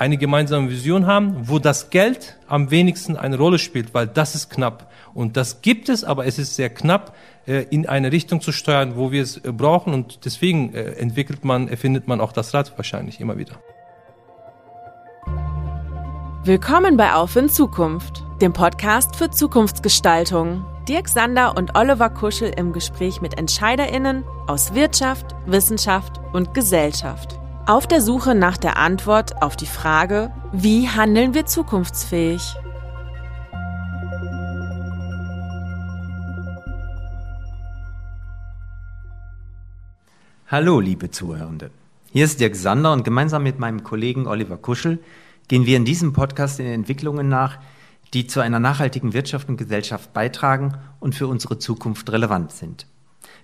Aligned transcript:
eine 0.00 0.16
gemeinsame 0.16 0.70
Vision 0.70 1.06
haben, 1.06 1.36
wo 1.42 1.58
das 1.58 1.90
Geld 1.90 2.38
am 2.48 2.70
wenigsten 2.70 3.18
eine 3.18 3.36
Rolle 3.36 3.58
spielt, 3.58 3.92
weil 3.92 4.06
das 4.06 4.34
ist 4.34 4.48
knapp. 4.48 4.90
Und 5.12 5.36
das 5.36 5.60
gibt 5.60 5.90
es, 5.90 6.04
aber 6.04 6.24
es 6.24 6.38
ist 6.38 6.56
sehr 6.56 6.70
knapp, 6.70 7.14
äh, 7.46 7.66
in 7.68 7.86
eine 7.86 8.10
Richtung 8.10 8.40
zu 8.40 8.50
steuern, 8.50 8.96
wo 8.96 9.12
wir 9.12 9.22
es 9.22 9.36
äh, 9.36 9.52
brauchen. 9.52 9.92
Und 9.92 10.24
deswegen 10.24 10.72
äh, 10.72 10.92
entwickelt 10.92 11.44
man, 11.44 11.68
erfindet 11.68 12.08
man 12.08 12.22
auch 12.22 12.32
das 12.32 12.54
Rad 12.54 12.72
wahrscheinlich 12.78 13.20
immer 13.20 13.36
wieder. 13.36 13.56
Willkommen 16.44 16.96
bei 16.96 17.12
Auf 17.12 17.36
in 17.36 17.50
Zukunft, 17.50 18.24
dem 18.40 18.54
Podcast 18.54 19.16
für 19.16 19.30
Zukunftsgestaltung. 19.30 20.64
Dirk 20.88 21.08
Sander 21.08 21.58
und 21.58 21.76
Oliver 21.76 22.08
Kuschel 22.08 22.50
im 22.56 22.72
Gespräch 22.72 23.20
mit 23.20 23.38
EntscheiderInnen 23.38 24.24
aus 24.46 24.74
Wirtschaft, 24.74 25.36
Wissenschaft 25.44 26.20
und 26.32 26.54
Gesellschaft. 26.54 27.39
Auf 27.70 27.86
der 27.86 28.00
Suche 28.00 28.34
nach 28.34 28.56
der 28.56 28.78
Antwort 28.78 29.42
auf 29.42 29.54
die 29.54 29.64
Frage, 29.64 30.32
wie 30.50 30.88
handeln 30.88 31.34
wir 31.34 31.46
zukunftsfähig? 31.46 32.42
Hallo, 40.48 40.80
liebe 40.80 41.12
Zuhörende. 41.12 41.70
Hier 42.10 42.24
ist 42.24 42.40
Dirk 42.40 42.56
Sander 42.56 42.92
und 42.92 43.04
gemeinsam 43.04 43.44
mit 43.44 43.60
meinem 43.60 43.84
Kollegen 43.84 44.26
Oliver 44.26 44.56
Kuschel 44.56 44.98
gehen 45.46 45.64
wir 45.64 45.76
in 45.76 45.84
diesem 45.84 46.12
Podcast 46.12 46.58
den 46.58 46.66
Entwicklungen 46.66 47.28
nach, 47.28 47.58
die 48.14 48.26
zu 48.26 48.40
einer 48.40 48.58
nachhaltigen 48.58 49.12
Wirtschaft 49.12 49.48
und 49.48 49.58
Gesellschaft 49.58 50.12
beitragen 50.12 50.76
und 50.98 51.14
für 51.14 51.28
unsere 51.28 51.60
Zukunft 51.60 52.10
relevant 52.10 52.50
sind. 52.50 52.86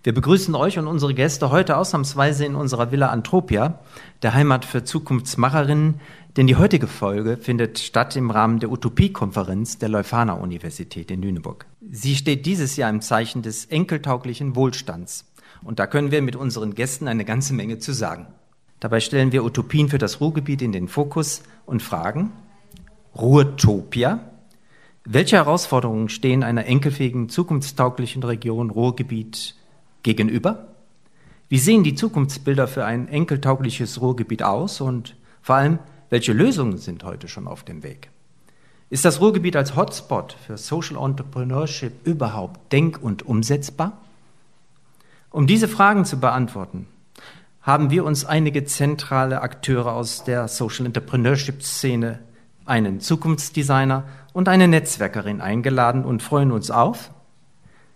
Wir 0.06 0.14
begrüßen 0.14 0.54
euch 0.54 0.78
und 0.78 0.86
unsere 0.86 1.14
Gäste 1.14 1.50
heute 1.50 1.76
ausnahmsweise 1.76 2.44
in 2.44 2.54
unserer 2.54 2.92
Villa 2.92 3.08
Antropia, 3.08 3.80
der 4.22 4.34
Heimat 4.34 4.64
für 4.64 4.84
Zukunftsmacherinnen, 4.84 6.00
denn 6.36 6.46
die 6.46 6.54
heutige 6.54 6.86
Folge 6.86 7.36
findet 7.36 7.80
statt 7.80 8.14
im 8.14 8.30
Rahmen 8.30 8.60
der 8.60 8.70
Utopie-Konferenz 8.70 9.78
der 9.78 9.88
Leuphana 9.88 10.34
Universität 10.34 11.10
in 11.10 11.22
Lüneburg. 11.22 11.66
Sie 11.90 12.14
steht 12.14 12.46
dieses 12.46 12.76
Jahr 12.76 12.88
im 12.88 13.00
Zeichen 13.00 13.42
des 13.42 13.64
enkeltauglichen 13.64 14.54
Wohlstands. 14.54 15.24
Und 15.64 15.80
da 15.80 15.88
können 15.88 16.12
wir 16.12 16.22
mit 16.22 16.36
unseren 16.36 16.76
Gästen 16.76 17.08
eine 17.08 17.24
ganze 17.24 17.52
Menge 17.52 17.80
zu 17.80 17.92
sagen. 17.92 18.28
Dabei 18.78 19.00
stellen 19.00 19.32
wir 19.32 19.42
Utopien 19.42 19.88
für 19.88 19.98
das 19.98 20.20
Ruhrgebiet 20.20 20.62
in 20.62 20.70
den 20.70 20.86
Fokus 20.86 21.42
und 21.64 21.82
fragen, 21.82 22.30
Ruhrtopia, 23.16 24.20
welche 25.04 25.34
Herausforderungen 25.34 26.08
stehen 26.10 26.44
einer 26.44 26.66
enkelfähigen, 26.66 27.28
zukunftstauglichen 27.28 28.22
Region 28.22 28.70
Ruhrgebiet 28.70 29.56
gegenüber? 30.06 30.68
Wie 31.48 31.58
sehen 31.58 31.82
die 31.82 31.96
Zukunftsbilder 31.96 32.68
für 32.68 32.84
ein 32.84 33.08
enkeltaugliches 33.08 34.00
Ruhrgebiet 34.00 34.42
aus 34.42 34.80
und 34.80 35.16
vor 35.42 35.56
allem, 35.56 35.78
welche 36.10 36.32
Lösungen 36.32 36.78
sind 36.78 37.04
heute 37.04 37.28
schon 37.28 37.48
auf 37.48 37.64
dem 37.64 37.82
Weg? 37.82 38.10
Ist 38.88 39.04
das 39.04 39.20
Ruhrgebiet 39.20 39.56
als 39.56 39.74
Hotspot 39.74 40.36
für 40.46 40.56
Social 40.56 40.96
Entrepreneurship 40.96 42.06
überhaupt 42.06 42.72
denk- 42.72 43.02
und 43.02 43.26
umsetzbar? 43.26 44.00
Um 45.30 45.48
diese 45.48 45.66
Fragen 45.66 46.04
zu 46.04 46.20
beantworten, 46.20 46.86
haben 47.60 47.90
wir 47.90 48.04
uns 48.04 48.24
einige 48.24 48.64
zentrale 48.64 49.42
Akteure 49.42 49.92
aus 49.92 50.22
der 50.22 50.46
Social 50.46 50.86
Entrepreneurship 50.86 51.64
Szene, 51.64 52.20
einen 52.64 53.00
Zukunftsdesigner 53.00 54.04
und 54.32 54.48
eine 54.48 54.68
Netzwerkerin 54.68 55.40
eingeladen 55.40 56.04
und 56.04 56.22
freuen 56.22 56.52
uns 56.52 56.70
auf 56.70 57.10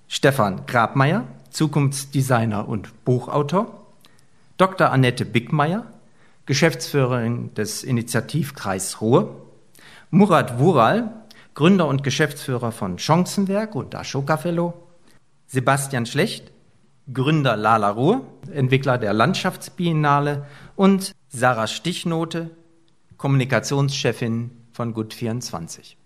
Stefan 0.08 0.66
Grabmeier, 0.66 1.24
Zukunftsdesigner 1.50 2.68
und 2.68 3.04
Buchautor, 3.04 3.86
Dr. 4.56 4.90
Annette 4.90 5.24
Bickmeier, 5.24 5.86
Geschäftsführerin 6.46 7.54
des 7.54 7.84
Initiativkreis 7.84 9.00
Ruhr, 9.00 9.46
Murat 10.10 10.58
Wural, 10.58 11.12
Gründer 11.54 11.86
und 11.86 12.02
Geschäftsführer 12.02 12.72
von 12.72 12.98
Chancenwerk 12.98 13.74
und 13.74 13.94
Ashoka 13.94 14.36
Fellow, 14.36 14.74
Sebastian 15.46 16.06
Schlecht, 16.06 16.50
Gründer 17.12 17.56
Lala 17.56 17.90
Ruhr, 17.90 18.24
Entwickler 18.52 18.98
der 18.98 19.12
Landschaftsbiennale 19.12 20.46
und 20.76 21.12
Sarah 21.28 21.66
Stichnote, 21.66 22.50
Kommunikationschefin 23.16 24.50
von 24.72 24.94
Gut24. 24.94 25.96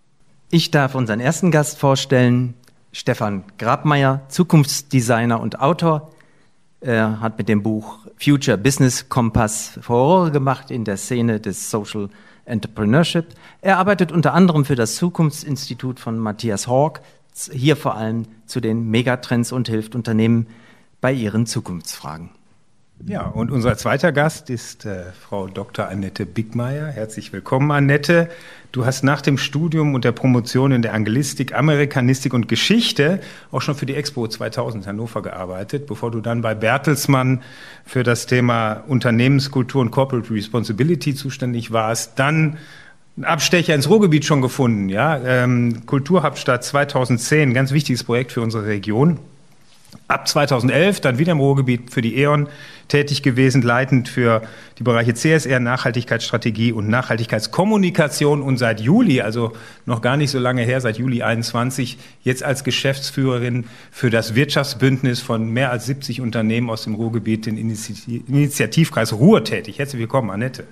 Ich 0.50 0.70
darf 0.70 0.94
unseren 0.94 1.20
ersten 1.20 1.50
Gast 1.50 1.78
vorstellen, 1.78 2.54
Stefan 2.94 3.42
Grabmeier, 3.58 4.22
Zukunftsdesigner 4.28 5.40
und 5.40 5.58
Autor. 5.58 6.12
Er 6.80 7.18
hat 7.20 7.38
mit 7.38 7.48
dem 7.48 7.64
Buch 7.64 7.98
Future 8.22 8.56
Business 8.56 9.08
Compass 9.08 9.80
Furore 9.82 10.30
gemacht 10.30 10.70
in 10.70 10.84
der 10.84 10.96
Szene 10.96 11.40
des 11.40 11.72
Social 11.72 12.08
Entrepreneurship. 12.44 13.26
Er 13.62 13.78
arbeitet 13.78 14.12
unter 14.12 14.32
anderem 14.32 14.64
für 14.64 14.76
das 14.76 14.94
Zukunftsinstitut 14.94 15.98
von 15.98 16.20
Matthias 16.20 16.68
Hawk, 16.68 17.00
hier 17.50 17.74
vor 17.74 17.96
allem 17.96 18.26
zu 18.46 18.60
den 18.60 18.88
Megatrends 18.88 19.50
und 19.50 19.66
hilft 19.66 19.96
Unternehmen 19.96 20.46
bei 21.00 21.12
ihren 21.12 21.46
Zukunftsfragen. 21.46 22.30
Ja, 23.02 23.26
und 23.26 23.50
unser 23.50 23.76
zweiter 23.76 24.12
Gast 24.12 24.48
ist 24.50 24.86
äh, 24.86 25.12
Frau 25.12 25.48
Dr. 25.48 25.88
Annette 25.88 26.24
Bickmeier. 26.24 26.86
Herzlich 26.86 27.32
willkommen, 27.32 27.70
Annette. 27.70 28.30
Du 28.72 28.86
hast 28.86 29.02
nach 29.02 29.20
dem 29.20 29.36
Studium 29.36 29.94
und 29.94 30.04
der 30.04 30.12
Promotion 30.12 30.72
in 30.72 30.80
der 30.80 30.94
Anglistik, 30.94 31.54
Amerikanistik 31.54 32.32
und 32.32 32.48
Geschichte 32.48 33.20
auch 33.50 33.60
schon 33.60 33.74
für 33.74 33.84
die 33.84 33.94
Expo 33.94 34.26
2000 34.26 34.86
Hannover 34.86 35.22
gearbeitet, 35.22 35.86
bevor 35.86 36.12
du 36.12 36.20
dann 36.20 36.40
bei 36.40 36.54
Bertelsmann 36.54 37.42
für 37.84 38.04
das 38.04 38.26
Thema 38.26 38.84
Unternehmenskultur 38.86 39.82
und 39.82 39.90
Corporate 39.90 40.32
Responsibility 40.32 41.14
zuständig 41.14 41.72
warst. 41.72 42.18
Dann 42.18 42.58
einen 43.16 43.24
Abstecher 43.24 43.74
ins 43.74 43.88
Ruhrgebiet 43.90 44.24
schon 44.24 44.40
gefunden, 44.40 44.88
ja. 44.88 45.20
Ähm, 45.24 45.84
Kulturhauptstadt 45.84 46.64
2010, 46.64 47.54
ganz 47.54 47.72
wichtiges 47.72 48.04
Projekt 48.04 48.32
für 48.32 48.40
unsere 48.40 48.66
Region 48.66 49.18
ab 50.08 50.28
2011 50.28 51.00
dann 51.00 51.18
wieder 51.18 51.32
im 51.32 51.40
Ruhrgebiet 51.40 51.90
für 51.92 52.02
die 52.02 52.16
E.ON 52.18 52.48
tätig 52.88 53.22
gewesen, 53.22 53.62
leitend 53.62 54.08
für 54.08 54.42
die 54.78 54.82
Bereiche 54.82 55.14
CSR, 55.14 55.60
Nachhaltigkeitsstrategie 55.60 56.72
und 56.72 56.88
Nachhaltigkeitskommunikation 56.88 58.42
und 58.42 58.58
seit 58.58 58.80
Juli, 58.80 59.20
also 59.20 59.52
noch 59.86 60.02
gar 60.02 60.16
nicht 60.16 60.30
so 60.30 60.38
lange 60.38 60.62
her, 60.62 60.80
seit 60.80 60.98
Juli 60.98 61.22
21, 61.22 61.98
jetzt 62.22 62.42
als 62.42 62.64
Geschäftsführerin 62.64 63.64
für 63.90 64.10
das 64.10 64.34
Wirtschaftsbündnis 64.34 65.20
von 65.20 65.48
mehr 65.48 65.70
als 65.70 65.86
70 65.86 66.20
Unternehmen 66.20 66.70
aus 66.70 66.84
dem 66.84 66.94
Ruhrgebiet, 66.94 67.46
den 67.46 67.56
Initiativkreis 67.56 69.12
Ruhr 69.14 69.44
tätig. 69.44 69.78
Herzlich 69.78 70.00
willkommen, 70.00 70.30
Annette. 70.30 70.64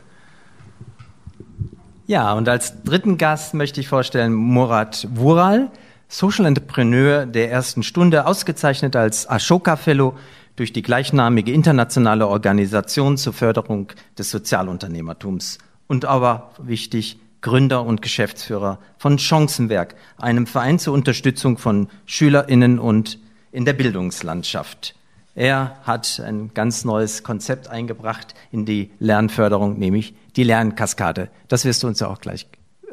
Ja, 2.06 2.32
und 2.34 2.48
als 2.48 2.82
dritten 2.82 3.16
Gast 3.16 3.54
möchte 3.54 3.80
ich 3.80 3.88
vorstellen 3.88 4.34
Murat 4.34 5.08
Wural. 5.14 5.70
Social 6.14 6.44
Entrepreneur 6.44 7.24
der 7.24 7.50
ersten 7.50 7.82
Stunde, 7.82 8.26
ausgezeichnet 8.26 8.96
als 8.96 9.26
Ashoka 9.30 9.76
Fellow 9.76 10.12
durch 10.56 10.70
die 10.74 10.82
gleichnamige 10.82 11.52
internationale 11.52 12.28
Organisation 12.28 13.16
zur 13.16 13.32
Förderung 13.32 13.88
des 14.18 14.30
Sozialunternehmertums 14.30 15.56
und 15.86 16.04
aber 16.04 16.50
wichtig 16.58 17.18
Gründer 17.40 17.86
und 17.86 18.02
Geschäftsführer 18.02 18.78
von 18.98 19.18
Chancenwerk, 19.18 19.94
einem 20.18 20.46
Verein 20.46 20.78
zur 20.78 20.92
Unterstützung 20.92 21.56
von 21.56 21.88
Schülerinnen 22.04 22.78
und 22.78 23.18
in 23.50 23.64
der 23.64 23.72
Bildungslandschaft. 23.72 24.94
Er 25.34 25.78
hat 25.84 26.20
ein 26.22 26.50
ganz 26.52 26.84
neues 26.84 27.22
Konzept 27.22 27.68
eingebracht 27.68 28.34
in 28.50 28.66
die 28.66 28.90
Lernförderung, 28.98 29.78
nämlich 29.78 30.14
die 30.36 30.44
Lernkaskade. 30.44 31.30
Das 31.48 31.64
wirst 31.64 31.82
du 31.82 31.86
uns 31.86 32.00
ja 32.00 32.08
auch 32.08 32.20
gleich 32.20 32.48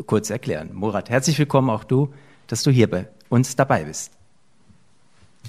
kurz 0.05 0.29
erklären. 0.29 0.69
Murat, 0.71 1.09
herzlich 1.09 1.37
willkommen 1.37 1.69
auch 1.69 1.83
du 1.83 2.13
dass 2.49 2.63
du 2.63 2.71
hier 2.71 2.89
bei 2.89 3.07
uns 3.29 3.55
dabei 3.55 3.85
bist. 3.85 4.11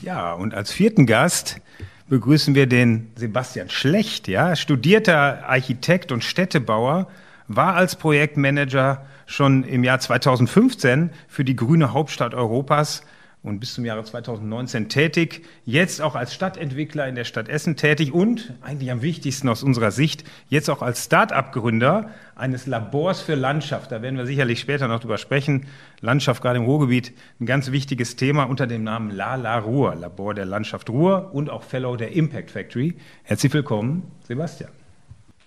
Ja, 0.03 0.33
und 0.34 0.55
als 0.55 0.71
vierten 0.71 1.06
Gast 1.06 1.61
begrüßen 2.09 2.55
wir 2.55 2.66
den 2.66 3.11
Sebastian 3.16 3.69
Schlecht, 3.69 4.28
ja, 4.28 4.55
studierter 4.55 5.49
Architekt 5.49 6.12
und 6.12 6.25
Städtebauer, 6.25 7.09
war 7.49 7.75
als 7.75 7.97
Projektmanager 7.97 9.05
schon 9.27 9.65
im 9.65 9.84
Jahr 9.84 10.01
2015 10.01 11.10
für 11.28 11.45
die 11.45 11.57
grüne 11.57 11.92
Hauptstadt 11.92 12.34
Europas 12.34 13.03
und 13.42 13.59
bis 13.59 13.72
zum 13.72 13.87
Jahre 13.87 14.04
2019 14.04 14.91
tätig, 14.91 15.47
jetzt 15.65 16.03
auch 16.03 16.15
als 16.15 16.34
Stadtentwickler 16.34 17.09
in 17.09 17.15
der 17.15 17.25
Stadt 17.25 17.48
Essen 17.48 17.77
tätig 17.77 18.13
und 18.13 18.53
eigentlich 18.60 18.91
am 18.91 19.01
wichtigsten 19.01 19.48
aus 19.48 19.63
unserer 19.63 19.91
Sicht 19.91 20.25
jetzt 20.48 20.69
auch 20.69 20.83
als 20.83 21.04
Start-up-Gründer 21.04 22.10
eines 22.37 22.66
Labors 22.66 23.22
für 23.22 23.34
Landschaft. 23.34 23.92
Da 23.92 24.03
werden 24.03 24.19
wir 24.19 24.27
sicherlich 24.27 24.60
später 24.60 24.89
noch 24.89 25.01
drüber 25.01 25.16
sprechen. 25.16 25.66
Landschaft 26.01 26.42
gerade 26.42 26.59
im 26.59 26.66
Ruhrgebiet, 26.66 27.13
ein 27.41 27.47
ganz 27.47 27.71
wichtiges 27.71 28.16
Thema 28.16 28.45
unter 28.45 28.66
dem 28.66 28.84
Namen 28.84 29.10
La 29.10 29.37
La 29.37 29.59
Ruhr, 29.59 29.95
Labor 29.95 30.34
der 30.34 30.45
Landschaft 30.45 30.91
Ruhr 30.91 31.31
und 31.33 31.48
auch 31.48 31.63
Fellow 31.63 31.97
der 31.97 32.13
Impact 32.13 32.51
Factory. 32.51 32.97
Herzlich 33.22 33.54
willkommen, 33.54 34.10
Sebastian. 34.28 34.71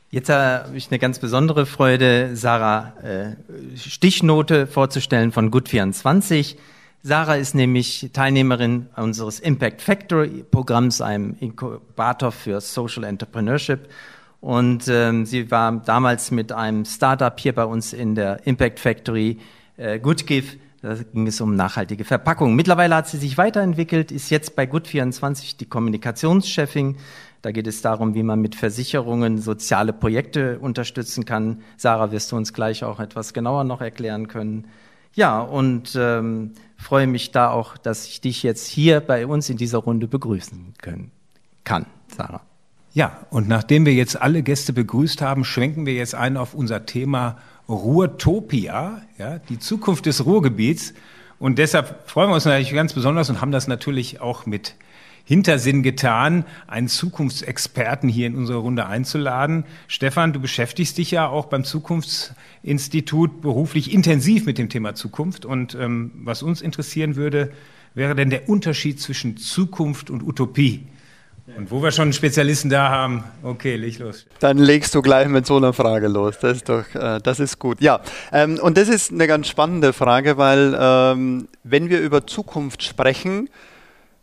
Jetzt 0.10 0.30
habe 0.30 0.78
ich 0.78 0.90
eine 0.92 1.00
ganz 1.00 1.18
besondere 1.18 1.66
Freude, 1.66 2.36
Sarah 2.36 2.94
äh, 3.02 3.36
Stichnote 3.76 4.68
vorzustellen 4.68 5.32
von 5.32 5.50
Gut24. 5.50 6.56
Sarah 7.06 7.36
ist 7.36 7.54
nämlich 7.54 8.12
Teilnehmerin 8.14 8.88
unseres 8.96 9.42
Impact 9.42 9.82
Factory 9.82 10.46
Programms, 10.50 11.02
einem 11.02 11.36
Inkubator 11.38 12.32
für 12.32 12.62
Social 12.62 13.04
Entrepreneurship. 13.04 13.90
Und 14.40 14.88
ähm, 14.88 15.26
sie 15.26 15.52
war 15.52 15.74
damals 15.86 16.32
mit 16.32 16.54
einem 16.54 16.86
Startup 16.86 17.38
hier 17.38 17.54
bei 17.54 17.66
uns 17.66 17.92
in 17.92 18.16
der 18.16 18.48
Impact 18.48 18.80
Factory 18.80 19.38
äh, 19.76 20.00
GoodGive. 20.00 20.56
Da 20.82 20.96
ging 20.96 21.28
es 21.28 21.42
um 21.42 21.58
nachhaltige 21.58 22.06
Verpackung. 22.06 22.56
Mittlerweile 22.56 22.96
hat 22.96 23.10
sie 23.10 23.18
sich 23.18 23.38
weiterentwickelt, 23.38 24.10
ist 24.10 24.30
jetzt 24.30 24.56
bei 24.56 24.64
Good24 24.64 25.58
die 25.58 25.66
Kommunikationschefin. 25.66 26.96
Da 27.42 27.52
geht 27.52 27.68
es 27.68 27.82
darum, 27.82 28.16
wie 28.16 28.24
man 28.24 28.40
mit 28.40 28.56
Versicherungen 28.56 29.40
soziale 29.40 29.92
Projekte 29.92 30.58
unterstützen 30.60 31.26
kann. 31.26 31.64
Sarah, 31.76 32.14
wirst 32.14 32.32
du 32.32 32.38
uns 32.38 32.54
gleich 32.54 32.86
auch 32.86 33.02
etwas 33.02 33.34
genauer 33.34 33.66
noch 33.66 33.82
erklären 33.82 34.30
können. 34.30 34.68
Ja, 35.16 35.42
und 35.42 35.96
ähm, 35.96 36.54
freue 36.84 37.08
mich 37.08 37.32
da 37.32 37.50
auch, 37.50 37.78
dass 37.78 38.08
ich 38.08 38.22
dich 38.22 38.44
jetzt 38.44 38.68
hier 38.68 39.00
bei 39.00 39.26
uns 39.26 39.50
in 39.50 39.58
dieser 39.58 39.80
Runde 39.80 40.08
begrüßen 40.08 40.74
können, 40.82 41.12
kann, 41.64 41.86
Sarah. 42.08 42.42
Ja, 42.94 43.26
und 43.32 43.48
nachdem 43.48 43.88
wir 43.88 43.94
jetzt 43.94 44.22
alle 44.22 44.44
Gäste 44.44 44.72
begrüßt 44.72 45.22
haben, 45.22 45.46
schwenken 45.46 45.86
wir 45.88 45.94
jetzt 45.94 46.14
ein 46.14 46.38
auf 46.38 46.54
unser 46.54 46.86
Thema 46.86 47.38
Ruhrtopia, 47.68 49.02
ja, 49.18 49.40
die 49.40 49.58
Zukunft 49.58 50.06
des 50.06 50.26
Ruhrgebiets. 50.26 50.94
Und 51.40 51.58
deshalb 51.58 52.08
freuen 52.08 52.30
wir 52.30 52.36
uns 52.36 52.46
natürlich 52.46 52.74
ganz 52.74 52.94
besonders 52.94 53.30
und 53.30 53.42
haben 53.42 53.52
das 53.52 53.68
natürlich 53.68 54.22
auch 54.22 54.46
mit 54.46 54.76
Hintersinn 55.26 55.84
getan, 55.84 56.46
einen 56.68 56.90
Zukunftsexperten 56.90 58.10
hier 58.10 58.28
in 58.28 58.36
unsere 58.36 58.60
Runde 58.60 58.88
einzuladen. 58.88 59.64
Stefan, 59.88 60.34
du 60.34 60.40
beschäftigst 60.40 60.98
dich 60.98 61.12
ja 61.12 61.28
auch 61.28 61.46
beim 61.46 61.64
Zukunftsinstitut 61.64 63.42
beruflich 63.42 63.94
intensiv 63.94 64.46
mit 64.46 64.58
dem 64.58 64.68
Thema 64.70 64.96
Zukunft. 64.96 65.46
Und 65.46 65.76
ähm, 65.76 66.12
was 66.16 66.44
uns 66.44 66.62
interessieren 66.62 67.16
würde, 67.16 67.52
wäre 67.94 68.16
denn 68.16 68.30
der 68.30 68.50
Unterschied 68.50 69.00
zwischen 69.00 69.38
Zukunft 69.38 70.10
und 70.10 70.24
Utopie? 70.24 70.88
Und 71.58 71.72
wo 71.72 71.84
wir 71.84 71.92
schon 71.92 72.04
einen 72.04 72.14
Spezialisten 72.14 72.70
da 72.70 72.90
haben, 72.90 73.26
okay, 73.44 73.76
leg 73.76 74.00
los. 74.00 74.26
Dann 74.40 74.58
legst 74.58 74.96
du 74.96 75.02
gleich 75.02 75.28
mit 75.28 75.46
so 75.46 75.58
einer 75.58 75.74
Frage 75.74 76.08
los. 76.08 76.40
Das 76.40 76.58
ist 76.58 76.70
doch, 76.70 76.84
äh, 76.96 77.20
das 77.22 77.42
ist 77.42 77.60
gut. 77.60 77.82
Ja, 77.82 78.00
ähm, 78.32 78.60
und 78.62 78.78
das 78.78 78.88
ist 78.88 79.12
eine 79.12 79.28
ganz 79.28 79.50
spannende 79.50 79.92
Frage, 79.92 80.38
weil 80.38 80.76
ähm, 80.80 81.50
wenn 81.64 81.90
wir 81.90 82.00
über 82.00 82.26
Zukunft 82.26 82.84
sprechen, 82.84 83.50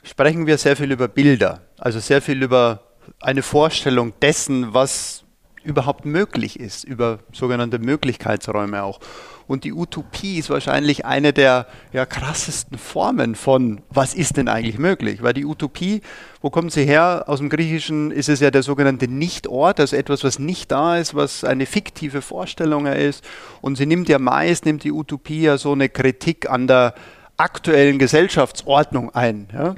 sprechen 0.02 0.46
wir 0.46 0.58
sehr 0.58 0.76
viel 0.76 0.92
über 0.92 1.08
Bilder, 1.08 1.60
also 1.78 1.98
sehr 1.98 2.22
viel 2.22 2.42
über 2.42 2.82
eine 3.20 3.42
Vorstellung 3.42 4.12
dessen, 4.20 4.72
was 4.72 5.24
überhaupt 5.62 6.06
möglich 6.06 6.58
ist, 6.58 6.84
über 6.84 7.18
sogenannte 7.32 7.78
Möglichkeitsräume 7.78 8.82
auch. 8.82 8.98
Und 9.46 9.64
die 9.64 9.72
Utopie 9.72 10.38
ist 10.38 10.48
wahrscheinlich 10.48 11.04
eine 11.04 11.32
der 11.32 11.66
ja, 11.92 12.06
krassesten 12.06 12.78
Formen 12.78 13.34
von, 13.34 13.80
was 13.90 14.14
ist 14.14 14.36
denn 14.36 14.46
eigentlich 14.46 14.78
möglich? 14.78 15.22
Weil 15.22 15.32
die 15.32 15.44
Utopie, 15.44 16.02
wo 16.40 16.50
kommt 16.50 16.70
sie 16.70 16.84
her? 16.84 17.24
Aus 17.26 17.40
dem 17.40 17.48
Griechischen 17.48 18.12
ist 18.12 18.28
es 18.28 18.38
ja 18.38 18.52
der 18.52 18.62
sogenannte 18.62 19.08
Nichtort, 19.08 19.80
also 19.80 19.96
etwas, 19.96 20.22
was 20.22 20.38
nicht 20.38 20.70
da 20.70 20.98
ist, 20.98 21.16
was 21.16 21.42
eine 21.42 21.66
fiktive 21.66 22.22
Vorstellung 22.22 22.86
ist. 22.86 23.24
Und 23.60 23.74
sie 23.74 23.86
nimmt 23.86 24.08
ja 24.08 24.20
meist, 24.20 24.66
nimmt 24.66 24.84
die 24.84 24.92
Utopie 24.92 25.42
ja 25.42 25.58
so 25.58 25.72
eine 25.72 25.88
Kritik 25.88 26.48
an 26.48 26.68
der 26.68 26.94
aktuellen 27.40 27.98
Gesellschaftsordnung 27.98 29.14
ein. 29.14 29.48
Ja? 29.52 29.74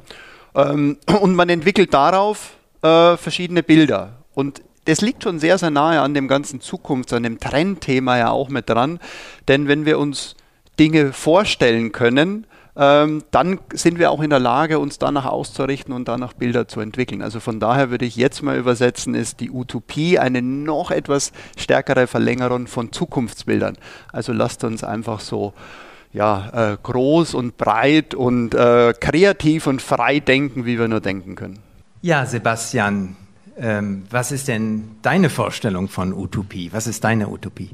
Ähm, 0.55 0.99
und 1.21 1.35
man 1.35 1.49
entwickelt 1.49 1.95
darauf 1.95 2.55
äh, 2.83 3.17
verschiedene 3.17 3.63
Bilder. 3.63 4.19
Und 4.35 4.63
das 4.87 5.01
liegt 5.01 5.23
schon 5.23 5.39
sehr, 5.39 5.59
sehr 5.59 5.71
nahe 5.71 6.01
an 6.01 6.15
dem 6.15 6.29
ganzen 6.29 6.61
Zukunfts-, 6.61 7.15
an 7.15 7.23
dem 7.23 7.39
Trendthema 7.39 8.19
ja 8.19 8.31
auch 8.31 8.49
mit 8.49 8.69
dran. 8.69 8.99
Denn 9.49 9.69
wenn 9.69 9.87
wir 9.87 9.99
uns 9.99 10.35
Dinge 10.79 11.13
vorstellen 11.13 11.93
können, 11.93 12.47
ähm, 12.75 13.23
dann 13.31 13.61
sind 13.75 13.99
wir 13.99 14.11
auch 14.11 14.23
in 14.23 14.31
der 14.31 14.39
Lage, 14.39 14.79
uns 14.79 14.99
danach 14.99 15.27
auszurichten 15.27 15.93
und 15.93 16.09
danach 16.09 16.33
Bilder 16.33 16.69
zu 16.69 16.81
entwickeln. 16.81 17.21
Also 17.21 17.39
von 17.39 17.61
daher 17.61 17.91
würde 17.91 18.07
ich 18.07 18.17
jetzt 18.17 18.43
mal 18.43 18.57
übersetzen, 18.57 19.15
ist 19.15 19.41
die 19.41 19.51
Utopie 19.51 20.19
eine 20.19 20.41
noch 20.41 20.91
etwas 20.91 21.33
stärkere 21.57 22.07
Verlängerung 22.07 22.67
von 22.67 22.91
Zukunftsbildern. 22.91 23.77
Also 24.11 24.33
lasst 24.33 24.65
uns 24.65 24.85
einfach 24.85 25.21
so 25.21 25.53
ja, 26.13 26.73
äh, 26.73 26.77
groß 26.83 27.35
und 27.35 27.57
breit 27.57 28.15
und 28.15 28.55
äh, 28.55 28.93
kreativ 28.99 29.67
und 29.67 29.81
frei 29.81 30.21
denken, 30.21 30.67
wie 30.67 30.79
wir 30.79 30.89
nur 30.89 31.01
denken 31.01 31.35
können. 31.35 31.59
Ja, 32.03 32.27
Sebastian, 32.27 33.17
ähm, 33.57 34.05
was 34.11 34.33
ist 34.33 34.49
denn 34.49 34.97
deine 35.03 35.31
Vorstellung 35.31 35.89
von 35.89 36.13
Utopie? 36.13 36.71
Was 36.73 36.87
ist 36.87 37.05
deine 37.05 37.29
Utopie? 37.29 37.71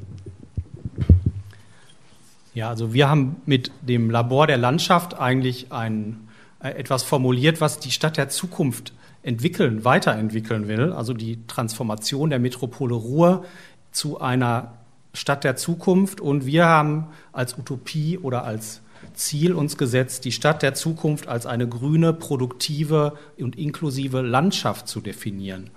Ja, 2.55 2.69
also 2.69 2.93
wir 2.93 3.08
haben 3.08 3.37
mit 3.46 3.70
dem 3.82 4.11
Labor 4.11 4.46
der 4.46 4.56
Landschaft 4.56 5.19
eigentlich 5.19 5.73
ein, 5.73 6.29
äh, 6.61 6.70
etwas 6.70 7.02
formuliert, 7.02 7.61
was 7.61 7.79
die 7.79 7.90
Stadt 7.90 8.17
der 8.17 8.29
Zukunft 8.29 8.93
entwickeln, 9.23 9.85
weiterentwickeln 9.85 10.69
will. 10.69 10.93
Also 10.93 11.12
die 11.12 11.46
Transformation 11.46 12.31
der 12.31 12.38
Metropole 12.38 12.94
Ruhr 12.94 13.44
zu 13.93 14.20
einer 14.20 14.77
Stadt 15.12 15.44
der 15.44 15.56
Zukunft. 15.56 16.20
Und 16.20 16.46
wir 16.46 16.66
haben 16.66 17.08
als 17.32 17.58
Utopie 17.58 18.19
oder 18.19 18.44
als 18.44 18.81
Ziel 19.14 19.52
uns 19.52 19.76
gesetzt, 19.76 20.25
die 20.25 20.32
Stadt 20.32 20.62
der 20.62 20.75
Zukunft 20.75 21.28
als 21.28 21.46
eine 21.46 21.69
grüne, 21.69 22.12
produktive 22.12 23.14
und 23.38 23.56
inklusive 23.56 24.20
Landschaft 24.22 24.88
zu 24.88 25.00
definieren. 25.00 25.70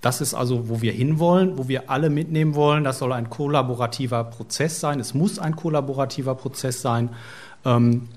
Das 0.00 0.20
ist 0.20 0.32
also, 0.32 0.68
wo 0.68 0.80
wir 0.80 0.92
hinwollen, 0.92 1.58
wo 1.58 1.68
wir 1.68 1.90
alle 1.90 2.08
mitnehmen 2.08 2.54
wollen. 2.54 2.84
Das 2.84 2.98
soll 2.98 3.12
ein 3.12 3.28
kollaborativer 3.28 4.24
Prozess 4.24 4.80
sein. 4.80 4.98
Es 4.98 5.12
muss 5.12 5.38
ein 5.38 5.56
kollaborativer 5.56 6.34
Prozess 6.34 6.80
sein. 6.80 7.10
Ähm, 7.64 8.08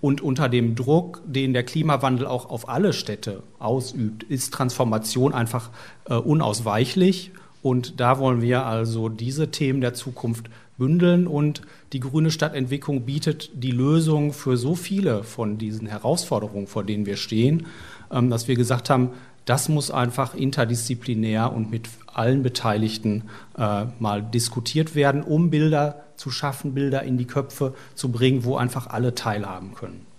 und 0.00 0.20
unter 0.20 0.48
dem 0.48 0.74
Druck, 0.74 1.22
den 1.24 1.52
der 1.52 1.62
Klimawandel 1.64 2.26
auch 2.26 2.50
auf 2.50 2.68
alle 2.68 2.92
Städte 2.92 3.42
ausübt, 3.58 4.24
ist 4.24 4.52
Transformation 4.52 5.32
einfach 5.32 5.70
äh, 6.08 6.14
unausweichlich. 6.14 7.32
Und 7.62 8.00
da 8.00 8.18
wollen 8.18 8.42
wir 8.42 8.66
also 8.66 9.08
diese 9.08 9.50
Themen 9.50 9.80
der 9.80 9.94
Zukunft 9.94 10.50
bündeln 10.78 11.26
und 11.26 11.62
die 11.92 12.00
grüne 12.00 12.30
Stadtentwicklung 12.30 13.02
bietet 13.02 13.50
die 13.54 13.70
Lösung 13.70 14.32
für 14.32 14.56
so 14.56 14.74
viele 14.74 15.22
von 15.22 15.58
diesen 15.58 15.86
Herausforderungen, 15.86 16.66
vor 16.66 16.82
denen 16.82 17.06
wir 17.06 17.16
stehen, 17.16 17.66
ähm, 18.10 18.30
dass 18.30 18.48
wir 18.48 18.56
gesagt 18.56 18.90
haben, 18.90 19.10
das 19.44 19.68
muss 19.68 19.90
einfach 19.90 20.34
interdisziplinär 20.34 21.52
und 21.52 21.70
mit 21.70 21.88
allen 22.06 22.42
Beteiligten 22.42 23.24
äh, 23.58 23.86
mal 23.98 24.22
diskutiert 24.22 24.94
werden, 24.94 25.22
um 25.22 25.50
Bilder 25.50 26.04
zu 26.16 26.30
schaffen, 26.30 26.74
Bilder 26.74 27.02
in 27.02 27.18
die 27.18 27.26
Köpfe 27.26 27.74
zu 27.94 28.10
bringen, 28.10 28.44
wo 28.44 28.56
einfach 28.56 28.86
alle 28.86 29.14
teilhaben 29.14 29.74
können. 29.74 30.11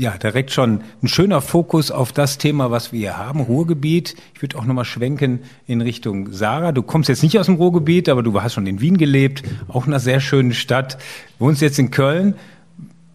Ja, 0.00 0.16
direkt 0.16 0.50
schon 0.50 0.80
ein 1.02 1.08
schöner 1.08 1.42
Fokus 1.42 1.90
auf 1.90 2.10
das 2.10 2.38
Thema, 2.38 2.70
was 2.70 2.90
wir 2.90 3.00
hier 3.00 3.18
haben, 3.18 3.40
Ruhrgebiet. 3.40 4.16
Ich 4.34 4.40
würde 4.40 4.56
auch 4.56 4.64
nochmal 4.64 4.86
schwenken 4.86 5.40
in 5.66 5.82
Richtung 5.82 6.32
Sarah. 6.32 6.72
Du 6.72 6.82
kommst 6.82 7.10
jetzt 7.10 7.22
nicht 7.22 7.38
aus 7.38 7.44
dem 7.44 7.56
Ruhrgebiet, 7.56 8.08
aber 8.08 8.22
du 8.22 8.40
hast 8.40 8.54
schon 8.54 8.66
in 8.66 8.80
Wien 8.80 8.96
gelebt, 8.96 9.42
auch 9.68 9.86
in 9.86 9.92
einer 9.92 10.00
sehr 10.00 10.20
schönen 10.20 10.54
Stadt, 10.54 10.96
wohnst 11.38 11.60
jetzt 11.60 11.78
in 11.78 11.90
Köln. 11.90 12.32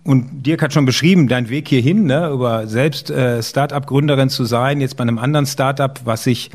Und 0.03 0.45
Dirk 0.45 0.61
hat 0.61 0.73
schon 0.73 0.85
beschrieben, 0.85 1.27
dein 1.27 1.49
Weg 1.49 1.69
hierhin, 1.69 2.03
ne, 2.03 2.29
über 2.29 2.67
selbst 2.67 3.09
äh, 3.09 3.41
Start-up-Gründerin 3.41 4.29
zu 4.29 4.45
sein, 4.45 4.79
jetzt 4.79 4.95
bei 4.95 5.01
einem 5.01 5.17
anderen 5.17 5.47
Start-up, 5.47 6.01
was 6.05 6.25
sich 6.25 6.51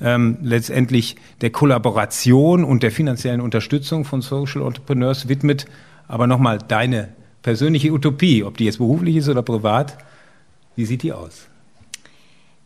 ähm, 0.00 0.38
letztendlich 0.40 1.16
der 1.42 1.50
Kollaboration 1.50 2.64
und 2.64 2.82
der 2.82 2.90
finanziellen 2.90 3.42
Unterstützung 3.42 4.06
von 4.06 4.22
Social 4.22 4.62
Entrepreneurs 4.62 5.28
widmet. 5.28 5.66
Aber 6.08 6.26
nochmal 6.26 6.56
deine 6.56 7.10
persönliche 7.44 7.92
Utopie, 7.92 8.42
ob 8.42 8.56
die 8.56 8.64
jetzt 8.64 8.78
beruflich 8.78 9.16
ist 9.16 9.28
oder 9.28 9.42
privat, 9.42 9.96
wie 10.74 10.86
sieht 10.86 11.02
die 11.04 11.12
aus? 11.12 11.46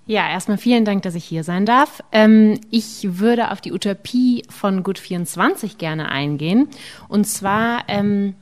Ja, 0.06 0.26
erstmal 0.30 0.56
vielen 0.56 0.86
Dank, 0.86 1.02
dass 1.02 1.14
ich 1.14 1.24
hier 1.24 1.44
sein 1.44 1.66
darf. 1.66 2.02
Ähm, 2.12 2.58
ich 2.70 3.18
würde 3.18 3.50
auf 3.50 3.60
die 3.60 3.72
Utopie 3.72 4.44
von 4.48 4.82
Gut24 4.82 5.76
gerne 5.76 6.08
eingehen. 6.10 6.68
Und 7.08 7.26
zwar, 7.26 7.82
ähm, 7.88 8.34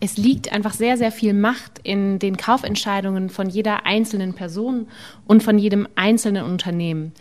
es 0.00 0.18
liegt 0.18 0.52
einfach 0.52 0.74
sehr, 0.74 0.98
sehr 0.98 1.12
viel 1.12 1.32
Macht 1.32 1.78
in 1.84 2.18
den 2.18 2.36
Kaufentscheidungen 2.36 3.30
von 3.30 3.48
jeder 3.48 3.86
einzelnen 3.86 4.34
Person 4.34 4.88
und 5.26 5.42
von 5.42 5.58
jedem 5.58 5.88
einzelnen 5.94 6.44
Unternehmen. 6.44 7.12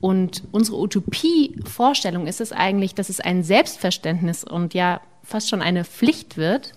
Und 0.00 0.44
unsere 0.52 0.78
Utopie-Vorstellung 0.78 2.26
ist 2.26 2.40
es 2.40 2.52
eigentlich, 2.52 2.94
dass 2.94 3.08
es 3.08 3.18
ein 3.18 3.42
Selbstverständnis 3.42 4.44
und 4.44 4.74
ja 4.74 5.00
fast 5.24 5.48
schon 5.48 5.62
eine 5.62 5.84
Pflicht 5.84 6.36
wird, 6.36 6.74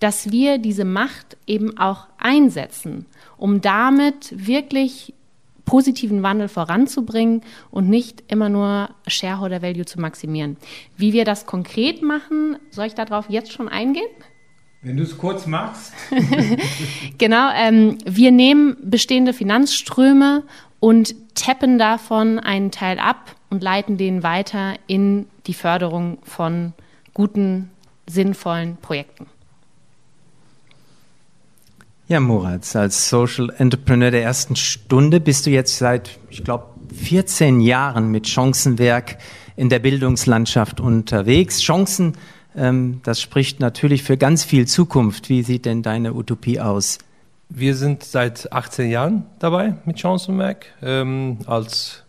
dass 0.00 0.32
wir 0.32 0.58
diese 0.58 0.84
Macht 0.84 1.36
eben 1.46 1.78
auch 1.78 2.06
einsetzen, 2.18 3.06
um 3.36 3.60
damit 3.60 4.46
wirklich 4.46 5.14
positiven 5.64 6.24
Wandel 6.24 6.48
voranzubringen 6.48 7.42
und 7.70 7.88
nicht 7.88 8.24
immer 8.26 8.48
nur 8.48 8.90
Shareholder 9.06 9.62
Value 9.62 9.84
zu 9.84 10.00
maximieren. 10.00 10.56
Wie 10.96 11.12
wir 11.12 11.24
das 11.24 11.46
konkret 11.46 12.02
machen, 12.02 12.56
soll 12.70 12.86
ich 12.86 12.94
darauf 12.94 13.30
jetzt 13.30 13.52
schon 13.52 13.68
eingehen? 13.68 14.08
Wenn 14.82 14.96
du 14.96 15.04
es 15.04 15.16
kurz 15.16 15.46
machst. 15.46 15.92
genau, 17.18 17.50
ähm, 17.54 17.98
wir 18.04 18.32
nehmen 18.32 18.78
bestehende 18.82 19.32
Finanzströme 19.32 20.42
und 20.80 21.14
tappen 21.34 21.78
davon 21.78 22.38
einen 22.38 22.70
Teil 22.70 22.98
ab 22.98 23.36
und 23.50 23.62
leiten 23.62 23.96
den 23.96 24.22
weiter 24.22 24.74
in 24.86 25.26
die 25.46 25.54
Förderung 25.54 26.18
von 26.22 26.72
guten, 27.14 27.70
sinnvollen 28.08 28.76
Projekten. 28.78 29.26
Ja, 32.10 32.18
Murat, 32.18 32.74
als 32.74 33.08
Social 33.08 33.54
Entrepreneur 33.58 34.10
der 34.10 34.24
ersten 34.24 34.56
Stunde 34.56 35.20
bist 35.20 35.46
du 35.46 35.50
jetzt 35.50 35.78
seit, 35.78 36.18
ich 36.28 36.42
glaube, 36.42 36.66
14 36.92 37.60
Jahren 37.60 38.10
mit 38.10 38.26
Chancenwerk 38.26 39.18
in 39.54 39.68
der 39.68 39.78
Bildungslandschaft 39.78 40.80
unterwegs. 40.80 41.60
Chancen, 41.60 42.14
ähm, 42.56 43.00
das 43.04 43.20
spricht 43.20 43.60
natürlich 43.60 44.02
für 44.02 44.16
ganz 44.16 44.42
viel 44.42 44.66
Zukunft. 44.66 45.28
Wie 45.28 45.44
sieht 45.44 45.66
denn 45.66 45.84
deine 45.84 46.12
Utopie 46.14 46.58
aus? 46.58 46.98
Wir 47.48 47.76
sind 47.76 48.02
seit 48.02 48.52
18 48.52 48.90
Jahren 48.90 49.26
dabei 49.38 49.76
mit 49.84 50.00
Chancenwerk 50.00 50.66
ähm, 50.82 51.38
als 51.46 52.02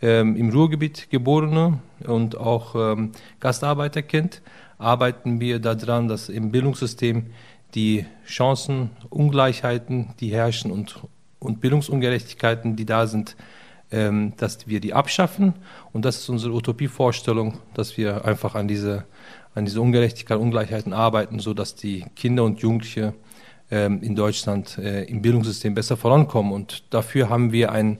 ähm, 0.00 0.36
im 0.36 0.48
Ruhrgebiet 0.48 1.10
geborene 1.10 1.80
und 2.06 2.38
auch 2.38 2.74
ähm, 2.76 3.12
Gastarbeiterkind 3.40 4.40
arbeiten 4.78 5.38
wir 5.38 5.58
daran, 5.58 6.08
dass 6.08 6.28
im 6.28 6.50
Bildungssystem 6.50 7.26
die 7.74 8.06
Chancenungleichheiten, 8.24 10.14
die 10.20 10.32
herrschen 10.32 10.70
und, 10.70 11.00
und 11.38 11.60
Bildungsungerechtigkeiten, 11.60 12.76
die 12.76 12.86
da 12.86 13.06
sind, 13.06 13.36
ähm, 13.90 14.32
dass 14.36 14.66
wir 14.66 14.80
die 14.80 14.94
abschaffen. 14.94 15.54
Und 15.92 16.04
das 16.04 16.18
ist 16.18 16.28
unsere 16.28 16.54
Utopievorstellung, 16.54 17.58
dass 17.74 17.96
wir 17.96 18.24
einfach 18.24 18.54
an 18.54 18.68
diese, 18.68 19.04
an 19.54 19.64
diese 19.64 19.80
Ungerechtigkeit, 19.80 20.38
Ungleichheiten 20.38 20.92
arbeiten, 20.92 21.38
sodass 21.38 21.74
die 21.74 22.04
Kinder 22.16 22.44
und 22.44 22.60
Jugendliche 22.60 23.14
ähm, 23.70 24.02
in 24.02 24.14
Deutschland 24.14 24.78
äh, 24.78 25.04
im 25.04 25.22
Bildungssystem 25.22 25.74
besser 25.74 25.96
vorankommen. 25.96 26.52
Und 26.52 26.84
dafür 26.90 27.28
haben 27.28 27.52
wir 27.52 27.72
ein 27.72 27.98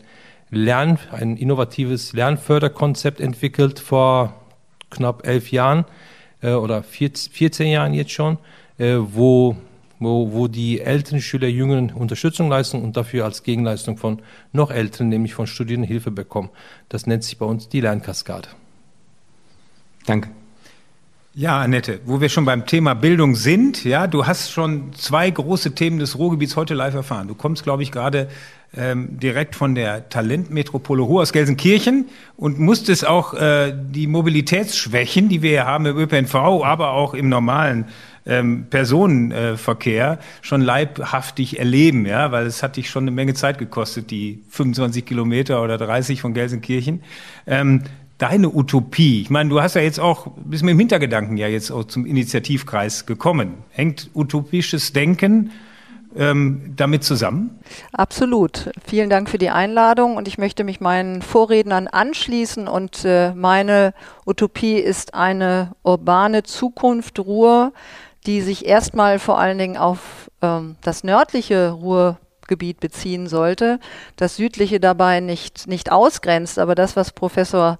Lern, 0.51 0.99
ein 1.11 1.37
innovatives 1.37 2.13
Lernförderkonzept 2.13 3.21
entwickelt 3.21 3.81
vor 3.81 4.35
knapp 4.91 5.27
elf 5.27 5.51
Jahren 5.51 5.85
äh, 6.43 6.53
oder 6.53 6.83
14 6.83 7.67
Jahren 7.67 7.95
jetzt 7.95 8.13
schon 8.13 8.39
wo, 8.79 9.57
wo, 9.99 10.33
wo 10.33 10.49
die 10.49 10.81
älteren 10.81 11.21
Schüler 11.21 11.49
Jüngeren 11.49 11.93
Unterstützung 11.93 12.49
leisten 12.49 12.83
und 12.83 12.97
dafür 12.97 13.25
als 13.25 13.43
Gegenleistung 13.43 13.97
von 13.97 14.21
noch 14.53 14.71
älteren, 14.71 15.09
nämlich 15.09 15.35
von 15.35 15.47
Studierenden, 15.47 15.89
Hilfe 15.89 16.11
bekommen. 16.11 16.51
Das 16.89 17.07
nennt 17.07 17.25
sich 17.25 17.39
bei 17.39 17.47
uns 17.47 17.69
die 17.69 17.81
Lernkaskade. 17.81 18.49
Danke. 20.07 20.31
Ja, 21.37 21.61
Annette, 21.61 21.99
wo 22.05 22.21
wir 22.21 22.29
schon 22.29 22.45
beim 22.45 22.65
Thema 22.65 22.95
Bildung 22.95 23.35
sind, 23.35 23.83
ja, 23.83 24.07
du 24.07 24.25
hast 24.25 24.53
schon 24.53 24.93
zwei 24.93 25.29
große 25.29 25.75
Themen 25.75 25.99
des 25.99 26.17
Ruhrgebiets 26.17 26.55
heute 26.55 26.75
live 26.75 26.95
erfahren. 26.95 27.27
Du 27.27 27.35
kommst, 27.35 27.65
glaube 27.65 27.83
ich, 27.83 27.91
gerade 27.91 28.29
ähm, 28.77 29.19
direkt 29.19 29.57
von 29.57 29.75
der 29.75 30.09
Talentmetropole 30.09 31.03
Ruhr 31.03 31.23
aus 31.23 31.33
Gelsenkirchen 31.33 32.09
und 32.37 32.61
musstest 32.61 33.05
auch 33.05 33.35
äh, 33.35 33.75
die 33.77 34.07
Mobilitätsschwächen, 34.07 35.29
die 35.29 35.43
wir 35.43 35.51
hier 35.51 35.67
haben 35.67 35.87
im 35.87 35.97
ÖPNV, 35.97 36.37
aber 36.37 36.93
auch 36.93 37.15
im 37.15 37.29
normalen 37.29 37.87
ähm, 38.27 38.67
Personenverkehr 38.71 40.19
schon 40.43 40.61
leibhaftig 40.61 41.59
erleben, 41.59 42.07
ja, 42.07 42.33
weil 42.33 42.47
es 42.47 42.63
hat 42.63 42.77
dich 42.77 42.91
schon 42.91 43.05
eine 43.05 43.11
Menge 43.11 43.35
Zeit 43.35 43.59
gekostet, 43.59 44.11
die 44.11 44.43
25 44.49 45.05
Kilometer 45.05 45.63
oder 45.63 45.79
30 45.79 46.21
von 46.21 46.35
Gelsenkirchen. 46.35 47.03
Ähm, 47.47 47.83
deine 48.19 48.55
Utopie, 48.55 49.21
ich 49.23 49.31
meine, 49.31 49.51
du 49.51 49.61
hast 49.61 49.75
ja 49.75 49.83
jetzt 49.83 50.01
auch, 50.01 50.29
bist 50.45 50.63
mit 50.63 50.73
dem 50.73 50.79
Hintergedanken 50.79 51.37
ja 51.37 51.49
jetzt 51.49 51.71
auch 51.71 51.85
zum 51.85 52.07
Initiativkreis 52.07 53.07
gekommen. 53.07 53.55
Hängt 53.71 54.11
utopisches 54.15 54.93
Denken 54.93 55.51
ähm, 56.17 56.75
damit 56.77 57.05
zusammen? 57.05 57.59
Absolut. 57.93 58.71
Vielen 58.87 59.11
Dank 59.11 59.29
für 59.29 59.39
die 59.39 59.51
Einladung 59.51 60.17
und 60.17 60.29
ich 60.29 60.39
möchte 60.39 60.65
mich 60.65 60.81
meinen 60.81 61.23
Vorrednern 61.23 61.89
anschließen 61.89 62.69
und 62.69 63.05
äh, 63.05 63.33
meine 63.35 63.95
Utopie 64.25 64.77
ist 64.77 65.15
eine 65.15 65.73
urbane 65.83 66.45
Zukunft 66.45 67.19
Ruhr, 67.19 67.73
die 68.27 68.41
sich 68.41 68.67
erstmal 68.67 69.19
vor 69.19 69.39
allen 69.39 69.59
Dingen 69.59 69.77
auf 69.77 70.31
ähm, 70.43 70.77
das 70.83 71.05
nördliche 71.05 71.71
Ruhrgebiet 71.71 72.81
beziehen 72.81 73.27
sollte, 73.27 73.79
das 74.17 74.37
südliche 74.37 74.81
dabei 74.81 75.21
nicht, 75.21 75.67
nicht 75.67 75.93
ausgrenzt, 75.93 76.59
aber 76.59 76.75
das, 76.75 76.97
was 76.97 77.13
Professor 77.13 77.79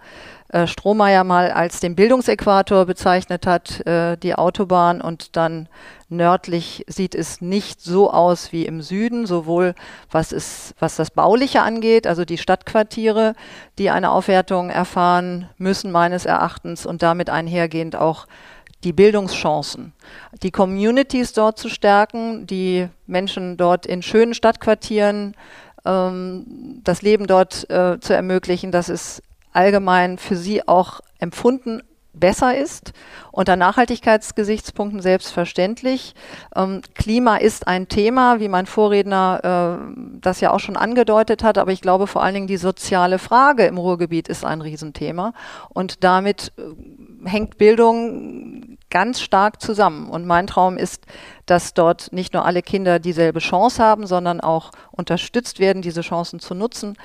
äh, 0.55 0.67
Strohmeier 0.69 1.25
mal 1.25 1.51
als 1.51 1.81
den 1.81 1.97
Bildungsäquator 1.97 2.87
bezeichnet 2.87 3.47
hat, 3.47 3.85
äh, 3.87 4.17
die 4.17 4.37
Autobahn 4.37 5.01
und 5.01 5.37
dann 5.37 5.69
nördlich 6.09 6.85
sieht 6.87 7.17
es 7.17 7.41
nicht 7.41 7.81
so 7.81 8.11
aus 8.13 8.53
wie 8.53 8.65
im 8.65 8.81
Süden, 8.81 9.27
sowohl 9.27 9.75
was, 10.13 10.31
ist, 10.31 10.75
was 10.79 10.95
das 10.95 11.11
Bauliche 11.11 11.63
angeht, 11.63 12.07
also 12.07 12.25
die 12.25 12.39
Stadtquartiere, 12.39 13.35
die 13.79 13.91
eine 13.91 14.13
Aufwertung 14.13 14.71
erfahren 14.71 15.49
müssen 15.57 15.91
meines 15.91 16.25
Erachtens 16.25 16.87
und 16.87 17.03
damit 17.03 17.31
einhergehend 17.31 17.97
auch 17.97 18.27
die 18.85 18.93
Bildungschancen, 18.93 19.93
die 20.43 20.51
Communities 20.51 21.33
dort 21.33 21.59
zu 21.59 21.69
stärken, 21.69 22.47
die 22.47 22.89
Menschen 23.07 23.57
dort 23.57 23.87
in 23.87 24.03
schönen 24.03 24.35
Stadtquartieren 24.35 25.35
ähm, 25.85 26.81
das 26.85 27.03
Leben 27.03 27.27
dort 27.27 27.69
äh, 27.71 27.99
zu 28.01 28.15
ermöglichen, 28.15 28.71
dass 28.71 28.89
es 28.89 29.23
allgemein 29.53 30.19
für 30.19 30.37
sie 30.37 30.67
auch 30.67 31.01
empfunden 31.19 31.83
besser 32.15 32.57
ist. 32.57 32.93
Unter 33.33 33.57
Nachhaltigkeitsgesichtspunkten 33.57 35.01
selbstverständlich. 35.01 36.15
Ähm, 36.55 36.81
Klima 36.95 37.37
ist 37.37 37.67
ein 37.67 37.89
Thema, 37.89 38.39
wie 38.41 38.49
mein 38.49 38.67
Vorredner 38.67 39.81
äh, 39.91 40.19
das 40.21 40.41
ja 40.41 40.53
auch 40.53 40.61
schon 40.61 40.77
angedeutet 40.77 41.43
hat, 41.43 41.59
aber 41.59 41.73
ich 41.73 41.81
glaube 41.81 42.07
vor 42.07 42.23
allen 42.23 42.35
Dingen 42.35 42.47
die 42.47 42.57
soziale 42.57 43.19
Frage 43.19 43.67
im 43.67 43.79
Ruhrgebiet 43.79 44.29
ist 44.29 44.45
ein 44.45 44.61
Riesenthema 44.61 45.33
und 45.71 46.05
damit 46.05 46.53
äh, 46.57 47.29
hängt 47.29 47.59
Bildung 47.59 48.74
ganz 48.95 49.21
stark 49.21 49.61
zusammen. 49.61 50.09
Und 50.09 50.25
mein 50.25 50.47
Traum 50.47 50.79
ist, 50.79 51.05
dass 51.47 51.75
dort 51.75 52.13
nicht 52.13 52.33
nur 52.33 52.47
alle 52.47 52.63
Kinder 52.63 53.01
dieselbe 53.01 53.41
Chance 53.41 53.83
haben, 53.83 54.07
sondern 54.07 54.41
auch 54.41 54.71
unterstützt 54.93 55.59
werden, 55.59 55.83
diese 55.83 56.03
Chancen 56.03 56.39
zu 56.39 56.55
nutzen, 56.55 56.97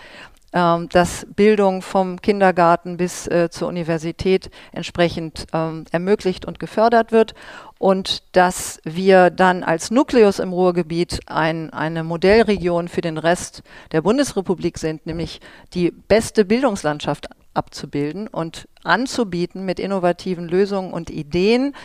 ähm, 0.53 0.87
dass 0.89 1.25
Bildung 1.35 1.81
vom 1.81 2.21
Kindergarten 2.21 2.97
bis 2.97 3.25
äh, 3.25 3.49
zur 3.49 3.67
Universität 3.67 4.51
entsprechend 4.71 5.47
ähm, 5.51 5.85
ermöglicht 5.91 6.45
und 6.45 6.59
gefördert 6.59 7.11
wird 7.11 7.33
und 7.79 8.21
dass 8.35 8.79
wir 8.83 9.31
dann 9.31 9.63
als 9.63 9.89
Nukleus 9.89 10.37
im 10.37 10.53
Ruhrgebiet 10.53 11.21
ein, 11.25 11.71
eine 11.73 12.03
Modellregion 12.03 12.87
für 12.87 13.01
den 13.01 13.17
Rest 13.17 13.63
der 13.93 14.03
Bundesrepublik 14.03 14.77
sind, 14.77 15.07
nämlich 15.07 15.41
die 15.73 15.89
beste 15.89 16.45
Bildungslandschaft 16.45 17.29
abzubilden 17.53 18.27
und 18.27 18.67
anzubieten 18.83 19.65
mit 19.65 19.79
innovativen 19.79 20.47
Lösungen 20.47 20.93
und 20.93 21.09
Ideen 21.09 21.75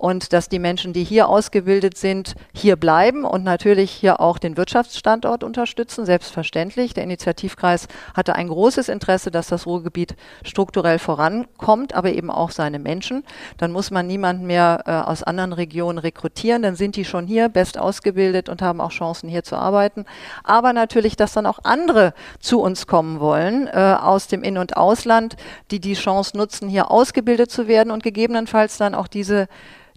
und 0.00 0.32
dass 0.32 0.48
die 0.48 0.58
Menschen, 0.58 0.94
die 0.94 1.04
hier 1.04 1.28
ausgebildet 1.28 1.98
sind, 1.98 2.34
hier 2.54 2.76
bleiben 2.76 3.26
und 3.26 3.44
natürlich 3.44 3.90
hier 3.90 4.18
auch 4.18 4.38
den 4.38 4.56
Wirtschaftsstandort 4.56 5.44
unterstützen, 5.44 6.06
selbstverständlich. 6.06 6.94
Der 6.94 7.04
Initiativkreis 7.04 7.86
hatte 8.14 8.34
ein 8.34 8.48
großes 8.48 8.88
Interesse, 8.88 9.30
dass 9.30 9.48
das 9.48 9.66
Ruhrgebiet 9.66 10.16
strukturell 10.42 10.98
vorankommt, 10.98 11.94
aber 11.94 12.12
eben 12.12 12.30
auch 12.30 12.50
seine 12.50 12.78
Menschen. 12.78 13.24
Dann 13.58 13.72
muss 13.72 13.90
man 13.90 14.06
niemanden 14.06 14.46
mehr 14.46 14.84
äh, 14.86 14.90
aus 14.90 15.22
anderen 15.22 15.52
Regionen 15.52 15.98
rekrutieren, 15.98 16.62
dann 16.62 16.76
sind 16.76 16.96
die 16.96 17.04
schon 17.04 17.26
hier 17.26 17.50
best 17.50 17.76
ausgebildet 17.76 18.48
und 18.48 18.62
haben 18.62 18.80
auch 18.80 18.92
Chancen 18.92 19.28
hier 19.28 19.44
zu 19.44 19.56
arbeiten. 19.56 20.06
Aber 20.44 20.72
natürlich, 20.72 21.16
dass 21.16 21.34
dann 21.34 21.44
auch 21.44 21.58
andere 21.64 22.14
zu 22.38 22.62
uns 22.62 22.86
kommen 22.86 23.20
wollen 23.20 23.66
äh, 23.66 23.96
aus 24.00 24.28
dem 24.28 24.44
In- 24.44 24.56
und 24.56 24.78
Ausland, 24.78 25.36
die 25.70 25.78
die 25.78 25.92
Chance 25.92 26.38
nutzen, 26.38 26.70
hier 26.70 26.90
ausgebildet 26.90 27.50
zu 27.50 27.68
werden 27.68 27.90
und 27.90 28.02
gegebenenfalls 28.02 28.78
dann 28.78 28.94
auch 28.94 29.06
diese 29.06 29.46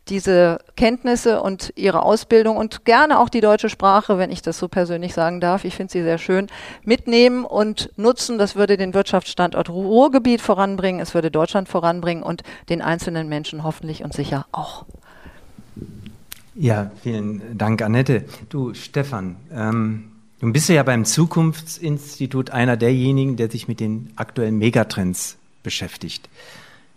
diese 0.09 0.59
Kenntnisse 0.75 1.41
und 1.41 1.71
ihre 1.75 2.03
Ausbildung 2.03 2.57
und 2.57 2.83
gerne 2.83 3.19
auch 3.19 3.29
die 3.29 3.41
deutsche 3.41 3.69
Sprache, 3.69 4.17
wenn 4.17 4.31
ich 4.31 4.41
das 4.41 4.57
so 4.57 4.67
persönlich 4.67 5.13
sagen 5.13 5.39
darf, 5.39 5.63
ich 5.63 5.75
finde 5.75 5.93
sie 5.93 6.03
sehr 6.03 6.17
schön, 6.17 6.47
mitnehmen 6.83 7.45
und 7.45 7.89
nutzen. 7.95 8.37
Das 8.37 8.55
würde 8.55 8.75
den 8.75 8.93
Wirtschaftsstandort 8.93 9.69
Ruhrgebiet 9.69 10.41
voranbringen, 10.41 10.99
es 10.99 11.13
würde 11.13 11.31
Deutschland 11.31 11.69
voranbringen 11.69 12.23
und 12.23 12.43
den 12.69 12.81
einzelnen 12.81 13.29
Menschen 13.29 13.63
hoffentlich 13.63 14.03
und 14.03 14.13
sicher 14.13 14.45
auch. 14.51 14.85
Ja, 16.55 16.91
vielen 17.01 17.57
Dank, 17.57 17.81
Annette. 17.81 18.25
Du, 18.49 18.73
Stefan, 18.73 19.37
ähm, 19.51 20.11
du 20.39 20.51
bist 20.51 20.69
ja 20.69 20.83
beim 20.83 21.05
Zukunftsinstitut 21.05 22.51
einer 22.51 22.77
derjenigen, 22.77 23.37
der 23.37 23.49
sich 23.49 23.67
mit 23.67 23.79
den 23.79 24.11
aktuellen 24.17 24.57
Megatrends 24.57 25.37
beschäftigt. 25.63 26.29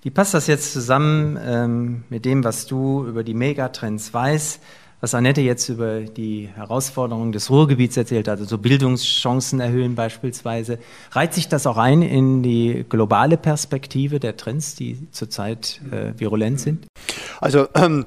Wie 0.06 0.10
passt 0.10 0.34
das 0.34 0.46
jetzt 0.46 0.72
zusammen 0.72 1.36
ähm, 1.44 2.04
mit 2.10 2.24
dem, 2.24 2.44
was 2.44 2.66
du 2.66 3.04
über 3.08 3.24
die 3.24 3.34
Megatrends 3.34 4.14
weißt, 4.14 4.60
was 5.00 5.14
Annette 5.16 5.40
jetzt 5.40 5.68
über 5.68 6.02
die 6.02 6.48
Herausforderungen 6.54 7.32
des 7.32 7.50
Ruhrgebiets 7.50 7.96
erzählt 7.96 8.28
hat, 8.28 8.38
also 8.38 8.56
Bildungschancen 8.56 9.58
erhöhen 9.58 9.96
beispielsweise? 9.96 10.78
Reiht 11.10 11.34
sich 11.34 11.48
das 11.48 11.66
auch 11.66 11.76
ein 11.76 12.02
in 12.02 12.44
die 12.44 12.86
globale 12.88 13.36
Perspektive 13.36 14.20
der 14.20 14.36
Trends, 14.36 14.76
die 14.76 15.10
zurzeit 15.10 15.80
äh, 15.90 16.16
virulent 16.16 16.60
sind? 16.60 16.86
Also 17.40 17.66
ähm 17.74 18.06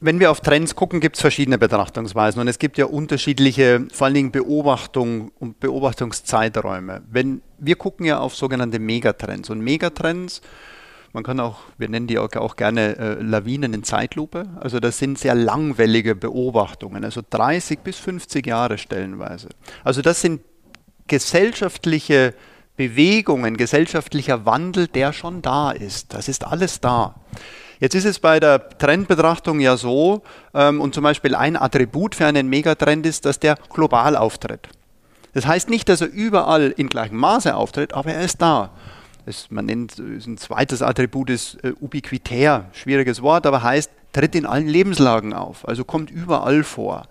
wenn 0.00 0.20
wir 0.20 0.30
auf 0.30 0.42
Trends 0.42 0.74
gucken, 0.74 1.00
gibt 1.00 1.16
es 1.16 1.22
verschiedene 1.22 1.56
Betrachtungsweisen 1.56 2.38
und 2.38 2.46
es 2.46 2.58
gibt 2.58 2.76
ja 2.76 2.84
unterschiedliche, 2.84 3.86
vor 3.90 4.04
allen 4.06 4.14
Dingen 4.14 4.32
Beobachtung 4.32 5.30
und 5.38 5.60
Beobachtungszeiträume. 5.60 7.00
Wenn 7.10 7.40
wir 7.58 7.76
gucken 7.76 8.04
ja 8.04 8.18
auf 8.18 8.36
sogenannte 8.36 8.80
Megatrends 8.80 9.48
und 9.48 9.60
Megatrends 9.60 10.42
Man 11.14 11.22
kann 11.22 11.38
auch, 11.38 11.58
wir 11.78 11.88
nennen 11.88 12.08
die 12.08 12.18
auch, 12.18 12.28
auch 12.34 12.56
gerne 12.56 12.98
äh, 12.98 13.22
Lawinen 13.22 13.72
in 13.72 13.84
Zeitlupe. 13.84 14.46
Also 14.60 14.80
das 14.80 14.98
sind 14.98 15.16
sehr 15.16 15.36
langwellige 15.36 16.16
Beobachtungen, 16.16 17.04
also 17.04 17.20
30 17.30 17.78
bis 17.78 17.98
50 17.98 18.44
Jahre 18.44 18.78
stellenweise. 18.78 19.48
Also 19.84 20.02
das 20.02 20.20
sind 20.20 20.40
gesellschaftliche 21.06 22.34
Bewegungen, 22.76 23.56
gesellschaftlicher 23.56 24.44
Wandel, 24.44 24.88
der 24.88 25.12
schon 25.12 25.40
da 25.40 25.70
ist. 25.70 26.12
Das 26.14 26.28
ist 26.28 26.44
alles 26.44 26.80
da. 26.80 27.14
Jetzt 27.78 27.94
ist 27.94 28.06
es 28.06 28.18
bei 28.18 28.40
der 28.40 28.68
Trendbetrachtung 28.70 29.60
ja 29.60 29.76
so, 29.76 30.22
ähm, 30.52 30.80
und 30.80 30.96
zum 30.96 31.04
Beispiel 31.04 31.36
ein 31.36 31.56
Attribut 31.56 32.16
für 32.16 32.26
einen 32.26 32.48
Megatrend 32.48 33.06
ist, 33.06 33.24
dass 33.24 33.38
der 33.38 33.54
global 33.72 34.16
auftritt. 34.16 34.68
Das 35.32 35.46
heißt 35.46 35.70
nicht, 35.70 35.88
dass 35.88 36.00
er 36.00 36.08
überall 36.08 36.74
in 36.76 36.88
gleichem 36.88 37.18
Maße 37.18 37.54
auftritt, 37.54 37.92
aber 37.94 38.14
er 38.14 38.24
ist 38.24 38.42
da. 38.42 38.70
Das, 39.26 39.50
man 39.50 39.66
nennt 39.66 39.98
ein 39.98 40.36
zweites 40.36 40.82
Attribut 40.82 41.30
ist 41.30 41.62
äh, 41.64 41.72
ubiquitär, 41.80 42.66
schwieriges 42.72 43.22
Wort, 43.22 43.46
aber 43.46 43.62
heißt, 43.62 43.90
tritt 44.12 44.34
in 44.34 44.46
allen 44.46 44.68
Lebenslagen 44.68 45.32
auf, 45.32 45.66
also 45.66 45.84
kommt 45.84 46.10
überall 46.10 46.62
vor. 46.62 47.08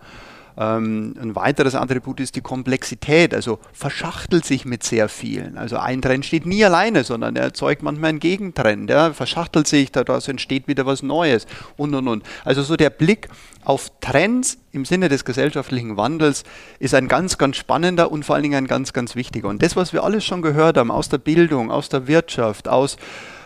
Ähm, 0.55 1.15
ein 1.20 1.36
weiteres 1.36 1.74
Attribut 1.74 2.20
ist 2.20 2.36
die 2.36 2.41
Komplexität, 2.41 3.34
also 3.34 3.60
verschachtelt 3.72 4.46
sich 4.46 4.65
mit 4.65 4.84
sehr 4.84 5.10
vielen. 5.10 5.58
Also 5.58 5.77
ein 5.77 6.01
Trend 6.01 6.25
steht 6.25 6.46
nie 6.46 6.63
alleine, 6.63 7.03
sondern 7.03 7.36
er 7.36 7.43
erzeugt 7.43 7.82
manchmal 7.82 8.10
einen 8.10 8.20
Gegentrend. 8.20 8.89
Ja, 8.89 9.13
verschachtelt 9.13 9.67
sich, 9.67 9.91
daraus 9.91 10.27
entsteht 10.27 10.67
wieder 10.67 10.86
was 10.86 11.01
Neues 11.01 11.48
und 11.75 11.96
und 11.96 12.08
und. 12.08 12.24
Also 12.46 12.62
so 12.62 12.75
der 12.75 12.91
Blick 12.91 13.29
auf 13.65 13.91
Trends 14.01 14.58
im 14.72 14.86
Sinne 14.86 15.10
des 15.10 15.25
gesellschaftlichen 15.25 15.98
Wandels 15.98 16.43
ist 16.79 16.93
ein 16.96 17.08
ganz, 17.08 17.38
ganz 17.38 17.58
spannender 17.58 18.12
und 18.12 18.25
vor 18.25 18.36
allen 18.36 18.43
Dingen 18.43 18.55
ein 18.55 18.67
ganz, 18.67 18.93
ganz 18.93 19.15
wichtiger. 19.15 19.48
Und 19.48 19.62
das, 19.62 19.75
was 19.75 19.93
wir 19.93 20.03
alles 20.03 20.25
schon 20.25 20.41
gehört 20.41 20.77
haben 20.77 20.91
aus 20.91 21.10
der 21.10 21.17
Bildung, 21.17 21.72
aus 21.72 21.89
der 21.89 22.08
Wirtschaft, 22.08 22.67
aus 22.67 22.98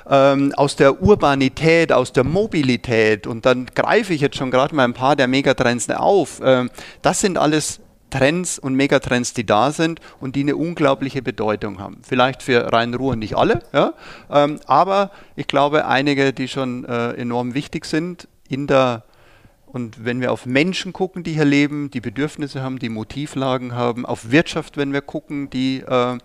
ähm, 0.09 0.53
aus 0.55 0.75
der 0.75 1.01
Urbanität, 1.01 1.91
aus 1.91 2.13
der 2.13 2.23
Mobilität, 2.23 3.27
und 3.27 3.45
dann 3.45 3.65
greife 3.75 4.13
ich 4.13 4.21
jetzt 4.21 4.37
schon 4.37 4.51
gerade 4.51 4.73
mal 4.73 4.85
ein 4.85 4.93
paar 4.93 5.15
der 5.15 5.27
Megatrends 5.27 5.89
auf, 5.89 6.39
ähm, 6.43 6.69
das 7.01 7.19
sind 7.19 7.37
alles 7.37 7.81
Trends 8.09 8.57
und 8.57 8.75
Megatrends, 8.75 9.33
die 9.33 9.45
da 9.45 9.71
sind 9.71 9.99
und 10.19 10.35
die 10.35 10.41
eine 10.41 10.55
unglaubliche 10.55 11.21
Bedeutung 11.21 11.79
haben. 11.79 12.01
Vielleicht 12.07 12.41
für 12.41 12.71
Rhein-Ruhr 12.71 13.15
nicht 13.15 13.35
alle, 13.35 13.61
ja, 13.73 13.93
ähm, 14.31 14.59
aber 14.65 15.11
ich 15.35 15.47
glaube 15.47 15.85
einige, 15.85 16.31
die 16.31 16.47
schon 16.47 16.85
äh, 16.85 17.11
enorm 17.13 17.53
wichtig 17.53 17.85
sind 17.85 18.27
in 18.47 18.67
der 18.67 19.03
und 19.77 20.03
wenn 20.03 20.21
wir 20.21 20.31
auf 20.31 20.47
Menschen 20.47 20.91
gucken, 20.91 21.21
die 21.21 21.33
hier 21.33 21.45
leben, 21.45 21.91
die 21.91 22.01
Bedürfnisse 22.01 22.63
haben, 22.63 22.79
die 22.79 22.89
Motivlagen 22.89 23.75
haben, 23.75 24.07
auf 24.07 24.31
Wirtschaft, 24.31 24.75
wenn 24.75 24.91
wir 24.91 25.01
gucken, 25.01 25.51
die 25.51 25.81
äh, 25.81 26.17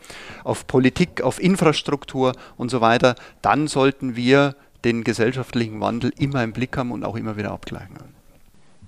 auf 0.42 0.66
Politik, 0.66 1.20
auf 1.20 1.38
Infrastruktur 1.38 2.32
und 2.56 2.70
so 2.70 2.80
weiter, 2.80 3.14
dann 3.42 3.68
sollten 3.68 4.16
wir 4.16 4.56
den 4.86 5.04
gesellschaftlichen 5.04 5.80
Wandel 5.80 6.14
immer 6.16 6.42
im 6.42 6.54
Blick 6.54 6.78
haben 6.78 6.92
und 6.92 7.04
auch 7.04 7.14
immer 7.14 7.36
wieder 7.36 7.50
abgleichen. 7.50 7.98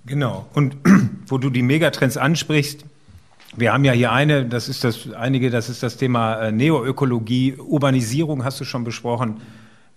Genau. 0.06 0.46
Und 0.54 0.78
wo 1.26 1.36
du 1.36 1.50
die 1.50 1.60
Megatrends 1.60 2.16
ansprichst, 2.16 2.86
wir 3.54 3.70
haben 3.70 3.84
ja 3.84 3.92
hier 3.92 4.12
eine, 4.12 4.46
das 4.46 4.70
ist 4.70 4.82
das 4.82 5.12
einige, 5.12 5.50
das 5.50 5.68
ist 5.68 5.82
das 5.82 5.98
Thema 5.98 6.36
äh, 6.36 6.52
Neoökologie, 6.52 7.56
Urbanisierung 7.58 8.46
hast 8.46 8.60
du 8.60 8.64
schon 8.64 8.82
besprochen, 8.82 9.42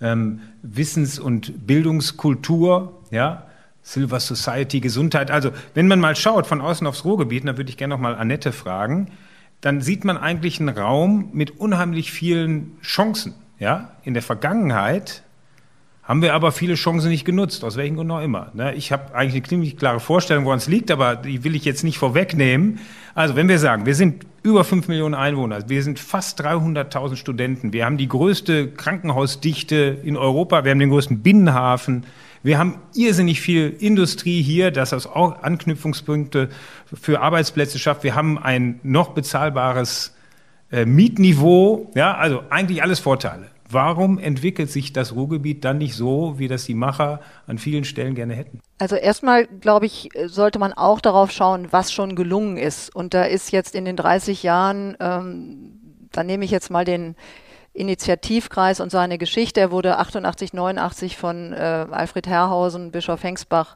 ähm, 0.01 0.41
Wissens- 0.62 1.19
und 1.19 1.65
Bildungskultur, 1.65 3.01
ja, 3.12 3.47
Silver 3.88 4.20
Society, 4.20 4.82
Gesundheit. 4.82 5.32
Also, 5.32 5.51
wenn 5.74 5.88
man 5.88 6.01
mal 6.01 6.17
schaut 6.17 6.46
von 6.46 6.60
außen 6.60 6.86
aufs 6.86 7.06
Ruhrgebiet, 7.06 7.48
dann 7.48 7.56
würde 7.56 7.70
ich 7.70 7.77
gerne 7.77 7.96
noch 7.96 8.01
mal 8.01 8.15
Annette 8.15 8.51
fragen, 8.51 9.12
dann 9.62 9.79
sieht 9.79 10.03
man 10.03 10.17
eigentlich 10.17 10.60
einen 10.60 10.77
Raum 10.77 11.29
mit 11.32 11.58
unheimlich 11.58 12.12
vielen 12.12 12.77
Chancen. 12.82 13.34
Ja, 13.60 13.94
in 14.03 14.13
der 14.13 14.24
Vergangenheit 14.24 15.24
haben 16.03 16.22
wir 16.22 16.34
aber 16.34 16.51
viele 16.51 16.75
Chancen 16.75 17.10
nicht 17.10 17.24
genutzt, 17.24 17.63
aus 17.63 17.77
welchen 17.77 17.96
Gründen 17.96 18.12
auch 18.12 18.22
immer. 18.22 18.51
Ne? 18.53 18.75
Ich 18.75 18.91
habe 18.91 19.15
eigentlich 19.15 19.41
eine 19.41 19.50
ziemlich 19.50 19.77
klare 19.77 20.01
Vorstellung, 20.01 20.44
woran 20.44 20.58
es 20.58 20.67
liegt, 20.67 20.91
aber 20.91 21.15
die 21.15 21.46
will 21.46 21.56
ich 21.56 21.63
jetzt 21.63 21.84
nicht 21.86 21.98
vorwegnehmen. 21.98 22.79
Also 23.15 23.38
wenn 23.38 23.48
wir 23.48 23.58
sagen, 23.58 23.86
wir 23.86 23.96
sind 23.96 24.25
über 24.44 24.65
fünf 24.65 24.89
Millionen 24.89 25.15
Einwohner, 25.15 25.70
wir 25.70 25.82
sind 25.82 25.98
fast 25.98 26.41
300.000 26.41 27.15
Studenten, 27.15 27.72
wir 27.72 27.86
haben 27.86 27.98
die 27.98 28.08
größte 28.10 28.70
Krankenhausdichte 28.70 29.98
in 30.03 30.17
Europa, 30.17 30.65
wir 30.65 30.72
haben 30.72 30.79
den 30.79 30.89
größten 30.89 31.24
Binnenhafen, 31.24 32.06
wir 32.48 32.58
haben 32.58 32.80
irrsinnig 32.96 33.42
viel 33.42 33.75
Industrie 33.77 34.42
hier, 34.42 34.72
das 34.72 34.94
auch 35.06 35.44
Anknüpfungspunkte 35.44 36.50
für 36.94 37.20
Arbeitsplätze 37.20 37.77
schafft. 37.77 38.03
Wir 38.03 38.16
haben 38.16 38.38
ein 38.38 38.79
noch 38.83 39.10
bezahlbares 39.10 40.16
äh, 40.72 40.86
Mietniveau. 40.86 41.92
Ja, 41.94 42.16
also 42.16 42.44
eigentlich 42.50 42.81
alles 42.81 43.00
Vorteile. 43.00 43.48
Warum 43.70 44.18
entwickelt 44.18 44.72
sich 44.72 44.94
das 44.94 45.14
Ruhrgebiet 45.14 45.66
dann 45.66 45.77
nicht 45.77 45.96
so, 45.96 46.36
wie 46.38 46.48
das 46.48 46.64
die 46.64 46.74
Macher 46.74 47.20
an 47.48 47.57
vielen 47.57 47.83
Stellen 47.83 48.16
gerne 48.16 48.33
hätten? 48.33 48.62
Also 48.77 48.96
erstmal, 48.96 49.46
glaube 49.46 49.86
ich, 49.86 50.10
sollte 50.27 50.57
man 50.57 50.72
auch 50.72 51.01
darauf 51.01 51.31
schauen, 51.31 51.68
was 51.72 51.92
schon 51.92 52.16
gelungen 52.16 52.55
ist. 52.55 52.96
Und 52.96 53.14
da 53.14 53.24
ist 53.24 53.51
jetzt 53.51 53.75
in 53.75 53.83
den 53.83 53.98
30 53.98 54.44
Jahren, 54.44 54.96
ähm, 55.01 55.81
da 56.14 56.24
nehme 56.24 56.46
ich 56.46 56.51
jetzt 56.51 56.72
mal 56.72 56.86
den 56.86 57.18
Initiativkreis 57.77 58.79
und 58.79 58.92
seine 58.92 59.18
Geschichte. 59.18 59.59
Er 59.59 59.72
wurde 59.72 59.98
88, 59.98 60.53
89 60.53 61.18
von 61.18 61.53
äh, 61.53 61.85
Alfred 61.92 62.27
Herrhausen, 62.27 62.92
Bischof 62.92 63.24
Hengsbach 63.24 63.75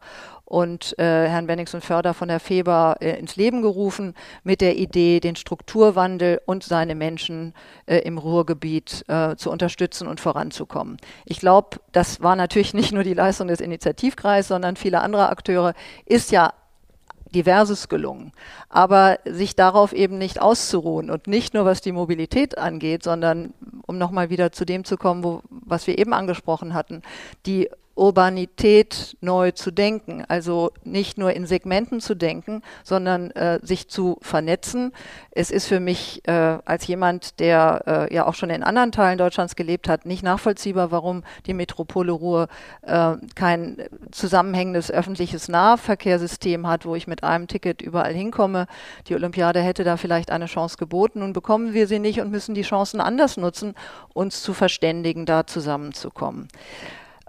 und 0.52 1.00
äh, 1.00 1.30
Herrn 1.30 1.48
Bennings 1.48 1.76
Förder 1.80 2.14
von 2.14 2.28
der 2.28 2.42
Feber 2.42 2.98
äh, 3.00 3.18
ins 3.18 3.38
Leben 3.38 3.62
gerufen 3.62 4.16
mit 4.44 4.60
der 4.60 4.76
Idee, 4.76 5.22
den 5.22 5.38
Strukturwandel 5.38 6.42
und 6.46 6.64
seine 6.64 6.94
Menschen 6.94 7.54
äh, 7.86 8.00
im 8.00 8.18
Ruhrgebiet 8.18 9.06
äh, 9.08 9.38
zu 9.38 9.50
unterstützen 9.50 10.08
und 10.10 10.20
voranzukommen. 10.20 10.98
Ich 11.26 11.40
glaube, 11.40 11.78
das 11.94 12.22
war 12.22 12.36
natürlich 12.36 12.74
nicht 12.74 12.92
nur 12.92 13.04
die 13.04 13.14
Leistung 13.14 13.48
des 13.48 13.62
Initiativkreises, 13.62 14.50
sondern 14.50 14.76
viele 14.76 15.00
andere 15.00 15.30
Akteure, 15.30 15.74
ist 16.06 16.32
ja 16.32 16.52
diverses 17.34 17.90
gelungen. 17.90 18.32
Aber 18.70 19.20
sich 19.26 19.56
darauf 19.56 19.94
eben 19.94 20.18
nicht 20.18 20.42
auszuruhen 20.42 21.10
und 21.10 21.28
nicht 21.28 21.54
nur 21.54 21.66
was 21.66 21.82
die 21.82 21.92
Mobilität 21.92 22.58
angeht, 22.58 23.04
sondern 23.04 23.54
um 23.86 23.98
nochmal 23.98 24.30
wieder 24.30 24.52
zu 24.52 24.66
dem 24.66 24.84
zu 24.84 24.98
kommen, 24.98 25.24
wo, 25.24 25.42
was 25.50 25.88
wir 25.88 25.98
eben 25.98 26.14
angesprochen 26.14 26.74
hatten, 26.74 27.02
die 27.46 27.70
Urbanität 28.02 29.16
neu 29.22 29.52
zu 29.52 29.70
denken, 29.70 30.26
also 30.28 30.72
nicht 30.84 31.20
nur 31.20 31.34
in 31.34 31.46
Segmenten 31.46 32.02
zu 32.02 32.16
denken, 32.16 32.64
sondern 32.84 33.30
äh, 33.32 33.60
sich 33.62 33.90
zu 33.90 34.18
vernetzen. 34.22 34.92
Es 35.30 35.52
ist 35.52 35.68
für 35.68 35.80
mich 35.80 36.28
äh, 36.28 36.58
als 36.66 36.88
jemand, 36.88 37.40
der 37.40 38.10
äh, 38.10 38.14
ja 38.14 38.26
auch 38.26 38.34
schon 38.34 38.50
in 38.50 38.64
anderen 38.64 38.92
Teilen 38.92 39.20
Deutschlands 39.20 39.56
gelebt 39.56 39.88
hat, 39.88 40.08
nicht 40.08 40.24
nachvollziehbar, 40.24 40.90
warum 40.90 41.24
die 41.46 41.54
Metropole 41.54 42.12
Ruhr 42.12 42.48
äh, 42.82 43.18
kein 43.36 43.78
zusammenhängendes 44.10 44.90
öffentliches 44.90 45.48
Nahverkehrssystem 45.48 46.66
hat, 46.66 46.88
wo 46.88 46.96
ich 46.96 47.06
mit 47.06 47.24
einem 47.24 47.48
Ticket 47.48 47.84
überall 47.84 48.16
hinkomme. 48.16 48.66
Die 49.10 49.14
Olympiade 49.14 49.62
hätte 49.62 49.84
da 49.84 49.96
vielleicht 49.96 50.32
eine 50.32 50.48
Chance 50.48 50.78
geboten. 50.78 51.20
Nun 51.20 51.34
bekommen 51.34 51.76
wir 51.76 51.86
sie 51.86 52.00
nicht 52.00 52.20
und 52.20 52.32
müssen 52.32 52.56
die 52.56 52.64
Chancen 52.64 53.00
anders 53.00 53.38
nutzen, 53.38 53.76
uns 54.12 54.42
zu 54.42 54.56
verständigen, 54.56 55.28
da 55.28 55.46
zusammenzukommen. 55.46 56.48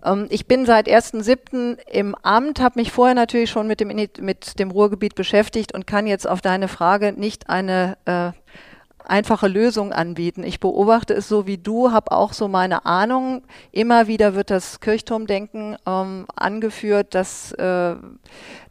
Ähm, 0.04 0.26
ich 0.30 0.46
bin 0.46 0.66
seit 0.66 0.88
1.7. 0.88 1.78
im 1.90 2.14
Amt, 2.22 2.60
habe 2.60 2.80
mich 2.80 2.92
vorher 2.92 3.14
natürlich 3.14 3.50
schon 3.50 3.66
mit 3.66 3.80
dem, 3.80 3.88
mit 3.88 4.58
dem 4.58 4.70
Ruhrgebiet 4.70 5.14
beschäftigt 5.14 5.74
und 5.74 5.86
kann 5.86 6.06
jetzt 6.06 6.28
auf 6.28 6.40
deine 6.40 6.68
Frage 6.68 7.12
nicht 7.12 7.48
eine 7.48 7.96
äh, 8.04 8.32
einfache 9.04 9.48
Lösung 9.48 9.92
anbieten. 9.92 10.44
Ich 10.44 10.60
beobachte 10.60 11.14
es 11.14 11.28
so 11.28 11.46
wie 11.46 11.58
du, 11.58 11.92
habe 11.92 12.12
auch 12.12 12.32
so 12.32 12.48
meine 12.48 12.86
Ahnung. 12.86 13.42
Immer 13.70 14.06
wieder 14.06 14.34
wird 14.34 14.50
das 14.50 14.80
Kirchturmdenken 14.80 15.76
ähm, 15.86 16.26
angeführt, 16.34 17.14
dass 17.14 17.52
äh, 17.52 17.96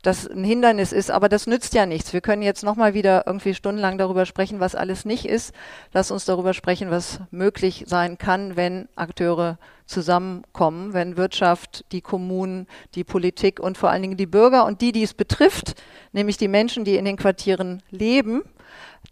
das 0.02 0.28
ein 0.28 0.44
Hindernis 0.44 0.92
ist, 0.92 1.12
aber 1.12 1.30
das 1.30 1.48
nützt 1.48 1.74
ja 1.74 1.86
nichts. 1.86 2.14
Wir 2.14 2.22
können 2.22 2.42
jetzt 2.42 2.64
nochmal 2.64 2.94
wieder 2.94 3.24
irgendwie 3.28 3.54
stundenlang 3.54 3.98
darüber 3.98 4.26
sprechen, 4.26 4.60
was 4.60 4.76
alles 4.76 5.06
nicht 5.06 5.26
ist. 5.26 5.54
Lass 5.94 6.12
uns 6.12 6.26
darüber 6.26 6.54
sprechen, 6.54 6.90
was 6.92 7.20
möglich 7.32 7.86
sein 7.88 8.18
kann, 8.18 8.56
wenn 8.56 8.88
Akteure 8.96 9.58
zusammenkommen, 9.92 10.94
wenn 10.94 11.18
Wirtschaft, 11.18 11.86
die 11.92 12.02
Kommunen, 12.02 12.68
die 12.96 13.04
Politik 13.04 13.60
und 13.60 13.78
vor 13.78 13.90
allen 13.90 14.02
Dingen 14.02 14.18
die 14.18 14.26
Bürger 14.26 14.66
und 14.66 14.82
die, 14.82 14.92
die 14.92 15.04
es 15.04 15.14
betrifft, 15.14 15.76
nämlich 16.12 16.38
die 16.38 16.48
Menschen, 16.48 16.86
die 16.86 16.96
in 16.96 17.06
den 17.06 17.18
Quartieren 17.18 17.84
leben, 17.92 18.44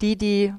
die, 0.02 0.18
die 0.18 0.54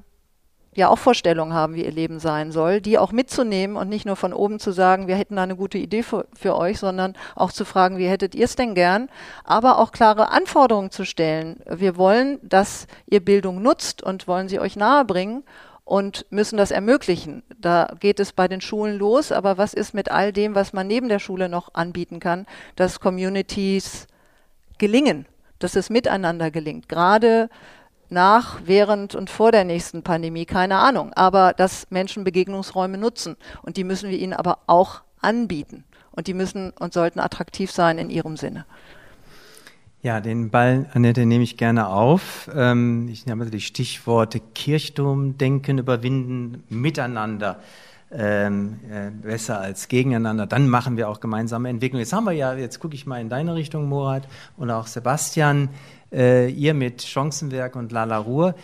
ja 0.73 0.87
auch 0.87 0.97
Vorstellungen 0.97 1.53
haben, 1.53 1.75
wie 1.75 1.83
ihr 1.83 1.91
Leben 1.91 2.19
sein 2.19 2.51
soll, 2.51 2.79
die 2.79 2.97
auch 2.97 3.11
mitzunehmen 3.11 3.75
und 3.75 3.89
nicht 3.89 4.05
nur 4.05 4.15
von 4.15 4.31
oben 4.31 4.59
zu 4.59 4.71
sagen, 4.71 5.07
wir 5.07 5.15
hätten 5.15 5.35
da 5.35 5.43
eine 5.43 5.57
gute 5.57 5.77
Idee 5.77 6.03
für, 6.03 6.27
für 6.33 6.55
euch, 6.55 6.79
sondern 6.79 7.15
auch 7.35 7.51
zu 7.51 7.65
fragen, 7.65 7.97
wie 7.97 8.07
hättet 8.07 8.35
ihr 8.35 8.45
es 8.45 8.55
denn 8.55 8.73
gern, 8.73 9.09
aber 9.43 9.79
auch 9.79 9.91
klare 9.91 10.31
Anforderungen 10.31 10.91
zu 10.91 11.03
stellen. 11.03 11.61
Wir 11.69 11.97
wollen, 11.97 12.39
dass 12.41 12.87
ihr 13.05 13.19
Bildung 13.19 13.61
nutzt 13.61 14.01
und 14.01 14.27
wollen 14.27 14.47
sie 14.47 14.59
euch 14.59 14.77
nahebringen 14.77 15.43
und 15.91 16.25
müssen 16.29 16.55
das 16.55 16.71
ermöglichen. 16.71 17.43
Da 17.59 17.93
geht 17.99 18.21
es 18.21 18.31
bei 18.31 18.47
den 18.47 18.61
Schulen 18.61 18.97
los, 18.97 19.33
aber 19.33 19.57
was 19.57 19.73
ist 19.73 19.93
mit 19.93 20.09
all 20.09 20.31
dem, 20.31 20.55
was 20.55 20.71
man 20.71 20.87
neben 20.87 21.09
der 21.09 21.19
Schule 21.19 21.49
noch 21.49 21.73
anbieten 21.73 22.21
kann, 22.21 22.45
dass 22.77 23.01
Communities 23.01 24.07
gelingen, 24.77 25.25
dass 25.59 25.75
es 25.75 25.89
miteinander 25.89 26.49
gelingt, 26.49 26.87
gerade 26.87 27.49
nach, 28.07 28.61
während 28.63 29.15
und 29.15 29.29
vor 29.29 29.51
der 29.51 29.65
nächsten 29.65 30.01
Pandemie, 30.01 30.45
keine 30.45 30.77
Ahnung. 30.77 31.11
Aber 31.11 31.51
dass 31.51 31.87
Menschen 31.89 32.23
Begegnungsräume 32.23 32.97
nutzen 32.97 33.35
und 33.61 33.75
die 33.75 33.83
müssen 33.83 34.09
wir 34.09 34.17
ihnen 34.17 34.31
aber 34.31 34.59
auch 34.67 35.01
anbieten. 35.19 35.83
und 36.11 36.27
die 36.27 36.33
müssen 36.33 36.71
und 36.71 36.93
sollten 36.93 37.19
attraktiv 37.19 37.69
sein 37.69 37.97
in 37.97 38.09
ihrem 38.09 38.37
Sinne. 38.37 38.65
Ja, 40.03 40.19
den 40.19 40.49
Ball, 40.49 40.89
Annette, 40.95 41.27
nehme 41.27 41.43
ich 41.43 41.57
gerne 41.57 41.87
auf. 41.87 42.49
Ähm, 42.55 43.07
ich 43.11 43.27
nehme 43.27 43.45
die 43.45 43.61
Stichworte 43.61 44.39
Kirchturm, 44.39 45.37
Denken, 45.37 45.77
Überwinden, 45.77 46.63
Miteinander. 46.69 47.59
Ähm, 48.11 48.79
äh, 48.89 49.11
besser 49.11 49.61
als 49.61 49.87
gegeneinander. 49.87 50.47
Dann 50.47 50.67
machen 50.67 50.97
wir 50.97 51.07
auch 51.07 51.19
gemeinsame 51.19 51.69
Entwicklung. 51.69 51.99
Jetzt 51.99 52.13
haben 52.13 52.25
wir 52.25 52.31
ja, 52.31 52.55
jetzt 52.55 52.79
gucke 52.79 52.95
ich 52.95 53.05
mal 53.05 53.21
in 53.21 53.29
deine 53.29 53.53
Richtung, 53.53 53.87
Murat, 53.87 54.27
und 54.57 54.71
auch 54.71 54.87
Sebastian, 54.87 55.69
äh, 56.11 56.49
ihr 56.49 56.73
mit 56.73 57.03
Chancenwerk 57.03 57.75
und 57.75 57.91
Lala 57.91 58.17
Ruhr 58.17 58.55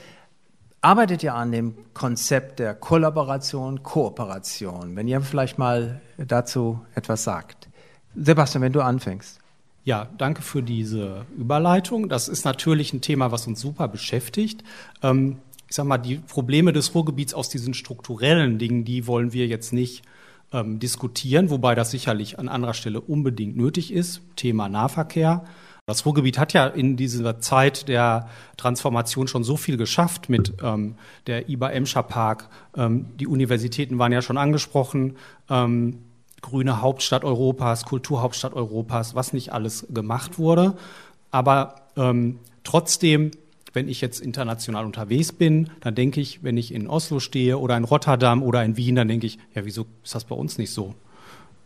arbeitet 0.81 1.21
ja 1.21 1.35
an 1.35 1.51
dem 1.51 1.75
Konzept 1.93 2.59
der 2.59 2.73
Kollaboration, 2.73 3.83
Kooperation. 3.83 4.95
Wenn 4.95 5.07
ihr 5.07 5.21
vielleicht 5.21 5.59
mal 5.59 6.01
dazu 6.17 6.79
etwas 6.95 7.23
sagt. 7.23 7.69
Sebastian, 8.15 8.63
wenn 8.63 8.73
du 8.73 8.81
anfängst. 8.81 9.39
Ja, 9.87 10.09
danke 10.17 10.41
für 10.41 10.61
diese 10.61 11.25
Überleitung. 11.37 12.09
Das 12.09 12.27
ist 12.27 12.43
natürlich 12.43 12.91
ein 12.91 12.99
Thema, 12.99 13.31
was 13.31 13.47
uns 13.47 13.61
super 13.61 13.87
beschäftigt. 13.87 14.65
Ähm, 15.01 15.37
ich 15.69 15.77
sage 15.77 15.87
mal, 15.87 15.97
die 15.97 16.17
Probleme 16.17 16.73
des 16.73 16.93
Ruhrgebiets 16.93 17.33
aus 17.33 17.47
diesen 17.47 17.73
strukturellen 17.73 18.57
Dingen, 18.57 18.83
die 18.83 19.07
wollen 19.07 19.31
wir 19.31 19.47
jetzt 19.47 19.71
nicht 19.71 20.03
ähm, 20.51 20.79
diskutieren, 20.79 21.49
wobei 21.49 21.73
das 21.73 21.89
sicherlich 21.89 22.37
an 22.37 22.49
anderer 22.49 22.73
Stelle 22.73 22.99
unbedingt 22.99 23.55
nötig 23.55 23.93
ist. 23.93 24.19
Thema 24.35 24.67
Nahverkehr. 24.67 25.45
Das 25.85 26.05
Ruhrgebiet 26.05 26.37
hat 26.37 26.51
ja 26.51 26.67
in 26.67 26.97
dieser 26.97 27.39
Zeit 27.39 27.87
der 27.87 28.27
Transformation 28.57 29.29
schon 29.29 29.45
so 29.45 29.55
viel 29.55 29.77
geschafft 29.77 30.27
mit 30.27 30.51
ähm, 30.61 30.95
der 31.27 31.47
IBA 31.47 31.69
Emscher 31.69 32.03
Park. 32.03 32.49
Ähm, 32.75 33.05
die 33.17 33.27
Universitäten 33.27 33.99
waren 33.99 34.11
ja 34.11 34.21
schon 34.21 34.37
angesprochen. 34.37 35.15
Ähm, 35.49 35.99
grüne 36.41 36.81
Hauptstadt 36.81 37.23
Europas, 37.23 37.85
Kulturhauptstadt 37.85 38.53
Europas, 38.53 39.15
was 39.15 39.33
nicht 39.33 39.53
alles 39.53 39.87
gemacht 39.89 40.37
wurde. 40.37 40.75
Aber 41.31 41.75
ähm, 41.95 42.39
trotzdem, 42.63 43.31
wenn 43.73 43.89
ich 43.89 44.01
jetzt 44.01 44.19
international 44.19 44.85
unterwegs 44.85 45.31
bin, 45.31 45.69
dann 45.81 45.95
denke 45.95 46.21
ich, 46.21 46.43
wenn 46.43 46.57
ich 46.57 46.73
in 46.73 46.87
Oslo 46.87 47.19
stehe 47.19 47.57
oder 47.57 47.77
in 47.77 47.83
Rotterdam 47.83 48.43
oder 48.43 48.63
in 48.63 48.77
Wien, 48.77 48.95
dann 48.95 49.07
denke 49.07 49.27
ich, 49.27 49.39
ja, 49.53 49.65
wieso 49.65 49.85
ist 50.03 50.15
das 50.15 50.25
bei 50.25 50.35
uns 50.35 50.57
nicht 50.57 50.71
so? 50.71 50.95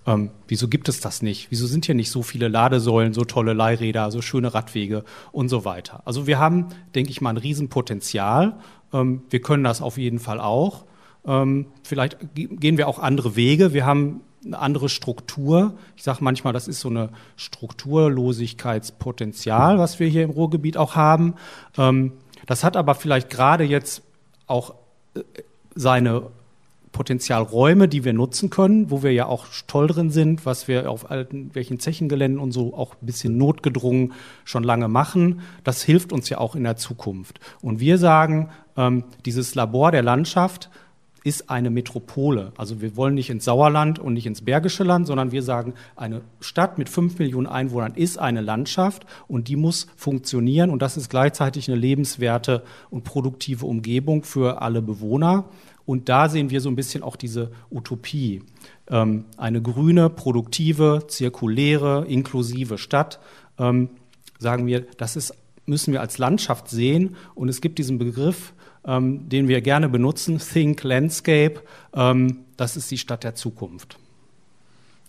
Ähm, 0.07 0.31
wieso 0.47 0.67
gibt 0.67 0.89
es 0.89 0.99
das 0.99 1.21
nicht? 1.21 1.51
Wieso 1.51 1.67
sind 1.67 1.85
hier 1.85 1.95
nicht 1.95 2.09
so 2.09 2.23
viele 2.23 2.47
Ladesäulen, 2.47 3.13
so 3.13 3.23
tolle 3.23 3.53
Leihräder, 3.53 4.09
so 4.09 4.21
schöne 4.21 4.53
Radwege 4.53 5.03
und 5.31 5.49
so 5.49 5.63
weiter? 5.63 6.01
Also 6.05 6.25
wir 6.25 6.39
haben, 6.39 6.67
denke 6.95 7.11
ich 7.11 7.21
mal, 7.21 7.29
ein 7.31 7.37
Riesenpotenzial. 7.37 8.57
Ähm, 8.93 9.21
wir 9.29 9.41
können 9.41 9.63
das 9.63 9.81
auf 9.81 9.97
jeden 9.97 10.19
Fall 10.19 10.39
auch. 10.39 10.85
Ähm, 11.25 11.67
vielleicht 11.83 12.17
gehen 12.33 12.77
wir 12.77 12.87
auch 12.87 12.97
andere 12.97 13.35
Wege. 13.35 13.73
Wir 13.73 13.85
haben 13.85 14.21
eine 14.45 14.59
andere 14.59 14.89
Struktur. 14.89 15.75
Ich 15.95 16.03
sage 16.03 16.19
manchmal, 16.21 16.53
das 16.53 16.67
ist 16.67 16.79
so 16.79 16.89
eine 16.89 17.09
Strukturlosigkeitspotenzial, 17.35 19.77
was 19.77 19.99
wir 19.99 20.07
hier 20.07 20.23
im 20.23 20.31
Ruhrgebiet 20.31 20.77
auch 20.77 20.95
haben. 20.95 21.35
Ähm, 21.77 22.13
das 22.47 22.63
hat 22.63 22.75
aber 22.77 22.95
vielleicht 22.95 23.29
gerade 23.29 23.63
jetzt 23.63 24.01
auch 24.47 24.73
äh, 25.15 25.21
seine 25.75 26.31
Potenzialräume, 26.91 27.87
die 27.87 28.03
wir 28.03 28.13
nutzen 28.13 28.49
können, 28.49 28.91
wo 28.91 29.01
wir 29.01 29.13
ja 29.13 29.25
auch 29.25 29.45
toll 29.67 29.87
drin 29.87 30.09
sind, 30.09 30.45
was 30.45 30.67
wir 30.67 30.89
auf 30.89 31.09
alten 31.09 31.51
welchen 31.53 31.79
Zechengeländen 31.79 32.39
und 32.39 32.51
so 32.51 32.75
auch 32.75 32.95
ein 33.01 33.05
bisschen 33.05 33.37
notgedrungen 33.37 34.13
schon 34.43 34.63
lange 34.63 34.87
machen. 34.87 35.41
Das 35.63 35.83
hilft 35.83 36.11
uns 36.11 36.29
ja 36.29 36.39
auch 36.39 36.55
in 36.55 36.63
der 36.63 36.75
Zukunft. 36.75 37.39
Und 37.61 37.79
wir 37.79 37.97
sagen, 37.97 38.49
ähm, 38.75 39.05
dieses 39.25 39.55
Labor 39.55 39.91
der 39.91 40.03
Landschaft 40.03 40.69
ist 41.23 41.49
eine 41.49 41.69
Metropole. 41.69 42.51
Also 42.57 42.81
wir 42.81 42.95
wollen 42.95 43.13
nicht 43.13 43.29
ins 43.29 43.45
Sauerland 43.45 43.99
und 43.99 44.13
nicht 44.13 44.25
ins 44.25 44.41
Bergische 44.41 44.83
Land, 44.83 45.05
sondern 45.05 45.31
wir 45.31 45.43
sagen, 45.43 45.75
eine 45.95 46.21
Stadt 46.39 46.77
mit 46.77 46.89
fünf 46.89 47.19
Millionen 47.19 47.47
Einwohnern 47.47 47.93
ist 47.93 48.17
eine 48.17 48.41
Landschaft 48.41 49.05
und 49.27 49.47
die 49.47 49.55
muss 49.55 49.87
funktionieren 49.95 50.71
und 50.71 50.81
das 50.81 50.97
ist 50.97 51.09
gleichzeitig 51.09 51.69
eine 51.69 51.79
lebenswerte 51.79 52.63
und 52.89 53.03
produktive 53.03 53.65
Umgebung 53.65 54.23
für 54.23 54.61
alle 54.61 54.81
Bewohner. 54.81 55.45
Und 55.85 56.09
da 56.09 56.29
sehen 56.29 56.49
wir 56.49 56.61
so 56.61 56.69
ein 56.69 56.75
bisschen 56.75 57.03
auch 57.03 57.15
diese 57.15 57.51
Utopie. 57.69 58.43
Ähm, 58.87 59.25
eine 59.37 59.61
grüne, 59.61 60.09
produktive, 60.09 61.05
zirkuläre, 61.07 62.05
inklusive 62.07 62.77
Stadt, 62.77 63.19
ähm, 63.57 63.89
sagen 64.39 64.65
wir, 64.67 64.85
das 64.97 65.15
ist, 65.15 65.33
müssen 65.65 65.91
wir 65.91 66.01
als 66.01 66.17
Landschaft 66.17 66.69
sehen. 66.69 67.15
Und 67.35 67.49
es 67.49 67.61
gibt 67.61 67.77
diesen 67.77 67.97
Begriff, 67.97 68.53
ähm, 68.85 69.29
den 69.29 69.47
wir 69.47 69.61
gerne 69.61 69.89
benutzen, 69.89 70.39
Think 70.39 70.83
Landscape. 70.83 71.61
Ähm, 71.93 72.39
das 72.57 72.77
ist 72.77 72.89
die 72.91 72.97
Stadt 72.97 73.23
der 73.23 73.35
Zukunft. 73.35 73.97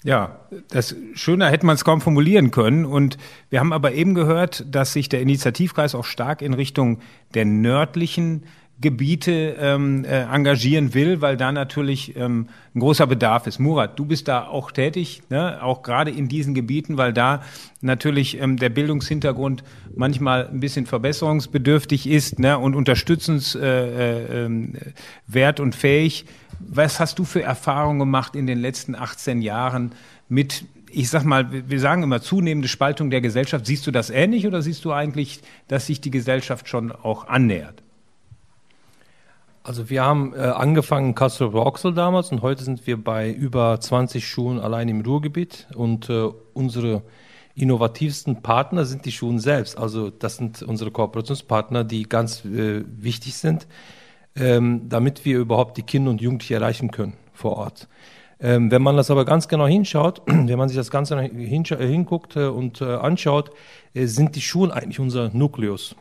Ja, 0.04 0.40
das 0.70 0.96
schöner 1.14 1.48
hätte 1.48 1.64
man 1.64 1.76
es 1.76 1.84
kaum 1.84 2.00
formulieren 2.00 2.50
können. 2.50 2.84
Und 2.84 3.18
wir 3.50 3.60
haben 3.60 3.72
aber 3.72 3.92
eben 3.92 4.14
gehört, 4.14 4.64
dass 4.68 4.92
sich 4.92 5.08
der 5.08 5.20
Initiativkreis 5.20 5.94
auch 5.94 6.04
stark 6.04 6.42
in 6.42 6.54
Richtung 6.54 6.98
der 7.34 7.44
nördlichen 7.44 8.42
Gebiete 8.80 9.56
ähm, 9.60 10.04
äh, 10.04 10.22
engagieren 10.22 10.92
will, 10.92 11.20
weil 11.20 11.36
da 11.36 11.52
natürlich 11.52 12.16
ähm, 12.16 12.48
ein 12.74 12.80
großer 12.80 13.06
Bedarf 13.06 13.46
ist. 13.46 13.60
Murat, 13.60 13.98
du 13.98 14.04
bist 14.04 14.26
da 14.28 14.46
auch 14.46 14.72
tätig, 14.72 15.22
ne? 15.30 15.62
auch 15.62 15.82
gerade 15.82 16.10
in 16.10 16.28
diesen 16.28 16.52
Gebieten, 16.52 16.96
weil 16.96 17.12
da 17.12 17.42
natürlich 17.80 18.40
ähm, 18.40 18.56
der 18.56 18.70
Bildungshintergrund 18.70 19.62
manchmal 19.94 20.48
ein 20.48 20.58
bisschen 20.60 20.86
verbesserungsbedürftig 20.86 22.08
ist 22.08 22.40
ne? 22.40 22.58
und 22.58 22.74
unterstützenswert 22.74 23.62
äh, 25.32 25.58
äh, 25.58 25.62
und 25.62 25.74
fähig. 25.74 26.24
Was 26.58 26.98
hast 26.98 27.18
du 27.18 27.24
für 27.24 27.42
Erfahrungen 27.42 28.00
gemacht 28.00 28.34
in 28.34 28.46
den 28.46 28.58
letzten 28.58 28.94
18 28.94 29.42
Jahren 29.42 29.92
mit 30.28 30.64
ich 30.94 31.08
sag 31.08 31.24
mal, 31.24 31.48
wir 31.50 31.80
sagen 31.80 32.02
immer 32.02 32.20
zunehmende 32.20 32.68
Spaltung 32.68 33.08
der 33.08 33.22
Gesellschaft. 33.22 33.64
Siehst 33.64 33.86
du 33.86 33.90
das 33.90 34.10
ähnlich 34.10 34.46
oder 34.46 34.60
siehst 34.60 34.84
du 34.84 34.92
eigentlich, 34.92 35.40
dass 35.66 35.86
sich 35.86 36.02
die 36.02 36.10
Gesellschaft 36.10 36.68
schon 36.68 36.92
auch 36.92 37.28
annähert? 37.28 37.82
Also 39.64 39.88
wir 39.90 40.02
haben 40.02 40.34
äh, 40.34 40.38
angefangen 40.38 41.10
in 41.10 41.14
Castro 41.14 41.46
Rauxel 41.46 41.94
damals 41.94 42.32
und 42.32 42.42
heute 42.42 42.64
sind 42.64 42.84
wir 42.86 43.02
bei 43.02 43.30
über 43.30 43.78
20 43.78 44.26
Schulen 44.26 44.58
allein 44.58 44.88
im 44.88 45.02
Ruhrgebiet 45.02 45.68
und 45.76 46.10
äh, 46.10 46.30
unsere 46.52 47.02
innovativsten 47.54 48.42
Partner 48.42 48.84
sind 48.84 49.04
die 49.04 49.12
Schulen 49.12 49.38
selbst. 49.38 49.78
Also 49.78 50.10
das 50.10 50.36
sind 50.36 50.62
unsere 50.62 50.90
Kooperationspartner, 50.90 51.84
die 51.84 52.08
ganz 52.08 52.44
äh, 52.44 52.82
wichtig 52.86 53.34
sind, 53.34 53.68
ähm, 54.34 54.88
damit 54.88 55.24
wir 55.24 55.38
überhaupt 55.38 55.76
die 55.76 55.82
Kinder 55.82 56.10
und 56.10 56.20
Jugendliche 56.20 56.56
erreichen 56.56 56.90
können 56.90 57.12
vor 57.32 57.56
Ort. 57.56 57.88
Ähm, 58.40 58.72
wenn 58.72 58.82
man 58.82 58.96
das 58.96 59.12
aber 59.12 59.24
ganz 59.24 59.46
genau 59.46 59.68
hinschaut, 59.68 60.22
wenn 60.26 60.58
man 60.58 60.68
sich 60.68 60.76
das 60.76 60.90
Ganze 60.90 61.20
hinguckt 61.20 62.34
äh, 62.34 62.46
und 62.46 62.80
äh, 62.80 62.96
anschaut, 62.96 63.52
äh, 63.94 64.06
sind 64.06 64.34
die 64.34 64.40
Schulen 64.40 64.72
eigentlich 64.72 64.98
unser 64.98 65.30
Nukleus. 65.32 65.94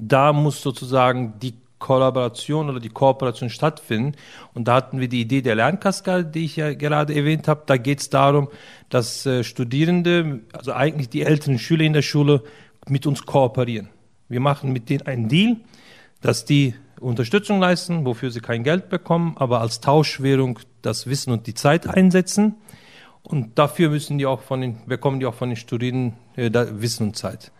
Da 0.00 0.32
muss 0.32 0.62
sozusagen 0.62 1.34
die 1.40 1.54
Kollaboration 1.82 2.70
oder 2.70 2.80
die 2.80 2.88
Kooperation 2.88 3.50
stattfinden. 3.50 4.16
Und 4.54 4.68
da 4.68 4.76
hatten 4.76 5.00
wir 5.00 5.08
die 5.08 5.20
Idee 5.20 5.42
der 5.42 5.56
Lernkaskade, 5.56 6.24
die 6.24 6.46
ich 6.46 6.56
ja 6.56 6.72
gerade 6.72 7.14
erwähnt 7.14 7.48
habe. 7.48 7.64
Da 7.66 7.76
geht 7.76 8.00
es 8.00 8.08
darum, 8.08 8.48
dass 8.88 9.26
äh, 9.26 9.44
Studierende, 9.44 10.40
also 10.52 10.72
eigentlich 10.72 11.10
die 11.10 11.22
älteren 11.22 11.58
Schüler 11.58 11.84
in 11.84 11.92
der 11.92 12.02
Schule, 12.02 12.42
mit 12.88 13.06
uns 13.06 13.26
kooperieren. 13.26 13.88
Wir 14.28 14.40
machen 14.40 14.72
mit 14.72 14.88
denen 14.88 15.06
einen 15.06 15.28
Deal, 15.28 15.56
dass 16.20 16.44
die 16.44 16.74
Unterstützung 17.00 17.60
leisten, 17.60 18.06
wofür 18.06 18.30
sie 18.30 18.40
kein 18.40 18.62
Geld 18.62 18.88
bekommen, 18.88 19.34
aber 19.36 19.60
als 19.60 19.80
Tauschwährung 19.80 20.60
das 20.82 21.06
Wissen 21.06 21.32
und 21.32 21.46
die 21.46 21.54
Zeit 21.54 21.86
einsetzen. 21.88 22.54
Und 23.24 23.58
dafür 23.58 23.90
müssen 23.90 24.18
die 24.18 24.26
auch 24.26 24.40
von 24.40 24.60
den, 24.60 24.86
bekommen 24.86 25.20
die 25.20 25.26
auch 25.26 25.34
von 25.34 25.50
den 25.50 25.56
Studierenden 25.56 26.14
äh, 26.36 26.50
Wissen 26.80 27.08
und 27.08 27.16
Zeit. 27.16 27.52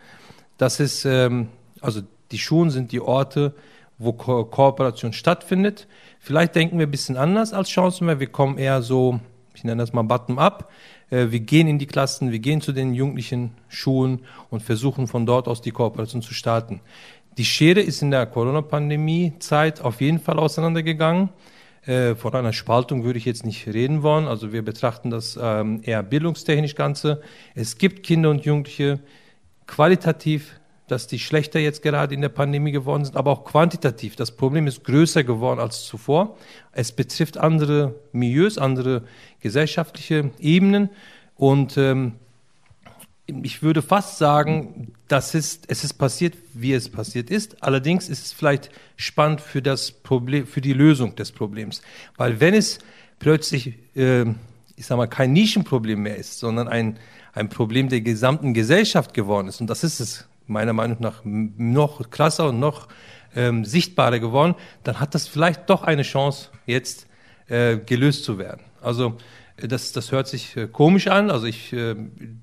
Das 0.59 0.81
ist, 0.81 1.05
ähm, 1.05 1.49
also 1.81 2.03
die 2.31 2.39
Schulen 2.39 2.71
sind 2.71 2.93
die 2.93 3.01
Orte, 3.01 3.55
wo 4.03 4.13
Ko 4.13 4.45
Kooperation 4.45 5.13
stattfindet. 5.13 5.87
Vielleicht 6.19 6.55
denken 6.55 6.79
wir 6.79 6.87
ein 6.87 6.91
bisschen 6.91 7.17
anders 7.17 7.53
als 7.53 7.71
Chancenwehr. 7.71 8.21
Wir 8.21 8.29
kommen 8.29 8.59
eher 8.59 8.83
so, 8.83 9.21
ich 9.55 9.65
nenne 9.65 9.83
das 9.83 9.93
mal 9.93 10.03
bottom-up. 10.03 10.71
Äh, 11.11 11.31
wir 11.31 11.41
gehen 11.41 11.69
in 11.69 11.79
die 11.79 11.87
Klassen, 11.87 12.33
wir 12.33 12.39
gehen 12.39 12.61
zu 12.61 12.73
den 12.73 12.95
jugendlichen 12.95 13.53
Schulen 13.69 14.21
und 14.51 14.63
versuchen 14.63 15.07
von 15.07 15.27
dort 15.27 15.49
aus 15.49 15.61
die 15.61 15.71
Kooperation 15.71 16.23
zu 16.23 16.35
starten. 16.35 16.81
Die 17.39 17.45
Schere 17.45 17.81
ist 17.81 18.03
in 18.03 18.11
der 18.11 18.27
Corona-Pandemie-Zeit 18.27 19.81
auf 19.81 20.01
jeden 20.01 20.19
Fall 20.19 20.39
auseinandergegangen. 20.39 21.31
Äh, 21.87 22.15
von 22.15 22.35
einer 22.35 22.53
Spaltung 22.53 23.05
würde 23.05 23.19
ich 23.19 23.25
jetzt 23.25 23.45
nicht 23.45 23.67
reden 23.67 24.03
wollen. 24.03 24.29
Also 24.29 24.53
wir 24.53 24.63
betrachten 24.63 25.11
das 25.11 25.39
ähm, 25.41 25.81
eher 25.83 26.03
bildungstechnisch 26.03 26.75
Ganze. 26.75 27.23
Es 27.55 27.79
gibt 27.79 28.05
Kinder 28.05 28.31
und 28.31 28.45
Jugendliche, 28.45 29.01
qualitativ 29.67 30.61
dass 30.89 31.07
die 31.07 31.19
schlechter 31.19 31.59
jetzt 31.61 31.83
gerade 31.83 32.15
in 32.15 32.21
der 32.21 32.29
Pandemie 32.29 32.73
geworden 32.73 33.05
sind, 33.05 33.17
aber 33.17 33.31
auch 33.31 33.45
quantitativ. 33.45 34.17
Das 34.17 34.33
Problem 34.33 34.67
ist 34.67 34.85
größer 34.85 35.25
geworden 35.25 35.61
als 35.61 35.85
zuvor. 35.85 36.37
Es 36.73 36.93
betrifft 36.93 37.39
andere 37.39 37.95
Milieus, 38.13 38.59
andere 38.59 39.03
gesellschaftliche 39.41 40.31
Ebenen 40.39 40.91
und 41.37 41.77
ähm, 41.77 42.13
ich 43.27 43.63
würde 43.63 43.83
fast 43.83 44.19
sagen, 44.19 44.93
das 45.09 45.35
ist, 45.35 45.65
es 45.69 45.85
ist 45.85 45.95
passiert, 45.95 46.35
wie 46.55 46.73
es 46.73 46.89
passiert 46.89 47.31
ist. 47.31 47.63
Allerdings 47.63 48.09
ist 48.09 48.27
es 48.27 48.33
vielleicht 48.33 48.71
spannend 48.97 49.41
für 49.41 49.63
das 49.63 49.93
Problem, 49.93 50.47
für 50.47 50.61
die 50.61 50.73
Lösung 50.73 51.15
des 51.17 51.33
Problems. 51.33 51.83
Weil 52.17 52.41
wenn 52.41 52.55
es 52.55 52.79
plötzlich, 53.19 53.75
äh, 53.95 54.25
ich 54.77 54.87
sag 54.87 54.97
mal, 54.97 55.07
kein 55.07 55.33
Nischenproblem 55.33 56.03
mehr 56.03 56.17
ist, 56.17 56.41
sondern 56.41 56.69
ein, 56.69 56.99
ein 57.33 57.49
Problem 57.49 57.89
der 57.89 58.01
gesamten 58.01 58.55
Gesellschaft 58.55 59.15
geworden 59.15 59.49
ist. 59.49 59.61
Und 59.61 59.69
das 59.69 59.85
ist 59.85 60.01
es 60.01 60.29
meiner 60.53 60.73
Meinung 60.73 60.99
nach 61.01 61.23
noch 61.25 62.11
krasser 62.11 62.49
und 62.49 62.61
noch 62.61 62.89
ähm, 63.35 63.65
sichtbarer 63.65 64.19
geworden, 64.19 64.55
dann 64.85 65.01
hat 65.01 65.15
das 65.15 65.27
vielleicht 65.27 65.69
doch 65.71 65.83
eine 65.83 66.03
Chance, 66.03 66.51
jetzt 66.67 67.07
äh, 67.49 67.79
gelöst 67.79 68.25
zu 68.25 68.39
werden. 68.39 68.63
Also 68.81 69.17
äh, 69.57 69.69
das, 69.69 69.93
das 69.93 70.13
hört 70.13 70.29
sich 70.29 70.57
äh, 70.57 70.69
komisch 70.69 71.09
an. 71.09 71.31
Also 71.31 71.47
ich, 71.47 71.73
äh, 71.73 71.95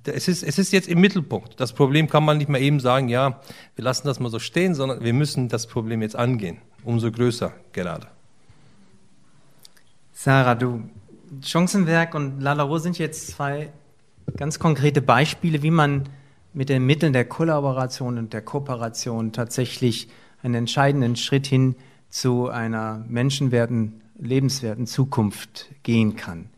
es, 0.06 0.28
ist, 0.28 0.44
es 0.44 0.58
ist 0.58 0.72
jetzt 0.72 0.88
im 0.88 1.00
Mittelpunkt. 1.00 1.60
Das 1.60 1.74
Problem 1.74 2.10
kann 2.10 2.24
man 2.24 2.38
nicht 2.38 2.50
mehr 2.50 2.62
eben 2.62 2.80
sagen, 2.80 3.10
ja, 3.10 3.40
wir 3.76 3.84
lassen 3.84 4.08
das 4.08 4.20
mal 4.20 4.30
so 4.30 4.40
stehen, 4.40 4.76
sondern 4.76 5.04
wir 5.04 5.14
müssen 5.14 5.50
das 5.50 5.68
Problem 5.68 6.02
jetzt 6.02 6.16
angehen. 6.16 6.60
Umso 6.84 7.12
größer 7.12 7.54
gerade. 7.74 8.08
Sarah, 10.12 10.56
du, 10.56 10.90
Chancenwerk 11.42 12.16
und 12.16 12.42
Lalaro 12.42 12.78
sind 12.78 12.98
jetzt 12.98 13.28
zwei 13.28 13.72
ganz 14.38 14.60
konkrete 14.60 15.02
Beispiele, 15.02 15.64
wie 15.64 15.72
man 15.72 16.10
mit 16.54 16.70
den 16.70 16.86
Mitteln 16.86 17.14
der 17.14 17.26
Kollaboration 17.26 18.18
und 18.18 18.34
der 18.34 18.42
Kooperation 18.42 19.32
tatsächlich 19.32 20.08
einen 20.42 20.56
entscheidenden 20.56 21.16
Schritt 21.16 21.48
hin 21.48 21.76
zu 22.10 22.50
einer 22.50 23.06
menschenwerten, 23.08 24.02
lebenswerten 24.18 24.88
Zukunft 24.88 25.68
gehen 25.84 26.16
kann. 26.16 26.50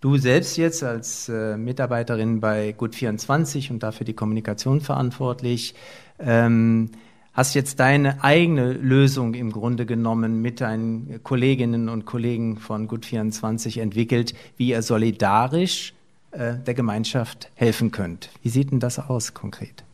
Du 0.00 0.16
selbst 0.16 0.56
jetzt 0.56 0.84
als 0.84 1.28
äh, 1.28 1.56
Mitarbeiterin 1.56 2.40
bei 2.40 2.74
Gut24 2.78 3.72
und 3.72 3.82
dafür 3.82 4.04
die 4.04 4.12
Kommunikation 4.12 4.80
verantwortlich, 4.80 5.74
ähm, 6.20 6.90
hast 7.32 7.54
jetzt 7.54 7.80
deine 7.80 8.22
eigene 8.22 8.72
Lösung 8.72 9.34
im 9.34 9.50
Grunde 9.50 9.86
genommen 9.86 10.40
mit 10.40 10.60
deinen 10.60 11.20
Kolleginnen 11.24 11.88
und 11.88 12.04
Kollegen 12.04 12.58
von 12.58 12.88
Gut24 12.88 13.80
entwickelt, 13.80 14.34
wie 14.56 14.68
ihr 14.70 14.82
solidarisch 14.82 15.94
äh, 16.30 16.54
der 16.56 16.74
Gemeinschaft 16.74 17.50
helfen 17.54 17.90
könnt. 17.90 18.30
Wie 18.42 18.48
sieht 18.48 18.70
denn 18.70 18.80
das 18.80 18.98
aus 18.98 19.34
konkret? 19.34 19.84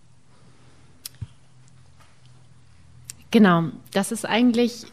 Genau, 3.31 3.64
das 3.92 4.12
ist 4.12 4.25
eigentlich 4.25 4.87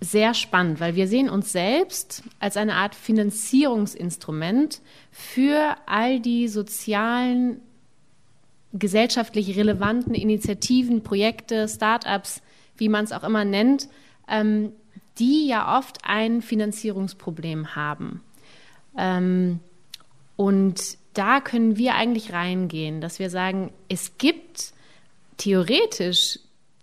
sehr 0.00 0.34
spannend, 0.34 0.80
weil 0.80 0.94
wir 0.96 1.06
sehen 1.06 1.28
uns 1.28 1.52
selbst 1.52 2.22
als 2.38 2.56
eine 2.56 2.74
Art 2.74 2.94
Finanzierungsinstrument 2.94 4.80
für 5.12 5.76
all 5.86 6.20
die 6.20 6.48
sozialen, 6.48 7.60
gesellschaftlich 8.72 9.56
relevanten 9.56 10.14
Initiativen, 10.14 11.02
Projekte, 11.02 11.68
Startups, 11.68 12.40
wie 12.76 12.88
man 12.88 13.04
es 13.04 13.12
auch 13.12 13.24
immer 13.24 13.44
nennt, 13.44 13.88
ähm, 14.26 14.72
die 15.18 15.46
ja 15.46 15.78
oft 15.78 15.98
ein 16.04 16.40
Finanzierungsproblem 16.40 17.76
haben. 17.76 18.22
Ähm, 18.96 19.60
und 20.40 20.96
da 21.12 21.42
können 21.42 21.76
wir 21.76 21.96
eigentlich 21.96 22.32
reingehen, 22.32 23.02
dass 23.02 23.18
wir 23.18 23.28
sagen, 23.28 23.74
es 23.90 24.16
gibt 24.16 24.72
theoretisch 25.36 26.38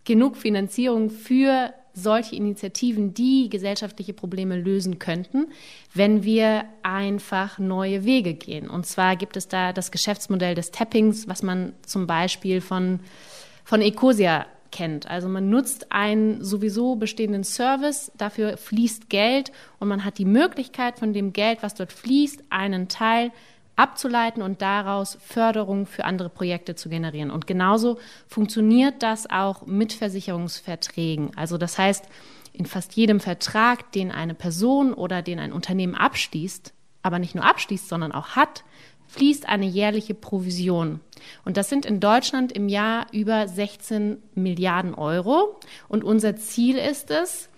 genug 0.06 0.38
Finanzierung 0.38 1.10
für 1.10 1.74
solche 1.92 2.36
Initiativen, 2.36 3.16
die 3.16 3.50
gesellschaftliche 3.50 4.14
Probleme 4.14 4.60
lösen 4.60 5.00
könnten, 5.00 5.48
wenn 5.96 6.24
wir 6.24 6.66
einfach 6.84 7.58
neue 7.58 8.06
Wege 8.06 8.36
gehen. 8.36 8.70
Und 8.70 8.86
zwar 8.86 9.16
gibt 9.16 9.36
es 9.36 9.48
da 9.48 9.74
das 9.74 9.90
Geschäftsmodell 9.90 10.54
des 10.54 10.70
Tappings, 10.70 11.28
was 11.28 11.42
man 11.42 11.74
zum 11.82 12.06
Beispiel 12.06 12.62
von, 12.62 13.00
von 13.64 13.82
Ecosia 13.82 14.46
kennt. 14.72 15.10
Also 15.10 15.28
man 15.28 15.50
nutzt 15.50 15.92
einen 15.92 16.44
sowieso 16.44 16.96
bestehenden 16.96 17.44
Service, 17.44 18.12
dafür 18.18 18.58
fließt 18.58 19.10
Geld 19.10 19.52
und 19.80 19.88
man 19.88 20.04
hat 20.04 20.18
die 20.18 20.26
Möglichkeit 20.26 21.00
von 21.00 21.14
dem 21.14 21.34
Geld, 21.34 21.60
was 21.62 21.76
dort 21.76 21.94
fließt, 21.94 22.44
einen 22.50 22.88
Teil 22.88 23.32
abzuleiten 23.76 24.42
und 24.42 24.62
daraus 24.62 25.18
Förderung 25.22 25.86
für 25.86 26.04
andere 26.04 26.30
Projekte 26.30 26.76
zu 26.76 26.90
generieren. 26.90 27.32
Und 27.32 27.48
genauso 27.48 28.00
funktioniert 28.28 29.04
das 29.04 29.30
auch 29.30 29.66
mit 29.66 29.94
Versicherungsverträgen. 29.94 31.32
Also 31.36 31.58
das 31.58 31.78
heißt, 31.78 32.06
in 32.54 32.66
fast 32.66 32.94
jedem 32.94 33.20
Vertrag, 33.20 33.92
den 33.92 34.12
eine 34.12 34.34
Person 34.34 34.94
oder 34.94 35.22
den 35.22 35.40
ein 35.40 35.54
Unternehmen 35.54 35.94
abschließt, 35.94 36.74
aber 37.04 37.20
nicht 37.20 37.36
nur 37.36 37.46
abschließt, 37.46 37.88
sondern 37.88 38.12
auch 38.12 38.30
hat, 38.30 38.64
fließt 39.08 39.48
eine 39.48 39.66
jährliche 39.66 40.14
Provision. 40.14 41.00
Und 41.46 41.58
das 41.58 41.70
sind 41.70 41.86
in 41.86 42.00
Deutschland 42.00 42.52
im 42.52 42.70
Jahr 42.70 43.08
über 43.12 43.48
16 43.48 44.18
Milliarden 44.36 44.94
Euro. 44.94 45.60
Und 45.88 46.04
unser 46.04 46.36
Ziel 46.36 46.78
ist 46.78 47.12
es, 47.12 47.50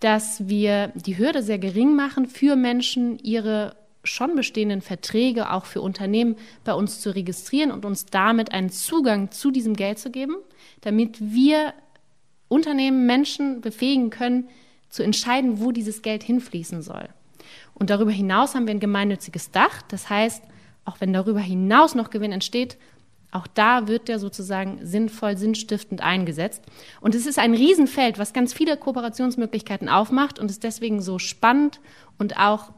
dass 0.00 0.48
wir 0.48 0.92
die 0.94 1.18
Hürde 1.18 1.42
sehr 1.42 1.58
gering 1.58 1.94
machen 1.94 2.26
für 2.26 2.56
Menschen, 2.56 3.18
ihre 3.18 3.76
schon 4.02 4.34
bestehenden 4.34 4.80
Verträge 4.80 5.52
auch 5.52 5.66
für 5.66 5.82
Unternehmen 5.82 6.36
bei 6.64 6.72
uns 6.72 7.00
zu 7.00 7.14
registrieren 7.14 7.70
und 7.70 7.84
uns 7.84 8.06
damit 8.06 8.52
einen 8.52 8.70
Zugang 8.70 9.30
zu 9.30 9.50
diesem 9.50 9.74
Geld 9.74 9.98
zu 9.98 10.10
geben, 10.10 10.36
damit 10.80 11.18
wir 11.20 11.74
Unternehmen, 12.48 13.06
Menschen 13.06 13.60
befähigen 13.60 14.10
können, 14.10 14.48
zu 14.88 15.02
entscheiden, 15.02 15.60
wo 15.60 15.70
dieses 15.70 16.02
Geld 16.02 16.22
hinfließen 16.22 16.82
soll. 16.82 17.08
Und 17.74 17.90
darüber 17.90 18.10
hinaus 18.10 18.54
haben 18.54 18.66
wir 18.66 18.74
ein 18.74 18.80
gemeinnütziges 18.80 19.50
Dach. 19.50 19.82
Das 19.82 20.10
heißt, 20.10 20.42
auch 20.90 21.00
wenn 21.00 21.12
darüber 21.12 21.40
hinaus 21.40 21.94
noch 21.94 22.10
Gewinn 22.10 22.32
entsteht, 22.32 22.76
auch 23.32 23.46
da 23.46 23.86
wird 23.86 24.08
der 24.08 24.18
sozusagen 24.18 24.84
sinnvoll, 24.84 25.36
sinnstiftend 25.36 26.02
eingesetzt. 26.02 26.64
Und 27.00 27.14
es 27.14 27.26
ist 27.26 27.38
ein 27.38 27.54
Riesenfeld, 27.54 28.18
was 28.18 28.32
ganz 28.32 28.52
viele 28.52 28.76
Kooperationsmöglichkeiten 28.76 29.88
aufmacht 29.88 30.40
und 30.40 30.50
ist 30.50 30.64
deswegen 30.64 31.00
so 31.00 31.20
spannend 31.20 31.80
und 32.18 32.38
auch 32.38 32.72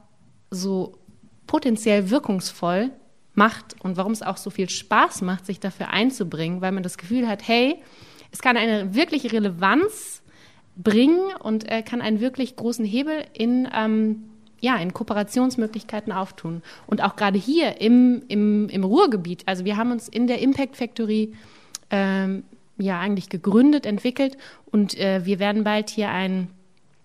so 0.51 0.98
potenziell 1.46 2.11
wirkungsvoll 2.11 2.90
macht 3.35 3.77
und 3.83 3.96
warum 3.96 4.12
es 4.12 4.22
auch 4.22 4.37
so 4.37 4.51
viel 4.51 4.68
Spaß 4.68 5.22
macht, 5.22 5.46
sich 5.46 5.59
dafür 5.59 5.88
einzubringen, 5.88 6.61
weil 6.61 6.72
man 6.72 6.83
das 6.83 6.98
Gefühl 6.98 7.27
hat, 7.27 7.48
hey, 7.48 7.83
es 8.31 8.42
kann 8.42 8.59
eine 8.59 8.94
wirkliche 8.94 9.33
Relevanz 9.33 10.22
bringen 10.77 11.35
und 11.40 11.70
äh, 11.70 11.83
kann 11.83 12.03
einen 12.03 12.20
wirklich 12.20 12.57
großen 12.57 12.85
Hebel 12.85 13.25
in, 13.33 13.68
ähm, 13.75 14.25
ja, 14.62 14.77
in 14.77 14.94
Kooperationsmöglichkeiten 14.94 16.12
auftun. 16.12 16.62
Und 16.87 17.03
auch 17.03 17.16
gerade 17.16 17.38
hier 17.38 17.81
im, 17.81 18.22
im, 18.29 18.68
im 18.68 18.85
Ruhrgebiet, 18.85 19.42
also 19.46 19.64
wir 19.66 19.77
haben 19.77 19.90
uns 19.90 20.09
in 20.09 20.29
der 20.29 20.40
Impact 20.40 20.77
Factory 20.77 21.35
ähm, 21.90 22.44
ja 22.79 22.98
eigentlich 23.01 23.29
gegründet, 23.29 23.85
entwickelt 23.85 24.38
und 24.70 24.98
äh, 24.98 25.27
wir 25.27 25.40
werden 25.40 25.64
bald 25.64 25.90
hier 25.90 26.11
ein 26.11 26.48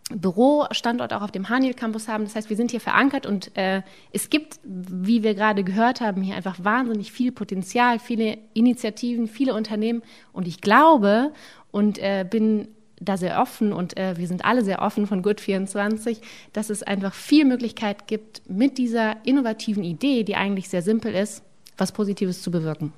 Bürostandort 0.09 1.11
auch 1.11 1.23
auf 1.23 1.31
dem 1.31 1.49
Haniel 1.49 1.73
Campus 1.73 2.07
haben. 2.07 2.23
Das 2.23 2.35
heißt, 2.35 2.49
wir 2.49 2.55
sind 2.55 2.71
hier 2.71 2.79
verankert 2.79 3.25
und 3.25 3.57
äh, 3.57 3.81
es 4.13 4.29
gibt, 4.29 4.59
wie 4.63 5.23
wir 5.23 5.33
gerade 5.33 5.63
gehört 5.63 5.99
haben, 5.99 6.21
hier 6.21 6.35
einfach 6.35 6.63
wahnsinnig 6.63 7.11
viel 7.11 7.31
Potenzial, 7.33 7.99
viele 7.99 8.37
Initiativen, 8.53 9.27
viele 9.27 9.53
Unternehmen. 9.53 10.03
Und 10.31 10.47
ich 10.47 10.61
glaube 10.61 11.33
und 11.71 11.97
äh, 11.97 12.25
bin 12.29 12.69
da 12.99 13.17
sehr 13.17 13.41
offen 13.41 13.73
und 13.73 13.97
äh, 13.97 14.17
wir 14.17 14.27
sind 14.27 14.43
alle 14.45 14.63
sehr 14.63 14.81
offen 14.81 15.07
von 15.07 15.23
Good24, 15.23 16.17
dass 16.53 16.69
es 16.69 16.83
einfach 16.83 17.13
viel 17.13 17.45
Möglichkeit 17.45 18.07
gibt, 18.07 18.41
mit 18.49 18.77
dieser 18.77 19.25
innovativen 19.25 19.83
Idee, 19.83 20.23
die 20.23 20.35
eigentlich 20.35 20.69
sehr 20.69 20.81
simpel 20.81 21.13
ist, 21.13 21.43
was 21.77 21.91
Positives 21.91 22.41
zu 22.41 22.51
bewirken. 22.51 22.93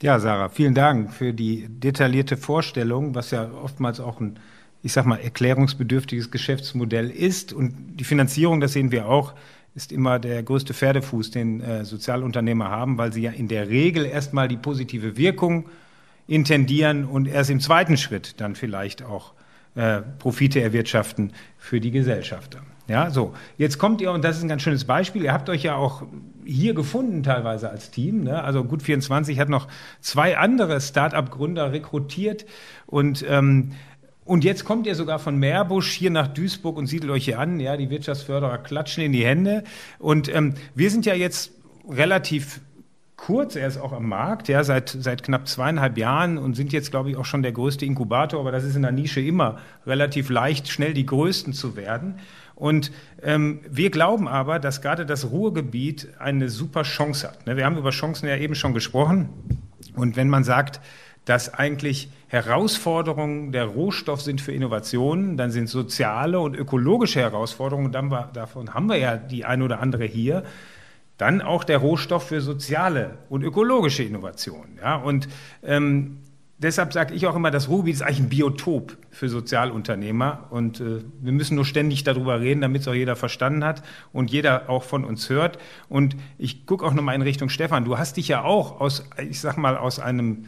Ja, 0.00 0.18
Sarah, 0.20 0.48
vielen 0.48 0.74
Dank 0.74 1.12
für 1.12 1.32
die 1.32 1.66
detaillierte 1.68 2.36
Vorstellung, 2.36 3.14
was 3.14 3.32
ja 3.32 3.50
oftmals 3.50 4.00
auch 4.00 4.20
ein 4.20 4.38
ich 4.82 4.92
sag 4.92 5.06
mal, 5.06 5.16
erklärungsbedürftiges 5.16 6.30
Geschäftsmodell 6.30 7.10
ist. 7.10 7.52
Und 7.52 7.96
die 7.96 8.04
Finanzierung, 8.04 8.60
das 8.60 8.72
sehen 8.72 8.92
wir 8.92 9.08
auch, 9.08 9.34
ist 9.74 9.92
immer 9.92 10.18
der 10.18 10.42
größte 10.42 10.74
Pferdefuß, 10.74 11.30
den 11.30 11.60
äh, 11.60 11.84
Sozialunternehmer 11.84 12.70
haben, 12.70 12.98
weil 12.98 13.12
sie 13.12 13.22
ja 13.22 13.30
in 13.30 13.48
der 13.48 13.68
Regel 13.68 14.04
erstmal 14.06 14.48
die 14.48 14.56
positive 14.56 15.16
Wirkung 15.16 15.66
intendieren 16.28 17.04
und 17.04 17.26
erst 17.26 17.50
im 17.50 17.58
zweiten 17.58 17.96
Schritt 17.96 18.40
dann 18.40 18.54
vielleicht 18.54 19.02
auch 19.02 19.32
äh, 19.74 20.02
Profite 20.18 20.60
erwirtschaften 20.60 21.32
für 21.58 21.80
die 21.80 21.90
Gesellschafter. 21.90 22.60
Ja, 22.86 23.10
so. 23.10 23.34
Jetzt 23.58 23.78
kommt 23.78 24.00
ihr, 24.00 24.12
und 24.12 24.24
das 24.24 24.38
ist 24.38 24.42
ein 24.42 24.48
ganz 24.48 24.62
schönes 24.62 24.84
Beispiel, 24.84 25.24
ihr 25.24 25.32
habt 25.32 25.50
euch 25.50 25.62
ja 25.62 25.74
auch 25.74 26.04
hier 26.44 26.72
gefunden 26.72 27.22
teilweise 27.22 27.68
als 27.68 27.90
Team. 27.90 28.24
Ne? 28.24 28.42
Also 28.42 28.60
Gut24 28.60 29.38
hat 29.38 29.48
noch 29.48 29.68
zwei 30.00 30.38
andere 30.38 30.80
Start-up-Gründer 30.80 31.72
rekrutiert 31.72 32.46
und 32.86 33.24
ähm, 33.28 33.72
und 34.24 34.44
jetzt 34.44 34.66
kommt 34.66 34.86
ihr 34.86 34.94
sogar 34.94 35.18
von 35.18 35.38
Meerbusch 35.38 35.90
hier 35.90 36.10
nach 36.10 36.28
Duisburg 36.28 36.76
und 36.76 36.86
siedelt 36.86 37.10
euch 37.10 37.24
hier 37.24 37.38
an. 37.38 37.60
Ja, 37.60 37.78
die 37.78 37.88
Wirtschaftsförderer 37.88 38.58
klatschen 38.58 39.02
in 39.02 39.12
die 39.12 39.24
Hände. 39.24 39.64
Und 39.98 40.28
ähm, 40.28 40.52
wir 40.74 40.90
sind 40.90 41.06
ja 41.06 41.14
jetzt 41.14 41.52
relativ 41.88 42.60
kurz 43.18 43.56
erst 43.56 43.78
auch 43.78 43.92
am 43.92 44.08
Markt, 44.08 44.48
ja, 44.48 44.64
seit, 44.64 44.96
seit 44.98 45.22
knapp 45.22 45.46
zweieinhalb 45.48 45.98
Jahren 45.98 46.38
und 46.38 46.54
sind 46.54 46.72
jetzt, 46.72 46.90
glaube 46.90 47.10
ich, 47.10 47.16
auch 47.16 47.26
schon 47.26 47.42
der 47.42 47.52
größte 47.52 47.84
Inkubator. 47.84 48.40
Aber 48.40 48.52
das 48.52 48.64
ist 48.64 48.76
in 48.76 48.82
der 48.82 48.92
Nische 48.92 49.20
immer 49.20 49.58
relativ 49.86 50.30
leicht, 50.30 50.68
schnell 50.68 50.94
die 50.94 51.04
Größten 51.04 51.52
zu 51.52 51.76
werden. 51.76 52.14
Und 52.54 52.90
ähm, 53.22 53.60
wir 53.68 53.90
glauben 53.90 54.28
aber, 54.28 54.58
dass 54.58 54.80
gerade 54.80 55.04
das 55.04 55.30
Ruhrgebiet 55.30 56.08
eine 56.18 56.48
super 56.48 56.84
Chance 56.84 57.28
hat. 57.28 57.46
Ne? 57.46 57.56
Wir 57.56 57.66
haben 57.66 57.76
über 57.76 57.90
Chancen 57.90 58.28
ja 58.28 58.36
eben 58.36 58.54
schon 58.54 58.72
gesprochen. 58.72 59.28
Und 59.94 60.16
wenn 60.16 60.28
man 60.28 60.44
sagt, 60.44 60.80
dass 61.24 61.52
eigentlich 61.52 62.08
Herausforderungen 62.28 63.52
der 63.52 63.64
Rohstoff 63.64 64.22
sind 64.22 64.40
für 64.40 64.52
Innovationen, 64.52 65.36
dann 65.36 65.50
sind 65.50 65.68
soziale 65.68 66.38
und 66.40 66.56
ökologische 66.56 67.20
Herausforderungen, 67.20 67.92
davon 67.92 68.74
haben 68.74 68.86
wir 68.86 68.96
ja 68.96 69.16
die 69.16 69.44
ein 69.44 69.60
oder 69.60 69.80
andere 69.80 70.04
hier, 70.04 70.44
dann 71.18 71.42
auch 71.42 71.64
der 71.64 71.78
Rohstoff 71.78 72.28
für 72.28 72.40
soziale 72.40 73.18
und 73.28 73.42
ökologische 73.42 74.04
Innovationen. 74.04 74.78
Ja? 74.80 74.96
Und 74.96 75.28
ähm, 75.64 76.18
deshalb 76.58 76.92
sage 76.92 77.12
ich 77.12 77.26
auch 77.26 77.34
immer, 77.34 77.50
das 77.50 77.68
Ruhrgebiet 77.68 77.96
ist 77.96 78.02
eigentlich 78.02 78.20
ein 78.20 78.28
Biotop 78.28 78.96
für 79.10 79.28
Sozialunternehmer. 79.28 80.46
Und 80.50 80.80
äh, 80.80 81.02
wir 81.20 81.32
müssen 81.32 81.56
nur 81.56 81.64
ständig 81.64 82.04
darüber 82.04 82.40
reden, 82.40 82.60
damit 82.60 82.82
es 82.82 82.88
auch 82.88 82.94
jeder 82.94 83.16
verstanden 83.16 83.64
hat 83.64 83.82
und 84.12 84.30
jeder 84.30 84.70
auch 84.70 84.84
von 84.84 85.04
uns 85.04 85.28
hört. 85.28 85.58
Und 85.88 86.16
ich 86.38 86.66
gucke 86.66 86.86
auch 86.86 86.94
nochmal 86.94 87.16
in 87.16 87.22
Richtung 87.22 87.48
Stefan. 87.48 87.84
Du 87.84 87.98
hast 87.98 88.16
dich 88.16 88.28
ja 88.28 88.42
auch 88.44 88.80
aus, 88.80 89.04
ich 89.28 89.40
sag 89.40 89.56
mal, 89.56 89.76
aus 89.76 89.98
einem 89.98 90.46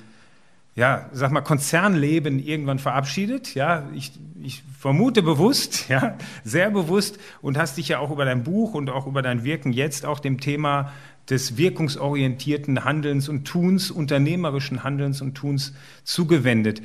ja, 0.75 1.11
sag 1.13 1.33
mal, 1.33 1.41
Konzernleben 1.41 2.39
irgendwann 2.39 2.79
verabschiedet. 2.79 3.55
Ja, 3.55 3.89
ich, 3.95 4.13
ich 4.43 4.63
vermute 4.79 5.23
bewusst, 5.23 5.89
ja, 5.89 6.17
sehr 6.45 6.71
bewusst 6.71 7.19
und 7.43 7.59
hast 7.59 7.77
dich 7.77 7.89
ja 7.89 7.99
auch 7.99 8.11
über 8.11 8.25
dein 8.25 8.45
Buch 8.45 8.75
und 8.75 8.91
auch 8.91 9.07
über 9.07 9.23
dein 9.23 9.45
Wirken 9.45 9.73
jetzt 9.73 10.07
auch 10.07 10.21
dem 10.21 10.41
Thema 10.41 10.93
des 11.29 11.57
wirkungsorientierten 11.57 12.85
Handelns 12.85 13.29
und 13.29 13.45
Tuns, 13.45 13.91
unternehmerischen 13.91 14.83
Handelns 14.83 15.21
und 15.21 15.35
Tuns 15.35 15.75
zugewendet. 16.03 16.83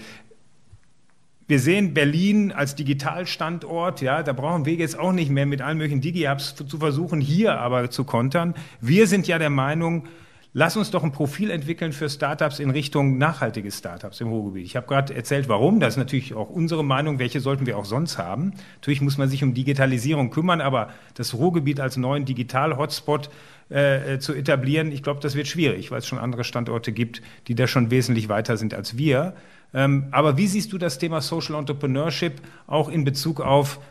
Wir 1.47 1.59
sehen 1.59 1.93
Berlin 1.93 2.51
als 2.51 2.75
Digitalstandort, 2.75 4.01
ja, 4.01 4.23
da 4.23 4.33
brauchen 4.33 4.65
wir 4.65 4.73
jetzt 4.73 4.97
auch 4.97 5.11
nicht 5.11 5.29
mehr 5.29 5.45
mit 5.45 5.61
allen 5.61 5.77
möglichen 5.77 6.01
Digi-Apps 6.01 6.55
zu 6.55 6.77
versuchen, 6.79 7.21
hier 7.21 7.59
aber 7.59 7.91
zu 7.91 8.03
kontern. 8.03 8.55
Wir 8.81 9.05
sind 9.05 9.27
ja 9.27 9.37
der 9.37 9.51
Meinung, 9.51 10.07
lass 10.55 10.77
uns 10.77 10.89
doch 10.89 11.03
ein 11.03 11.11
Profil 11.11 11.51
entwickeln 11.51 11.91
für 11.91 12.09
Startups 12.09 12.59
in 12.59 12.69
Richtung 12.69 13.17
nachhaltige 13.17 13.69
Startups 13.69 14.21
im 14.21 14.29
Ruhrgebiet. 14.29 14.65
Ich 14.65 14.77
habe 14.77 14.87
gerade 14.87 15.13
erzählt, 15.13 15.49
warum. 15.49 15.81
Das 15.81 15.95
ist 15.95 15.97
natürlich 15.97 16.33
auch 16.33 16.49
unsere 16.49 16.83
Meinung. 16.83 17.19
Welche 17.19 17.41
sollten 17.41 17.65
wir 17.65 17.77
auch 17.77 17.83
sonst 17.83 18.17
haben? 18.17 18.53
Natürlich 18.75 19.01
muss 19.01 19.17
man 19.17 19.27
sich 19.27 19.43
um 19.43 19.53
Digitalisierung 19.53 20.29
kümmern, 20.29 20.61
aber 20.61 20.89
das 21.13 21.33
Ruhrgebiet 21.33 21.81
als 21.81 21.97
neuen 21.97 22.23
Digital-Hotspot 22.23 23.29
äh, 23.69 24.13
äh, 24.13 24.19
zu 24.19 24.33
etablieren, 24.33 24.93
ich 24.93 25.03
glaube, 25.03 25.19
das 25.19 25.35
wird 25.35 25.47
schwierig, 25.47 25.91
weil 25.91 25.99
es 25.99 26.07
schon 26.07 26.19
andere 26.19 26.45
Standorte 26.45 26.93
gibt, 26.93 27.21
die 27.47 27.55
da 27.55 27.67
schon 27.67 27.91
wesentlich 27.91 28.29
weiter 28.29 28.55
sind 28.55 28.73
als 28.73 28.97
wir. 28.97 29.33
Ähm, 29.73 30.07
aber 30.11 30.37
wie 30.37 30.47
siehst 30.47 30.71
du 30.71 30.77
das 30.77 30.99
Thema 30.99 31.19
Social 31.19 31.55
Entrepreneurship 31.55 32.41
auch 32.65 32.87
in 32.87 33.03
Bezug 33.03 33.41
auf 33.41 33.81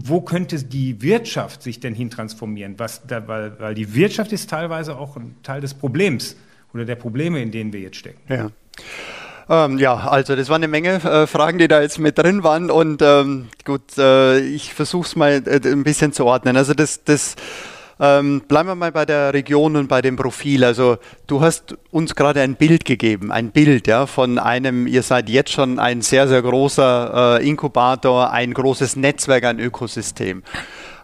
wo 0.00 0.20
könnte 0.20 0.62
die 0.62 1.02
Wirtschaft 1.02 1.62
sich 1.62 1.80
denn 1.80 1.92
hin 1.92 2.08
transformieren? 2.08 2.78
Was 2.78 3.06
da, 3.06 3.26
weil, 3.26 3.58
weil 3.58 3.74
die 3.74 3.94
Wirtschaft 3.94 4.32
ist 4.32 4.48
teilweise 4.48 4.96
auch 4.96 5.16
ein 5.16 5.34
Teil 5.42 5.60
des 5.60 5.74
Problems 5.74 6.36
oder 6.72 6.84
der 6.84 6.94
Probleme, 6.94 7.42
in 7.42 7.50
denen 7.50 7.72
wir 7.72 7.80
jetzt 7.80 7.96
stecken. 7.96 8.20
Ja. 8.28 8.50
Ähm, 9.50 9.78
ja, 9.78 9.96
also 9.96 10.36
das 10.36 10.48
waren 10.50 10.62
eine 10.62 10.68
Menge 10.68 11.02
äh, 11.02 11.26
Fragen, 11.26 11.58
die 11.58 11.66
da 11.66 11.82
jetzt 11.82 11.98
mit 11.98 12.16
drin 12.16 12.44
waren 12.44 12.70
und 12.70 13.02
ähm, 13.02 13.48
gut, 13.64 13.98
äh, 13.98 14.38
ich 14.38 14.72
versuche 14.72 15.06
es 15.06 15.16
mal 15.16 15.42
äh, 15.46 15.60
ein 15.68 15.82
bisschen 15.82 16.12
zu 16.12 16.26
ordnen. 16.26 16.56
Also 16.56 16.74
das, 16.74 17.02
das 17.02 17.34
ähm, 18.00 18.42
bleiben 18.46 18.68
wir 18.68 18.74
mal 18.74 18.92
bei 18.92 19.04
der 19.04 19.34
Region 19.34 19.76
und 19.76 19.88
bei 19.88 20.02
dem 20.02 20.16
Profil. 20.16 20.64
Also 20.64 20.98
du 21.26 21.40
hast 21.40 21.76
uns 21.90 22.14
gerade 22.14 22.40
ein 22.42 22.54
Bild 22.54 22.84
gegeben, 22.84 23.32
ein 23.32 23.50
Bild 23.50 23.86
ja, 23.86 24.06
von 24.06 24.38
einem, 24.38 24.86
ihr 24.86 25.02
seid 25.02 25.28
jetzt 25.28 25.52
schon 25.52 25.78
ein 25.78 26.02
sehr, 26.02 26.28
sehr 26.28 26.42
großer 26.42 27.38
äh, 27.40 27.48
Inkubator, 27.48 28.30
ein 28.30 28.54
großes 28.54 28.96
Netzwerk, 28.96 29.44
ein 29.44 29.58
Ökosystem. 29.58 30.42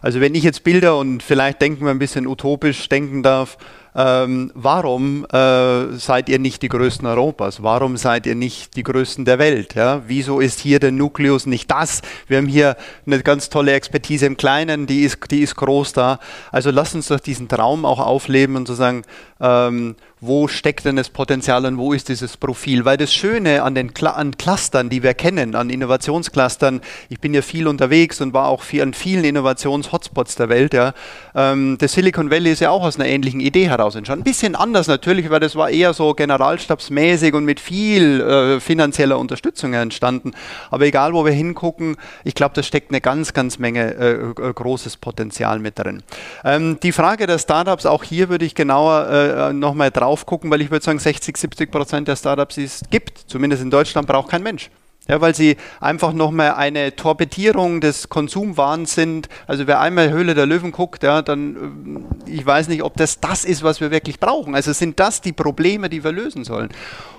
Also 0.01 0.21
wenn 0.21 0.35
ich 0.35 0.43
jetzt 0.43 0.63
Bilder 0.63 0.97
und 0.97 1.23
vielleicht 1.23 1.61
denken 1.61 1.83
wir 1.83 1.91
ein 1.91 1.99
bisschen 1.99 2.27
utopisch 2.27 2.87
denken 2.89 3.23
darf, 3.23 3.57
ähm, 3.95 4.51
warum 4.53 5.25
äh, 5.31 5.93
seid 5.93 6.27
ihr 6.27 6.37
nicht 6.37 6.61
die 6.61 6.67
Größten 6.67 7.07
Europas? 7.07 7.63
Warum 7.63 7.95
seid 7.95 8.25
ihr 8.25 8.35
nicht 8.35 8.75
die 8.75 8.83
Größten 8.83 9.23
der 9.23 9.39
Welt? 9.39 9.73
Ja? 9.75 10.01
Wieso 10.05 10.41
ist 10.41 10.59
hier 10.59 10.79
der 10.79 10.91
Nukleus 10.91 11.45
nicht 11.45 11.71
das? 11.71 12.01
Wir 12.27 12.37
haben 12.37 12.47
hier 12.47 12.75
eine 13.05 13.21
ganz 13.21 13.49
tolle 13.49 13.71
Expertise 13.71 14.25
im 14.25 14.35
Kleinen, 14.35 14.85
die 14.85 15.03
ist, 15.03 15.19
die 15.31 15.41
ist 15.41 15.55
groß 15.55 15.93
da. 15.93 16.19
Also 16.51 16.71
lasst 16.71 16.93
uns 16.95 17.07
doch 17.07 17.21
diesen 17.21 17.47
Traum 17.47 17.85
auch 17.85 17.99
aufleben 17.99 18.57
und 18.57 18.67
zu 18.67 18.73
sagen, 18.73 19.03
ähm, 19.39 19.95
wo 20.27 20.47
steckt 20.47 20.85
denn 20.85 20.95
das 20.95 21.09
Potenzial 21.09 21.65
und 21.65 21.77
wo 21.77 21.93
ist 21.93 22.09
dieses 22.09 22.37
Profil? 22.37 22.85
Weil 22.85 22.97
das 22.97 23.13
Schöne 23.13 23.63
an 23.63 23.75
den 23.75 23.93
Cl 23.93 24.07
an 24.07 24.37
Clustern, 24.37 24.89
die 24.89 25.03
wir 25.03 25.13
kennen, 25.13 25.55
an 25.55 25.69
Innovationsclustern, 25.69 26.81
ich 27.09 27.19
bin 27.19 27.33
ja 27.33 27.41
viel 27.41 27.67
unterwegs 27.67 28.21
und 28.21 28.33
war 28.33 28.47
auch 28.47 28.61
viel 28.61 28.81
an 28.81 28.93
vielen 28.93 29.23
Innovations-Hotspots 29.23 30.35
der 30.35 30.49
Welt. 30.49 30.73
Ja. 30.73 30.93
Ähm, 31.33 31.77
das 31.79 31.93
Silicon 31.93 32.31
Valley 32.31 32.51
ist 32.51 32.61
ja 32.61 32.69
auch 32.69 32.83
aus 32.83 32.95
einer 32.97 33.07
ähnlichen 33.07 33.39
Idee 33.39 33.67
heraus 33.67 33.95
entstanden. 33.95 34.21
Ein 34.21 34.25
bisschen 34.25 34.55
anders 34.55 34.87
natürlich, 34.87 35.29
weil 35.29 35.39
das 35.39 35.55
war 35.55 35.69
eher 35.69 35.93
so 35.93 36.13
generalstabsmäßig 36.13 37.33
und 37.33 37.45
mit 37.45 37.59
viel 37.59 38.21
äh, 38.21 38.59
finanzieller 38.59 39.19
Unterstützung 39.19 39.73
entstanden. 39.73 40.31
Aber 40.71 40.85
egal, 40.85 41.13
wo 41.13 41.25
wir 41.25 41.31
hingucken, 41.31 41.97
ich 42.23 42.35
glaube, 42.35 42.53
da 42.55 42.63
steckt 42.63 42.91
eine 42.91 43.01
ganz, 43.01 43.33
ganz 43.33 43.59
Menge 43.59 43.95
äh, 43.95 44.11
äh, 44.11 44.53
großes 44.53 44.97
Potenzial 44.97 45.59
mit 45.59 45.77
drin. 45.77 46.03
Ähm, 46.43 46.77
die 46.81 46.91
Frage 46.91 47.27
der 47.27 47.39
Startups, 47.39 47.85
auch 47.85 48.03
hier 48.03 48.29
würde 48.29 48.45
ich 48.45 48.55
genauer 48.55 49.07
äh, 49.09 49.49
äh, 49.49 49.53
nochmal 49.53 49.91
drauf 49.91 50.14
gucken, 50.23 50.51
weil 50.51 50.61
ich 50.61 50.69
würde 50.69 50.85
sagen, 50.85 50.99
60, 50.99 51.35
70 51.35 51.71
Prozent 51.71 52.07
der 52.07 52.15
Startups, 52.15 52.55
die 52.55 52.63
es 52.63 52.81
gibt, 52.89 53.17
zumindest 53.27 53.63
in 53.63 53.71
Deutschland, 53.71 54.07
braucht 54.07 54.29
kein 54.29 54.43
Mensch. 54.43 54.69
Ja, 55.07 55.21
weil 55.21 55.35
sie 55.35 55.57
einfach 55.79 56.13
nochmal 56.13 56.55
eine 56.55 56.95
Torpedierung 56.95 57.79
des 57.79 58.09
Konsumwahns 58.09 58.95
sind. 58.95 59.29
Also 59.45 59.67
wer 59.67 59.79
einmal 59.79 60.09
Höhle 60.09 60.33
der 60.33 60.47
Löwen 60.47 60.71
guckt, 60.71 61.03
ja, 61.03 61.21
dann, 61.21 62.15
äh, 62.25 62.31
ich 62.31 62.43
weiß 62.43 62.69
nicht, 62.69 62.81
ob 62.81 62.97
das 62.97 63.19
das 63.19 63.45
ist, 63.45 63.61
was 63.61 63.81
wir 63.81 63.91
wirklich 63.91 64.19
brauchen. 64.19 64.55
Also 64.55 64.73
sind 64.73 64.99
das 64.99 65.21
die 65.21 65.31
Probleme, 65.31 65.89
die 65.89 66.03
wir 66.03 66.11
lösen 66.11 66.43
sollen. 66.43 66.69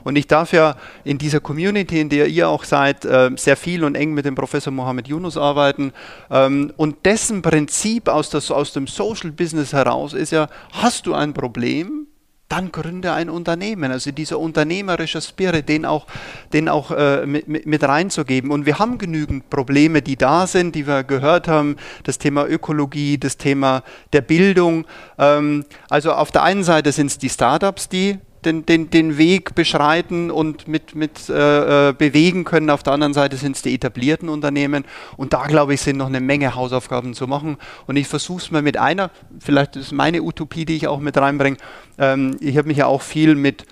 Und 0.02 0.16
ich 0.16 0.26
darf 0.26 0.52
ja 0.52 0.74
in 1.04 1.18
dieser 1.18 1.38
Community, 1.38 2.00
in 2.00 2.08
der 2.08 2.26
ihr 2.26 2.48
auch 2.48 2.64
seid, 2.64 3.04
äh, 3.04 3.30
sehr 3.36 3.56
viel 3.56 3.84
und 3.84 3.94
eng 3.94 4.14
mit 4.14 4.24
dem 4.24 4.34
Professor 4.34 4.72
Mohammed 4.72 5.06
Yunus 5.06 5.36
arbeiten. 5.36 5.92
Ähm, 6.28 6.72
und 6.76 7.06
dessen 7.06 7.40
Prinzip 7.40 8.08
aus 8.08 8.30
dem 8.30 8.88
Social 8.88 9.30
Business 9.30 9.72
heraus 9.72 10.12
ist 10.12 10.32
ja, 10.32 10.48
hast 10.72 11.06
du 11.06 11.14
ein 11.14 11.34
Problem, 11.34 12.05
dann 12.48 12.70
gründe 12.70 13.12
ein 13.12 13.28
Unternehmen. 13.28 13.90
Also 13.90 14.12
dieser 14.12 14.38
unternehmerische 14.38 15.20
Spirit, 15.20 15.68
den 15.68 15.84
auch, 15.84 16.06
den 16.52 16.68
auch 16.68 16.90
äh, 16.92 17.26
mit, 17.26 17.66
mit, 17.66 17.82
reinzugeben. 17.82 18.50
Und 18.50 18.66
wir 18.66 18.78
haben 18.78 18.98
genügend 18.98 19.50
Probleme, 19.50 20.00
die 20.00 20.16
da 20.16 20.46
sind, 20.46 20.74
die 20.74 20.86
wir 20.86 21.02
gehört 21.02 21.48
haben. 21.48 21.76
Das 22.04 22.18
Thema 22.18 22.46
Ökologie, 22.46 23.18
das 23.18 23.36
Thema 23.36 23.82
der 24.12 24.20
Bildung. 24.20 24.86
Ähm, 25.18 25.64
also 25.88 26.12
auf 26.12 26.30
der 26.30 26.44
einen 26.44 26.62
Seite 26.62 26.92
sind 26.92 27.06
es 27.06 27.18
die 27.18 27.30
Startups, 27.30 27.88
die 27.88 28.18
den, 28.46 28.64
den, 28.64 28.88
den 28.90 29.18
Weg 29.18 29.54
beschreiten 29.54 30.30
und 30.30 30.68
mit, 30.68 30.94
mit 30.94 31.28
äh, 31.28 31.90
äh, 31.90 31.92
bewegen 31.92 32.44
können. 32.44 32.70
Auf 32.70 32.82
der 32.82 32.92
anderen 32.92 33.12
Seite 33.12 33.36
sind 33.36 33.56
es 33.56 33.62
die 33.62 33.74
etablierten 33.74 34.28
Unternehmen. 34.28 34.84
Und 35.16 35.32
da, 35.32 35.46
glaube 35.46 35.74
ich, 35.74 35.80
sind 35.82 35.98
noch 35.98 36.06
eine 36.06 36.20
Menge 36.20 36.54
Hausaufgaben 36.54 37.12
zu 37.12 37.26
machen. 37.26 37.58
Und 37.86 37.96
ich 37.96 38.06
versuche 38.06 38.38
es 38.38 38.50
mal 38.50 38.62
mit 38.62 38.78
einer, 38.78 39.10
vielleicht 39.40 39.76
ist 39.76 39.92
meine 39.92 40.22
Utopie, 40.22 40.64
die 40.64 40.76
ich 40.76 40.86
auch 40.86 41.00
mit 41.00 41.16
reinbringe. 41.18 41.56
Ähm, 41.98 42.36
ich 42.40 42.56
habe 42.56 42.68
mich 42.68 42.78
ja 42.78 42.86
auch 42.86 43.02
viel 43.02 43.34
mit 43.34 43.66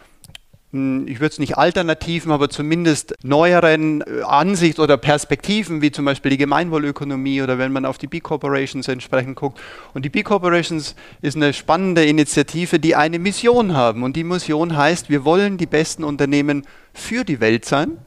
ich 0.74 1.20
würde 1.20 1.32
es 1.32 1.38
nicht 1.38 1.56
alternativen, 1.56 2.32
aber 2.32 2.50
zumindest 2.50 3.14
neueren 3.22 4.02
äh, 4.02 4.22
Ansicht 4.22 4.78
oder 4.78 4.96
Perspektiven, 4.96 5.82
wie 5.82 5.92
zum 5.92 6.04
Beispiel 6.04 6.30
die 6.30 6.36
Gemeinwohlökonomie 6.36 7.42
oder 7.42 7.58
wenn 7.58 7.72
man 7.72 7.84
auf 7.84 7.96
die 7.98 8.06
B-Corporations 8.06 8.88
entsprechend 8.88 9.36
guckt. 9.36 9.60
Und 9.94 10.04
die 10.04 10.10
B-Corporations 10.10 10.94
ist 11.22 11.36
eine 11.36 11.52
spannende 11.52 12.04
Initiative, 12.04 12.78
die 12.78 12.96
eine 12.96 13.18
Mission 13.18 13.74
haben. 13.74 14.02
Und 14.02 14.16
die 14.16 14.24
Mission 14.24 14.76
heißt, 14.76 15.10
wir 15.10 15.24
wollen 15.24 15.58
die 15.58 15.66
besten 15.66 16.04
Unternehmen 16.04 16.66
für 16.92 17.24
die 17.24 17.40
Welt 17.40 17.64
sein 17.64 17.98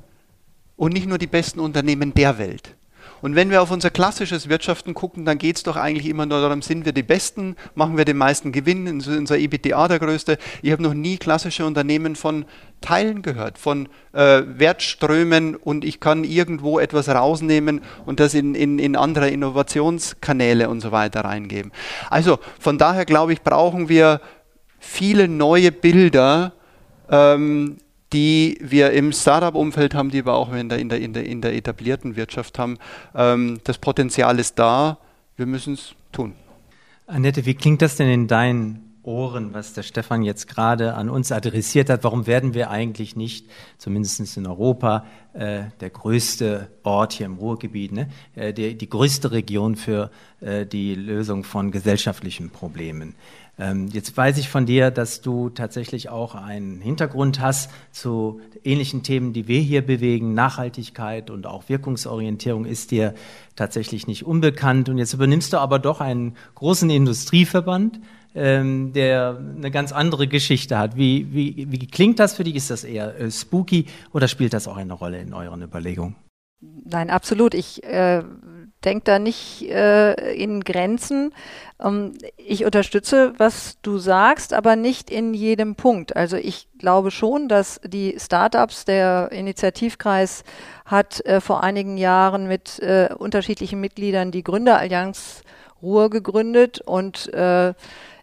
und 0.76 0.94
nicht 0.94 1.08
nur 1.08 1.18
die 1.18 1.28
besten 1.28 1.60
Unternehmen 1.60 2.14
der 2.14 2.38
Welt. 2.38 2.77
Und 3.22 3.36
wenn 3.36 3.50
wir 3.50 3.62
auf 3.62 3.72
unser 3.72 3.90
klassisches 3.90 4.50
Wirtschaften 4.50 4.94
gucken, 4.94 5.26
dann 5.26 5.38
geht 5.38 5.58
es 5.58 5.64
doch 5.64 5.76
eigentlich 5.76 6.08
immer 6.08 6.26
nur 6.26 6.42
darum, 6.42 6.62
sind 6.62 6.86
wir 6.86 6.94
die 6.94 7.04
Besten, 7.04 7.56
machen 7.76 7.98
wir 7.98 8.06
den 8.06 8.18
meisten 8.18 8.52
Gewinn, 8.52 8.88
unser 8.88 9.38
EBTA 9.38 9.88
der 9.88 10.00
größte. 10.00 10.38
Ich 10.62 10.72
habe 10.72 10.84
noch 10.84 10.94
nie 10.94 11.18
klassische 11.18 11.66
Unternehmen 11.66 12.16
von 12.16 12.46
Teilen 12.82 13.24
gehört, 13.24 13.58
von 13.58 13.90
äh, 14.14 14.44
Wertströmen 14.46 15.56
und 15.56 15.84
ich 15.84 16.00
kann 16.00 16.24
irgendwo 16.24 16.80
etwas 16.80 17.10
rausnehmen 17.10 17.82
und 18.06 18.20
das 18.20 18.34
in, 18.34 18.54
in, 18.54 18.78
in 18.78 18.96
andere 18.96 19.30
Innovationskanäle 19.30 20.70
und 20.70 20.82
so 20.82 20.92
weiter 20.92 21.22
reingeben. 21.22 21.72
Also 22.10 22.40
von 22.60 22.78
daher 22.78 23.06
glaube 23.06 23.34
ich, 23.34 23.42
brauchen 23.42 23.90
wir 23.90 24.22
viele 24.80 25.28
neue 25.28 25.72
Bilder, 25.72 26.54
ähm, 27.10 27.78
die 28.14 28.58
wir 28.62 28.92
im 28.92 29.12
Startup-Umfeld 29.12 29.94
haben, 29.94 30.10
die 30.12 30.26
wir 30.26 30.34
auch 30.34 30.54
in 30.54 30.70
der, 30.70 30.80
in 30.80 30.90
der, 30.90 31.00
in 31.00 31.14
der, 31.14 31.26
in 31.26 31.42
der 31.42 31.56
etablierten 31.56 32.16
Wirtschaft 32.16 32.58
haben. 32.60 32.78
Ähm, 33.14 33.60
das 33.64 33.78
Potenzial 33.78 34.40
ist 34.40 34.58
da, 34.60 34.98
wir 35.36 35.46
müssen 35.46 35.74
es 35.74 35.94
tun. 36.12 36.34
Annette, 37.06 37.46
wie 37.46 37.54
klingt 37.54 37.82
das 37.82 37.96
denn 37.96 38.10
in 38.10 38.28
deinen 38.28 38.88
Ohren, 39.04 39.54
was 39.54 39.72
der 39.72 39.84
Stefan 39.84 40.24
jetzt 40.24 40.48
gerade 40.48 40.94
an 40.96 41.10
uns 41.10 41.32
adressiert 41.32 41.90
hat? 41.90 42.04
Warum 42.04 42.28
werden 42.28 42.54
wir 42.54 42.70
eigentlich 42.70 43.16
nicht, 43.16 43.50
zumindest 43.78 44.36
in 44.36 44.46
Europa, 44.46 45.06
äh, 45.34 45.64
der 45.80 45.90
größte 45.90 46.70
Ort 46.84 47.14
hier 47.14 47.26
im 47.26 47.36
Ruhrgebiet, 47.36 47.94
ne? 47.94 48.10
äh, 48.36 48.52
die, 48.52 48.78
die 48.78 48.90
größte 48.90 49.32
Region 49.32 49.78
für 49.78 50.12
äh, 50.42 50.66
die 50.66 50.94
Lösung 50.96 51.46
von 51.46 51.72
gesellschaftlichen 51.72 52.50
Problemen? 52.50 53.16
Ähm, 53.60 53.88
jetzt 53.92 54.16
weiß 54.16 54.38
ich 54.38 54.50
von 54.50 54.66
dir, 54.66 54.92
dass 54.92 55.22
du 55.22 55.50
tatsächlich 55.50 56.10
auch 56.10 56.36
einen 56.36 56.80
Hintergrund 56.80 57.40
hast 57.40 57.72
zu 57.92 58.40
ähnlichen 58.64 59.02
Themen, 59.04 59.34
die 59.34 59.48
wir 59.48 59.60
hier 59.60 59.86
bewegen. 59.86 60.34
Nachhaltigkeit 60.34 61.30
und 61.30 61.48
auch 61.48 61.68
Wirkungsorientierung 61.68 62.66
ist 62.66 62.92
dir 62.92 63.16
tatsächlich 63.56 64.06
nicht 64.06 64.26
unbekannt. 64.26 64.90
Und 64.90 65.00
jetzt 65.00 65.14
übernimmst 65.14 65.54
du 65.54 65.58
aber 65.58 65.80
doch 65.80 66.02
einen 66.02 66.36
großen 66.56 66.90
Industrieverband, 66.90 68.00
ähm, 68.36 68.94
der 68.94 69.40
eine 69.58 69.72
ganz 69.72 69.92
andere 69.92 70.28
Geschichte 70.28 70.78
hat. 70.78 70.96
Wie, 70.96 71.34
wie, 71.34 71.68
wie 71.72 71.88
klingt 71.88 72.20
das 72.20 72.36
für 72.36 72.44
dich? 72.44 72.56
Ist 72.56 72.70
das 72.70 72.84
eher 72.84 73.20
äh, 73.20 73.32
spooky 73.32 73.88
oder 74.14 74.28
spielt 74.28 74.54
das 74.54 74.68
auch 74.68 74.78
eine 74.78 74.94
Rolle 74.94 75.20
in 75.20 75.34
euren 75.34 75.64
Überlegungen? 75.64 76.16
Nein, 76.60 77.10
absolut. 77.10 77.54
Ich 77.54 77.84
äh, 77.84 78.24
denke 78.88 79.04
da 79.04 79.20
nicht 79.20 79.64
äh, 79.64 80.14
in 80.34 80.62
Grenzen. 80.62 81.34
Ähm, 81.84 82.14
ich 82.38 82.64
unterstütze, 82.64 83.34
was 83.38 83.78
du 83.82 83.98
sagst, 83.98 84.54
aber 84.54 84.78
nicht 84.78 85.10
in 85.10 85.34
jedem 85.34 85.76
Punkt. 85.76 86.16
Also 86.16 86.38
ich 86.38 86.70
glaube 86.80 87.12
schon, 87.12 87.50
dass 87.50 87.82
die 87.84 88.16
Startups, 88.18 88.86
der 88.86 89.30
Initiativkreis 89.32 90.44
hat 90.86 91.26
äh, 91.26 91.42
vor 91.42 91.64
einigen 91.64 91.98
Jahren 91.98 92.48
mit 92.48 92.80
äh, 92.80 93.10
unterschiedlichen 93.18 93.82
Mitgliedern 93.82 94.32
die 94.32 94.44
Gründerallianz 94.44 95.42
Ruhr 95.82 96.10
gegründet 96.10 96.80
und 96.80 97.32
äh, 97.34 97.74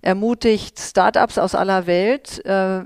ermutigt 0.00 0.80
Startups 0.80 1.38
aus 1.38 1.54
aller 1.54 1.86
Welt, 1.86 2.44
äh, 2.44 2.80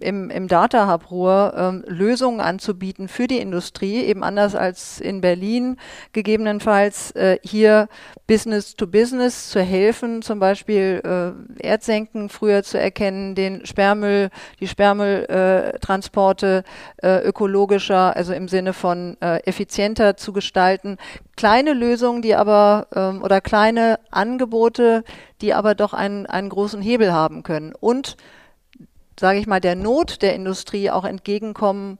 im, 0.00 0.30
im 0.30 0.48
Data 0.48 0.90
Hub 0.90 1.10
Ruhr 1.10 1.54
ähm, 1.56 1.84
Lösungen 1.86 2.40
anzubieten 2.40 3.08
für 3.08 3.26
die 3.26 3.38
Industrie, 3.38 4.04
eben 4.04 4.22
anders 4.22 4.54
als 4.54 5.00
in 5.00 5.20
Berlin, 5.20 5.76
gegebenenfalls 6.12 7.12
äh, 7.12 7.38
hier 7.42 7.88
Business 8.26 8.74
to 8.74 8.86
Business 8.86 9.50
zu 9.50 9.60
helfen, 9.60 10.22
zum 10.22 10.38
Beispiel 10.38 11.00
äh, 11.04 11.64
Erdsenken 11.66 12.28
früher 12.28 12.62
zu 12.62 12.78
erkennen, 12.78 13.34
den 13.34 13.64
Sperrmüll, 13.64 14.30
die 14.60 14.68
Sperrmülltransporte 14.68 16.64
äh, 17.02 17.18
ökologischer, 17.26 18.16
also 18.16 18.32
im 18.32 18.48
Sinne 18.48 18.72
von 18.72 19.16
äh, 19.20 19.38
effizienter 19.44 20.16
zu 20.16 20.32
gestalten. 20.32 20.96
Kleine 21.36 21.72
Lösungen, 21.72 22.22
die 22.22 22.34
aber 22.34 22.88
ähm, 22.94 23.22
oder 23.22 23.40
kleine 23.40 24.00
Angebote, 24.10 25.04
die 25.40 25.54
aber 25.54 25.74
doch 25.74 25.92
einen, 25.92 26.26
einen 26.26 26.48
großen 26.48 26.82
Hebel 26.82 27.12
haben 27.12 27.42
können. 27.42 27.74
Und 27.78 28.16
sage 29.18 29.38
ich 29.38 29.46
mal, 29.46 29.60
der 29.60 29.76
Not 29.76 30.22
der 30.22 30.34
Industrie 30.34 30.90
auch 30.90 31.04
entgegenkommen, 31.04 31.98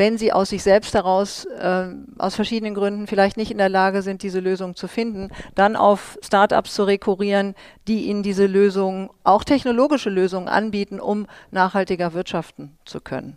wenn 0.00 0.16
sie 0.16 0.32
aus 0.32 0.48
sich 0.48 0.62
selbst 0.62 0.94
heraus, 0.94 1.44
äh, 1.44 1.88
aus 2.16 2.34
verschiedenen 2.34 2.74
Gründen 2.74 3.06
vielleicht 3.06 3.36
nicht 3.36 3.50
in 3.50 3.58
der 3.58 3.68
Lage 3.68 4.00
sind, 4.00 4.22
diese 4.22 4.40
Lösung 4.40 4.74
zu 4.74 4.88
finden, 4.88 5.30
dann 5.54 5.76
auf 5.76 6.18
Startups 6.22 6.72
zu 6.74 6.84
rekurrieren, 6.84 7.54
die 7.86 8.06
ihnen 8.06 8.22
diese 8.22 8.46
Lösungen, 8.46 9.10
auch 9.24 9.44
technologische 9.44 10.08
Lösungen 10.08 10.48
anbieten, 10.48 11.00
um 11.00 11.26
nachhaltiger 11.50 12.14
wirtschaften 12.14 12.78
zu 12.86 13.02
können. 13.02 13.36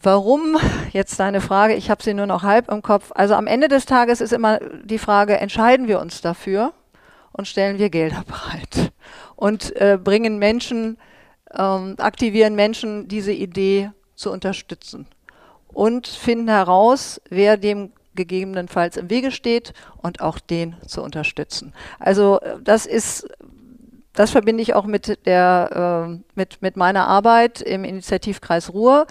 Warum? 0.00 0.58
Jetzt 0.92 1.18
deine 1.18 1.40
Frage, 1.40 1.74
ich 1.74 1.90
habe 1.90 2.04
sie 2.04 2.14
nur 2.14 2.26
noch 2.26 2.44
halb 2.44 2.70
im 2.70 2.82
Kopf. 2.82 3.10
Also 3.12 3.34
am 3.34 3.48
Ende 3.48 3.66
des 3.66 3.84
Tages 3.84 4.20
ist 4.20 4.32
immer 4.32 4.60
die 4.84 4.98
Frage, 4.98 5.38
entscheiden 5.38 5.88
wir 5.88 5.98
uns 5.98 6.20
dafür 6.20 6.72
und 7.32 7.48
stellen 7.48 7.78
wir 7.78 7.90
Gelder 7.90 8.22
bereit 8.26 8.92
und 9.34 9.74
äh, 9.74 9.98
bringen 10.00 10.38
Menschen 10.38 10.98
ähm, 11.58 11.94
aktivieren 11.98 12.54
Menschen, 12.54 13.08
diese 13.08 13.32
Idee 13.32 13.90
zu 14.14 14.30
unterstützen 14.30 15.06
und 15.68 16.06
finden 16.06 16.48
heraus, 16.48 17.20
wer 17.28 17.56
dem 17.56 17.92
gegebenenfalls 18.14 18.96
im 18.96 19.10
Wege 19.10 19.30
steht 19.30 19.74
und 20.02 20.20
auch 20.20 20.38
den 20.38 20.76
zu 20.86 21.02
unterstützen. 21.02 21.74
Also 21.98 22.40
äh, 22.40 22.56
das 22.62 22.86
ist 22.86 23.28
das 24.14 24.30
verbinde 24.30 24.62
ich 24.62 24.74
auch 24.74 24.86
mit 24.86 25.26
der 25.26 26.08
äh, 26.08 26.22
mit 26.34 26.62
mit 26.62 26.76
meiner 26.76 27.06
Arbeit 27.06 27.60
im 27.60 27.84
Initiativkreis 27.84 28.72
Ruhr, 28.72 29.06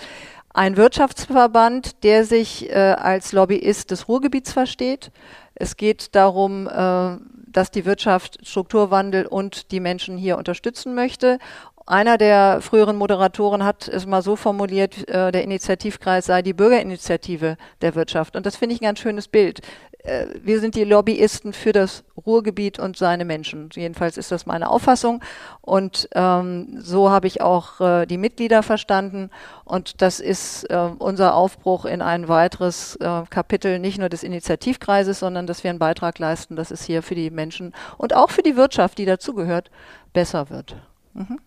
ein 0.56 0.78
Wirtschaftsverband, 0.78 2.04
der 2.04 2.26
sich 2.26 2.70
äh, 2.70 2.74
als 2.74 3.32
Lobbyist 3.32 3.92
des 3.92 4.08
Ruhrgebiets 4.08 4.52
versteht. 4.52 5.12
Es 5.54 5.78
geht 5.78 6.16
darum, 6.16 6.68
äh, 6.68 7.18
dass 7.48 7.72
die 7.72 7.86
Wirtschaft 7.86 8.40
Strukturwandel 8.48 9.28
und 9.28 9.72
die 9.72 9.80
Menschen 9.80 10.18
hier 10.18 10.38
unterstützen 10.38 10.96
möchte 10.96 11.40
einer 11.88 12.18
der 12.18 12.62
früheren 12.62 12.96
Moderatoren 12.96 13.64
hat 13.64 13.88
es 13.88 14.08
mal 14.08 14.24
so 14.24 14.36
formuliert, 14.36 15.08
äh, 15.08 15.32
der 15.32 15.44
Initiativkreis 15.44 16.26
sei 16.26 16.42
die 16.42 16.54
Bürgerinitiative 16.54 17.58
der 17.82 17.96
Wirtschaft. 17.96 18.36
Und 18.36 18.46
das 18.46 18.56
finde 18.56 18.74
ich 18.74 18.82
ein 18.82 18.86
ganz 18.86 19.00
schönes 19.00 19.28
Bild. 19.28 19.62
Äh, 20.06 20.26
wir 20.42 20.60
sind 20.60 20.74
die 20.74 20.84
Lobbyisten 20.84 21.54
für 21.54 21.74
das 21.74 22.04
Ruhrgebiet 22.26 22.80
und 22.80 22.98
seine 22.98 23.24
Menschen. 23.24 23.70
Jedenfalls 23.74 24.18
ist 24.18 24.32
das 24.32 24.48
meine 24.48 24.70
Auffassung. 24.70 25.22
Und 25.62 26.10
ähm, 26.16 26.80
so 26.80 27.12
habe 27.12 27.28
ich 27.28 27.42
auch 27.42 27.80
äh, 27.82 28.08
die 28.08 28.18
Mitglieder 28.18 28.64
verstanden. 28.64 29.30
Und 29.64 30.02
das 30.02 30.20
ist 30.20 30.64
äh, 30.72 30.90
unser 30.98 31.36
Aufbruch 31.36 31.86
in 31.86 32.02
ein 32.02 32.28
weiteres 32.28 32.96
äh, 32.96 33.24
Kapitel, 33.30 33.78
nicht 33.78 34.00
nur 34.00 34.10
des 34.10 34.24
Initiativkreises, 34.24 35.20
sondern 35.20 35.46
dass 35.46 35.64
wir 35.64 35.70
einen 35.70 35.78
Beitrag 35.78 36.18
leisten, 36.18 36.56
dass 36.56 36.72
es 36.72 36.84
hier 36.84 37.04
für 37.04 37.16
die 37.16 37.30
Menschen 37.30 37.74
und 37.98 38.16
auch 38.16 38.32
für 38.32 38.42
die 38.42 38.56
Wirtschaft, 38.56 38.98
die 38.98 39.06
dazugehört, 39.06 39.70
besser 40.14 40.50
wird. 40.50 40.78
Mhm. 41.14 41.40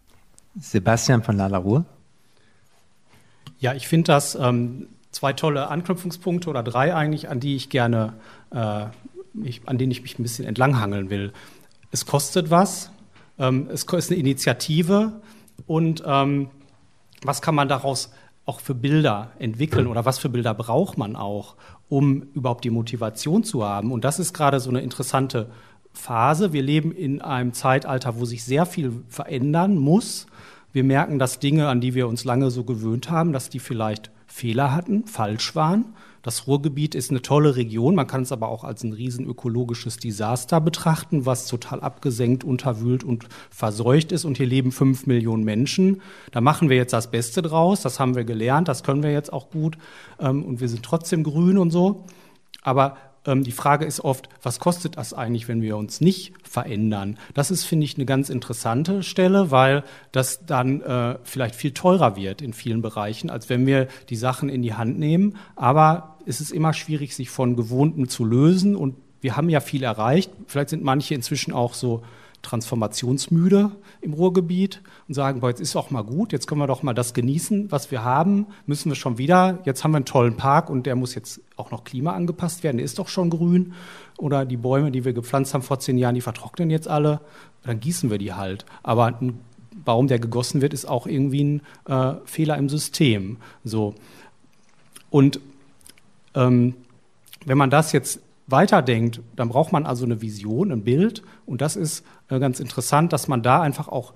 Sebastian 0.60 1.22
von 1.22 1.36
Lala 1.36 1.58
Ruhr. 1.58 1.84
Ja, 3.60 3.74
ich 3.74 3.88
finde 3.88 4.12
das 4.12 4.34
ähm, 4.34 4.88
zwei 5.10 5.32
tolle 5.32 5.68
Anknüpfungspunkte 5.68 6.48
oder 6.48 6.62
drei 6.62 6.94
eigentlich, 6.94 7.28
an 7.28 7.40
die 7.40 7.56
ich 7.56 7.70
gerne, 7.70 8.14
äh, 8.50 8.86
ich, 9.42 9.62
an 9.66 9.78
denen 9.78 9.90
ich 9.90 10.02
mich 10.02 10.18
ein 10.18 10.22
bisschen 10.22 10.44
entlanghangeln 10.44 11.10
will. 11.10 11.32
Es 11.90 12.06
kostet 12.06 12.50
was, 12.50 12.90
ähm, 13.38 13.68
es 13.72 13.84
ist 13.84 14.10
eine 14.10 14.20
Initiative 14.20 15.20
und 15.66 16.02
ähm, 16.06 16.50
was 17.22 17.42
kann 17.42 17.54
man 17.54 17.68
daraus 17.68 18.12
auch 18.44 18.60
für 18.60 18.74
Bilder 18.74 19.32
entwickeln 19.38 19.86
oder 19.86 20.04
was 20.04 20.18
für 20.18 20.28
Bilder 20.28 20.54
braucht 20.54 20.96
man 20.96 21.16
auch, 21.16 21.56
um 21.88 22.22
überhaupt 22.34 22.64
die 22.64 22.70
Motivation 22.70 23.44
zu 23.44 23.64
haben? 23.64 23.92
Und 23.92 24.04
das 24.04 24.18
ist 24.18 24.32
gerade 24.32 24.60
so 24.60 24.70
eine 24.70 24.80
interessante 24.80 25.50
Phase. 25.92 26.52
Wir 26.52 26.62
leben 26.62 26.92
in 26.92 27.20
einem 27.20 27.52
Zeitalter, 27.52 28.18
wo 28.18 28.24
sich 28.24 28.44
sehr 28.44 28.66
viel 28.66 29.02
verändern 29.08 29.76
muss. 29.76 30.26
Wir 30.72 30.84
merken, 30.84 31.18
dass 31.18 31.38
Dinge, 31.38 31.68
an 31.68 31.80
die 31.80 31.94
wir 31.94 32.08
uns 32.08 32.24
lange 32.24 32.50
so 32.50 32.64
gewöhnt 32.64 33.10
haben, 33.10 33.32
dass 33.32 33.50
die 33.50 33.58
vielleicht 33.58 34.10
Fehler 34.26 34.74
hatten, 34.74 35.06
falsch 35.06 35.54
waren. 35.56 35.86
Das 36.22 36.46
Ruhrgebiet 36.46 36.94
ist 36.94 37.10
eine 37.10 37.22
tolle 37.22 37.56
Region, 37.56 37.94
man 37.94 38.06
kann 38.06 38.22
es 38.22 38.32
aber 38.32 38.48
auch 38.48 38.64
als 38.64 38.82
ein 38.82 38.92
riesen 38.92 39.24
ökologisches 39.24 39.96
Desaster 39.96 40.60
betrachten, 40.60 41.26
was 41.26 41.46
total 41.46 41.80
abgesenkt, 41.80 42.44
unterwühlt 42.44 43.02
und 43.02 43.26
verseucht 43.50 44.12
ist. 44.12 44.24
Und 44.24 44.36
hier 44.36 44.46
leben 44.46 44.70
fünf 44.72 45.06
Millionen 45.06 45.44
Menschen. 45.44 46.02
Da 46.32 46.40
machen 46.40 46.68
wir 46.68 46.76
jetzt 46.76 46.92
das 46.92 47.10
Beste 47.10 47.40
draus, 47.40 47.80
das 47.80 47.98
haben 47.98 48.14
wir 48.14 48.24
gelernt, 48.24 48.68
das 48.68 48.82
können 48.82 49.02
wir 49.02 49.12
jetzt 49.12 49.32
auch 49.32 49.50
gut. 49.50 49.78
Ähm, 50.20 50.44
und 50.44 50.60
wir 50.60 50.68
sind 50.68 50.82
trotzdem 50.82 51.22
grün 51.22 51.56
und 51.56 51.70
so. 51.70 52.04
Aber 52.62 52.96
die 53.36 53.52
Frage 53.52 53.84
ist 53.84 54.00
oft, 54.00 54.28
was 54.42 54.58
kostet 54.58 54.96
das 54.96 55.12
eigentlich, 55.12 55.48
wenn 55.48 55.62
wir 55.62 55.76
uns 55.76 56.00
nicht 56.00 56.34
verändern? 56.42 57.18
Das 57.34 57.50
ist, 57.50 57.64
finde 57.64 57.84
ich, 57.84 57.96
eine 57.96 58.06
ganz 58.06 58.30
interessante 58.30 59.02
Stelle, 59.02 59.50
weil 59.50 59.84
das 60.12 60.44
dann 60.46 60.80
äh, 60.80 61.18
vielleicht 61.24 61.54
viel 61.54 61.72
teurer 61.72 62.16
wird 62.16 62.42
in 62.42 62.52
vielen 62.52 62.82
Bereichen, 62.82 63.30
als 63.30 63.48
wenn 63.48 63.66
wir 63.66 63.88
die 64.08 64.16
Sachen 64.16 64.48
in 64.48 64.62
die 64.62 64.74
Hand 64.74 64.98
nehmen. 64.98 65.36
Aber 65.56 66.16
es 66.26 66.40
ist 66.40 66.50
immer 66.50 66.72
schwierig, 66.72 67.14
sich 67.14 67.30
von 67.30 67.56
Gewohnten 67.56 68.08
zu 68.08 68.24
lösen 68.24 68.76
und 68.76 68.96
wir 69.20 69.36
haben 69.36 69.48
ja 69.48 69.60
viel 69.60 69.82
erreicht. 69.82 70.30
Vielleicht 70.46 70.70
sind 70.70 70.84
manche 70.84 71.14
inzwischen 71.14 71.52
auch 71.52 71.74
so 71.74 72.02
transformationsmüde 72.42 73.72
im 74.00 74.12
Ruhrgebiet 74.12 74.80
und 75.08 75.14
sagen, 75.14 75.40
boah, 75.40 75.50
jetzt 75.50 75.60
ist 75.60 75.76
auch 75.76 75.90
mal 75.90 76.02
gut, 76.02 76.32
jetzt 76.32 76.46
können 76.46 76.60
wir 76.60 76.66
doch 76.66 76.82
mal 76.82 76.94
das 76.94 77.14
genießen, 77.14 77.70
was 77.70 77.90
wir 77.90 78.04
haben, 78.04 78.46
müssen 78.66 78.90
wir 78.90 78.96
schon 78.96 79.18
wieder, 79.18 79.58
jetzt 79.64 79.84
haben 79.84 79.92
wir 79.92 79.96
einen 79.96 80.04
tollen 80.04 80.36
Park 80.36 80.70
und 80.70 80.86
der 80.86 80.96
muss 80.96 81.14
jetzt 81.14 81.40
auch 81.56 81.70
noch 81.70 81.84
klimaangepasst 81.84 82.62
werden, 82.62 82.78
der 82.78 82.84
ist 82.84 82.98
doch 82.98 83.08
schon 83.08 83.30
grün 83.30 83.74
oder 84.18 84.44
die 84.44 84.56
Bäume, 84.56 84.90
die 84.90 85.04
wir 85.04 85.12
gepflanzt 85.12 85.54
haben 85.54 85.62
vor 85.62 85.80
zehn 85.80 85.98
Jahren, 85.98 86.14
die 86.14 86.20
vertrocknen 86.20 86.70
jetzt 86.70 86.88
alle, 86.88 87.20
dann 87.64 87.80
gießen 87.80 88.10
wir 88.10 88.18
die 88.18 88.32
halt. 88.32 88.64
Aber 88.82 89.06
ein 89.06 89.40
Baum, 89.84 90.08
der 90.08 90.18
gegossen 90.18 90.60
wird, 90.60 90.74
ist 90.74 90.86
auch 90.86 91.06
irgendwie 91.06 91.44
ein 91.44 91.62
äh, 91.86 92.14
Fehler 92.24 92.56
im 92.56 92.68
System. 92.68 93.38
So. 93.64 93.94
Und 95.10 95.40
ähm, 96.34 96.74
wenn 97.46 97.58
man 97.58 97.70
das 97.70 97.92
jetzt 97.92 98.20
weiterdenkt, 98.48 99.20
dann 99.36 99.50
braucht 99.50 99.72
man 99.72 99.86
also 99.86 100.04
eine 100.04 100.20
Vision, 100.20 100.72
ein 100.72 100.82
Bild. 100.82 101.22
Und 101.46 101.60
das 101.60 101.76
ist 101.76 102.04
äh, 102.28 102.40
ganz 102.40 102.60
interessant, 102.60 103.12
dass 103.12 103.28
man 103.28 103.42
da 103.42 103.60
einfach 103.60 103.88
auch 103.88 104.14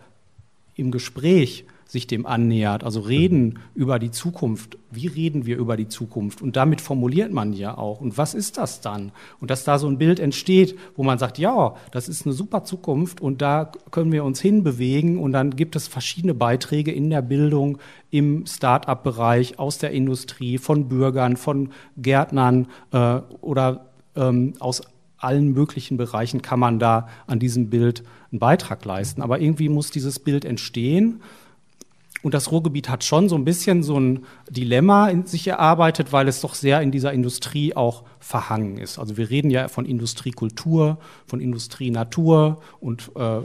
im 0.74 0.90
Gespräch 0.90 1.66
sich 1.92 2.06
dem 2.06 2.24
annähert. 2.24 2.84
Also 2.84 3.00
reden 3.00 3.58
über 3.74 3.98
die 3.98 4.10
Zukunft. 4.10 4.78
Wie 4.90 5.08
reden 5.08 5.44
wir 5.44 5.58
über 5.58 5.76
die 5.76 5.88
Zukunft? 5.88 6.40
Und 6.40 6.56
damit 6.56 6.80
formuliert 6.80 7.30
man 7.32 7.52
ja 7.52 7.76
auch. 7.76 8.00
Und 8.00 8.16
was 8.16 8.32
ist 8.32 8.56
das 8.56 8.80
dann? 8.80 9.12
Und 9.40 9.50
dass 9.50 9.64
da 9.64 9.78
so 9.78 9.88
ein 9.88 9.98
Bild 9.98 10.18
entsteht, 10.18 10.78
wo 10.96 11.02
man 11.02 11.18
sagt, 11.18 11.36
ja, 11.36 11.74
das 11.90 12.08
ist 12.08 12.24
eine 12.24 12.32
super 12.32 12.64
Zukunft 12.64 13.20
und 13.20 13.42
da 13.42 13.70
können 13.90 14.10
wir 14.10 14.24
uns 14.24 14.40
hinbewegen. 14.40 15.18
Und 15.18 15.32
dann 15.32 15.54
gibt 15.54 15.76
es 15.76 15.86
verschiedene 15.86 16.32
Beiträge 16.32 16.92
in 16.92 17.10
der 17.10 17.22
Bildung, 17.22 17.76
im 18.10 18.46
Start-up-Bereich, 18.46 19.58
aus 19.58 19.76
der 19.76 19.90
Industrie, 19.90 20.56
von 20.56 20.88
Bürgern, 20.88 21.36
von 21.36 21.70
Gärtnern 21.98 22.68
äh, 22.92 23.20
oder 23.42 23.91
ähm, 24.16 24.54
aus 24.58 24.82
allen 25.22 25.52
möglichen 25.52 25.96
Bereichen 25.96 26.42
kann 26.42 26.58
man 26.58 26.78
da 26.78 27.08
an 27.26 27.38
diesem 27.38 27.70
Bild 27.70 28.02
einen 28.30 28.40
Beitrag 28.40 28.84
leisten. 28.84 29.22
Aber 29.22 29.40
irgendwie 29.40 29.68
muss 29.68 29.90
dieses 29.90 30.18
Bild 30.18 30.44
entstehen. 30.44 31.22
Und 32.22 32.34
das 32.34 32.52
Ruhrgebiet 32.52 32.88
hat 32.88 33.02
schon 33.02 33.28
so 33.28 33.34
ein 33.36 33.44
bisschen 33.44 33.82
so 33.82 33.98
ein 33.98 34.24
Dilemma 34.48 35.08
in 35.08 35.26
sich 35.26 35.46
erarbeitet, 35.46 36.12
weil 36.12 36.28
es 36.28 36.40
doch 36.40 36.54
sehr 36.54 36.80
in 36.80 36.92
dieser 36.92 37.12
Industrie 37.12 37.74
auch 37.74 38.04
verhangen 38.20 38.78
ist. 38.78 38.98
Also 38.98 39.16
wir 39.16 39.28
reden 39.28 39.50
ja 39.50 39.68
von 39.68 39.84
Industriekultur, 39.84 40.98
von 41.26 41.40
Industrienatur 41.40 42.60
und, 42.80 43.10
äh, 43.16 43.40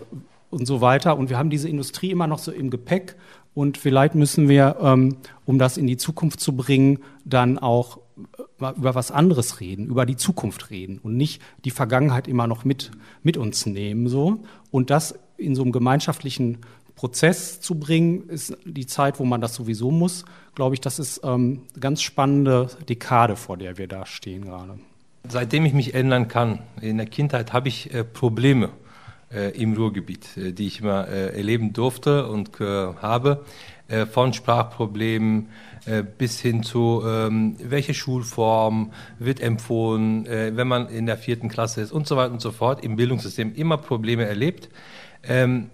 und 0.52 0.66
so 0.68 0.82
weiter. 0.82 1.18
Und 1.18 1.30
wir 1.30 1.38
haben 1.38 1.50
diese 1.50 1.70
Industrie 1.70 2.12
immer 2.12 2.28
noch 2.28 2.40
so 2.40 2.52
im 2.52 2.70
Gepäck. 2.70 3.16
Und 3.56 3.80
vielleicht 3.80 4.14
müssen 4.14 4.48
wir, 4.48 4.78
ähm, 4.80 5.18
um 5.46 5.58
das 5.58 5.78
in 5.78 5.88
die 5.88 5.98
Zukunft 5.98 6.40
zu 6.40 6.56
bringen, 6.56 7.00
dann 7.26 7.58
auch 7.58 8.00
über 8.58 8.96
was 8.96 9.12
anderes 9.12 9.60
reden, 9.60 9.88
über 9.88 10.06
die 10.06 10.16
Zukunft 10.16 10.70
reden 10.70 11.00
und 11.02 11.16
nicht 11.16 11.42
die 11.66 11.72
Vergangenheit 11.72 12.28
immer 12.28 12.48
noch 12.48 12.66
mit, 12.66 12.92
mit 13.24 13.38
uns 13.38 13.66
nehmen. 13.66 14.08
So. 14.08 14.44
Und 14.72 14.90
das 14.90 15.18
in 15.38 15.56
so 15.56 15.62
einem 15.62 15.72
gemeinschaftlichen 15.72 16.60
Prozess 16.96 17.62
zu 17.62 17.76
bringen, 17.76 18.28
ist 18.28 18.58
die 18.66 18.88
Zeit, 18.88 19.20
wo 19.20 19.26
man 19.26 19.40
das 19.40 19.54
sowieso 19.54 19.92
muss. 19.92 20.26
Glaube 20.56 20.74
ich, 20.74 20.82
das 20.82 20.98
ist 20.98 21.22
ähm, 21.24 21.62
eine 21.74 21.80
ganz 21.80 22.02
spannende 22.02 22.70
Dekade, 22.90 23.36
vor 23.36 23.56
der 23.56 23.78
wir 23.78 23.88
da 23.88 24.06
stehen 24.06 24.46
gerade. 24.46 24.80
Seitdem 25.30 25.66
ich 25.66 25.74
mich 25.74 25.94
erinnern 25.94 26.28
kann, 26.28 26.60
in 26.82 26.98
der 26.98 27.06
Kindheit 27.06 27.54
habe 27.54 27.68
ich 27.68 27.94
äh, 27.94 28.04
Probleme 28.04 28.70
äh, 29.32 29.52
im 29.62 29.74
Ruhrgebiet, 29.74 30.38
äh, 30.38 30.54
die 30.54 30.68
ich 30.68 30.82
immer 30.82 31.08
äh, 31.08 31.36
erleben 31.36 31.74
durfte 31.74 32.28
und 32.28 32.60
äh, 32.60 32.66
habe, 32.66 33.46
äh, 33.88 34.06
von 34.06 34.34
Sprachproblemen 34.34 35.50
bis 36.18 36.42
hin 36.42 36.64
zu, 36.64 37.02
ähm, 37.08 37.56
welche 37.64 37.94
Schulform 37.94 38.92
wird 39.20 39.40
empfohlen, 39.40 40.26
wenn 40.26 40.68
man 40.68 40.90
in 40.90 41.06
der 41.06 41.18
vierten 41.18 41.48
Klasse 41.48 41.80
ist 41.80 41.94
und 41.94 42.06
so 42.08 42.18
weiter 42.18 42.34
und 42.34 42.42
so 42.42 42.52
fort, 42.52 42.84
im 42.84 42.98
Bildungssystem 42.98 43.56
immer 43.56 43.78
Probleme 43.78 44.26
erlebt. 44.26 44.68
Ähm, 45.24 45.70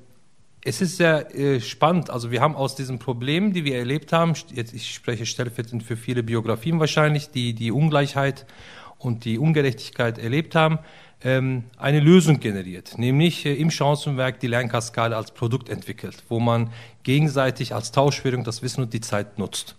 es 0.66 0.82
ist 0.82 0.98
sehr 0.98 1.36
äh, 1.36 1.60
spannend. 1.60 2.10
Also 2.10 2.32
wir 2.32 2.42
haben 2.42 2.56
aus 2.56 2.76
diesen 2.76 3.00
Problemen, 3.00 3.54
die 3.54 3.66
wir 3.66 3.78
erlebt 3.78 4.14
haben, 4.14 4.34
jetzt 4.54 4.74
ich 4.74 4.94
spreche 4.94 5.26
stellvertretend 5.26 5.84
für 5.84 5.98
viele 5.98 6.24
Biografien 6.24 6.80
wahrscheinlich, 6.80 7.32
die 7.32 7.54
die 7.54 7.72
Ungleichheit 7.72 8.46
und 9.04 9.26
die 9.26 9.38
Ungerechtigkeit 9.38 10.18
erlebt 10.18 10.56
haben, 10.56 10.80
ähm, 11.24 11.64
eine 11.78 12.00
Lösung 12.00 12.40
generiert, 12.40 12.98
nämlich 12.98 13.46
äh, 13.46 13.54
im 13.54 13.72
Chancenwerk 13.72 14.40
die 14.40 14.48
Lernkaskade 14.48 15.16
als 15.16 15.32
Produkt 15.32 15.70
entwickelt, 15.70 16.24
wo 16.30 16.40
man 16.40 16.72
gegenseitig 17.04 17.74
als 17.74 17.92
Tauschwährung 17.92 18.44
das 18.44 18.62
Wissen 18.62 18.84
und 18.84 18.94
die 18.94 19.02
Zeit 19.02 19.38
nutzt, 19.40 19.76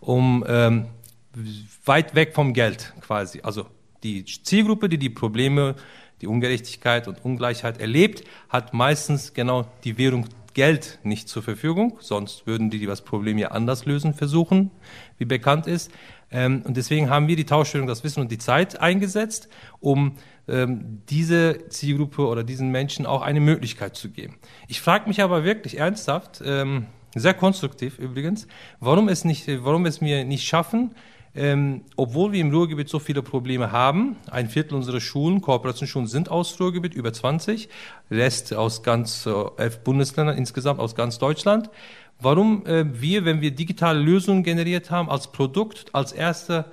um 0.00 0.44
ähm, 0.48 0.86
weit 1.84 2.14
weg 2.14 2.34
vom 2.34 2.54
Geld 2.54 2.94
quasi, 3.00 3.40
also 3.42 3.66
die 4.02 4.24
Zielgruppe, 4.24 4.88
die 4.88 4.98
die 4.98 5.10
Probleme 5.10 5.74
die 6.22 6.26
Ungerechtigkeit 6.26 7.08
und 7.08 7.22
Ungleichheit 7.24 7.78
erlebt, 7.78 8.24
hat 8.48 8.72
meistens 8.72 9.34
genau 9.34 9.66
die 9.84 9.98
Währung 9.98 10.26
Geld 10.54 10.98
nicht 11.02 11.28
zur 11.28 11.42
Verfügung, 11.42 11.98
sonst 12.00 12.46
würden 12.46 12.70
die 12.70 12.86
das 12.86 13.02
Problem 13.02 13.36
ja 13.36 13.48
anders 13.48 13.84
lösen 13.84 14.14
versuchen, 14.14 14.70
wie 15.18 15.26
bekannt 15.26 15.66
ist. 15.66 15.90
Ähm, 16.30 16.62
und 16.64 16.76
deswegen 16.76 17.10
haben 17.10 17.28
wir 17.28 17.36
die 17.36 17.46
Tauschstellung, 17.46 17.86
das 17.86 18.04
Wissen 18.04 18.20
und 18.20 18.30
die 18.30 18.38
Zeit 18.38 18.80
eingesetzt, 18.80 19.48
um 19.80 20.16
ähm, 20.48 21.02
diese 21.08 21.68
Zielgruppe 21.68 22.26
oder 22.26 22.44
diesen 22.44 22.70
Menschen 22.70 23.06
auch 23.06 23.22
eine 23.22 23.40
Möglichkeit 23.40 23.96
zu 23.96 24.10
geben. 24.10 24.36
Ich 24.68 24.80
frage 24.80 25.08
mich 25.08 25.22
aber 25.22 25.44
wirklich 25.44 25.78
ernsthaft, 25.78 26.42
ähm, 26.44 26.86
sehr 27.14 27.34
konstruktiv 27.34 27.98
übrigens, 27.98 28.46
warum 28.80 29.08
es 29.08 29.24
nicht, 29.24 29.48
warum 29.64 29.86
es 29.86 30.00
mir 30.00 30.24
nicht 30.24 30.46
schaffen, 30.46 30.94
ähm, 31.36 31.82
obwohl 31.96 32.32
wir 32.32 32.40
im 32.40 32.50
Ruhrgebiet 32.50 32.88
so 32.88 32.98
viele 32.98 33.22
Probleme 33.22 33.70
haben, 33.70 34.16
ein 34.30 34.48
Viertel 34.48 34.74
unserer 34.74 35.00
Schulen, 35.00 35.42
Kooperationsschulen 35.42 36.08
sind 36.08 36.30
aus 36.30 36.58
Ruhrgebiet, 36.58 36.94
über 36.94 37.12
20, 37.12 37.68
Rest 38.10 38.54
aus 38.54 38.82
ganz 38.82 39.26
äh, 39.26 39.44
elf 39.58 39.80
Bundesländern 39.80 40.38
insgesamt, 40.38 40.80
aus 40.80 40.94
ganz 40.94 41.18
Deutschland. 41.18 41.70
Warum 42.20 42.64
äh, 42.66 42.84
wir, 43.00 43.24
wenn 43.24 43.40
wir 43.40 43.50
digitale 43.50 44.00
Lösungen 44.00 44.42
generiert 44.42 44.90
haben, 44.90 45.10
als 45.10 45.28
Produkt, 45.28 45.94
als 45.94 46.12
erster 46.12 46.66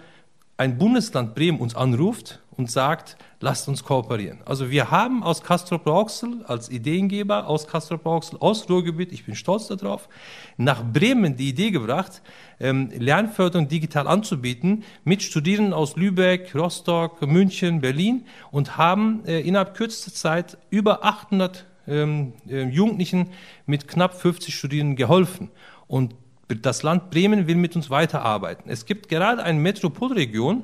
ein 0.57 0.77
Bundesland 0.77 1.35
Bremen 1.35 1.59
uns 1.59 1.75
anruft 1.75 2.39
und 2.51 2.69
sagt, 2.69 3.17
lasst 3.39 3.67
uns 3.67 3.83
kooperieren. 3.83 4.39
Also 4.45 4.69
wir 4.69 4.91
haben 4.91 5.23
aus 5.23 5.41
Castrop-Rauxel 5.43 6.45
als 6.47 6.69
Ideengeber 6.69 7.47
aus 7.47 7.67
Castrop-Rauxel, 7.67 8.37
aus 8.39 8.69
Ruhrgebiet, 8.69 9.11
ich 9.11 9.25
bin 9.25 9.35
stolz 9.35 9.67
darauf, 9.67 10.07
nach 10.55 10.83
Bremen 10.83 11.35
die 11.35 11.49
Idee 11.49 11.71
gebracht, 11.71 12.21
ähm, 12.59 12.89
Lernförderung 12.97 13.67
digital 13.67 14.07
anzubieten 14.07 14.83
mit 15.03 15.23
Studierenden 15.23 15.73
aus 15.73 15.95
Lübeck, 15.95 16.55
Rostock, 16.55 17.21
München, 17.27 17.81
Berlin 17.81 18.25
und 18.51 18.77
haben 18.77 19.25
äh, 19.25 19.41
innerhalb 19.41 19.75
kürzester 19.75 20.13
Zeit 20.13 20.57
über 20.69 21.03
800 21.03 21.65
ähm, 21.87 22.33
äh, 22.47 22.63
Jugendlichen 22.63 23.29
mit 23.65 23.87
knapp 23.87 24.19
50 24.19 24.55
Studierenden 24.55 24.95
geholfen. 24.95 25.49
Und 25.87 26.15
das 26.47 26.83
Land 26.83 27.09
Bremen 27.09 27.47
will 27.47 27.55
mit 27.55 27.75
uns 27.75 27.89
weiterarbeiten. 27.89 28.69
Es 28.69 28.85
gibt 28.85 29.09
gerade 29.09 29.43
eine 29.43 29.59
Metropolregion, 29.59 30.63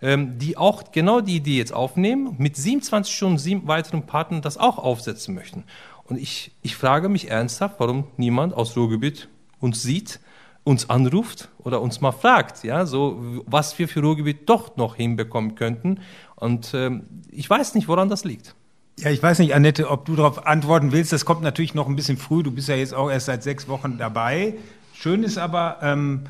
ähm, 0.00 0.38
die 0.38 0.56
auch 0.56 0.92
genau 0.92 1.20
die 1.20 1.36
Idee 1.36 1.58
jetzt 1.58 1.72
aufnehmen, 1.72 2.36
mit 2.38 2.56
27 2.56 3.14
Stunden 3.14 3.38
sieben 3.38 3.66
weiteren 3.68 4.06
Partnern 4.06 4.42
das 4.42 4.56
auch 4.56 4.78
aufsetzen 4.78 5.34
möchten. 5.34 5.64
Und 6.04 6.18
ich, 6.18 6.52
ich 6.62 6.76
frage 6.76 7.08
mich 7.08 7.30
ernsthaft, 7.30 7.76
warum 7.78 8.04
niemand 8.16 8.54
aus 8.54 8.76
Ruhrgebiet 8.76 9.28
uns 9.60 9.82
sieht, 9.82 10.20
uns 10.64 10.88
anruft 10.90 11.48
oder 11.58 11.80
uns 11.80 12.00
mal 12.00 12.12
fragt, 12.12 12.62
ja, 12.64 12.86
so 12.86 13.42
was 13.46 13.78
wir 13.78 13.88
für 13.88 14.00
Ruhrgebiet 14.00 14.48
doch 14.48 14.76
noch 14.76 14.96
hinbekommen 14.96 15.54
könnten. 15.54 16.00
Und 16.36 16.72
ähm, 16.74 17.04
ich 17.30 17.48
weiß 17.48 17.74
nicht, 17.74 17.88
woran 17.88 18.08
das 18.08 18.24
liegt. 18.24 18.54
Ja, 19.00 19.10
ich 19.10 19.22
weiß 19.22 19.38
nicht, 19.38 19.54
Annette, 19.54 19.88
ob 19.88 20.06
du 20.06 20.16
darauf 20.16 20.46
antworten 20.46 20.90
willst. 20.90 21.12
Das 21.12 21.24
kommt 21.24 21.42
natürlich 21.42 21.72
noch 21.72 21.86
ein 21.86 21.94
bisschen 21.94 22.16
früh. 22.16 22.42
Du 22.42 22.50
bist 22.50 22.68
ja 22.68 22.74
jetzt 22.74 22.94
auch 22.94 23.10
erst 23.10 23.26
seit 23.26 23.44
sechs 23.44 23.68
Wochen 23.68 23.96
dabei. 23.96 24.54
Schön 24.92 25.22
ist 25.22 25.38
aber, 25.38 25.78
ähm, 25.82 26.24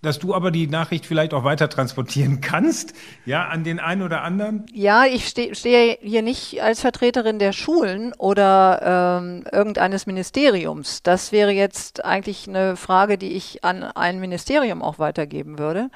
dass 0.00 0.18
du 0.18 0.34
aber 0.34 0.50
die 0.50 0.66
Nachricht 0.66 1.04
vielleicht 1.04 1.34
auch 1.34 1.44
weiter 1.44 1.68
transportieren 1.68 2.40
kannst, 2.40 2.94
ja, 3.26 3.48
an 3.48 3.64
den 3.64 3.80
einen 3.80 4.00
oder 4.00 4.22
anderen? 4.22 4.64
Ja, 4.72 5.04
ich 5.04 5.28
stehe 5.28 5.54
steh 5.54 5.98
hier 6.00 6.22
nicht 6.22 6.62
als 6.62 6.80
Vertreterin 6.80 7.38
der 7.38 7.52
Schulen 7.52 8.14
oder 8.16 9.20
ähm, 9.20 9.44
irgendeines 9.52 10.06
Ministeriums. 10.06 11.02
Das 11.02 11.32
wäre 11.32 11.50
jetzt 11.50 12.02
eigentlich 12.02 12.48
eine 12.48 12.76
Frage, 12.76 13.18
die 13.18 13.32
ich 13.32 13.62
an 13.62 13.82
ein 13.82 14.20
Ministerium 14.20 14.80
auch 14.80 14.98
weitergeben 14.98 15.58
würde 15.58 15.90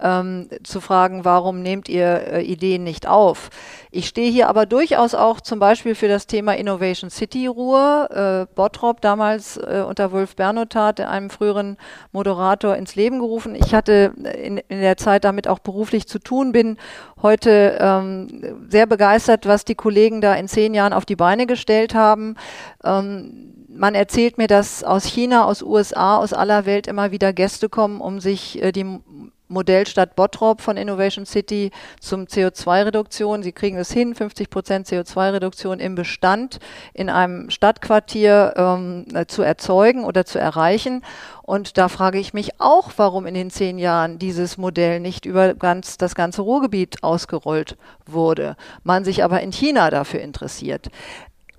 ähm, 0.00 0.48
zu 0.62 0.80
fragen, 0.80 1.24
warum 1.24 1.62
nehmt 1.62 1.88
ihr 1.88 2.32
äh, 2.32 2.42
Ideen 2.42 2.84
nicht 2.84 3.06
auf? 3.06 3.50
Ich 3.90 4.06
stehe 4.06 4.30
hier 4.30 4.48
aber 4.48 4.66
durchaus 4.66 5.14
auch 5.14 5.40
zum 5.40 5.58
Beispiel 5.58 5.94
für 5.94 6.08
das 6.08 6.26
Thema 6.26 6.56
Innovation 6.56 7.10
City 7.10 7.46
Ruhr. 7.46 8.08
Äh, 8.10 8.54
Bottrop 8.54 9.00
damals 9.00 9.56
äh, 9.56 9.82
unter 9.86 10.12
Wolf 10.12 10.36
Bernotat, 10.36 11.00
einem 11.00 11.30
früheren 11.30 11.76
Moderator, 12.12 12.76
ins 12.76 12.94
Leben 12.94 13.18
gerufen. 13.18 13.54
Ich 13.54 13.74
hatte 13.74 14.12
in, 14.42 14.58
in 14.58 14.80
der 14.80 14.96
Zeit 14.96 15.24
damit 15.24 15.48
auch 15.48 15.58
beruflich 15.58 16.06
zu 16.06 16.18
tun, 16.18 16.52
bin 16.52 16.76
heute 17.22 17.78
ähm, 17.80 18.66
sehr 18.68 18.86
begeistert, 18.86 19.46
was 19.46 19.64
die 19.64 19.74
Kollegen 19.74 20.20
da 20.20 20.34
in 20.34 20.48
zehn 20.48 20.74
Jahren 20.74 20.92
auf 20.92 21.04
die 21.04 21.16
Beine 21.16 21.46
gestellt 21.46 21.94
haben. 21.94 22.36
Ähm, 22.84 23.54
man 23.68 23.94
erzählt 23.94 24.38
mir, 24.38 24.48
dass 24.48 24.82
aus 24.82 25.04
China, 25.04 25.44
aus 25.44 25.62
USA, 25.62 26.18
aus 26.18 26.32
aller 26.32 26.66
Welt 26.66 26.86
immer 26.86 27.10
wieder 27.10 27.32
Gäste 27.32 27.68
kommen, 27.68 28.00
um 28.00 28.20
sich 28.20 28.62
äh, 28.62 28.72
die 28.72 29.00
Modellstadt 29.48 30.14
Bottrop 30.16 30.60
von 30.60 30.76
Innovation 30.76 31.26
City 31.26 31.70
zum 32.00 32.24
CO2-Reduktion. 32.24 33.42
Sie 33.42 33.52
kriegen 33.52 33.76
es 33.76 33.90
hin, 33.90 34.14
50 34.14 34.50
Prozent 34.50 34.86
CO2-Reduktion 34.86 35.80
im 35.80 35.94
Bestand 35.94 36.58
in 36.94 37.10
einem 37.10 37.50
Stadtquartier 37.50 38.54
ähm, 38.56 39.06
äh, 39.14 39.26
zu 39.26 39.42
erzeugen 39.42 40.04
oder 40.04 40.24
zu 40.24 40.38
erreichen. 40.38 41.02
Und 41.42 41.78
da 41.78 41.88
frage 41.88 42.18
ich 42.18 42.34
mich 42.34 42.60
auch, 42.60 42.92
warum 42.98 43.24
in 43.24 43.32
den 43.32 43.50
zehn 43.50 43.78
Jahren 43.78 44.18
dieses 44.18 44.58
Modell 44.58 45.00
nicht 45.00 45.24
über 45.24 45.54
ganz, 45.54 45.96
das 45.96 46.14
ganze 46.14 46.42
Ruhrgebiet 46.42 47.02
ausgerollt 47.02 47.78
wurde, 48.04 48.54
man 48.82 49.04
sich 49.04 49.24
aber 49.24 49.40
in 49.40 49.50
China 49.50 49.88
dafür 49.88 50.20
interessiert. 50.20 50.88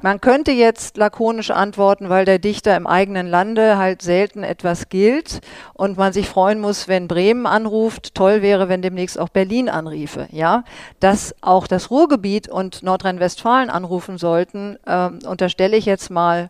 Man 0.01 0.21
könnte 0.21 0.51
jetzt 0.51 0.95
lakonisch 0.95 1.51
antworten, 1.51 2.07
weil 2.07 2.23
der 2.23 2.39
Dichter 2.39 2.77
im 2.77 2.87
eigenen 2.87 3.27
Lande 3.27 3.77
halt 3.77 4.01
selten 4.01 4.43
etwas 4.43 4.87
gilt 4.87 5.41
und 5.73 5.97
man 5.97 6.13
sich 6.13 6.29
freuen 6.29 6.61
muss, 6.61 6.87
wenn 6.87 7.09
Bremen 7.09 7.45
anruft. 7.45 8.15
Toll 8.15 8.41
wäre, 8.41 8.69
wenn 8.69 8.81
demnächst 8.81 9.19
auch 9.19 9.27
Berlin 9.27 9.67
anriefe. 9.67 10.27
Ja, 10.31 10.63
dass 11.01 11.35
auch 11.41 11.67
das 11.67 11.91
Ruhrgebiet 11.91 12.47
und 12.47 12.81
Nordrhein-Westfalen 12.81 13.69
anrufen 13.69 14.17
sollten, 14.17 14.77
äh, 14.85 15.09
unterstelle 15.27 15.75
ich 15.75 15.85
jetzt 15.85 16.09
mal, 16.09 16.49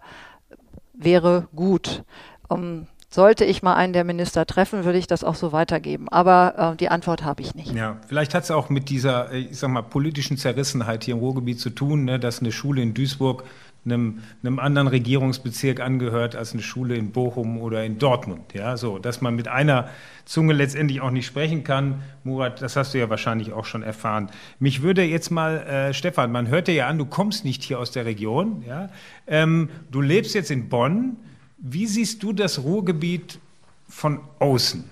wäre 0.94 1.48
gut. 1.56 2.04
Um, 2.50 2.86
sollte 3.10 3.44
ich 3.44 3.64
mal 3.64 3.74
einen 3.74 3.94
der 3.94 4.04
Minister 4.04 4.46
treffen, 4.46 4.86
würde 4.86 5.00
ich 5.00 5.08
das 5.08 5.24
auch 5.24 5.36
so 5.36 5.52
weitergeben. 5.52 6.08
Aber 6.10 6.74
äh, 6.74 6.78
die 6.78 6.90
Antwort 6.90 7.24
habe 7.24 7.42
ich 7.42 7.56
nicht. 7.56 7.74
Ja, 7.74 7.98
vielleicht 8.08 8.34
hat 8.34 8.44
es 8.44 8.52
auch 8.52 8.70
mit 8.70 8.90
dieser, 8.90 9.32
äh, 9.32 9.40
ich 9.40 9.58
sag 9.58 9.70
mal, 9.70 9.82
politischen 9.82 10.38
Zerrissenheit 10.38 11.04
hier 11.04 11.16
im 11.16 11.20
Ruhrgebiet 11.20 11.60
zu 11.60 11.72
tun, 11.72 12.06
ne, 12.06 12.20
dass 12.20 12.40
eine 12.40 12.52
Schule 12.52 12.82
in 12.82 12.94
Duisburg 12.94 13.44
einem, 13.86 14.20
einem 14.44 14.60
anderen 14.60 14.88
Regierungsbezirk 14.88 15.80
angehört 15.80 16.36
als 16.36 16.54
eine 16.54 16.62
Schule 16.62 16.96
in 16.96 17.12
Bochum 17.12 17.60
oder 17.60 17.84
in 17.84 17.98
Dortmund. 17.98 18.54
Ja, 18.54 18.78
so, 18.78 19.00
dass 19.00 19.22
man 19.22 19.36
mit 19.36 19.48
einer 19.48 19.90
Zunge 20.26 20.54
letztendlich 20.54 21.02
auch 21.02 21.12
nicht 21.12 21.26
sprechen 21.26 21.64
kann. 21.64 22.04
Murat, 22.24 22.62
das 22.62 22.76
hast 22.76 22.94
du 22.94 23.00
ja 23.00 23.10
wahrscheinlich 23.10 23.54
auch 23.54 23.66
schon 23.66 23.82
erfahren. 23.82 24.30
Mich 24.60 24.82
würde 24.82 25.04
jetzt 25.04 25.32
mal, 25.32 25.58
äh, 25.60 25.94
Stefan, 25.94 26.32
man 26.32 26.50
hört 26.50 26.68
dir 26.68 26.76
ja 26.76 26.88
an, 26.88 26.98
du 26.98 27.06
kommst 27.06 27.46
nicht 27.46 27.64
hier 27.64 27.80
aus 27.80 27.92
der 27.92 28.06
Region. 28.06 28.64
Ja? 28.68 28.90
Ähm, 29.28 29.70
du 29.90 30.02
lebst 30.02 30.36
jetzt 30.36 30.52
in 30.52 30.70
Bonn. 30.70 31.18
Wie 31.62 31.88
siehst 31.88 32.24
du 32.24 32.34
das 32.34 32.64
Ruhrgebiet 32.64 33.40
von 33.88 34.20
außen? 34.40 34.84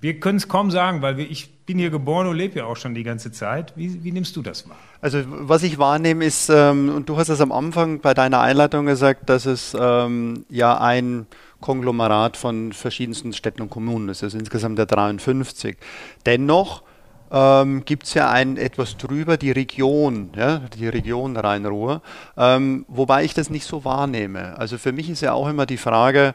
Wir 0.00 0.18
können 0.18 0.38
es 0.38 0.48
kaum 0.48 0.70
sagen, 0.70 1.02
weil 1.02 1.18
wir, 1.18 1.30
ich 1.30 1.50
bin 1.66 1.78
hier 1.78 1.90
geboren 1.90 2.26
und 2.26 2.36
lebe 2.36 2.58
ja 2.58 2.64
auch 2.64 2.76
schon 2.76 2.94
die 2.94 3.02
ganze 3.02 3.30
Zeit. 3.30 3.74
Wie, 3.76 4.02
wie 4.02 4.12
nimmst 4.12 4.34
du 4.34 4.42
das 4.42 4.68
wahr? 4.68 4.78
Also 5.02 5.22
was 5.26 5.62
ich 5.62 5.78
wahrnehme 5.78 6.24
ist, 6.24 6.48
ähm, 6.48 6.88
und 6.88 7.08
du 7.08 7.16
hast 7.18 7.28
es 7.28 7.40
am 7.40 7.52
Anfang 7.52 8.00
bei 8.00 8.14
deiner 8.14 8.40
Einleitung 8.40 8.86
gesagt, 8.86 9.28
dass 9.28 9.44
es 9.44 9.76
ähm, 9.78 10.44
ja 10.48 10.78
ein 10.80 11.26
Konglomerat 11.60 12.38
von 12.38 12.72
verschiedensten 12.72 13.34
Städten 13.34 13.60
und 13.60 13.70
Kommunen 13.70 14.08
ist, 14.08 14.22
also 14.24 14.38
insgesamt 14.38 14.78
der 14.78 14.86
53. 14.86 15.76
Dennoch 16.24 16.82
ähm, 17.30 17.84
gibt 17.84 18.04
es 18.04 18.14
ja 18.14 18.30
ein 18.30 18.56
etwas 18.56 18.96
drüber 18.96 19.36
die 19.36 19.50
Region, 19.50 20.30
ja, 20.36 20.58
die 20.58 20.88
Region 20.88 21.36
Rhein-Ruhr, 21.36 22.02
ähm, 22.36 22.84
wobei 22.88 23.24
ich 23.24 23.34
das 23.34 23.50
nicht 23.50 23.64
so 23.64 23.84
wahrnehme. 23.84 24.58
Also 24.58 24.78
für 24.78 24.92
mich 24.92 25.08
ist 25.10 25.20
ja 25.22 25.32
auch 25.32 25.48
immer 25.48 25.66
die 25.66 25.76
Frage, 25.76 26.34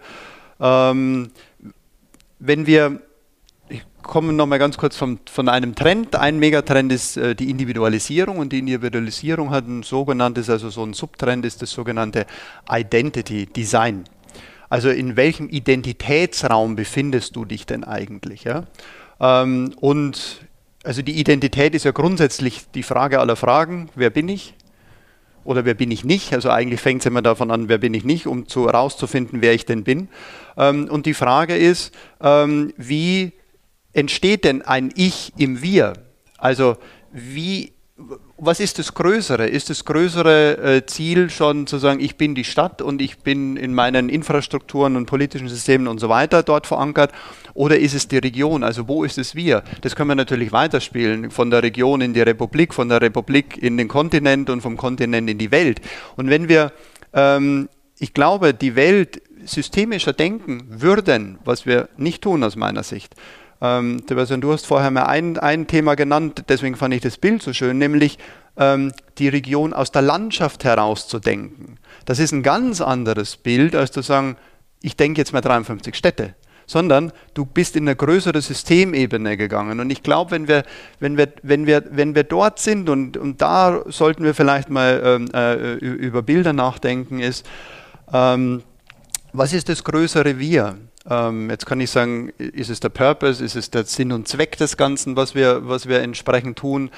ähm, 0.60 1.32
wenn 2.40 2.68
wir 2.68 3.02
komme 4.06 4.34
nochmal 4.34 4.60
ganz 4.60 4.78
kurz 4.78 4.96
vom, 4.96 5.20
von 5.26 5.50
einem 5.50 5.76
Trend. 5.76 6.16
Ein 6.16 6.38
Megatrend 6.40 6.92
ist 6.92 7.18
äh, 7.18 7.36
die 7.36 7.50
Individualisierung 7.50 8.38
und 8.38 8.54
die 8.54 8.60
Individualisierung 8.60 9.50
hat 9.50 9.68
ein 9.68 9.84
sogenanntes, 9.84 10.50
also 10.50 10.70
so 10.70 10.84
ein 10.84 10.94
Subtrend 10.94 11.46
ist 11.46 11.62
das 11.62 11.72
sogenannte 11.72 12.26
Identity 12.70 13.48
Design. 13.48 14.06
Also 14.70 14.90
in 14.90 15.16
welchem 15.16 15.50
Identitätsraum 15.50 16.76
befindest 16.76 17.36
du 17.36 17.46
dich 17.46 17.66
denn 17.66 17.84
eigentlich? 17.84 18.44
Ja? 18.44 18.64
Ähm, 19.20 19.74
und 19.80 20.46
also 20.86 21.02
die 21.02 21.20
Identität 21.20 21.74
ist 21.76 21.84
ja 21.84 21.92
grundsätzlich 21.92 22.70
die 22.74 22.84
Frage 22.84 23.20
aller 23.20 23.36
Fragen. 23.36 23.90
Wer 23.96 24.10
bin 24.10 24.30
ich? 24.30 24.54
Oder 25.44 25.66
wer 25.66 25.74
bin 25.74 25.92
ich 25.92 26.04
nicht? 26.04 26.34
Also 26.34 26.50
eigentlich 26.50 26.82
fängt 26.82 27.02
es 27.02 27.06
immer 27.06 27.22
davon 27.22 27.52
an, 27.52 27.70
wer 27.70 27.78
bin 27.78 27.94
ich 27.94 28.04
nicht, 28.04 28.28
um 28.28 28.48
zu, 28.48 28.68
herauszufinden, 28.68 29.42
wer 29.42 29.54
ich 29.54 29.66
denn 29.66 29.84
bin. 29.84 30.10
Ähm, 30.58 30.88
und 30.90 31.06
die 31.06 31.14
Frage 31.14 31.56
ist, 31.56 31.94
ähm, 32.22 32.74
wie 32.78 33.34
entsteht 33.94 34.44
denn 34.44 34.62
ein 34.62 34.92
Ich 34.96 35.34
im 35.38 35.62
Wir? 35.62 35.94
Also 36.38 36.78
wie, 37.12 37.74
was 38.38 38.60
ist 38.60 38.80
das 38.80 38.94
Größere? 38.94 39.48
Ist 39.48 39.70
das 39.70 39.86
größere 39.86 40.58
äh, 40.58 40.86
Ziel 40.86 41.30
schon 41.30 41.68
zu 41.68 41.78
sagen, 41.78 42.02
ich 42.02 42.18
bin 42.18 42.36
die 42.36 42.44
Stadt 42.44 42.82
und 42.82 43.02
ich 43.02 43.20
bin 43.20 43.56
in 43.56 43.74
meinen 43.74 44.10
Infrastrukturen 44.10 44.98
und 44.98 45.06
politischen 45.06 45.48
Systemen 45.48 45.88
und 45.88 46.00
so 46.00 46.10
weiter 46.10 46.44
dort 46.44 46.68
verankert? 46.68 47.12
Oder 47.54 47.80
ist 47.80 47.94
es 47.94 48.10
die 48.10 48.18
Region? 48.18 48.64
Also 48.64 48.90
wo 48.90 49.06
ist 49.06 49.18
es 49.18 49.36
wir? 49.36 49.64
Das 49.82 49.96
können 49.96 50.10
wir 50.10 50.16
natürlich 50.16 50.52
weiterspielen, 50.52 51.32
von 51.32 51.50
der 51.50 51.64
Region 51.64 52.02
in 52.02 52.14
die 52.14 52.22
Republik, 52.22 52.74
von 52.74 52.90
der 52.90 53.02
Republik 53.02 53.58
in 53.58 53.78
den 53.78 53.88
Kontinent 53.88 54.50
und 54.50 54.62
vom 54.62 54.76
Kontinent 54.76 55.30
in 55.30 55.38
die 55.38 55.52
Welt. 55.52 55.80
Und 56.18 56.30
wenn 56.30 56.50
wir, 56.50 56.74
ähm, 57.14 57.70
ich 58.00 58.14
glaube, 58.14 58.54
die 58.54 58.76
Welt 58.76 59.22
systemischer 59.46 60.12
denken 60.12 60.66
würden, 60.68 61.38
was 61.46 61.66
wir 61.66 61.88
nicht 61.96 62.24
tun 62.24 62.44
aus 62.44 62.58
meiner 62.58 62.84
Sicht, 62.84 63.16
ähm, 63.66 64.04
Sebastian, 64.08 64.42
du 64.42 64.52
hast 64.52 64.66
vorher 64.66 64.92
mal 64.92 65.04
ein, 65.04 65.38
ein 65.38 65.68
Thema 65.68 65.96
genannt, 65.96 66.46
deswegen 66.50 66.76
fand 66.76 66.94
ich 66.94 67.02
das 67.02 67.18
Bild 67.18 67.42
so 67.42 67.54
schön, 67.54 67.78
nämlich 67.78 68.18
ähm, 68.58 68.92
die 69.18 69.28
Region 69.28 69.74
aus 69.74 69.92
der 69.92 70.02
Landschaft 70.02 70.64
heraus 70.64 71.08
zu 71.08 71.20
denken. 71.20 71.78
Das 72.06 72.20
ist 72.20 72.32
ein 72.32 72.44
ganz 72.44 72.82
anderes 72.82 73.38
Bild, 73.38 73.76
als 73.76 73.92
zu 73.92 74.02
sagen, 74.02 74.38
ich 74.82 74.96
denke 74.96 75.22
jetzt 75.22 75.34
mal 75.34 75.42
53 75.42 75.96
Städte 75.96 76.36
sondern 76.68 77.12
du 77.34 77.46
bist 77.46 77.76
in 77.76 77.84
eine 77.84 77.96
größere 77.96 78.42
Systemebene 78.42 79.38
gegangen. 79.38 79.80
Und 79.80 79.92
ich 79.92 80.04
glaube, 80.04 80.32
wenn 80.32 80.48
wir, 80.48 80.64
wenn, 81.00 81.18
wir, 81.18 81.32
wenn, 81.44 81.68
wir, 81.68 81.84
wenn 81.92 82.16
wir 82.16 82.24
dort 82.24 82.60
sind, 82.60 82.90
und, 82.90 83.18
und 83.18 83.42
da 83.42 83.84
sollten 83.88 84.24
wir 84.24 84.34
vielleicht 84.34 84.70
mal 84.70 85.02
ähm, 85.06 85.30
äh, 85.34 85.74
über 85.76 86.24
Bilder 86.24 86.54
nachdenken, 86.54 87.20
ist, 87.20 87.46
ähm, 88.12 88.64
was 89.34 89.54
ist 89.54 89.70
das 89.70 89.84
größere 89.84 90.40
Wir? 90.40 90.78
Ähm, 91.10 91.50
jetzt 91.50 91.66
kann 91.66 91.80
ich 91.80 91.92
sagen, 91.92 92.30
ist 92.38 92.70
es 92.70 92.80
der 92.80 92.90
Purpose, 92.90 93.44
ist 93.44 93.56
es 93.56 93.70
der 93.70 93.86
Sinn 93.86 94.12
und 94.12 94.28
Zweck 94.28 94.58
des 94.58 94.78
Ganzen, 94.78 95.16
was 95.16 95.36
wir, 95.36 95.68
was 95.68 95.88
wir 95.88 96.02
entsprechend 96.02 96.58
tun. 96.58 96.90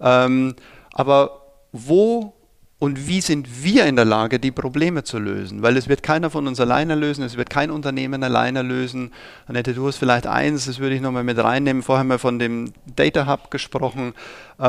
Ähm, 0.00 0.54
aber 0.92 1.42
wo 1.72 2.32
und 2.78 3.08
wie 3.08 3.22
sind 3.22 3.64
wir 3.64 3.86
in 3.86 3.96
der 3.96 4.04
Lage, 4.04 4.38
die 4.38 4.50
Probleme 4.50 5.02
zu 5.02 5.18
lösen? 5.18 5.62
Weil 5.62 5.78
es 5.78 5.88
wird 5.88 6.02
keiner 6.02 6.28
von 6.28 6.46
uns 6.46 6.60
alleine 6.60 6.94
lösen, 6.94 7.24
es 7.24 7.38
wird 7.38 7.48
kein 7.48 7.70
Unternehmen 7.70 8.22
alleine 8.22 8.60
lösen. 8.60 9.12
Annette, 9.46 9.72
du 9.72 9.86
hast 9.86 9.96
vielleicht 9.96 10.26
eins, 10.26 10.66
das 10.66 10.78
würde 10.78 10.94
ich 10.94 11.00
nochmal 11.00 11.24
mit 11.24 11.38
reinnehmen. 11.38 11.82
Vorher 11.82 12.00
haben 12.00 12.08
wir 12.08 12.18
von 12.18 12.38
dem 12.38 12.72
Data 12.94 13.26
Hub 13.26 13.50
gesprochen. 13.50 14.12
Äh, 14.58 14.62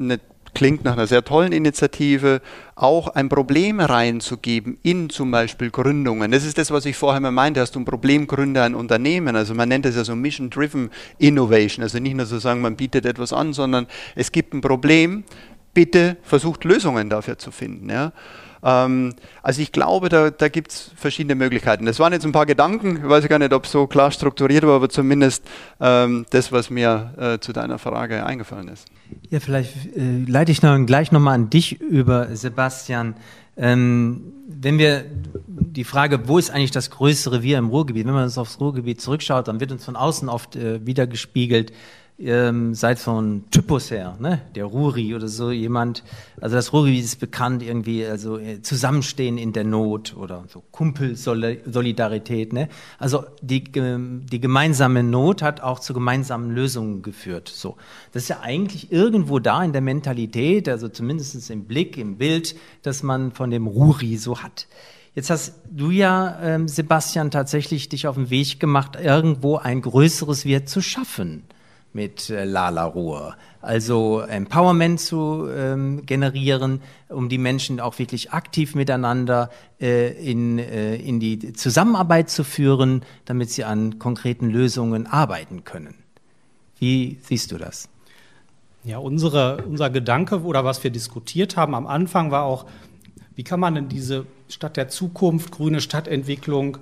eine 0.00 0.20
klingt 0.54 0.84
nach 0.84 0.92
einer 0.94 1.06
sehr 1.06 1.24
tollen 1.24 1.52
Initiative, 1.52 2.40
auch 2.74 3.08
ein 3.08 3.28
Problem 3.28 3.80
reinzugeben 3.80 4.78
in 4.82 5.10
zum 5.10 5.30
Beispiel 5.30 5.70
Gründungen. 5.70 6.30
Das 6.30 6.44
ist 6.44 6.58
das, 6.58 6.70
was 6.70 6.86
ich 6.86 6.96
vorher 6.96 7.20
mal 7.20 7.30
meinte, 7.30 7.60
hast 7.60 7.74
du 7.74 7.80
ein 7.80 7.84
Problem, 7.84 8.26
gründe 8.26 8.62
ein 8.62 8.74
Unternehmen. 8.74 9.36
Also 9.36 9.54
man 9.54 9.68
nennt 9.68 9.86
es 9.86 9.96
ja 9.96 10.04
so 10.04 10.14
Mission-Driven 10.14 10.90
Innovation. 11.18 11.82
Also 11.82 11.98
nicht 11.98 12.14
nur 12.14 12.26
so 12.26 12.38
sagen, 12.38 12.60
man 12.60 12.76
bietet 12.76 13.04
etwas 13.06 13.32
an, 13.32 13.52
sondern 13.52 13.86
es 14.14 14.32
gibt 14.32 14.54
ein 14.54 14.60
Problem, 14.60 15.24
bitte 15.74 16.16
versucht 16.22 16.64
Lösungen 16.64 17.10
dafür 17.10 17.38
zu 17.38 17.50
finden. 17.50 17.90
Ja. 17.90 18.12
Ähm, 18.62 19.14
also 19.42 19.62
ich 19.62 19.72
glaube, 19.72 20.08
da, 20.08 20.30
da 20.30 20.48
gibt 20.48 20.72
es 20.72 20.90
verschiedene 20.96 21.34
Möglichkeiten. 21.34 21.86
Das 21.86 21.98
waren 21.98 22.12
jetzt 22.12 22.24
ein 22.24 22.32
paar 22.32 22.46
Gedanken, 22.46 22.96
ich 22.96 23.08
weiß 23.08 23.28
gar 23.28 23.38
nicht, 23.38 23.52
ob 23.52 23.64
es 23.64 23.72
so 23.72 23.86
klar 23.86 24.10
strukturiert 24.10 24.66
war, 24.66 24.76
aber 24.76 24.88
zumindest 24.88 25.44
ähm, 25.80 26.26
das, 26.30 26.52
was 26.52 26.70
mir 26.70 27.14
äh, 27.18 27.38
zu 27.38 27.52
deiner 27.52 27.78
Frage 27.78 28.24
eingefallen 28.24 28.68
ist. 28.68 28.86
Ja, 29.30 29.40
vielleicht 29.40 29.74
äh, 29.96 30.24
leite 30.26 30.52
ich 30.52 30.62
noch, 30.62 30.78
gleich 30.86 31.12
nochmal 31.12 31.34
an 31.34 31.50
dich 31.50 31.80
über, 31.80 32.34
Sebastian. 32.34 33.14
Ähm, 33.56 34.32
wenn 34.46 34.78
wir 34.78 35.04
die 35.46 35.84
Frage, 35.84 36.28
wo 36.28 36.38
ist 36.38 36.50
eigentlich 36.50 36.70
das 36.70 36.90
größere 36.90 37.38
Revier 37.38 37.58
im 37.58 37.68
Ruhrgebiet, 37.68 38.06
wenn 38.06 38.14
man 38.14 38.24
uns 38.24 38.38
aufs 38.38 38.60
Ruhrgebiet 38.60 39.00
zurückschaut, 39.00 39.48
dann 39.48 39.60
wird 39.60 39.72
uns 39.72 39.84
von 39.84 39.96
außen 39.96 40.28
oft 40.28 40.56
äh, 40.56 40.84
wiedergespiegelt, 40.86 41.72
ähm, 42.20 42.74
seid 42.74 42.98
von 42.98 43.44
Typus 43.50 43.92
her, 43.92 44.16
ne? 44.18 44.40
der 44.56 44.64
Ruri 44.64 45.14
oder 45.14 45.28
so 45.28 45.52
jemand. 45.52 46.02
Also 46.40 46.56
das 46.56 46.72
Ruhrgebiet 46.72 47.04
ist 47.04 47.20
bekannt 47.20 47.62
irgendwie, 47.62 48.04
also 48.04 48.38
äh, 48.38 48.60
Zusammenstehen 48.60 49.38
in 49.38 49.52
der 49.52 49.64
Not 49.64 50.16
oder 50.16 50.44
so 50.48 50.64
Kumpelsolidarität. 50.72 52.52
Ne? 52.52 52.68
Also 52.98 53.24
die, 53.40 53.62
die 53.62 54.40
gemeinsame 54.40 55.04
Not 55.04 55.42
hat 55.42 55.60
auch 55.60 55.78
zu 55.78 55.94
gemeinsamen 55.94 56.50
Lösungen 56.50 57.02
geführt. 57.02 57.48
So, 57.48 57.76
das 58.12 58.24
ist 58.24 58.28
ja 58.30 58.40
eigentlich 58.40 58.90
irgendwo 58.90 59.38
da 59.38 59.62
in 59.62 59.72
der 59.72 59.82
Mentalität, 59.82 60.68
also 60.68 60.88
zumindest 60.88 61.50
im 61.50 61.66
Blick, 61.66 61.96
im 61.96 62.18
Bild, 62.18 62.56
dass 62.82 63.04
man 63.04 63.30
von 63.30 63.50
dem 63.50 63.68
Ruri 63.68 64.16
so 64.16 64.42
hat. 64.42 64.66
Jetzt 65.14 65.30
hast 65.30 65.54
du 65.70 65.90
ja, 65.90 66.38
ähm, 66.42 66.68
Sebastian, 66.68 67.30
tatsächlich 67.30 67.88
dich 67.88 68.08
auf 68.08 68.16
den 68.16 68.30
Weg 68.30 68.58
gemacht, 68.58 68.96
irgendwo 69.00 69.56
ein 69.56 69.82
größeres 69.82 70.44
Wert 70.44 70.68
zu 70.68 70.80
schaffen 70.80 71.44
mit 71.92 72.30
äh, 72.30 72.44
Lala 72.44 72.84
Ruhr. 72.84 73.36
Also 73.60 74.20
Empowerment 74.20 75.00
zu 75.00 75.48
ähm, 75.50 76.06
generieren, 76.06 76.80
um 77.08 77.28
die 77.28 77.38
Menschen 77.38 77.80
auch 77.80 77.98
wirklich 77.98 78.32
aktiv 78.32 78.74
miteinander 78.74 79.50
äh, 79.80 80.12
in, 80.12 80.58
äh, 80.58 80.96
in 80.96 81.18
die 81.18 81.52
Zusammenarbeit 81.52 82.30
zu 82.30 82.44
führen, 82.44 83.02
damit 83.24 83.50
sie 83.50 83.64
an 83.64 83.98
konkreten 83.98 84.50
Lösungen 84.50 85.06
arbeiten 85.06 85.64
können. 85.64 85.94
Wie 86.78 87.18
siehst 87.22 87.50
du 87.50 87.58
das? 87.58 87.88
Ja, 88.84 88.98
unsere, 88.98 89.64
unser 89.64 89.90
Gedanke 89.90 90.42
oder 90.42 90.64
was 90.64 90.84
wir 90.84 90.90
diskutiert 90.90 91.56
haben 91.56 91.74
am 91.74 91.86
Anfang 91.86 92.30
war 92.30 92.44
auch, 92.44 92.64
wie 93.34 93.44
kann 93.44 93.60
man 93.60 93.74
denn 93.74 93.88
diese 93.88 94.26
Stadt 94.48 94.76
der 94.76 94.88
Zukunft, 94.88 95.50
grüne 95.50 95.80
Stadtentwicklung 95.80 96.78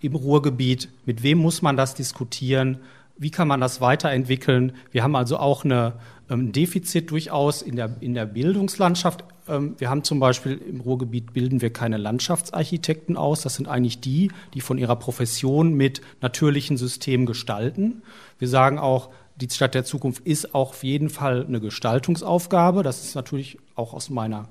im 0.00 0.14
Ruhrgebiet, 0.14 0.88
mit 1.04 1.22
wem 1.22 1.38
muss 1.38 1.62
man 1.62 1.76
das 1.76 1.94
diskutieren? 1.94 2.78
Wie 3.18 3.30
kann 3.30 3.48
man 3.48 3.60
das 3.60 3.80
weiterentwickeln? 3.80 4.72
Wir 4.90 5.02
haben 5.02 5.16
also 5.16 5.38
auch 5.38 5.64
eine, 5.64 5.94
ähm, 6.28 6.48
ein 6.48 6.52
Defizit 6.52 7.10
durchaus 7.10 7.62
in 7.62 7.76
der, 7.76 7.96
in 8.00 8.14
der 8.14 8.26
Bildungslandschaft. 8.26 9.24
Ähm, 9.48 9.74
wir 9.78 9.88
haben 9.88 10.04
zum 10.04 10.20
Beispiel 10.20 10.52
im 10.58 10.80
Ruhrgebiet 10.80 11.32
bilden 11.32 11.62
wir 11.62 11.72
keine 11.72 11.96
Landschaftsarchitekten 11.96 13.16
aus. 13.16 13.42
Das 13.42 13.54
sind 13.54 13.68
eigentlich 13.68 14.00
die, 14.00 14.30
die 14.54 14.60
von 14.60 14.76
ihrer 14.76 14.96
Profession 14.96 15.74
mit 15.74 16.02
natürlichen 16.20 16.76
Systemen 16.76 17.26
gestalten. 17.26 18.02
Wir 18.38 18.48
sagen 18.48 18.78
auch, 18.78 19.10
die 19.36 19.48
Stadt 19.50 19.74
der 19.74 19.84
Zukunft 19.84 20.26
ist 20.26 20.54
auch 20.54 20.70
auf 20.70 20.84
jeden 20.84 21.10
Fall 21.10 21.44
eine 21.46 21.60
Gestaltungsaufgabe. 21.60 22.82
Das 22.82 23.04
ist 23.04 23.14
natürlich 23.14 23.58
auch 23.74 23.94
aus 23.94 24.10
meiner 24.10 24.48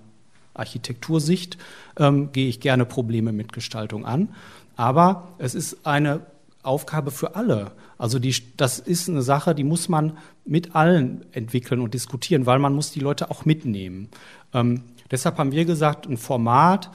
Architektursicht, 0.54 1.58
ähm, 1.98 2.32
gehe 2.32 2.48
ich 2.48 2.60
gerne 2.60 2.86
Probleme 2.86 3.32
mit 3.32 3.54
Gestaltung 3.54 4.06
an. 4.06 4.30
Aber 4.76 5.30
es 5.38 5.56
ist 5.56 5.86
eine 5.86 6.22
Aufgabe 6.64 7.12
für 7.12 7.36
alle. 7.36 7.72
Also 7.98 8.20
die, 8.20 8.36
das 8.58 8.80
ist 8.80 9.10
eine 9.10 9.22
Sache, 9.22 9.56
die 9.56 9.64
muss 9.64 9.90
man 9.90 10.18
mit 10.46 10.76
allen 10.76 11.26
entwickeln 11.34 11.82
und 11.82 11.94
diskutieren, 11.94 12.46
weil 12.46 12.60
man 12.60 12.74
muss 12.74 12.92
die 12.92 13.00
Leute 13.00 13.32
auch 13.32 13.46
mitnehmen. 13.46 14.10
Ähm, 14.54 14.84
Deshalb 15.12 15.38
haben 15.38 15.52
wir 15.52 15.66
gesagt, 15.66 16.08
ein 16.08 16.18
Format 16.18 16.90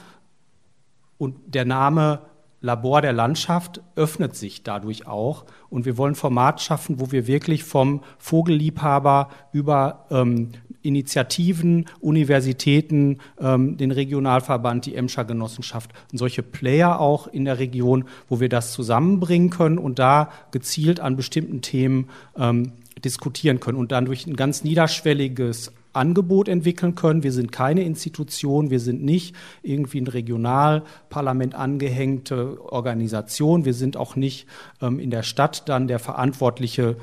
und 1.17 1.35
der 1.53 1.65
Name 1.65 2.21
Labor 2.59 3.01
der 3.01 3.13
Landschaft 3.13 3.81
öffnet 3.95 4.35
sich 4.35 4.63
dadurch 4.63 5.07
auch. 5.07 5.45
Und 5.69 5.85
wir 5.85 5.97
wollen 5.97 6.13
ein 6.13 6.15
Format 6.15 6.61
schaffen, 6.61 6.99
wo 6.99 7.11
wir 7.11 7.25
wirklich 7.25 7.63
vom 7.63 8.03
Vogelliebhaber 8.19 9.29
über 9.51 10.05
ähm, 10.11 10.49
Initiativen, 10.81 11.85
Universitäten, 11.99 13.19
ähm, 13.39 13.77
den 13.77 13.91
Regionalverband, 13.91 14.85
die 14.85 14.95
Emscher 14.95 15.25
Genossenschaft 15.25 15.91
und 16.11 16.17
solche 16.17 16.43
Player 16.43 16.99
auch 16.99 17.27
in 17.27 17.45
der 17.45 17.59
Region, 17.59 18.05
wo 18.27 18.39
wir 18.39 18.49
das 18.49 18.73
zusammenbringen 18.73 19.49
können 19.49 19.77
und 19.77 19.99
da 19.99 20.29
gezielt 20.51 20.99
an 20.99 21.15
bestimmten 21.15 21.61
Themen 21.61 22.09
ähm, 22.37 22.73
diskutieren 23.03 23.59
können 23.59 23.77
und 23.77 23.91
dann 23.91 24.05
durch 24.05 24.27
ein 24.27 24.35
ganz 24.35 24.63
niederschwelliges 24.63 25.71
Angebot 25.93 26.47
entwickeln 26.47 26.95
können. 26.95 27.23
Wir 27.23 27.31
sind 27.31 27.51
keine 27.51 27.83
Institution, 27.83 28.69
wir 28.69 28.79
sind 28.79 29.03
nicht 29.03 29.35
irgendwie 29.61 29.99
ein 29.99 30.07
Regionalparlament 30.07 31.55
angehängte 31.55 32.61
Organisation, 32.71 33.65
wir 33.65 33.73
sind 33.73 33.97
auch 33.97 34.15
nicht 34.15 34.47
ähm, 34.81 34.99
in 34.99 35.11
der 35.11 35.23
Stadt 35.23 35.67
dann 35.67 35.87
der 35.87 35.99
verantwortliche 35.99 36.95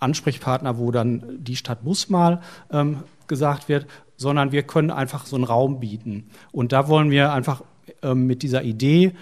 Ansprechpartner, 0.00 0.78
wo 0.78 0.90
dann 0.90 1.22
die 1.38 1.56
Stadt 1.56 1.84
Busmal 1.84 2.40
ähm, 2.72 2.98
gesagt 3.26 3.68
wird, 3.68 3.86
sondern 4.16 4.52
wir 4.52 4.64
können 4.64 4.90
einfach 4.90 5.26
so 5.26 5.36
einen 5.36 5.44
Raum 5.44 5.80
bieten. 5.80 6.30
Und 6.52 6.72
da 6.72 6.88
wollen 6.88 7.10
wir 7.10 7.32
einfach 7.32 7.62
ähm, 8.02 8.26
mit 8.26 8.42
dieser 8.42 8.62
Idee 8.62 9.12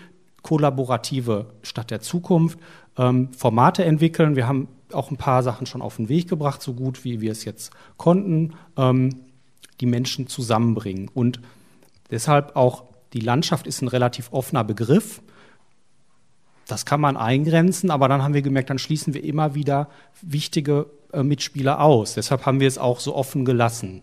kollaborative 0.42 1.46
Stadt 1.62 1.90
der 1.90 2.00
Zukunft 2.00 2.58
ähm, 2.96 3.32
Formate 3.32 3.84
entwickeln. 3.84 4.36
Wir 4.36 4.46
haben 4.46 4.68
auch 4.92 5.10
ein 5.10 5.16
paar 5.16 5.42
Sachen 5.42 5.66
schon 5.66 5.82
auf 5.82 5.96
den 5.96 6.08
Weg 6.08 6.28
gebracht, 6.28 6.62
so 6.62 6.74
gut 6.74 7.04
wie 7.04 7.20
wir 7.20 7.32
es 7.32 7.44
jetzt 7.44 7.70
konnten, 7.96 8.54
ähm, 8.76 9.10
die 9.80 9.86
Menschen 9.86 10.26
zusammenbringen. 10.26 11.08
Und 11.12 11.40
deshalb 12.10 12.56
auch 12.56 12.84
die 13.12 13.20
Landschaft 13.20 13.66
ist 13.66 13.82
ein 13.82 13.88
relativ 13.88 14.32
offener 14.32 14.64
Begriff. 14.64 15.22
Das 16.68 16.86
kann 16.86 17.00
man 17.00 17.16
eingrenzen, 17.16 17.90
aber 17.90 18.08
dann 18.08 18.22
haben 18.22 18.34
wir 18.34 18.42
gemerkt, 18.42 18.70
dann 18.70 18.78
schließen 18.78 19.14
wir 19.14 19.24
immer 19.24 19.54
wieder 19.54 19.88
wichtige 20.22 20.86
äh, 21.12 21.22
Mitspieler 21.22 21.80
aus. 21.80 22.14
Deshalb 22.14 22.46
haben 22.46 22.60
wir 22.60 22.68
es 22.68 22.78
auch 22.78 23.00
so 23.00 23.16
offen 23.16 23.44
gelassen. 23.44 24.02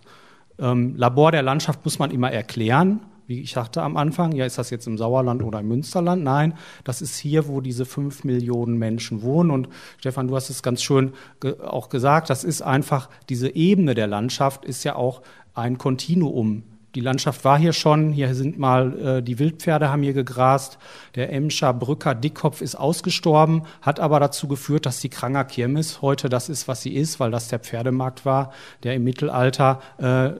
Ähm, 0.59 0.95
Labor 0.97 1.31
der 1.31 1.43
Landschaft 1.43 1.85
muss 1.85 1.99
man 1.99 2.11
immer 2.11 2.31
erklären 2.31 2.99
wie 3.27 3.41
ich 3.41 3.51
sagte 3.51 3.81
am 3.81 3.97
Anfang, 3.97 4.33
ja, 4.33 4.45
ist 4.45 4.57
das 4.57 4.69
jetzt 4.69 4.87
im 4.87 4.97
Sauerland 4.97 5.41
oder 5.41 5.59
im 5.59 5.67
Münsterland? 5.67 6.23
Nein, 6.23 6.53
das 6.83 7.01
ist 7.01 7.17
hier, 7.17 7.47
wo 7.47 7.61
diese 7.61 7.85
fünf 7.85 8.23
Millionen 8.23 8.77
Menschen 8.77 9.21
wohnen. 9.21 9.51
Und 9.51 9.69
Stefan, 9.97 10.27
du 10.27 10.35
hast 10.35 10.49
es 10.49 10.61
ganz 10.61 10.83
schön 10.83 11.13
ge 11.39 11.59
auch 11.59 11.89
gesagt, 11.89 12.29
das 12.29 12.43
ist 12.43 12.61
einfach, 12.61 13.09
diese 13.29 13.55
Ebene 13.55 13.95
der 13.95 14.07
Landschaft 14.07 14.65
ist 14.65 14.83
ja 14.83 14.95
auch 14.95 15.21
ein 15.53 15.77
Kontinuum. 15.77 16.63
Die 16.95 17.01
Landschaft 17.01 17.43
war 17.43 17.59
hier 17.59 17.73
schon, 17.73 18.13
hier 18.13 18.33
sind 18.33 18.57
mal 18.57 19.17
äh, 19.17 19.21
die 19.21 19.37
Wildpferde 19.37 19.89
haben 19.89 20.01
hier 20.01 20.13
gegrast, 20.13 20.77
der 21.15 21.31
Emscher 21.33 21.73
Brücker 21.73 22.15
Dickkopf 22.15 22.61
ist 22.61 22.75
ausgestorben, 22.75 23.63
hat 23.81 23.99
aber 23.99 24.21
dazu 24.21 24.47
geführt, 24.47 24.85
dass 24.85 25.01
die 25.01 25.09
Kranger 25.09 25.43
Kirmes 25.43 26.01
heute 26.01 26.29
das 26.29 26.47
ist, 26.47 26.69
was 26.69 26.81
sie 26.81 26.95
ist, 26.95 27.19
weil 27.19 27.31
das 27.31 27.49
der 27.49 27.59
Pferdemarkt 27.59 28.25
war, 28.25 28.53
der 28.83 28.95
im 28.95 29.03
Mittelalter 29.03 29.81
äh, 29.97 30.39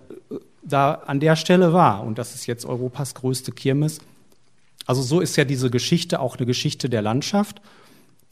da 0.64 0.94
an 0.94 1.20
der 1.20 1.36
Stelle 1.36 1.74
war. 1.74 2.04
Und 2.04 2.18
das 2.18 2.34
ist 2.34 2.48
jetzt 2.48 2.66
Europas 2.66 3.16
größte 3.16 3.52
Kirmes. 3.52 4.00
Also 4.86 5.02
so 5.02 5.20
ist 5.20 5.36
ja 5.36 5.44
diese 5.44 5.70
Geschichte 5.70 6.22
auch 6.22 6.38
eine 6.38 6.46
Geschichte 6.46 6.90
der 6.90 7.02
Landschaft. 7.02 7.62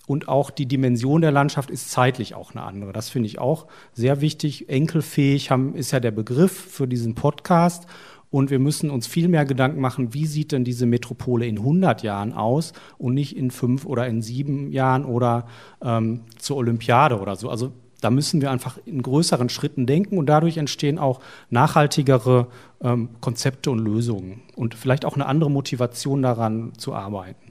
Und 0.05 0.28
auch 0.28 0.49
die 0.49 0.65
Dimension 0.65 1.21
der 1.21 1.32
Landschaft 1.32 1.71
ist 1.71 1.89
zeitlich 1.89 2.36
auch 2.36 2.51
eine 2.51 2.63
andere. 2.63 2.91
Das 2.91 3.09
finde 3.09 3.28
ich 3.28 3.39
auch 3.39 3.67
sehr 3.93 4.19
wichtig. 4.19 4.67
Enkelfähig 4.67 5.49
haben, 5.49 5.76
ist 5.76 5.91
ja 5.91 6.01
der 6.01 6.11
Begriff 6.11 6.51
für 6.51 6.89
diesen 6.89 7.15
Podcast. 7.15 7.88
Und 8.34 8.49
wir 8.49 8.57
müssen 8.57 8.89
uns 8.89 9.05
viel 9.05 9.27
mehr 9.27 9.45
Gedanken 9.45 9.79
machen, 9.79 10.15
wie 10.15 10.25
sieht 10.25 10.53
denn 10.53 10.63
diese 10.63 10.88
Metropole 10.88 11.45
in 11.45 11.59
100 11.59 12.01
Jahren 12.01 12.34
aus 12.34 12.73
und 12.97 13.13
nicht 13.13 13.38
in 13.38 13.51
fünf 13.51 13.86
oder 13.86 14.07
in 14.07 14.23
sieben 14.23 14.71
Jahren 14.71 15.05
oder 15.05 15.45
ähm, 15.84 16.21
zur 16.39 16.57
Olympiade 16.57 17.19
oder 17.19 17.36
so. 17.36 17.51
Also 17.51 17.73
da 18.01 18.09
müssen 18.09 18.41
wir 18.41 18.49
einfach 18.49 18.79
in 18.88 19.03
größeren 19.03 19.49
Schritten 19.49 19.86
denken 19.86 20.17
und 20.17 20.25
dadurch 20.25 20.57
entstehen 20.57 20.97
auch 20.97 21.19
nachhaltigere 21.51 22.47
ähm, 22.81 23.09
Konzepte 23.21 23.69
und 23.69 23.77
Lösungen 23.77 24.41
und 24.55 24.73
vielleicht 24.73 25.05
auch 25.05 25.13
eine 25.13 25.27
andere 25.27 25.51
Motivation 25.51 26.23
daran 26.23 26.73
zu 26.75 26.95
arbeiten. 26.95 27.43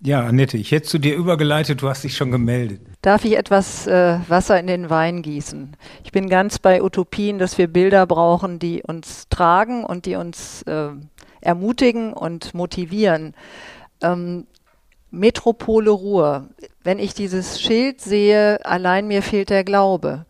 Ja, 0.00 0.20
Annette, 0.20 0.56
ich 0.56 0.70
hätte 0.70 0.88
zu 0.88 0.98
dir 0.98 1.14
übergeleitet, 1.14 1.82
du 1.82 1.88
hast 1.88 2.04
dich 2.04 2.16
schon 2.16 2.30
gemeldet. 2.30 2.80
Darf 3.02 3.24
ich 3.24 3.36
etwas 3.36 3.86
äh, 3.86 4.18
Wasser 4.28 4.58
in 4.58 4.66
den 4.66 4.90
Wein 4.90 5.22
gießen? 5.22 5.76
Ich 6.04 6.12
bin 6.12 6.28
ganz 6.28 6.58
bei 6.58 6.82
Utopien, 6.82 7.38
dass 7.38 7.58
wir 7.58 7.66
Bilder 7.66 8.06
brauchen, 8.06 8.58
die 8.58 8.82
uns 8.82 9.28
tragen 9.28 9.84
und 9.84 10.06
die 10.06 10.16
uns 10.16 10.62
äh, 10.62 10.90
ermutigen 11.40 12.12
und 12.12 12.54
motivieren. 12.54 13.34
Ähm, 14.00 14.46
Metropole 15.10 15.90
Ruhr. 15.90 16.48
Wenn 16.82 16.98
ich 16.98 17.14
dieses 17.14 17.60
Schild 17.60 18.00
sehe, 18.00 18.64
allein 18.64 19.06
mir 19.06 19.22
fehlt 19.22 19.50
der 19.50 19.62
Glaube. 19.62 20.24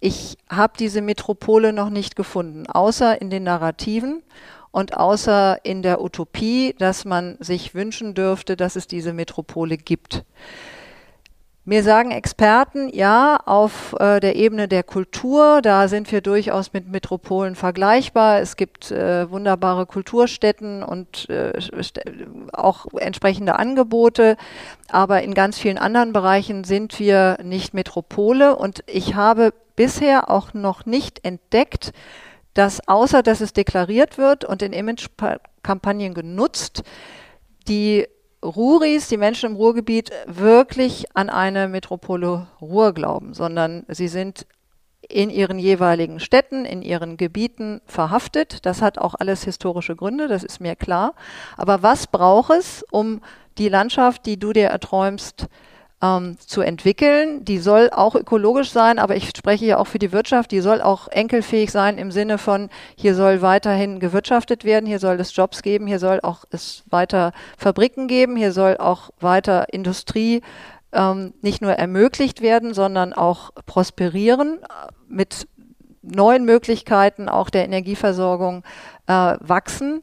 Ich 0.00 0.36
habe 0.50 0.74
diese 0.78 1.00
Metropole 1.00 1.72
noch 1.72 1.88
nicht 1.88 2.16
gefunden, 2.16 2.66
außer 2.66 3.22
in 3.22 3.30
den 3.30 3.44
Narrativen 3.44 4.22
und 4.74 4.96
außer 4.96 5.58
in 5.62 5.82
der 5.82 6.02
Utopie, 6.02 6.74
dass 6.76 7.04
man 7.04 7.36
sich 7.38 7.76
wünschen 7.76 8.14
dürfte, 8.14 8.56
dass 8.56 8.74
es 8.74 8.88
diese 8.88 9.12
Metropole 9.12 9.76
gibt. 9.76 10.24
Mir 11.64 11.84
sagen 11.84 12.10
Experten, 12.10 12.88
ja, 12.92 13.38
auf 13.46 13.94
äh, 14.00 14.18
der 14.18 14.34
Ebene 14.34 14.66
der 14.66 14.82
Kultur, 14.82 15.62
da 15.62 15.86
sind 15.86 16.10
wir 16.10 16.22
durchaus 16.22 16.72
mit 16.72 16.88
Metropolen 16.88 17.54
vergleichbar. 17.54 18.40
Es 18.40 18.56
gibt 18.56 18.90
äh, 18.90 19.30
wunderbare 19.30 19.86
Kulturstätten 19.86 20.82
und 20.82 21.30
äh, 21.30 21.52
auch 22.52 22.86
entsprechende 22.98 23.60
Angebote. 23.60 24.36
Aber 24.90 25.22
in 25.22 25.34
ganz 25.34 25.56
vielen 25.56 25.78
anderen 25.78 26.12
Bereichen 26.12 26.64
sind 26.64 26.98
wir 26.98 27.38
nicht 27.44 27.74
Metropole. 27.74 28.56
Und 28.56 28.82
ich 28.86 29.14
habe 29.14 29.54
bisher 29.76 30.30
auch 30.30 30.52
noch 30.52 30.84
nicht 30.84 31.24
entdeckt, 31.24 31.92
dass 32.54 32.86
außer 32.88 33.22
dass 33.22 33.40
es 33.40 33.52
deklariert 33.52 34.18
wird 34.18 34.44
und 34.44 34.62
in 34.62 34.72
Imagekampagnen 34.72 36.14
genutzt, 36.14 36.82
die 37.68 38.06
Ruris, 38.42 39.08
die 39.08 39.16
Menschen 39.16 39.50
im 39.50 39.56
Ruhrgebiet, 39.56 40.10
wirklich 40.26 41.06
an 41.14 41.30
eine 41.30 41.66
Metropole 41.68 42.46
Ruhr 42.60 42.92
glauben, 42.92 43.34
sondern 43.34 43.84
sie 43.88 44.08
sind 44.08 44.46
in 45.08 45.30
ihren 45.30 45.58
jeweiligen 45.58 46.20
Städten, 46.20 46.64
in 46.64 46.82
ihren 46.82 47.16
Gebieten 47.16 47.80
verhaftet. 47.86 48.64
Das 48.66 48.82
hat 48.82 48.98
auch 48.98 49.14
alles 49.14 49.44
historische 49.44 49.96
Gründe, 49.96 50.28
das 50.28 50.44
ist 50.44 50.60
mir 50.60 50.76
klar. 50.76 51.14
Aber 51.56 51.82
was 51.82 52.06
braucht 52.06 52.50
es, 52.50 52.84
um 52.90 53.20
die 53.58 53.68
Landschaft, 53.68 54.26
die 54.26 54.38
du 54.38 54.52
dir 54.52 54.68
erträumst, 54.68 55.46
ähm, 56.04 56.36
zu 56.38 56.60
entwickeln. 56.60 57.44
Die 57.44 57.58
soll 57.58 57.90
auch 57.90 58.14
ökologisch 58.14 58.70
sein, 58.70 58.98
aber 58.98 59.16
ich 59.16 59.30
spreche 59.36 59.64
ja 59.64 59.78
auch 59.78 59.86
für 59.86 59.98
die 59.98 60.12
Wirtschaft. 60.12 60.50
Die 60.50 60.60
soll 60.60 60.82
auch 60.82 61.08
enkelfähig 61.08 61.70
sein 61.70 61.96
im 61.96 62.10
Sinne 62.10 62.36
von, 62.36 62.68
hier 62.96 63.14
soll 63.14 63.40
weiterhin 63.40 64.00
gewirtschaftet 64.00 64.64
werden, 64.64 64.86
hier 64.86 64.98
soll 64.98 65.18
es 65.20 65.34
Jobs 65.34 65.62
geben, 65.62 65.86
hier 65.86 65.98
soll 65.98 66.20
auch 66.22 66.44
es 66.50 66.84
weiter 66.90 67.32
Fabriken 67.56 68.06
geben, 68.08 68.36
hier 68.36 68.52
soll 68.52 68.76
auch 68.76 69.10
weiter 69.20 69.72
Industrie 69.72 70.42
ähm, 70.92 71.32
nicht 71.40 71.62
nur 71.62 71.72
ermöglicht 71.72 72.42
werden, 72.42 72.74
sondern 72.74 73.12
auch 73.12 73.50
prosperieren 73.66 74.58
äh, 74.62 74.92
mit 75.08 75.48
neuen 76.02 76.44
Möglichkeiten 76.44 77.30
auch 77.30 77.48
der 77.48 77.64
Energieversorgung 77.64 78.62
äh, 79.06 79.36
wachsen. 79.40 80.02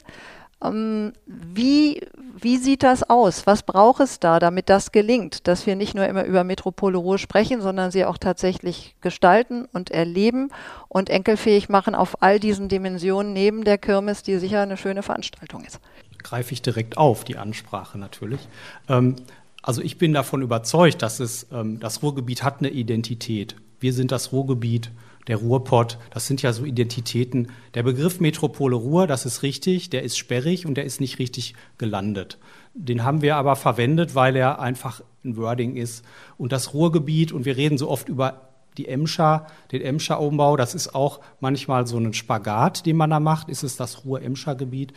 Ähm, 0.63 1.13
wie, 1.25 2.01
wie 2.39 2.57
sieht 2.57 2.83
das 2.83 3.09
aus? 3.09 3.47
Was 3.47 3.63
braucht 3.63 4.01
es 4.01 4.19
da, 4.19 4.39
damit 4.39 4.69
das 4.69 4.91
gelingt, 4.91 5.47
dass 5.47 5.65
wir 5.65 5.75
nicht 5.75 5.95
nur 5.95 6.05
immer 6.05 6.25
über 6.25 6.43
Metropole 6.43 6.97
Ruhr 6.97 7.17
sprechen, 7.17 7.61
sondern 7.61 7.91
sie 7.91 8.05
auch 8.05 8.17
tatsächlich 8.17 8.95
gestalten 9.01 9.65
und 9.73 9.91
erleben 9.91 10.49
und 10.87 11.09
enkelfähig 11.09 11.69
machen 11.69 11.95
auf 11.95 12.21
all 12.21 12.39
diesen 12.39 12.69
Dimensionen 12.69 13.33
neben 13.33 13.63
der 13.63 13.77
Kirmes, 13.77 14.23
die 14.23 14.37
sicher 14.37 14.61
eine 14.61 14.77
schöne 14.77 15.03
Veranstaltung 15.03 15.63
ist? 15.63 15.79
Greife 16.23 16.53
ich 16.53 16.61
direkt 16.61 16.97
auf, 16.97 17.23
die 17.23 17.37
Ansprache 17.37 17.97
natürlich. 17.97 18.47
Ähm, 18.87 19.15
also 19.63 19.81
ich 19.81 19.97
bin 19.97 20.13
davon 20.13 20.41
überzeugt, 20.41 21.01
dass 21.01 21.19
es, 21.19 21.47
ähm, 21.51 21.79
das 21.79 22.03
Ruhrgebiet 22.03 22.43
hat 22.43 22.59
eine 22.59 22.69
Identität. 22.69 23.55
Wir 23.79 23.93
sind 23.93 24.11
das 24.11 24.31
Ruhrgebiet 24.31 24.91
der 25.27 25.37
Ruhrpott, 25.37 25.97
das 26.11 26.27
sind 26.27 26.41
ja 26.41 26.53
so 26.53 26.65
Identitäten. 26.65 27.49
Der 27.73 27.83
Begriff 27.83 28.19
Metropole 28.19 28.75
Ruhr, 28.75 29.07
das 29.07 29.25
ist 29.25 29.43
richtig, 29.43 29.89
der 29.89 30.03
ist 30.03 30.17
sperrig 30.17 30.65
und 30.65 30.75
der 30.75 30.85
ist 30.85 30.99
nicht 30.99 31.19
richtig 31.19 31.53
gelandet. 31.77 32.37
Den 32.73 33.03
haben 33.03 33.21
wir 33.21 33.35
aber 33.35 33.55
verwendet, 33.55 34.15
weil 34.15 34.35
er 34.35 34.59
einfach 34.59 35.01
ein 35.23 35.37
Wording 35.37 35.75
ist. 35.75 36.03
Und 36.37 36.51
das 36.51 36.73
Ruhrgebiet, 36.73 37.31
und 37.31 37.45
wir 37.45 37.57
reden 37.57 37.77
so 37.77 37.89
oft 37.89 38.09
über 38.09 38.49
die 38.77 38.87
Emscher, 38.87 39.47
den 39.71 39.81
Emscher-Umbau, 39.81 40.55
das 40.55 40.73
ist 40.73 40.95
auch 40.95 41.19
manchmal 41.39 41.85
so 41.85 41.97
ein 41.97 42.13
Spagat, 42.13 42.85
den 42.85 42.95
man 42.95 43.09
da 43.09 43.19
macht. 43.19 43.49
Ist 43.49 43.63
es 43.63 43.75
das 43.75 44.05
Ruhr-Emscher-Gebiet? 44.05 44.93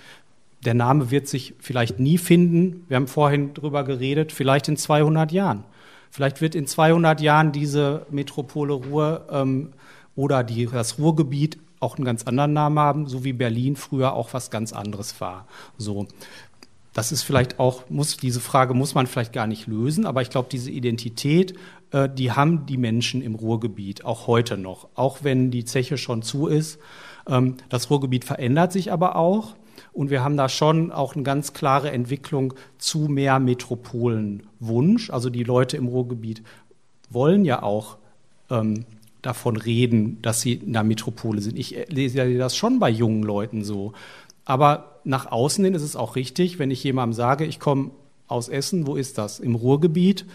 Der 0.65 0.75
Name 0.75 1.11
wird 1.11 1.29
sich 1.29 1.55
vielleicht 1.59 1.99
nie 1.99 2.17
finden. 2.17 2.87
Wir 2.89 2.97
haben 2.97 3.09
vorhin 3.09 3.53
drüber 3.53 3.85
geredet, 3.85 4.33
vielleicht 4.33 4.69
in 4.69 4.77
200 4.77 5.33
Jahren. 5.33 5.65
Vielleicht 6.11 6.41
wird 6.41 6.55
in 6.55 6.67
200 6.67 7.21
Jahren 7.21 7.51
diese 7.51 8.07
Metropole 8.11 8.73
Ruhr 8.73 9.27
ähm, 9.31 9.73
oder 10.17 10.45
die, 10.45 10.67
das 10.67 10.99
Ruhrgebiet 10.99 11.59
auch 11.81 11.97
einen 11.97 12.05
ganz 12.05 12.25
anderen 12.25 12.53
Namen 12.53 12.79
haben, 12.79 13.07
so 13.07 13.25
wie 13.25 13.33
Berlin 13.33 13.77
früher 13.77 14.15
auch 14.15 14.33
was 14.33 14.51
ganz 14.51 14.73
anderes 14.73 15.21
war. 15.21 15.47
So. 15.77 16.07
Das 16.93 17.11
ist 17.11 17.23
vielleicht 17.23 17.59
auch, 17.59 17.91
muss, 17.91 18.17
diese 18.17 18.41
Frage 18.41 18.73
muss 18.73 18.95
man 18.95 19.09
vielleicht 19.09 19.33
gar 19.33 19.49
nicht 19.49 19.67
lösen, 19.67 20.07
aber 20.07 20.23
ich 20.23 20.31
glaube, 20.31 20.49
diese 20.51 20.71
Identität, 20.71 21.55
äh, 21.91 22.09
die 22.09 22.31
haben 22.31 22.67
die 22.67 22.77
Menschen 22.77 23.21
im 23.21 23.35
Ruhrgebiet, 23.35 24.05
auch 24.05 24.29
heute 24.29 24.57
noch, 24.57 24.89
auch 24.95 25.19
wenn 25.23 25.51
die 25.51 25.65
Zeche 25.65 25.99
schon 25.99 26.23
zu 26.23 26.47
ist. 26.47 26.79
Ähm, 27.29 27.57
das 27.69 27.91
Ruhrgebiet 27.91 28.25
verändert 28.25 28.73
sich 28.73 28.93
aber 28.93 29.17
auch. 29.17 29.57
Und 29.93 30.11
wir 30.11 30.23
haben 30.23 30.37
da 30.37 30.49
schon 30.49 30.93
auch 30.93 31.15
eine 31.15 31.25
ganz 31.25 31.53
klare 31.53 31.91
Entwicklung 31.91 32.55
zu 32.79 33.01
mehr 33.09 33.41
Metropolenwunsch. 33.41 35.11
Also 35.11 35.31
die 35.31 35.45
Leute 35.45 35.77
im 35.77 35.89
Ruhrgebiet 35.89 36.43
wollen 37.11 37.45
ja 37.45 37.63
auch 37.63 37.99
ähm, 38.51 38.85
davon 39.27 39.57
reden, 39.57 40.21
dass 40.23 40.41
sie 40.41 40.55
in 40.55 40.73
der 40.73 40.85
Metropole 40.85 41.41
sind. 41.41 41.59
Ich 41.59 41.77
lese 41.89 42.19
ja 42.19 42.39
das 42.39 42.57
schon 42.57 42.79
bei 42.79 42.91
jungen 42.91 43.23
Leuten 43.23 43.65
so. 43.65 43.93
Aber 44.45 45.01
nach 45.05 45.31
außen 45.31 45.65
hin 45.65 45.75
ist 45.75 45.83
es 45.83 45.97
auch 45.97 46.17
richtig, 46.17 46.59
wenn 46.59 46.71
ich 46.71 46.85
jemandem 46.85 47.15
sage, 47.15 47.45
ich 47.45 47.61
komme 47.61 47.93
aus 48.27 48.49
Essen, 48.49 48.87
wo 48.87 48.97
ist 48.97 49.19
das? 49.19 49.41
Im 49.41 49.55
Ruhrgebiet, 49.55 50.27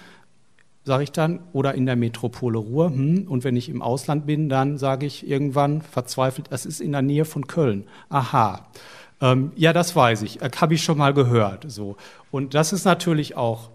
sage 0.84 1.04
ich 1.04 1.12
dann, 1.12 1.40
oder 1.54 1.76
in 1.76 1.86
der 1.86 1.96
Metropole 1.96 2.58
Ruhr. 2.58 2.90
Hm. 2.90 3.28
Und 3.28 3.44
wenn 3.44 3.56
ich 3.56 3.70
im 3.70 3.82
Ausland 3.82 4.26
bin, 4.26 4.50
dann 4.50 4.78
sage 4.78 5.06
ich 5.06 5.28
irgendwann 5.28 5.82
verzweifelt, 5.82 6.48
es 6.52 6.66
ist 6.66 6.82
in 6.82 6.92
der 6.92 7.02
Nähe 7.02 7.26
von 7.26 7.48
Köln. 7.48 7.86
Aha. 8.10 8.68
Ähm, 9.22 9.52
ja, 9.56 9.74
das 9.74 9.96
weiß 9.96 10.22
ich, 10.22 10.42
äh, 10.42 10.50
habe 10.56 10.74
ich 10.74 10.84
schon 10.84 10.98
mal 10.98 11.14
gehört. 11.14 11.66
So. 11.70 11.98
Und 12.32 12.54
das 12.54 12.74
ist 12.74 12.86
natürlich 12.86 13.36
auch 13.36 13.70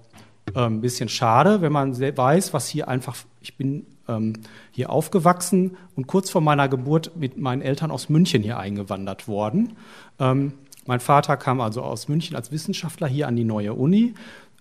äh, 0.55 0.61
ein 0.61 0.81
bisschen 0.81 1.09
schade, 1.09 1.61
wenn 1.61 1.73
man 1.73 1.99
weiß, 1.99 2.53
was 2.53 2.69
hier 2.69 2.89
einfach, 2.89 3.17
ich 3.41 3.57
bin 3.57 3.87
ähm, 4.09 4.35
hier 4.71 4.91
aufgewachsen 4.91 5.77
und 5.97 6.07
kurz 6.07 6.31
vor 6.31 6.41
meiner 6.41 6.69
Geburt 6.69 7.17
mit 7.17 7.39
meinen 7.39 7.63
Eltern 7.63 7.91
aus 7.91 8.09
München 8.09 8.43
hier 8.43 8.59
eingewandert 8.59 9.29
worden. 9.29 9.77
Ähm, 10.19 10.55
mein 10.87 11.01
Vater 11.01 11.37
kam 11.37 11.61
also 11.61 11.83
aus 11.83 12.09
München 12.09 12.37
als 12.37 12.53
Wissenschaftler 12.53 13.07
hier 13.07 13.27
an 13.27 13.37
die 13.37 13.45
neue 13.45 13.75
Uni 13.75 14.15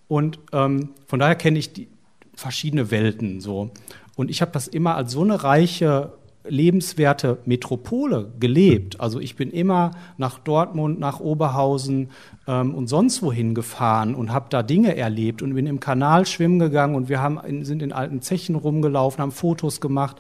und 0.08 0.40
ähm, 0.52 0.90
von 1.08 1.20
daher 1.20 1.36
kenne 1.36 1.60
ich 1.60 1.74
die 1.74 1.88
verschiedene 2.36 2.92
Welten 2.92 3.42
so. 3.42 3.72
Und 4.16 4.30
ich 4.30 4.42
habe 4.42 4.52
das 4.52 4.68
immer 4.68 4.96
als 4.96 5.12
so 5.12 5.22
eine 5.22 5.44
reiche 5.44 6.14
lebenswerte 6.46 7.40
Metropole 7.46 8.32
gelebt. 8.40 9.00
Also 9.00 9.20
ich 9.20 9.36
bin 9.36 9.50
immer 9.50 9.92
nach 10.18 10.40
Dortmund, 10.40 11.00
nach 11.00 11.20
Oberhausen 11.20 12.10
ähm, 12.48 12.76
und 12.76 12.88
sonst 12.88 13.22
wohin 13.22 13.56
gefahren 13.56 14.14
und 14.14 14.34
habe 14.34 14.48
da 14.50 14.64
Dinge 14.64 14.96
erlebt 14.98 15.42
und 15.42 15.54
bin 15.54 15.68
im 15.68 15.80
Kanal 15.80 16.26
schwimmen 16.26 16.60
gegangen 16.60 16.96
und 16.96 17.08
wir 17.10 17.22
haben 17.22 17.40
in, 17.46 17.64
sind 17.64 17.82
in 17.82 17.94
alten 17.94 18.22
Zechen 18.22 18.56
rumgelaufen, 18.56 19.22
haben 19.22 19.32
Fotos 19.32 19.80
gemacht 19.80 20.18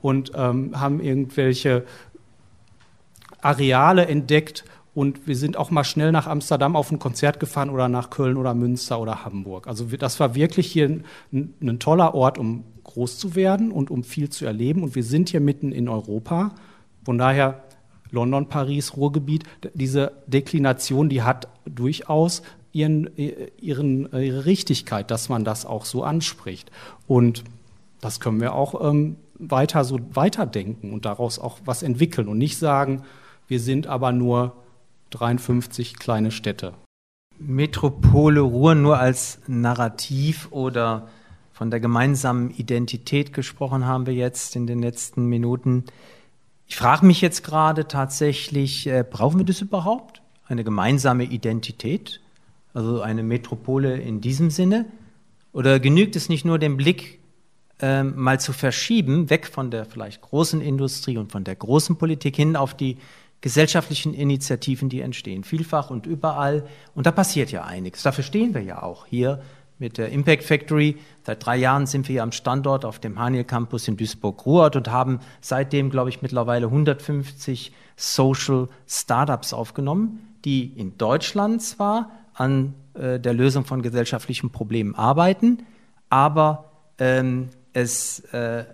und 0.00 0.32
ähm, 0.34 0.80
haben 0.80 1.00
irgendwelche 1.00 1.84
Areale 3.42 4.06
entdeckt 4.06 4.64
und 4.94 5.26
wir 5.26 5.36
sind 5.36 5.58
auch 5.58 5.70
mal 5.70 5.84
schnell 5.84 6.10
nach 6.10 6.26
Amsterdam 6.26 6.74
auf 6.74 6.90
ein 6.90 6.98
Konzert 6.98 7.38
gefahren 7.38 7.68
oder 7.68 7.86
nach 7.86 8.08
Köln 8.08 8.38
oder 8.38 8.54
Münster 8.54 8.98
oder 8.98 9.26
Hamburg. 9.26 9.66
Also 9.68 9.84
das 9.98 10.18
war 10.20 10.34
wirklich 10.34 10.72
hier 10.72 10.88
ein, 10.88 11.04
ein 11.60 11.78
toller 11.78 12.14
Ort, 12.14 12.38
um 12.38 12.64
groß 12.96 13.18
zu 13.18 13.34
werden 13.34 13.70
und 13.70 13.90
um 13.90 14.04
viel 14.04 14.30
zu 14.30 14.46
erleben. 14.46 14.82
Und 14.82 14.94
wir 14.94 15.04
sind 15.04 15.28
hier 15.28 15.40
mitten 15.40 15.70
in 15.70 15.86
Europa. 15.86 16.54
Von 17.04 17.18
daher 17.18 17.62
London, 18.10 18.48
Paris, 18.48 18.96
Ruhrgebiet, 18.96 19.44
diese 19.74 20.12
Deklination, 20.26 21.10
die 21.10 21.22
hat 21.22 21.48
durchaus 21.66 22.42
ihren, 22.72 23.10
ihren, 23.58 24.10
ihre 24.12 24.46
Richtigkeit, 24.46 25.10
dass 25.10 25.28
man 25.28 25.44
das 25.44 25.66
auch 25.66 25.84
so 25.84 26.04
anspricht. 26.04 26.70
Und 27.06 27.44
das 28.00 28.18
können 28.18 28.40
wir 28.40 28.54
auch 28.54 28.80
ähm, 28.82 29.16
weiter 29.38 29.84
so 29.84 30.00
weiterdenken 30.14 30.94
und 30.94 31.04
daraus 31.04 31.38
auch 31.38 31.58
was 31.66 31.82
entwickeln 31.82 32.28
und 32.28 32.38
nicht 32.38 32.56
sagen, 32.56 33.02
wir 33.46 33.60
sind 33.60 33.88
aber 33.88 34.12
nur 34.12 34.56
53 35.10 35.98
kleine 35.98 36.30
Städte. 36.30 36.72
Metropole 37.38 38.40
Ruhr 38.40 38.74
nur 38.74 38.98
als 38.98 39.38
Narrativ 39.46 40.48
oder 40.50 41.08
von 41.56 41.70
der 41.70 41.80
gemeinsamen 41.80 42.50
Identität 42.50 43.32
gesprochen 43.32 43.86
haben 43.86 44.04
wir 44.04 44.12
jetzt 44.12 44.56
in 44.56 44.66
den 44.66 44.82
letzten 44.82 45.24
Minuten. 45.24 45.84
Ich 46.66 46.76
frage 46.76 47.06
mich 47.06 47.22
jetzt 47.22 47.44
gerade 47.44 47.88
tatsächlich, 47.88 48.86
äh, 48.86 49.02
brauchen 49.08 49.38
wir 49.38 49.46
das 49.46 49.62
überhaupt? 49.62 50.20
Eine 50.44 50.64
gemeinsame 50.64 51.24
Identität? 51.24 52.20
Also 52.74 53.00
eine 53.00 53.22
Metropole 53.22 53.96
in 53.96 54.20
diesem 54.20 54.50
Sinne? 54.50 54.84
Oder 55.54 55.80
genügt 55.80 56.14
es 56.14 56.28
nicht 56.28 56.44
nur, 56.44 56.58
den 56.58 56.76
Blick 56.76 57.20
äh, 57.80 58.02
mal 58.02 58.38
zu 58.38 58.52
verschieben, 58.52 59.30
weg 59.30 59.46
von 59.46 59.70
der 59.70 59.86
vielleicht 59.86 60.20
großen 60.20 60.60
Industrie 60.60 61.16
und 61.16 61.32
von 61.32 61.42
der 61.42 61.56
großen 61.56 61.96
Politik 61.96 62.36
hin 62.36 62.54
auf 62.54 62.76
die 62.76 62.98
gesellschaftlichen 63.40 64.12
Initiativen, 64.12 64.90
die 64.90 65.00
entstehen, 65.00 65.42
vielfach 65.42 65.88
und 65.88 66.04
überall. 66.04 66.66
Und 66.94 67.06
da 67.06 67.12
passiert 67.12 67.50
ja 67.50 67.64
einiges. 67.64 68.02
Dafür 68.02 68.24
stehen 68.24 68.52
wir 68.52 68.62
ja 68.62 68.82
auch 68.82 69.06
hier 69.06 69.40
mit 69.78 69.98
der 69.98 70.10
Impact 70.10 70.42
Factory. 70.42 70.96
Seit 71.24 71.44
drei 71.44 71.56
Jahren 71.56 71.86
sind 71.86 72.08
wir 72.08 72.14
hier 72.14 72.22
am 72.22 72.32
Standort 72.32 72.84
auf 72.84 72.98
dem 72.98 73.18
Haniel 73.18 73.44
Campus 73.44 73.88
in 73.88 73.96
Duisburg-Ruhrort 73.96 74.76
und 74.76 74.90
haben 74.90 75.20
seitdem, 75.40 75.90
glaube 75.90 76.10
ich, 76.10 76.22
mittlerweile 76.22 76.66
150 76.66 77.72
Social 77.96 78.68
Startups 78.86 79.52
aufgenommen, 79.52 80.36
die 80.44 80.64
in 80.64 80.96
Deutschland 80.98 81.62
zwar 81.62 82.10
an 82.34 82.74
äh, 82.94 83.18
der 83.18 83.34
Lösung 83.34 83.64
von 83.64 83.82
gesellschaftlichen 83.82 84.50
Problemen 84.50 84.94
arbeiten, 84.94 85.64
aber 86.08 86.70
ähm, 86.98 87.48
es 87.72 88.20
äh, 88.32 88.60
äh, 88.60 88.64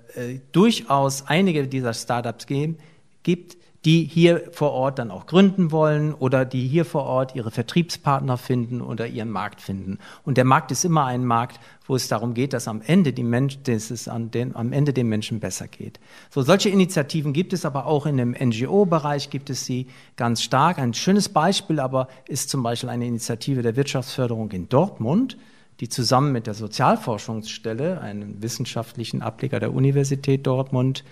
durchaus 0.53 1.27
einige 1.27 1.67
dieser 1.67 1.95
Startups 1.95 2.47
geben, 2.47 2.79
gibt, 3.23 3.57
die 3.85 4.05
hier 4.05 4.49
vor 4.53 4.71
Ort 4.71 5.01
dann 5.01 5.11
auch 5.11 5.27
gründen 5.27 5.73
wollen 5.73 6.15
oder 6.15 6.45
die 6.45 6.69
hier 6.69 6.85
vor 6.85 7.03
Ort 7.03 7.35
ihre 7.35 7.51
Vertriebspartner 7.51 8.39
finden 8.39 8.81
oder 8.81 9.09
ihren 9.09 9.31
Markt 9.31 9.61
finden. 9.61 9.99
Und 10.25 10.37
der 10.37 10.45
Markt 10.45 10.71
ist 10.71 10.85
immer 10.85 11.05
ein 11.07 11.25
Markt, 11.25 11.59
wo 11.87 11.97
es 11.97 12.07
darum 12.07 12.35
geht, 12.35 12.53
dass 12.53 12.69
am 12.69 12.81
Ende, 12.81 13.13
die 13.13 13.25
Mensch, 13.25 13.59
dass 13.65 13.91
es 13.91 14.09
den, 14.33 14.55
am 14.55 14.73
Ende 14.73 14.93
den 14.93 15.09
Menschen 15.09 15.41
besser 15.41 15.67
geht. 15.67 15.99
So, 16.31 16.43
solche 16.43 16.69
Initiativen 16.69 17.33
gibt 17.33 17.53
es 17.53 17.65
aber 17.65 17.87
auch 17.87 18.07
in 18.07 18.19
dem 18.19 18.37
NGO-Bereich, 18.39 19.31
gibt 19.31 19.51
es 19.51 19.67
sie 19.67 19.89
ganz 20.17 20.43
stark. 20.43 20.79
Ein 20.79 20.95
schönes 20.95 21.29
Beispiel 21.29 21.81
aber 21.81 22.07
ist 22.29 22.51
zum 22.51 22.63
Beispiel 22.63 22.89
eine 22.89 23.07
Initiative 23.07 23.63
der 23.63 23.75
Wirtschaftsförderung 23.75 24.53
in 24.53 24.69
Dortmund, 24.69 25.37
die 25.81 25.89
zusammen 25.89 26.31
mit 26.31 26.47
der 26.47 26.55
Sozialforschungsstelle, 26.55 28.01
einem 28.01 28.41
wissenschaftlichen 28.41 29.23
Ableger 29.23 29.59
der 29.59 29.75
Universität 29.75 30.47
Dortmund, 30.47 31.03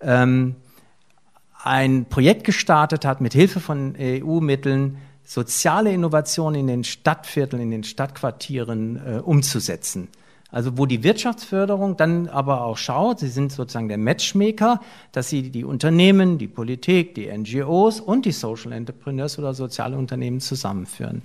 ähm, 0.00 0.56
ein 1.66 2.06
Projekt 2.06 2.44
gestartet 2.44 3.04
hat, 3.04 3.20
mit 3.20 3.32
Hilfe 3.34 3.60
von 3.60 3.94
EU-Mitteln 3.98 4.98
soziale 5.24 5.92
Innovationen 5.92 6.60
in 6.60 6.66
den 6.68 6.84
Stadtvierteln, 6.84 7.60
in 7.60 7.70
den 7.72 7.84
Stadtquartieren 7.84 8.96
äh, 8.96 9.18
umzusetzen. 9.18 10.08
Also 10.50 10.78
wo 10.78 10.86
die 10.86 11.02
Wirtschaftsförderung 11.02 11.96
dann 11.96 12.28
aber 12.28 12.62
auch 12.62 12.78
schaut, 12.78 13.18
sie 13.18 13.28
sind 13.28 13.50
sozusagen 13.50 13.88
der 13.88 13.98
Matchmaker, 13.98 14.80
dass 15.10 15.28
sie 15.28 15.50
die 15.50 15.64
Unternehmen, 15.64 16.38
die 16.38 16.46
Politik, 16.46 17.16
die 17.16 17.26
NGOs 17.26 18.00
und 18.00 18.24
die 18.24 18.32
Social 18.32 18.70
Entrepreneurs 18.70 19.38
oder 19.38 19.52
soziale 19.52 19.98
Unternehmen 19.98 20.40
zusammenführen. 20.40 21.22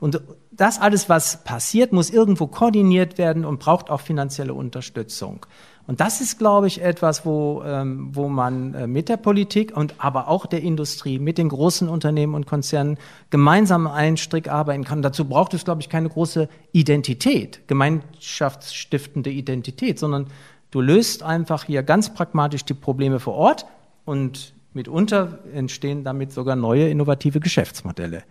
Und 0.00 0.20
das 0.50 0.80
alles, 0.80 1.08
was 1.08 1.44
passiert, 1.44 1.92
muss 1.92 2.10
irgendwo 2.10 2.46
koordiniert 2.48 3.18
werden 3.18 3.44
und 3.44 3.60
braucht 3.60 3.90
auch 3.90 4.00
finanzielle 4.00 4.54
Unterstützung. 4.54 5.46
Und 5.86 6.00
das 6.00 6.20
ist, 6.20 6.38
glaube 6.38 6.68
ich, 6.68 6.80
etwas, 6.80 7.26
wo, 7.26 7.62
ähm, 7.64 8.10
wo 8.12 8.28
man 8.28 8.74
äh, 8.74 8.86
mit 8.86 9.08
der 9.08 9.16
Politik 9.16 9.76
und 9.76 9.94
aber 9.98 10.28
auch 10.28 10.46
der 10.46 10.62
Industrie, 10.62 11.18
mit 11.18 11.38
den 11.38 11.48
großen 11.48 11.88
Unternehmen 11.88 12.34
und 12.34 12.46
Konzernen 12.46 12.98
gemeinsam 13.30 13.88
einen 13.88 14.16
Strick 14.16 14.48
arbeiten 14.48 14.84
kann. 14.84 15.02
Dazu 15.02 15.24
braucht 15.24 15.54
es, 15.54 15.64
glaube 15.64 15.80
ich, 15.80 15.88
keine 15.88 16.08
große 16.08 16.48
Identität, 16.70 17.66
gemeinschaftsstiftende 17.66 19.30
Identität, 19.30 19.98
sondern 19.98 20.28
du 20.70 20.80
löst 20.80 21.24
einfach 21.24 21.64
hier 21.64 21.82
ganz 21.82 22.14
pragmatisch 22.14 22.64
die 22.64 22.74
Probleme 22.74 23.18
vor 23.18 23.34
Ort 23.34 23.66
und 24.04 24.54
mitunter 24.74 25.40
entstehen 25.52 26.04
damit 26.04 26.32
sogar 26.32 26.54
neue 26.54 26.88
innovative 26.88 27.40
Geschäftsmodelle. 27.40 28.22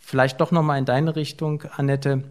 Vielleicht 0.00 0.40
doch 0.40 0.50
nochmal 0.50 0.78
in 0.78 0.86
deine 0.86 1.14
Richtung, 1.14 1.62
Annette. 1.76 2.24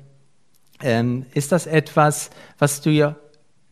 Ähm, 0.81 1.25
ist 1.33 1.51
das 1.51 1.65
etwas, 1.65 2.29
was 2.57 2.81
du 2.81 2.89
ja 2.89 3.15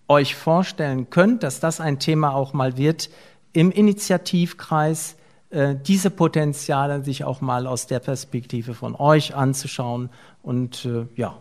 euch 0.07 0.35
vorstellen 0.35 1.09
könnt, 1.09 1.43
dass 1.43 1.59
das 1.59 1.79
ein 1.79 1.99
Thema 1.99 2.33
auch 2.33 2.53
mal 2.53 2.77
wird 2.77 3.09
im 3.53 3.71
Initiativkreis, 3.71 5.15
äh, 5.49 5.75
diese 5.75 6.09
Potenziale 6.09 7.03
sich 7.03 7.23
auch 7.23 7.41
mal 7.41 7.67
aus 7.67 7.87
der 7.87 7.99
Perspektive 7.99 8.73
von 8.73 8.95
euch 8.95 9.35
anzuschauen 9.35 10.09
und 10.43 10.85
äh, 10.85 11.05
ja. 11.15 11.37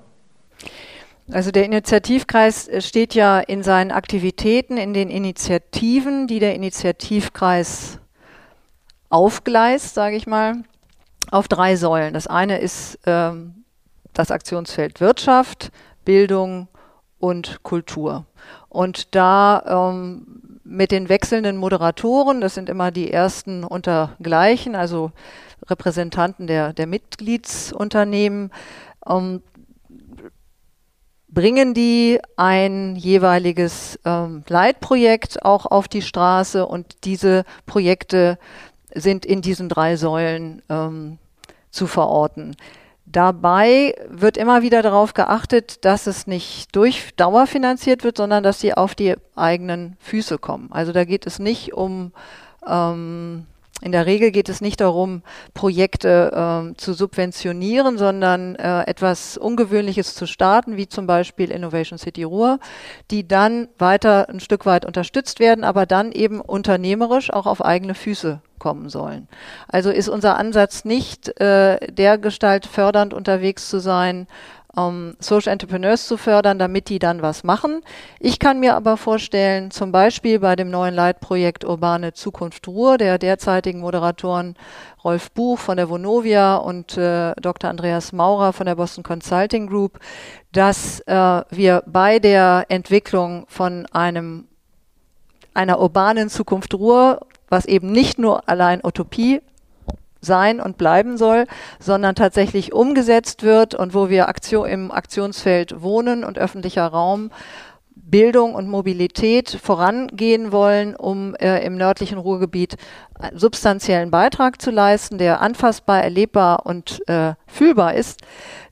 Also 1.30 1.50
der 1.50 1.64
Initiativkreis 1.64 2.68
äh, 2.68 2.80
steht 2.80 3.14
ja 3.14 3.40
in 3.40 3.62
seinen 3.62 3.90
Aktivitäten, 3.90 4.76
in 4.76 4.94
den 4.94 5.10
Initiativen, 5.10 6.26
die 6.28 6.38
der 6.38 6.54
Initiativkreis 6.54 7.98
aufgleist, 9.08 9.94
sage 9.94 10.16
ich 10.16 10.26
mal, 10.26 10.62
auf 11.30 11.48
drei 11.48 11.76
Säulen. 11.76 12.14
Das 12.14 12.26
eine 12.26 12.58
ist 12.58 12.98
ähm, 13.06 13.64
das 14.12 14.30
Aktionsfeld 14.30 15.00
Wirtschaft, 15.00 15.72
Bildung 16.04 16.68
und 17.18 17.62
Kultur. 17.62 18.24
Und 18.76 19.14
da 19.14 19.90
ähm, 19.90 20.60
mit 20.62 20.90
den 20.90 21.08
wechselnden 21.08 21.56
Moderatoren, 21.56 22.42
das 22.42 22.52
sind 22.52 22.68
immer 22.68 22.90
die 22.90 23.10
ersten 23.10 23.64
untergleichen, 23.64 24.74
also 24.74 25.12
Repräsentanten 25.66 26.46
der, 26.46 26.74
der 26.74 26.86
Mitgliedsunternehmen, 26.86 28.50
ähm, 29.08 29.42
bringen 31.28 31.72
die 31.72 32.20
ein 32.36 32.96
jeweiliges 32.96 33.98
ähm, 34.04 34.44
Leitprojekt 34.46 35.42
auch 35.42 35.64
auf 35.64 35.88
die 35.88 36.02
Straße 36.02 36.66
und 36.66 37.04
diese 37.04 37.44
Projekte 37.64 38.38
sind 38.94 39.24
in 39.24 39.40
diesen 39.40 39.70
drei 39.70 39.96
Säulen 39.96 40.60
ähm, 40.68 41.16
zu 41.70 41.86
verorten. 41.86 42.56
Dabei 43.16 43.94
wird 44.10 44.36
immer 44.36 44.60
wieder 44.60 44.82
darauf 44.82 45.14
geachtet, 45.14 45.86
dass 45.86 46.06
es 46.06 46.26
nicht 46.26 46.76
durch 46.76 47.14
Dauer 47.16 47.46
finanziert 47.46 48.04
wird, 48.04 48.18
sondern 48.18 48.42
dass 48.42 48.60
sie 48.60 48.74
auf 48.74 48.94
die 48.94 49.14
eigenen 49.34 49.96
Füße 50.00 50.36
kommen. 50.36 50.68
Also 50.70 50.92
da 50.92 51.06
geht 51.06 51.26
es 51.26 51.38
nicht 51.38 51.72
um 51.72 52.12
ähm, 52.66 53.46
in 53.80 53.92
der 53.92 54.04
Regel 54.04 54.32
geht 54.32 54.50
es 54.50 54.60
nicht 54.60 54.82
darum, 54.82 55.22
Projekte 55.54 56.72
äh, 56.74 56.76
zu 56.76 56.92
subventionieren, 56.92 57.96
sondern 57.96 58.54
äh, 58.56 58.82
etwas 58.82 59.38
Ungewöhnliches 59.38 60.14
zu 60.14 60.26
starten, 60.26 60.76
wie 60.76 60.86
zum 60.86 61.06
Beispiel 61.06 61.50
Innovation 61.50 61.98
City 61.98 62.22
Ruhr, 62.22 62.58
die 63.10 63.26
dann 63.26 63.68
weiter 63.78 64.28
ein 64.28 64.40
Stück 64.40 64.66
weit 64.66 64.84
unterstützt 64.84 65.40
werden, 65.40 65.64
aber 65.64 65.86
dann 65.86 66.12
eben 66.12 66.42
unternehmerisch 66.42 67.32
auch 67.32 67.46
auf 67.46 67.64
eigene 67.64 67.94
Füße 67.94 68.42
kommen 68.58 68.88
sollen. 68.88 69.28
Also 69.68 69.90
ist 69.90 70.08
unser 70.08 70.36
Ansatz 70.36 70.84
nicht 70.84 71.40
äh, 71.40 71.78
der 71.92 72.18
Gestalt 72.18 72.66
fördernd 72.66 73.14
unterwegs 73.14 73.68
zu 73.68 73.78
sein, 73.80 74.26
um 74.76 75.16
Social 75.20 75.52
Entrepreneurs 75.52 76.06
zu 76.06 76.18
fördern, 76.18 76.58
damit 76.58 76.90
die 76.90 76.98
dann 76.98 77.22
was 77.22 77.44
machen. 77.44 77.80
Ich 78.20 78.38
kann 78.38 78.60
mir 78.60 78.76
aber 78.76 78.96
vorstellen, 78.98 79.70
zum 79.70 79.90
Beispiel 79.90 80.38
bei 80.38 80.54
dem 80.54 80.70
neuen 80.70 80.94
Leitprojekt 80.94 81.64
Urbane 81.64 82.12
Zukunft 82.12 82.68
Ruhr, 82.68 82.98
der 82.98 83.18
derzeitigen 83.18 83.80
Moderatoren 83.80 84.54
Rolf 85.02 85.30
Buch 85.30 85.58
von 85.58 85.78
der 85.78 85.88
Vonovia 85.88 86.56
und 86.56 86.96
äh, 86.98 87.32
Dr. 87.40 87.70
Andreas 87.70 88.12
Maurer 88.12 88.52
von 88.52 88.66
der 88.66 88.74
Boston 88.74 89.02
Consulting 89.02 89.66
Group, 89.66 89.98
dass 90.52 91.00
äh, 91.06 91.42
wir 91.48 91.82
bei 91.86 92.18
der 92.18 92.66
Entwicklung 92.68 93.46
von 93.48 93.86
einem 93.92 94.46
einer 95.54 95.80
urbanen 95.80 96.28
Zukunft 96.28 96.74
Ruhr, 96.74 97.20
was 97.48 97.66
eben 97.66 97.92
nicht 97.92 98.18
nur 98.18 98.48
allein 98.48 98.80
Utopie 98.84 99.40
sein 100.20 100.60
und 100.60 100.78
bleiben 100.78 101.16
soll, 101.16 101.46
sondern 101.78 102.14
tatsächlich 102.14 102.72
umgesetzt 102.72 103.42
wird 103.42 103.74
und 103.74 103.94
wo 103.94 104.08
wir 104.08 104.28
Aktion, 104.28 104.68
im 104.68 104.90
Aktionsfeld 104.90 105.82
Wohnen 105.82 106.24
und 106.24 106.38
öffentlicher 106.38 106.86
Raum 106.86 107.30
Bildung 108.08 108.54
und 108.54 108.68
Mobilität 108.68 109.58
vorangehen 109.60 110.52
wollen, 110.52 110.94
um 110.94 111.34
äh, 111.36 111.64
im 111.64 111.76
nördlichen 111.76 112.18
Ruhrgebiet 112.18 112.76
substanziellen 113.34 114.10
Beitrag 114.10 114.60
zu 114.62 114.70
leisten, 114.70 115.18
der 115.18 115.40
anfassbar, 115.40 116.02
erlebbar 116.04 116.66
und 116.66 117.02
äh, 117.08 117.34
fühlbar 117.46 117.94
ist, 117.94 118.20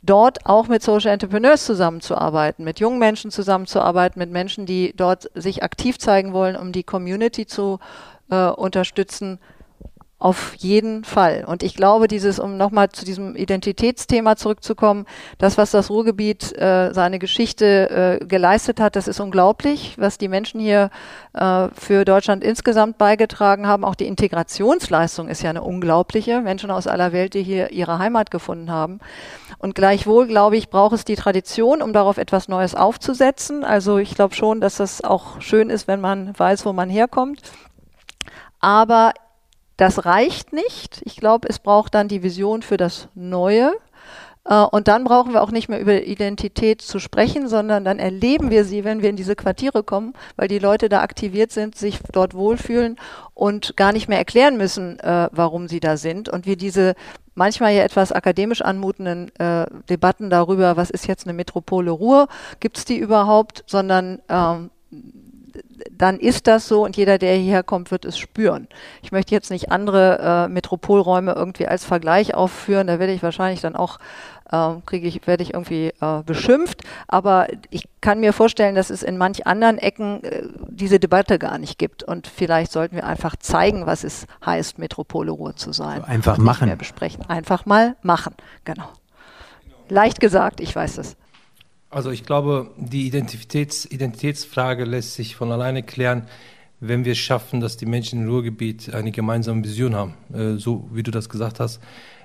dort 0.03 0.47
auch 0.47 0.69
mit 0.69 0.83
Social 0.83 1.11
Entrepreneurs 1.11 1.65
zusammenzuarbeiten, 1.65 2.65
mit 2.65 2.79
jungen 2.79 3.01
Menschen 3.01 3.33
zusammenzuarbeiten, 3.33 4.21
mit 4.21 4.31
Menschen, 4.31 4.67
die 4.67 4.95
dort 4.95 5.29
sich 5.35 5.65
aktiv 5.65 5.99
zeigen 5.99 6.33
wollen, 6.33 6.55
um 6.55 6.71
die 6.71 6.85
Community 6.85 7.47
zu 7.47 7.81
äh, 8.31 8.49
unterstützen, 8.49 9.39
auf 10.25 10.55
jeden 10.55 11.05
Fall. 11.05 11.45
Und 11.47 11.63
ich 11.63 11.75
glaube, 11.75 12.09
dieses, 12.09 12.39
um 12.39 12.57
nochmal 12.57 12.89
zu 12.89 13.05
diesem 13.05 13.37
Identitätsthema 13.37 14.37
zurückzukommen, 14.37 15.05
das, 15.37 15.59
was 15.59 15.71
das 15.71 15.91
Ruhrgebiet, 15.91 16.57
äh, 16.57 16.95
seine 16.95 17.19
Geschichte 17.19 18.21
äh, 18.23 18.25
geleistet 18.25 18.81
hat, 18.81 18.97
das 18.97 19.07
ist 19.07 19.21
unglaublich, 19.21 19.97
was 19.99 20.17
die 20.17 20.29
Menschen 20.29 20.61
hier 20.61 20.89
äh, 21.35 21.69
für 21.75 22.07
Deutschland 22.07 22.43
insgesamt 22.43 22.97
beigetragen 22.97 23.67
haben. 23.67 23.85
Auch 23.85 23.97
die 23.97 24.07
Integrationsleistung 24.07 25.29
ist 25.29 25.43
ja 25.43 25.51
eine 25.51 25.63
unglaubliche. 25.63 26.41
Menschen 26.41 26.71
aus 26.71 26.87
aller 26.87 27.13
Welt, 27.13 27.35
die 27.35 27.43
hier 27.43 27.71
ihre 27.73 27.99
Heimat 27.99 28.31
gefunden 28.31 28.71
haben. 28.71 29.01
Und 29.59 29.75
gleichwohl, 29.75 30.27
glaube 30.27 30.57
ich, 30.57 30.71
braucht 30.71 30.95
es 30.95 31.05
die 31.05 31.17
Tradition, 31.17 31.83
um 31.83 31.93
darauf 31.93 32.17
etwas 32.17 32.49
Neues 32.49 32.75
aufzusetzen. 32.75 33.63
Also 33.63 33.99
ich 33.99 34.15
glaube 34.15 34.35
schon, 34.35 34.63
dass 34.63 34.77
das 34.77 35.05
auch 35.05 35.43
schön 35.43 35.69
ist, 35.69 35.87
wenn 35.87 36.01
man 36.01 36.33
weiß, 36.39 36.65
wo 36.65 36.73
man 36.73 36.89
herkommt. 36.89 37.43
Aber 38.65 39.13
das 39.77 40.07
reicht 40.07 40.55
nicht. 40.55 41.03
Ich 41.05 41.17
glaube, 41.17 41.51
es 41.51 41.59
braucht 41.59 41.95
dann 41.95 42.09
die 42.09 42.23
Vision 42.23 42.63
für 42.63 42.79
das 42.79 43.09
Neue. 43.15 43.75
Äh, 44.49 44.63
und 44.63 44.89
dann 44.89 45.05
brauchen 45.05 45.35
wir 45.35 45.43
auch 45.43 45.51
nicht 45.51 45.69
mehr 45.69 45.79
über 45.81 46.03
Identität 46.03 46.81
zu 46.81 46.99
sprechen, 46.99 47.47
sondern 47.47 47.85
dann 47.85 47.99
erleben 47.99 48.51
wir 48.51 48.65
sie, 48.65 48.83
wenn 48.83 49.03
wir 49.03 49.11
in 49.11 49.17
diese 49.17 49.37
Quartiere 49.37 49.83
kommen, 49.83 50.15
weil 50.37 50.49
die 50.49 50.59
Leute 50.59 50.89
da 50.89 51.03
aktiviert 51.03 51.53
sind, 51.53 51.75
sich 51.75 51.99
dort 52.11 52.33
wohlfühlen 52.33 52.97
und 53.35 53.77
gar 53.77 53.93
nicht 53.93 54.09
mehr 54.09 54.17
erklären 54.17 54.57
müssen, 54.57 54.99
äh, 55.01 55.29
warum 55.31 55.69
sie 55.69 55.81
da 55.81 55.99
sind. 55.99 56.31
Und 56.31 56.47
wir 56.47 56.57
diese 56.57 56.95
manchmal 57.35 57.75
ja 57.75 57.83
etwas 57.83 58.13
akademisch 58.13 58.63
anmutenden 58.63 59.31
äh, 59.37 59.67
Debatten 59.91 60.31
darüber, 60.31 60.79
was 60.79 60.89
ist 60.89 61.07
jetzt 61.07 61.27
eine 61.27 61.35
Metropole 61.35 61.91
Ruhr, 61.91 62.29
gibt 62.61 62.79
es 62.79 62.87
die 62.87 62.97
überhaupt, 62.97 63.63
sondern 63.67 64.23
ähm, 64.31 64.71
dann 65.91 66.19
ist 66.19 66.47
das 66.47 66.69
so 66.69 66.85
und 66.85 66.97
jeder, 66.97 67.19
der 67.19 67.35
hierher 67.37 67.63
kommt, 67.63 67.91
wird 67.91 68.05
es 68.05 68.19
spüren. 68.19 68.69
Ich 69.03 69.13
möchte 69.13 69.35
jetzt 69.35 69.51
nicht 69.51 69.71
andere 69.71 70.47
äh, 70.47 70.49
Metropolräume 70.49 71.33
irgendwie 71.33 71.67
als 71.67 71.85
Vergleich 71.85 72.35
aufführen, 72.35 72.87
da 72.87 72.99
werde 72.99 73.13
ich 73.13 73.23
wahrscheinlich 73.23 73.61
dann 73.61 73.77
auch 73.77 73.99
äh, 74.51 74.75
kriege 74.87 75.09
ich, 75.09 75.27
werde 75.27 75.43
ich 75.43 75.55
irgendwie 75.55 75.93
äh, 76.01 76.23
beschimpft. 76.25 76.83
Aber 77.09 77.49
ich 77.71 77.85
kann 78.01 78.21
mir 78.21 78.33
vorstellen, 78.33 78.75
dass 78.75 78.91
es 78.91 79.03
in 79.03 79.19
manch 79.19 79.47
anderen 79.47 79.79
Ecken 79.79 80.23
äh, 80.23 80.43
diese 80.69 81.01
Debatte 81.01 81.39
gar 81.39 81.59
nicht 81.59 81.79
gibt. 81.79 82.03
Und 82.03 82.27
vielleicht 82.27 82.73
sollten 82.73 82.97
wir 82.97 83.07
einfach 83.07 83.37
zeigen, 83.37 83.87
was 83.87 84.05
es 84.05 84.27
heißt, 84.45 84.79
Metropole 84.79 85.31
Ruhr 85.31 85.57
zu 85.57 85.73
sein. 85.73 86.01
Also 86.01 86.07
einfach 86.07 86.39
machen. 86.39 86.67
Mehr 86.67 86.77
besprechen. 86.77 87.25
Einfach 87.29 87.67
mal 87.67 87.97
machen. 88.03 88.35
Genau. 88.65 88.89
Leicht 89.89 90.21
gesagt, 90.21 90.61
ich 90.61 90.75
weiß 90.75 90.99
es. 90.99 91.17
Also 91.95 92.11
ich 92.11 92.25
glaube, 92.25 92.73
die 92.77 93.07
Identitäts 93.07 93.85
Identitätsfrage 93.85 94.83
lässt 94.83 95.15
sich 95.15 95.37
von 95.37 95.53
alleine 95.53 95.85
klären, 95.85 96.27
wenn 96.81 97.05
wir 97.05 97.13
es 97.13 97.19
schaffen, 97.19 97.61
dass 97.61 97.77
die 97.77 97.87
Menschen 97.87 98.23
im 98.23 98.29
Ruhrgebiet 98.29 98.93
eine 98.93 99.13
gemeinsame 99.13 99.63
Vision 99.63 99.95
haben, 99.95 100.15
äh, 100.35 100.59
so 100.59 100.89
wie 100.93 101.05
du 101.05 101.13
das 101.13 101.29
gesagt 101.29 101.61
hast. 101.61 101.81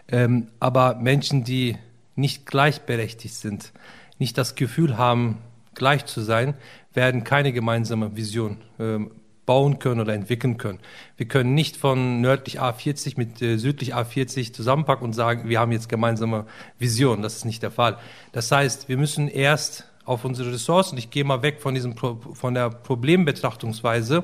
Ähm, 0.07 0.47
aber 0.59 0.95
Menschen, 0.95 1.43
die 1.43 1.77
nicht 2.15 2.47
gleichberechtigt 2.47 3.35
sind, 3.35 3.71
nicht 4.17 4.39
das 4.39 4.55
Gefühl 4.55 4.97
haben, 4.97 5.37
gleich 5.75 6.03
zu 6.07 6.21
sein, 6.21 6.55
werden 6.95 7.23
keine 7.23 7.53
gemeinsame 7.53 8.17
Vision 8.17 8.57
ähm, 8.79 9.11
bauen 9.49 9.79
können 9.79 9.99
oder 9.99 10.13
entwickeln 10.13 10.57
können. 10.57 10.77
Wir 11.17 11.27
können 11.27 11.55
nicht 11.55 11.75
von 11.75 12.21
nördlich 12.21 12.61
A40 12.61 13.15
mit 13.17 13.41
äh, 13.41 13.57
südlich 13.57 13.95
A40 13.95 14.53
zusammenpacken 14.53 15.03
und 15.03 15.13
sagen, 15.13 15.49
wir 15.49 15.59
haben 15.59 15.71
jetzt 15.71 15.89
gemeinsame 15.89 16.45
Vision. 16.77 17.23
Das 17.23 17.37
ist 17.37 17.45
nicht 17.45 17.63
der 17.63 17.71
Fall. 17.71 17.97
Das 18.31 18.51
heißt, 18.51 18.89
wir 18.89 18.97
müssen 18.97 19.27
erst 19.27 19.85
auf 20.05 20.23
unsere 20.23 20.53
Ressourcen, 20.53 20.99
ich 20.99 21.09
gehe 21.09 21.23
mal 21.23 21.41
weg 21.41 21.61
von, 21.61 21.73
diesem 21.73 21.95
von 21.97 22.53
der 22.53 22.69
Problembetrachtungsweise, 22.69 24.23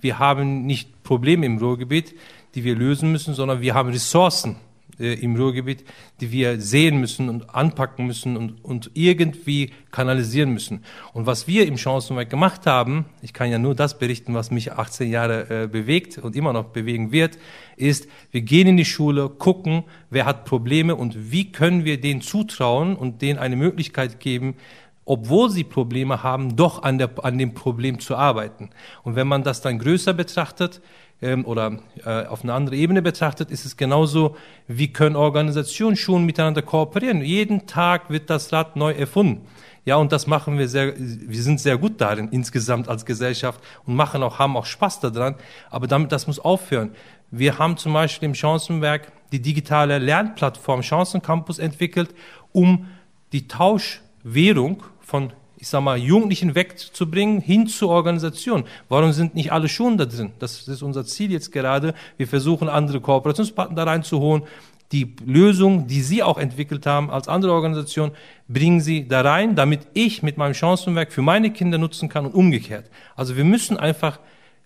wir 0.00 0.20
haben 0.20 0.64
nicht 0.64 1.02
Probleme 1.02 1.44
im 1.44 1.58
Ruhrgebiet, 1.58 2.14
die 2.54 2.62
wir 2.62 2.76
lösen 2.76 3.10
müssen, 3.10 3.34
sondern 3.34 3.62
wir 3.62 3.74
haben 3.74 3.88
Ressourcen 3.88 4.54
äh, 4.98 5.14
im 5.14 5.36
Ruhrgebiet, 5.36 5.84
die 6.20 6.32
wir 6.32 6.60
sehen 6.60 6.98
müssen 6.98 7.28
und 7.28 7.54
anpacken 7.54 8.06
müssen 8.06 8.36
und, 8.36 8.64
und 8.64 8.90
irgendwie 8.94 9.72
kanalisieren 9.90 10.50
müssen. 10.52 10.84
Und 11.12 11.26
was 11.26 11.46
wir 11.46 11.66
im 11.66 11.76
Chancenwerk 11.76 12.30
gemacht 12.30 12.66
haben, 12.66 13.06
ich 13.20 13.32
kann 13.32 13.50
ja 13.50 13.58
nur 13.58 13.74
das 13.74 13.98
berichten, 13.98 14.34
was 14.34 14.50
mich 14.50 14.72
18 14.72 15.10
Jahre 15.10 15.64
äh, 15.64 15.66
bewegt 15.66 16.18
und 16.18 16.36
immer 16.36 16.52
noch 16.52 16.66
bewegen 16.66 17.12
wird, 17.12 17.38
ist, 17.76 18.08
wir 18.30 18.42
gehen 18.42 18.68
in 18.68 18.76
die 18.76 18.84
Schule, 18.84 19.28
gucken, 19.28 19.84
wer 20.10 20.26
hat 20.26 20.44
Probleme 20.44 20.94
und 20.96 21.32
wie 21.32 21.52
können 21.52 21.84
wir 21.84 22.00
denen 22.00 22.20
zutrauen 22.20 22.96
und 22.96 23.22
denen 23.22 23.38
eine 23.38 23.56
Möglichkeit 23.56 24.20
geben, 24.20 24.56
obwohl 25.04 25.50
sie 25.50 25.64
Probleme 25.64 26.22
haben, 26.22 26.56
doch 26.56 26.82
an, 26.82 26.98
der, 26.98 27.10
an 27.24 27.36
dem 27.36 27.54
Problem 27.54 27.98
zu 27.98 28.16
arbeiten. 28.16 28.70
Und 29.02 29.16
wenn 29.16 29.26
man 29.26 29.42
das 29.42 29.60
dann 29.60 29.78
größer 29.78 30.14
betrachtet, 30.14 30.80
ähm, 31.22 31.46
oder 31.46 31.78
äh, 32.04 32.26
auf 32.26 32.42
eine 32.42 32.52
andere 32.52 32.76
Ebene 32.76 33.00
betrachtet, 33.00 33.50
ist 33.50 33.64
es 33.64 33.76
genauso, 33.76 34.36
wie 34.66 34.92
können 34.92 35.16
Organisationen 35.16 35.96
schon 35.96 36.26
miteinander 36.26 36.62
kooperieren. 36.62 37.22
Jeden 37.22 37.66
Tag 37.66 38.10
wird 38.10 38.28
das 38.28 38.52
Rad 38.52 38.76
neu 38.76 38.92
erfunden. 38.92 39.46
Ja, 39.84 39.96
und 39.96 40.12
das 40.12 40.26
machen 40.26 40.58
wir 40.58 40.68
sehr, 40.68 40.94
wir 40.96 41.42
sind 41.42 41.60
sehr 41.60 41.76
gut 41.76 42.00
darin 42.00 42.28
insgesamt 42.28 42.88
als 42.88 43.04
Gesellschaft 43.04 43.60
und 43.84 43.96
machen 43.96 44.22
auch, 44.22 44.38
haben 44.38 44.56
auch 44.56 44.66
Spaß 44.66 45.00
daran. 45.00 45.34
Aber 45.70 45.86
damit, 45.86 46.12
das 46.12 46.26
muss 46.26 46.38
aufhören. 46.38 46.92
Wir 47.30 47.58
haben 47.58 47.76
zum 47.76 47.92
Beispiel 47.92 48.28
im 48.28 48.34
Chancenwerk 48.34 49.10
die 49.32 49.40
digitale 49.40 49.98
Lernplattform 49.98 50.82
Chancencampus 50.82 51.58
entwickelt, 51.58 52.14
um 52.52 52.86
die 53.32 53.48
Tauschwährung 53.48 54.82
von 55.00 55.32
ich 55.62 55.68
sag 55.68 55.80
mal, 55.80 55.96
Jugendlichen 55.96 56.56
wegzubringen 56.56 57.40
hin 57.40 57.68
zur 57.68 57.90
Organisation. 57.90 58.64
Warum 58.88 59.12
sind 59.12 59.36
nicht 59.36 59.52
alle 59.52 59.68
schon 59.68 59.96
da 59.96 60.06
drin? 60.06 60.32
Das 60.40 60.66
ist 60.66 60.82
unser 60.82 61.04
Ziel 61.04 61.30
jetzt 61.30 61.52
gerade. 61.52 61.94
Wir 62.16 62.26
versuchen, 62.26 62.68
andere 62.68 63.00
Kooperationspartner 63.00 63.76
da 63.76 63.84
reinzuholen. 63.84 64.42
Die 64.90 65.14
Lösung, 65.24 65.86
die 65.86 66.02
Sie 66.02 66.24
auch 66.24 66.36
entwickelt 66.36 66.84
haben 66.84 67.12
als 67.12 67.28
andere 67.28 67.52
Organisation, 67.52 68.10
bringen 68.48 68.80
Sie 68.80 69.06
da 69.06 69.20
rein, 69.20 69.54
damit 69.54 69.82
ich 69.94 70.24
mit 70.24 70.36
meinem 70.36 70.54
Chancenwerk 70.54 71.12
für 71.12 71.22
meine 71.22 71.52
Kinder 71.52 71.78
nutzen 71.78 72.08
kann 72.08 72.26
und 72.26 72.34
umgekehrt. 72.34 72.90
Also 73.14 73.36
wir 73.36 73.44
müssen 73.44 73.76
einfach 73.76 74.18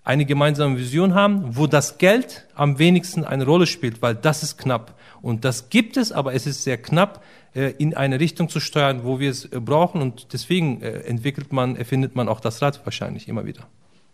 eine 0.03 0.25
gemeinsame 0.25 0.79
Vision 0.79 1.13
haben, 1.13 1.57
wo 1.59 1.67
das 1.67 1.99
Geld 1.99 2.47
am 2.55 2.79
wenigsten 2.79 3.23
eine 3.27 3.45
Rolle 3.45 3.67
spielt, 3.67 4.01
weil 4.01 4.15
das 4.15 4.43
ist 4.43 4.57
knapp. 4.57 4.95
Und 5.21 5.45
das 5.45 5.69
gibt 5.69 5.99
es, 5.99 6.11
aber 6.11 6.33
es 6.33 6.47
ist 6.47 6.65
sehr 6.65 6.79
knapp, 6.79 7.23
in 7.79 7.95
eine 7.95 8.21
Richtung 8.21 8.49
zu 8.49 8.61
steuern, 8.61 9.01
wo 9.05 9.19
wir 9.19 9.31
es 9.31 9.47
äh, 9.47 9.61
brauchen. 9.61 10.03
Und 10.03 10.33
deswegen 10.33 10.83
äh, 10.83 11.01
entwickelt 11.01 11.53
man, 11.53 11.77
erfindet 11.77 12.15
man 12.15 12.29
auch 12.29 12.41
das 12.41 12.61
Rad 12.63 12.81
wahrscheinlich 12.85 13.29
immer 13.29 13.47
wieder. 13.47 13.67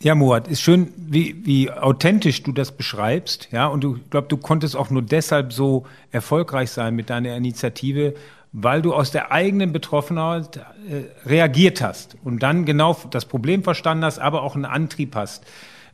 Ja, 0.03 0.17
Murat, 0.17 0.49
ist 0.49 0.61
schön, 0.61 0.93
wie, 0.97 1.45
wie 1.45 1.71
authentisch 1.71 2.43
du 2.43 2.53
das 2.53 2.73
beschreibst. 2.73 3.49
Ja, 3.53 3.67
und 3.67 3.85
du 3.85 3.99
glaub, 4.11 4.29
du 4.29 4.37
konntest 4.37 4.77
auch 4.77 4.91
nur 4.91 5.03
deshalb 5.03 5.53
so 5.53 5.87
erfolgreich 6.11 6.71
sein 6.71 6.97
mit 6.97 7.09
deiner 7.09 7.37
Initiative, 7.37 8.15
weil 8.53 8.83
du 8.83 8.95
aus 8.95 9.11
der 9.13 9.33
eigenen 9.33 9.73
Betroffenheit 9.73 10.57
äh, 10.57 11.29
reagiert 11.29 11.81
hast 11.81 12.17
und 12.25 12.43
dann 12.43 12.65
genau 12.65 12.97
das 13.11 13.25
Problem 13.25 13.63
verstanden 13.63 14.05
hast, 14.05 14.19
aber 14.19 14.43
auch 14.43 14.57
einen 14.57 14.65
Antrieb 14.65 15.15
hast. 15.15 15.45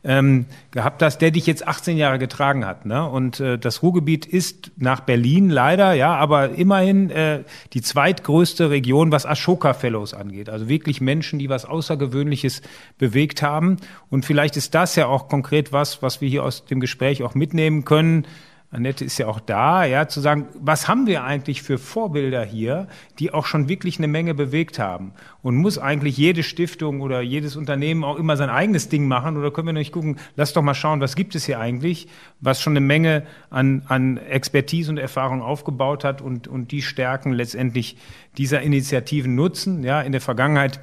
Ähm, 0.01 0.45
gehabt 0.71 1.03
hast, 1.03 1.17
der 1.17 1.31
dich 1.31 1.45
jetzt 1.45 1.67
18 1.67 1.97
Jahre 1.97 2.19
getragen 2.19 2.65
hat. 2.65 2.85
Ne? 2.85 3.05
Und 3.05 3.41
äh, 3.41 3.57
das 3.57 3.83
Ruhrgebiet 3.83 4.25
ist 4.25 4.71
nach 4.77 5.01
Berlin 5.01 5.49
leider, 5.49 5.91
ja, 5.91 6.15
aber 6.15 6.51
immerhin 6.51 7.09
äh, 7.09 7.43
die 7.73 7.81
zweitgrößte 7.81 8.69
Region, 8.69 9.11
was 9.11 9.25
Ashoka 9.25 9.73
Fellows 9.73 10.13
angeht. 10.13 10.49
Also 10.49 10.69
wirklich 10.69 11.01
Menschen, 11.01 11.37
die 11.37 11.49
was 11.49 11.65
Außergewöhnliches 11.65 12.61
bewegt 12.97 13.41
haben. 13.41 13.75
Und 14.09 14.25
vielleicht 14.25 14.55
ist 14.55 14.73
das 14.73 14.95
ja 14.95 15.07
auch 15.07 15.27
konkret 15.27 15.73
was, 15.73 16.01
was 16.01 16.21
wir 16.21 16.29
hier 16.29 16.45
aus 16.45 16.63
dem 16.63 16.79
Gespräch 16.79 17.21
auch 17.21 17.35
mitnehmen 17.35 17.83
können. 17.83 18.25
Annette 18.71 19.03
ist 19.03 19.17
ja 19.17 19.25
auch 19.25 19.39
da, 19.39 19.83
ja, 19.83 20.07
zu 20.07 20.21
sagen, 20.21 20.47
was 20.53 20.87
haben 20.87 21.07
wir 21.07 21.23
eigentlich 21.23 21.63
für 21.63 21.79
Vorbilder 21.79 22.43
hier, 22.45 22.87
die 23.17 23.33
auch 23.33 23.47
schon 23.47 23.67
wirklich 23.67 23.97
eine 23.97 24.07
Menge 24.07 24.35
bewegt 24.35 24.77
haben? 24.77 25.13
Und 25.41 25.55
muss 25.55 25.79
eigentlich 25.79 26.17
jede 26.17 26.43
Stiftung 26.43 27.01
oder 27.01 27.21
jedes 27.21 27.55
Unternehmen 27.55 28.03
auch 28.03 28.17
immer 28.17 28.37
sein 28.37 28.51
eigenes 28.51 28.87
Ding 28.87 29.07
machen? 29.07 29.37
Oder 29.37 29.49
können 29.49 29.67
wir 29.67 29.73
nicht 29.73 29.91
gucken, 29.91 30.17
lass 30.35 30.53
doch 30.53 30.61
mal 30.61 30.75
schauen, 30.75 31.01
was 31.01 31.15
gibt 31.15 31.33
es 31.33 31.45
hier 31.45 31.59
eigentlich, 31.59 32.09
was 32.41 32.61
schon 32.61 32.73
eine 32.73 32.81
Menge 32.81 33.23
an, 33.49 33.81
an 33.87 34.17
Expertise 34.17 34.91
und 34.91 34.99
Erfahrung 34.99 35.41
aufgebaut 35.41 36.03
hat 36.03 36.21
und, 36.21 36.47
und 36.47 36.71
die 36.71 36.83
Stärken 36.83 37.33
letztendlich 37.33 37.97
dieser 38.37 38.61
Initiativen 38.61 39.33
nutzen? 39.33 39.83
Ja, 39.83 40.01
in 40.01 40.11
der 40.11 40.21
Vergangenheit 40.21 40.79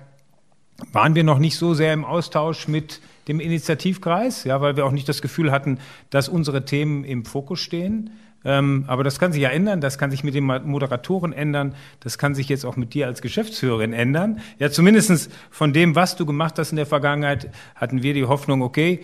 waren 0.93 1.15
wir 1.15 1.23
noch 1.23 1.39
nicht 1.39 1.57
so 1.57 1.73
sehr 1.73 1.93
im 1.93 2.05
Austausch 2.05 2.67
mit 2.67 3.01
dem 3.29 3.41
Initiativkreis, 3.41 4.45
ja, 4.45 4.61
weil 4.61 4.77
wir 4.77 4.87
auch 4.87 4.93
nicht 4.93 5.09
das 5.09 5.23
Gefühl 5.23 5.51
hatten, 5.51 5.79
dass 6.11 6.29
unsere 6.29 6.65
Themen 6.65 7.05
im 7.05 7.25
Fokus 7.25 7.61
stehen. 7.61 8.11
Ähm, 8.45 8.85
aber 8.87 9.03
das 9.03 9.19
kann 9.19 9.33
sich 9.33 9.43
ja 9.43 9.49
ändern, 9.49 9.81
das 9.81 9.99
kann 9.99 10.13
sich 10.13 10.23
mit 10.23 10.35
den 10.35 10.45
Moderatoren 10.45 11.33
ändern, 11.33 11.75
das 11.99 12.17
kann 12.17 12.37
sich 12.37 12.49
jetzt 12.49 12.65
auch 12.65 12.77
mit 12.77 12.95
dir 12.95 13.07
als 13.07 13.21
Geschäftsführerin 13.21 13.93
ändern. 13.93 14.41
Ja, 14.61 14.71
zumindestens 14.71 15.29
von 15.51 15.73
dem, 15.73 15.97
was 15.97 16.15
du 16.15 16.27
gemacht 16.27 16.57
hast 16.59 16.71
in 16.71 16.77
der 16.77 16.87
Vergangenheit, 16.87 17.51
hatten 17.75 18.05
wir 18.05 18.15
die 18.15 18.25
Hoffnung, 18.25 18.63
okay, 18.63 19.01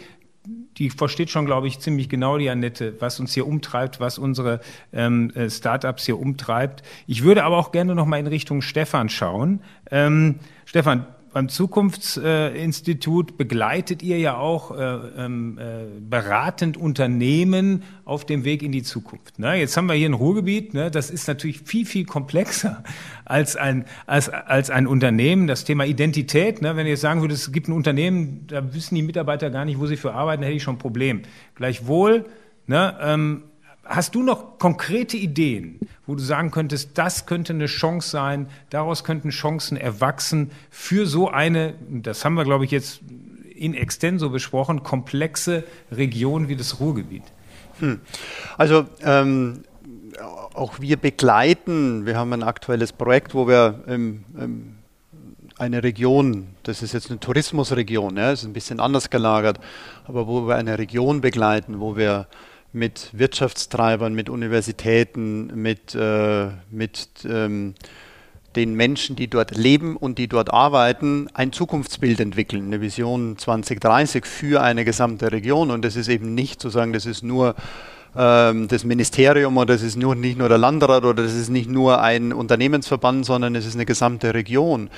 die 0.76 0.90
versteht 0.90 1.30
schon, 1.30 1.44
glaube 1.44 1.66
ich, 1.66 1.80
ziemlich 1.80 2.08
genau 2.08 2.38
die 2.38 2.50
Annette, 2.50 2.94
was 3.00 3.20
uns 3.20 3.34
hier 3.34 3.46
umtreibt, 3.46 4.00
was 4.00 4.18
unsere 4.18 4.60
ähm, 4.92 5.30
äh, 5.34 5.50
Startups 5.50 6.06
hier 6.06 6.18
umtreibt. 6.18 6.82
Ich 7.06 7.22
würde 7.22 7.44
aber 7.44 7.58
auch 7.58 7.72
gerne 7.72 7.94
noch 7.94 8.06
mal 8.06 8.18
in 8.18 8.26
Richtung 8.26 8.62
Stefan 8.62 9.08
schauen. 9.08 9.60
Ähm, 9.90 10.36
Stefan, 10.64 11.06
beim 11.32 11.48
Zukunftsinstitut 11.48 13.38
begleitet 13.38 14.02
ihr 14.02 14.18
ja 14.18 14.36
auch 14.36 14.76
äh, 14.76 14.84
ähm, 15.16 15.58
äh, 15.58 15.84
beratend 16.00 16.76
Unternehmen 16.76 17.84
auf 18.04 18.26
dem 18.26 18.44
Weg 18.44 18.62
in 18.62 18.72
die 18.72 18.82
Zukunft. 18.82 19.38
Ne? 19.38 19.54
Jetzt 19.54 19.76
haben 19.76 19.86
wir 19.86 19.94
hier 19.94 20.08
ein 20.08 20.14
Ruhrgebiet, 20.14 20.74
ne? 20.74 20.90
das 20.90 21.10
ist 21.10 21.26
natürlich 21.28 21.60
viel, 21.60 21.86
viel 21.86 22.04
komplexer 22.04 22.84
als 23.24 23.56
ein, 23.56 23.84
als, 24.06 24.28
als 24.28 24.70
ein 24.70 24.86
Unternehmen. 24.86 25.46
Das 25.46 25.64
Thema 25.64 25.84
Identität, 25.86 26.60
ne? 26.62 26.76
wenn 26.76 26.86
ihr 26.86 26.92
jetzt 26.92 27.00
sagen 27.00 27.20
würdet, 27.20 27.38
es 27.38 27.52
gibt 27.52 27.68
ein 27.68 27.72
Unternehmen, 27.72 28.46
da 28.48 28.74
wissen 28.74 28.94
die 28.94 29.02
Mitarbeiter 29.02 29.50
gar 29.50 29.64
nicht, 29.64 29.78
wo 29.78 29.86
sie 29.86 29.96
für 29.96 30.12
arbeiten, 30.14 30.42
hätte 30.42 30.54
ich 30.54 30.62
schon 30.62 30.74
ein 30.76 30.78
Problem. 30.78 31.22
Gleichwohl 31.54 32.26
ne, 32.66 32.96
ähm, 33.00 33.44
Hast 33.84 34.14
du 34.14 34.22
noch 34.22 34.58
konkrete 34.58 35.16
Ideen, 35.16 35.80
wo 36.06 36.14
du 36.14 36.22
sagen 36.22 36.50
könntest, 36.50 36.90
das 36.94 37.26
könnte 37.26 37.52
eine 37.52 37.66
Chance 37.66 38.10
sein, 38.10 38.46
daraus 38.70 39.02
könnten 39.02 39.30
Chancen 39.30 39.76
erwachsen 39.76 40.52
für 40.70 41.06
so 41.06 41.28
eine, 41.28 41.74
das 41.88 42.24
haben 42.24 42.34
wir, 42.34 42.44
glaube 42.44 42.64
ich, 42.64 42.70
jetzt 42.70 43.00
in 43.54 43.74
extenso 43.74 44.30
besprochen, 44.30 44.82
komplexe 44.82 45.64
Region 45.90 46.48
wie 46.48 46.56
das 46.56 46.80
Ruhrgebiet? 46.80 47.24
Hm. 47.80 48.00
Also 48.56 48.86
ähm, 49.02 49.62
auch 50.54 50.80
wir 50.80 50.96
begleiten, 50.96 52.06
wir 52.06 52.16
haben 52.16 52.32
ein 52.32 52.42
aktuelles 52.42 52.92
Projekt, 52.92 53.34
wo 53.34 53.48
wir 53.48 53.82
ähm, 53.88 54.24
ähm, 54.38 54.76
eine 55.58 55.82
Region, 55.82 56.48
das 56.62 56.82
ist 56.82 56.92
jetzt 56.92 57.10
eine 57.10 57.20
Tourismusregion, 57.20 58.16
ja, 58.16 58.32
ist 58.32 58.44
ein 58.44 58.52
bisschen 58.52 58.80
anders 58.80 59.10
gelagert, 59.10 59.58
aber 60.04 60.26
wo 60.26 60.46
wir 60.46 60.56
eine 60.56 60.78
Region 60.78 61.20
begleiten, 61.20 61.80
wo 61.80 61.96
wir 61.96 62.26
mit 62.72 63.10
Wirtschaftstreibern, 63.12 64.14
mit 64.14 64.28
Universitäten, 64.28 65.48
mit, 65.54 65.94
äh, 65.94 66.48
mit 66.70 67.08
ähm, 67.24 67.74
den 68.56 68.74
Menschen, 68.74 69.16
die 69.16 69.28
dort 69.28 69.56
leben 69.56 69.96
und 69.96 70.18
die 70.18 70.28
dort 70.28 70.52
arbeiten, 70.52 71.28
ein 71.34 71.52
Zukunftsbild 71.52 72.20
entwickeln, 72.20 72.66
eine 72.66 72.80
Vision 72.80 73.38
2030 73.38 74.26
für 74.26 74.62
eine 74.62 74.84
gesamte 74.84 75.32
Region. 75.32 75.70
Und 75.70 75.84
das 75.84 75.96
ist 75.96 76.08
eben 76.08 76.34
nicht 76.34 76.60
zu 76.60 76.68
sagen, 76.68 76.92
das 76.92 77.06
ist 77.06 77.22
nur 77.22 77.54
ähm, 78.16 78.68
das 78.68 78.84
Ministerium 78.84 79.56
oder 79.56 79.74
das 79.74 79.82
ist 79.82 79.96
nur, 79.96 80.14
nicht 80.14 80.38
nur 80.38 80.48
der 80.48 80.58
Landrat 80.58 81.04
oder 81.04 81.22
das 81.22 81.34
ist 81.34 81.48
nicht 81.48 81.70
nur 81.70 82.00
ein 82.00 82.32
Unternehmensverband, 82.32 83.24
sondern 83.24 83.54
es 83.54 83.66
ist 83.66 83.74
eine 83.74 83.86
gesamte 83.86 84.34
Region. 84.34 84.90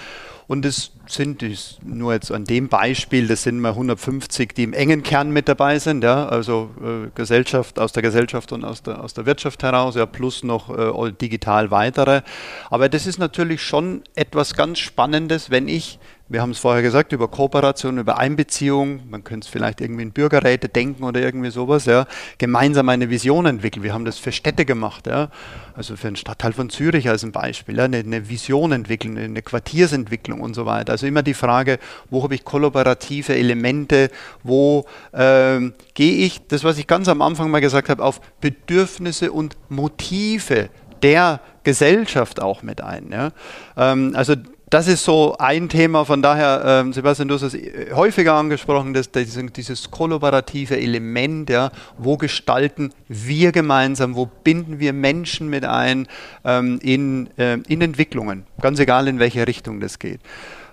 Und 0.47 0.67
es 0.67 0.93
sind 1.07 1.45
nur 1.83 2.13
jetzt 2.13 2.31
an 2.31 2.45
dem 2.45 2.69
Beispiel, 2.69 3.27
das 3.27 3.45
sind 3.45 3.61
mal 3.61 3.71
150, 3.71 4.55
die 4.55 4.65
im 4.65 4.73
engen 4.73 5.03
Kern 5.03 5.31
mit 5.31 5.49
dabei 5.49 5.79
sind, 5.79 6.05
ja, 6.05 6.27
also 6.27 6.71
äh, 6.83 7.11
Gesellschaft 7.15 7.79
aus 7.79 7.93
der 7.93 8.03
Gesellschaft 8.03 8.53
und 8.53 8.65
aus 8.65 8.83
der, 8.83 9.03
aus 9.03 9.15
der 9.15 9.25
Wirtschaft 9.25 9.63
heraus, 9.63 9.95
ja, 9.95 10.07
plus 10.07 10.43
noch 10.43 10.71
äh, 10.77 11.13
digital 11.13 11.71
weitere. 11.71 12.23
Aber 12.71 12.89
das 12.89 13.07
ist 13.07 13.19
natürlich 13.19 13.63
schon 13.63 14.03
etwas 14.15 14.55
ganz 14.55 14.79
Spannendes, 14.79 15.51
wenn 15.51 15.69
ich 15.69 15.99
wir 16.27 16.41
haben 16.41 16.53
es 16.53 16.59
vorher 16.59 16.83
gesagt, 16.83 17.13
über 17.13 17.29
Kooperation, 17.29 17.99
über 17.99 18.17
Einbeziehung, 18.17 19.03
man 19.11 19.25
könnte 19.25 19.45
es 19.45 19.51
vielleicht 19.51 19.83
irgendwie 19.83 20.05
in 20.05 20.13
Bürgerräte 20.13 20.71
denken 20.71 21.05
oder 21.05 21.21
irgendwie 21.21 21.51
sowas, 21.51 21.85
ja, 21.85 22.07
gemeinsam 22.39 22.89
eine 22.89 23.11
Vision 23.11 23.45
entwickeln. 23.45 23.83
Wir 23.83 23.93
haben 23.93 24.07
das 24.07 24.19
für 24.19 24.33
Städte 24.33 24.65
gemacht, 24.65 25.07
ja, 25.07 25.29
also 25.77 25.97
für 25.97 26.07
den 26.07 26.17
Stadtteil 26.17 26.55
von 26.55 26.71
Zürich 26.71 27.11
als 27.11 27.25
ein 27.25 27.33
Beispiel, 27.33 27.77
ja, 27.77 27.85
eine, 27.85 27.99
eine 27.99 28.29
Vision 28.31 28.73
entwickeln, 28.73 29.19
eine 29.19 29.43
Quartiersentwicklung 29.43 30.41
und 30.41 30.55
so 30.55 30.65
weiter. 30.65 30.93
Also 30.93 31.07
immer 31.07 31.23
die 31.23 31.35
Frage, 31.35 31.79
wo 32.09 32.23
habe 32.23 32.35
ich 32.35 32.45
kollaborative 32.45 33.37
Elemente, 33.37 34.11
wo 34.43 34.87
ähm, 35.13 35.75
gehe 35.93 36.25
ich, 36.25 36.47
das 36.47 36.65
was 36.65 36.79
ich 36.79 36.87
ganz 36.87 37.09
am 37.09 37.21
Anfang 37.21 37.51
mal 37.51 37.61
gesagt 37.61 37.91
habe, 37.91 38.03
auf 38.03 38.23
Bedürfnisse 38.41 39.31
und 39.31 39.59
Motive 39.69 40.71
der 41.03 41.41
Gesellschaft 41.65 42.41
auch 42.41 42.63
mit 42.63 42.81
ein. 42.81 43.11
Ja. 43.13 43.33
Ähm, 43.77 44.13
also 44.17 44.35
das 44.75 44.89
ist 44.89 45.05
so 45.05 45.37
ein 45.39 45.69
Thema, 45.69 46.05
von 46.05 46.21
daher, 46.21 46.65
ähm, 46.67 46.93
Sebastian, 46.93 47.29
du 47.29 47.35
hast 47.35 47.43
es 47.43 47.57
häufiger 47.95 48.35
angesprochen, 48.35 48.93
dass 48.93 49.09
dieses 49.13 49.93
kollaborative 49.93 50.77
Element, 50.77 51.49
ja, 51.49 51.71
wo 51.97 52.17
gestalten 52.17 52.93
wir 53.07 53.53
gemeinsam, 53.53 54.17
wo 54.17 54.27
binden 54.27 54.81
wir 54.81 54.93
Menschen 54.93 55.49
mit 55.49 55.65
ein 55.65 56.09
ähm, 56.45 56.81
in, 56.83 57.31
äh, 57.39 57.59
in 57.69 57.83
Entwicklungen, 57.83 58.47
ganz 58.61 58.81
egal 58.81 59.07
in 59.07 59.21
welche 59.21 59.47
Richtung 59.47 59.79
das 59.79 60.01
geht. 60.01 60.19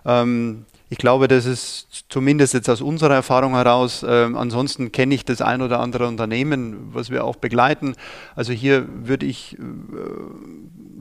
Ähm, 0.03 0.65
ich 0.91 0.97
glaube, 0.97 1.29
das 1.29 1.45
ist 1.45 2.03
zumindest 2.09 2.53
jetzt 2.53 2.69
aus 2.69 2.81
unserer 2.81 3.13
Erfahrung 3.13 3.55
heraus, 3.55 4.03
äh, 4.03 4.07
ansonsten 4.35 4.91
kenne 4.91 5.15
ich 5.15 5.23
das 5.23 5.41
ein 5.41 5.61
oder 5.61 5.79
andere 5.79 6.05
Unternehmen, 6.05 6.89
was 6.91 7.09
wir 7.09 7.23
auch 7.23 7.37
begleiten. 7.37 7.95
Also 8.35 8.51
hier 8.51 8.85
würde 8.89 9.25
ich 9.25 9.57
äh, 9.57 9.61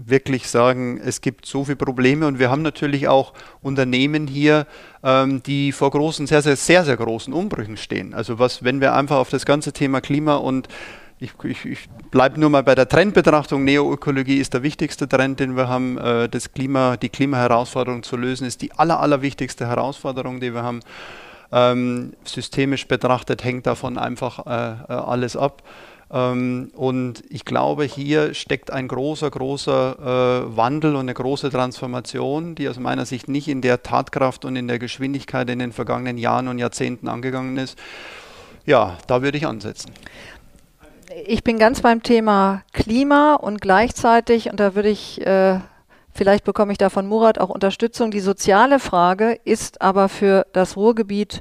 wirklich 0.07 0.49
sagen, 0.49 1.01
es 1.05 1.23
gibt 1.23 1.45
so 1.45 1.65
viele 1.65 1.75
Probleme 1.75 2.29
und 2.29 2.39
wir 2.39 2.51
haben 2.53 2.63
natürlich 2.63 3.09
auch 3.09 3.33
Unternehmen 3.63 4.29
hier, 4.29 4.69
ähm, 5.03 5.43
die 5.43 5.73
vor 5.73 5.91
großen, 5.91 6.29
sehr, 6.29 6.43
sehr, 6.43 6.55
sehr, 6.55 6.85
sehr 6.85 6.97
großen 6.97 7.35
Umbrüchen 7.35 7.77
stehen. 7.77 8.15
Also 8.15 8.39
was, 8.39 8.63
wenn 8.63 8.81
wir 8.81 8.95
einfach 8.95 9.17
auf 9.17 9.31
das 9.31 9.45
ganze 9.45 9.73
Thema 9.73 10.01
Klima 10.01 10.37
und 10.37 10.69
ich, 11.21 11.33
ich, 11.45 11.65
ich 11.67 11.89
bleibe 12.11 12.41
nur 12.41 12.49
mal 12.49 12.63
bei 12.63 12.75
der 12.75 12.89
Trendbetrachtung. 12.89 13.65
Neoökologie 13.65 14.39
ist 14.39 14.55
der 14.55 14.63
wichtigste 14.63 15.07
Trend, 15.07 15.39
den 15.39 15.57
wir 15.57 15.69
haben. 15.69 15.99
Äh, 15.99 16.29
das 16.29 16.53
Klima, 16.53 16.97
die 16.97 17.11
Klimaherausforderung 17.11 18.03
zu 18.03 18.17
lösen, 18.17 18.47
ist 18.47 18.63
die 18.63 18.73
aller, 18.73 19.01
allerwichtigste 19.01 19.67
Herausforderung, 19.67 20.41
die 20.41 20.55
wir 20.55 20.63
haben. 20.63 20.81
Ähm, 21.53 22.15
systemisch 22.25 22.87
betrachtet 22.87 23.45
hängt 23.45 23.67
davon 23.67 23.99
einfach 23.99 24.47
äh, 24.47 24.93
äh 24.93 24.97
alles 24.97 25.37
ab. 25.37 25.63
Ähm, 26.11 26.71
und 26.75 27.23
ich 27.29 27.45
glaube, 27.45 27.85
hier 27.85 28.33
steckt 28.33 28.71
ein 28.71 28.89
großer, 28.89 29.31
großer 29.31 30.47
äh, 30.49 30.57
Wandel 30.57 30.95
und 30.95 31.03
eine 31.03 31.15
große 31.15 31.51
Transformation, 31.51 32.55
die 32.55 32.69
aus 32.69 32.79
meiner 32.79 33.05
Sicht 33.05 33.29
nicht 33.29 33.49
in 33.49 33.61
der 33.61 33.83
Tatkraft 33.83 34.47
und 34.47 34.57
in 34.57 34.69
der 34.69 34.79
Geschwindigkeit 34.79 35.51
in 35.51 35.59
den 35.59 35.73
vergangenen 35.73 36.17
Jahren 36.17 36.49
und 36.49 36.59
Jahrzehnten 36.59 37.09
angegangen 37.09 37.59
ist. 37.59 37.79
Ja, 38.67 38.99
da 39.07 39.23
würde 39.23 39.39
ich 39.39 39.47
ansetzen. 39.47 39.93
Ich 41.13 41.43
bin 41.43 41.59
ganz 41.59 41.81
beim 41.81 42.05
Thema 42.05 42.63
Klima 42.73 43.35
und 43.35 43.61
gleichzeitig, 43.61 44.49
und 44.49 44.61
da 44.61 44.77
würde 44.77 44.91
ich, 44.91 45.21
äh, 45.27 45.59
vielleicht 46.15 46.45
bekomme 46.45 46.71
ich 46.71 46.79
da 46.79 46.89
von 46.89 47.09
Murat 47.09 47.41
auch 47.41 47.49
Unterstützung, 47.49 48.13
die 48.13 48.21
soziale 48.21 48.79
Frage 48.79 49.37
ist 49.45 49.83
aber 49.83 50.09
für 50.09 50.47
das 50.53 50.77
Ruhrgebiet 50.77 51.41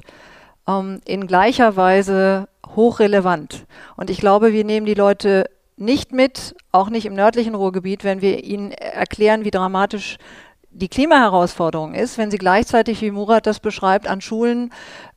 ähm, 0.66 1.00
in 1.04 1.28
gleicher 1.28 1.76
Weise 1.76 2.48
hochrelevant. 2.74 3.64
Und 3.96 4.10
ich 4.10 4.18
glaube, 4.18 4.52
wir 4.52 4.64
nehmen 4.64 4.86
die 4.86 4.94
Leute 4.94 5.44
nicht 5.76 6.10
mit, 6.10 6.56
auch 6.72 6.90
nicht 6.90 7.06
im 7.06 7.14
nördlichen 7.14 7.54
Ruhrgebiet, 7.54 8.02
wenn 8.02 8.22
wir 8.22 8.42
ihnen 8.42 8.72
erklären, 8.72 9.44
wie 9.44 9.52
dramatisch 9.52 10.18
die 10.72 10.88
Klimaherausforderung 10.88 11.94
ist, 11.94 12.18
wenn 12.18 12.32
sie 12.32 12.38
gleichzeitig, 12.38 13.02
wie 13.02 13.10
Murat 13.12 13.46
das 13.46 13.60
beschreibt, 13.60 14.08
an 14.08 14.20
Schulen 14.20 14.72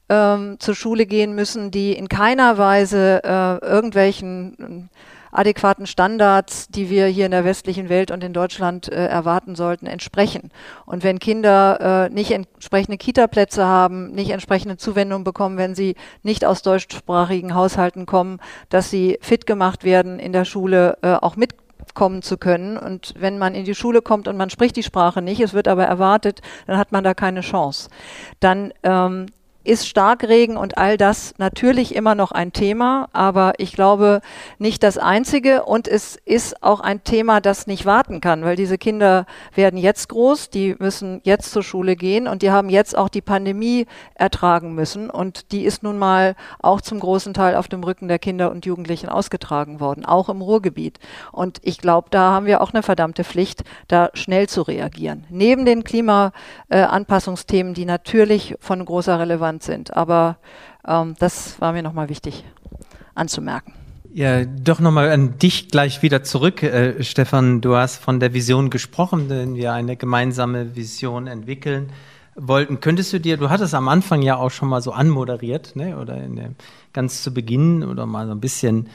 ähm, 0.09 0.57
zur 0.59 0.75
Schule 0.75 1.05
gehen 1.05 1.35
müssen, 1.35 1.71
die 1.71 1.93
in 1.93 2.09
keiner 2.09 2.57
Weise 2.57 3.21
äh, 3.23 3.65
irgendwelchen 3.65 4.89
adäquaten 5.33 5.87
Standards, 5.87 6.67
die 6.67 6.89
wir 6.89 7.07
hier 7.07 7.25
in 7.25 7.31
der 7.31 7.43
westlichen 7.43 7.89
Welt 7.89 8.11
und 8.11 8.23
in 8.23 8.33
Deutschland 8.33 8.91
äh, 8.91 9.07
erwarten 9.07 9.55
sollten, 9.55 9.87
entsprechen. 9.87 10.51
Und 10.85 11.03
wenn 11.03 11.19
Kinder 11.19 12.07
äh, 12.07 12.13
nicht 12.13 12.31
entsprechende 12.31 12.97
Kita-Plätze 12.97 13.65
haben, 13.65 14.11
nicht 14.11 14.29
entsprechende 14.29 14.77
Zuwendung 14.77 15.23
bekommen, 15.23 15.57
wenn 15.57 15.75
sie 15.75 15.95
nicht 16.21 16.45
aus 16.45 16.61
deutschsprachigen 16.61 17.55
Haushalten 17.55 18.05
kommen, 18.05 18.39
dass 18.69 18.89
sie 18.89 19.17
fit 19.21 19.47
gemacht 19.47 19.83
werden, 19.83 20.19
in 20.19 20.33
der 20.33 20.45
Schule 20.45 20.97
äh, 21.01 21.13
auch 21.13 21.35
mit 21.35 21.55
kommen 21.95 22.21
zu 22.21 22.37
können. 22.37 22.77
Und 22.77 23.13
wenn 23.17 23.37
man 23.37 23.55
in 23.55 23.65
die 23.65 23.75
Schule 23.75 24.01
kommt 24.01 24.27
und 24.27 24.37
man 24.37 24.49
spricht 24.49 24.75
die 24.75 24.83
Sprache 24.83 25.21
nicht, 25.21 25.41
es 25.41 25.53
wird 25.53 25.67
aber 25.67 25.85
erwartet, 25.85 26.41
dann 26.65 26.77
hat 26.77 26.91
man 26.91 27.03
da 27.03 27.13
keine 27.13 27.41
Chance. 27.41 27.89
Dann 28.39 28.73
ähm, 28.83 29.27
ist 29.63 29.87
Starkregen 29.87 30.57
und 30.57 30.77
all 30.77 30.97
das 30.97 31.33
natürlich 31.37 31.95
immer 31.95 32.15
noch 32.15 32.31
ein 32.31 32.51
Thema, 32.51 33.07
aber 33.13 33.53
ich 33.57 33.73
glaube 33.73 34.21
nicht 34.57 34.83
das 34.83 34.97
einzige 34.97 35.63
und 35.63 35.87
es 35.87 36.17
ist 36.25 36.61
auch 36.61 36.81
ein 36.81 37.03
Thema, 37.03 37.39
das 37.39 37.65
nicht 37.65 37.85
warten 37.85 38.19
kann, 38.19 38.43
weil 38.43 38.55
diese 38.57 38.77
Kinder 38.77 39.25
werden 39.55 39.77
jetzt 39.77 40.09
groß, 40.09 40.49
die 40.49 40.75
müssen 40.79 41.21
jetzt 41.23 41.51
zur 41.51 41.63
Schule 41.63 41.95
gehen 41.95 42.27
und 42.27 42.41
die 42.41 42.51
haben 42.51 42.69
jetzt 42.69 42.97
auch 42.97 43.07
die 43.07 43.21
Pandemie 43.21 43.87
ertragen 44.15 44.75
müssen 44.75 45.09
und 45.09 45.51
die 45.53 45.63
ist 45.63 45.81
nun 45.81 45.97
mal 45.97 46.35
auch 46.59 46.81
zum 46.81 46.99
großen 46.99 47.33
Teil 47.33 47.55
auf 47.55 47.69
dem 47.69 47.83
Rücken 47.83 48.09
der 48.09 48.19
Kinder 48.19 48.51
und 48.51 48.65
Jugendlichen 48.65 49.07
ausgetragen 49.07 49.79
worden, 49.79 50.05
auch 50.05 50.27
im 50.27 50.41
Ruhrgebiet. 50.41 50.99
Und 51.31 51.59
ich 51.61 51.77
glaube, 51.77 52.09
da 52.11 52.31
haben 52.31 52.45
wir 52.45 52.61
auch 52.61 52.73
eine 52.73 52.83
verdammte 52.83 53.23
Pflicht, 53.23 53.63
da 53.87 54.09
schnell 54.13 54.49
zu 54.49 54.61
reagieren. 54.63 55.25
Neben 55.29 55.65
den 55.65 55.83
Klimaanpassungsthemen, 55.83 57.73
die 57.73 57.85
natürlich 57.85 58.55
von 58.59 58.83
großer 58.83 59.19
Relevanz 59.19 59.52
relevant 59.53 59.63
sind. 59.63 59.95
Aber 59.95 60.37
ähm, 60.87 61.15
das 61.19 61.59
war 61.61 61.73
mir 61.73 61.83
nochmal 61.83 62.09
wichtig 62.09 62.43
anzumerken. 63.15 63.73
Ja, 64.13 64.45
doch 64.45 64.79
nochmal 64.79 65.11
an 65.11 65.39
dich 65.39 65.69
gleich 65.69 66.03
wieder 66.03 66.23
zurück, 66.23 66.61
äh, 66.61 67.03
Stefan. 67.03 67.61
Du 67.61 67.75
hast 67.75 67.97
von 67.97 68.19
der 68.19 68.33
Vision 68.33 68.69
gesprochen, 68.69 69.29
wenn 69.29 69.55
wir 69.55 69.73
eine 69.73 69.95
gemeinsame 69.95 70.75
Vision 70.75 71.25
entwickeln 71.25 71.91
wollten. 72.35 72.79
Könntest 72.79 73.11
du 73.13 73.19
dir, 73.19 73.37
du 73.37 73.49
hattest 73.49 73.73
am 73.73 73.87
Anfang 73.87 74.21
ja 74.21 74.35
auch 74.35 74.51
schon 74.51 74.69
mal 74.69 74.81
so 74.81 74.91
anmoderiert, 74.91 75.75
ne, 75.75 75.97
oder 75.97 76.15
der, 76.15 76.51
ganz 76.91 77.23
zu 77.23 77.33
Beginn 77.33 77.83
oder 77.83 78.05
mal 78.05 78.27
so 78.27 78.33
ein 78.33 78.39
bisschen 78.39 78.87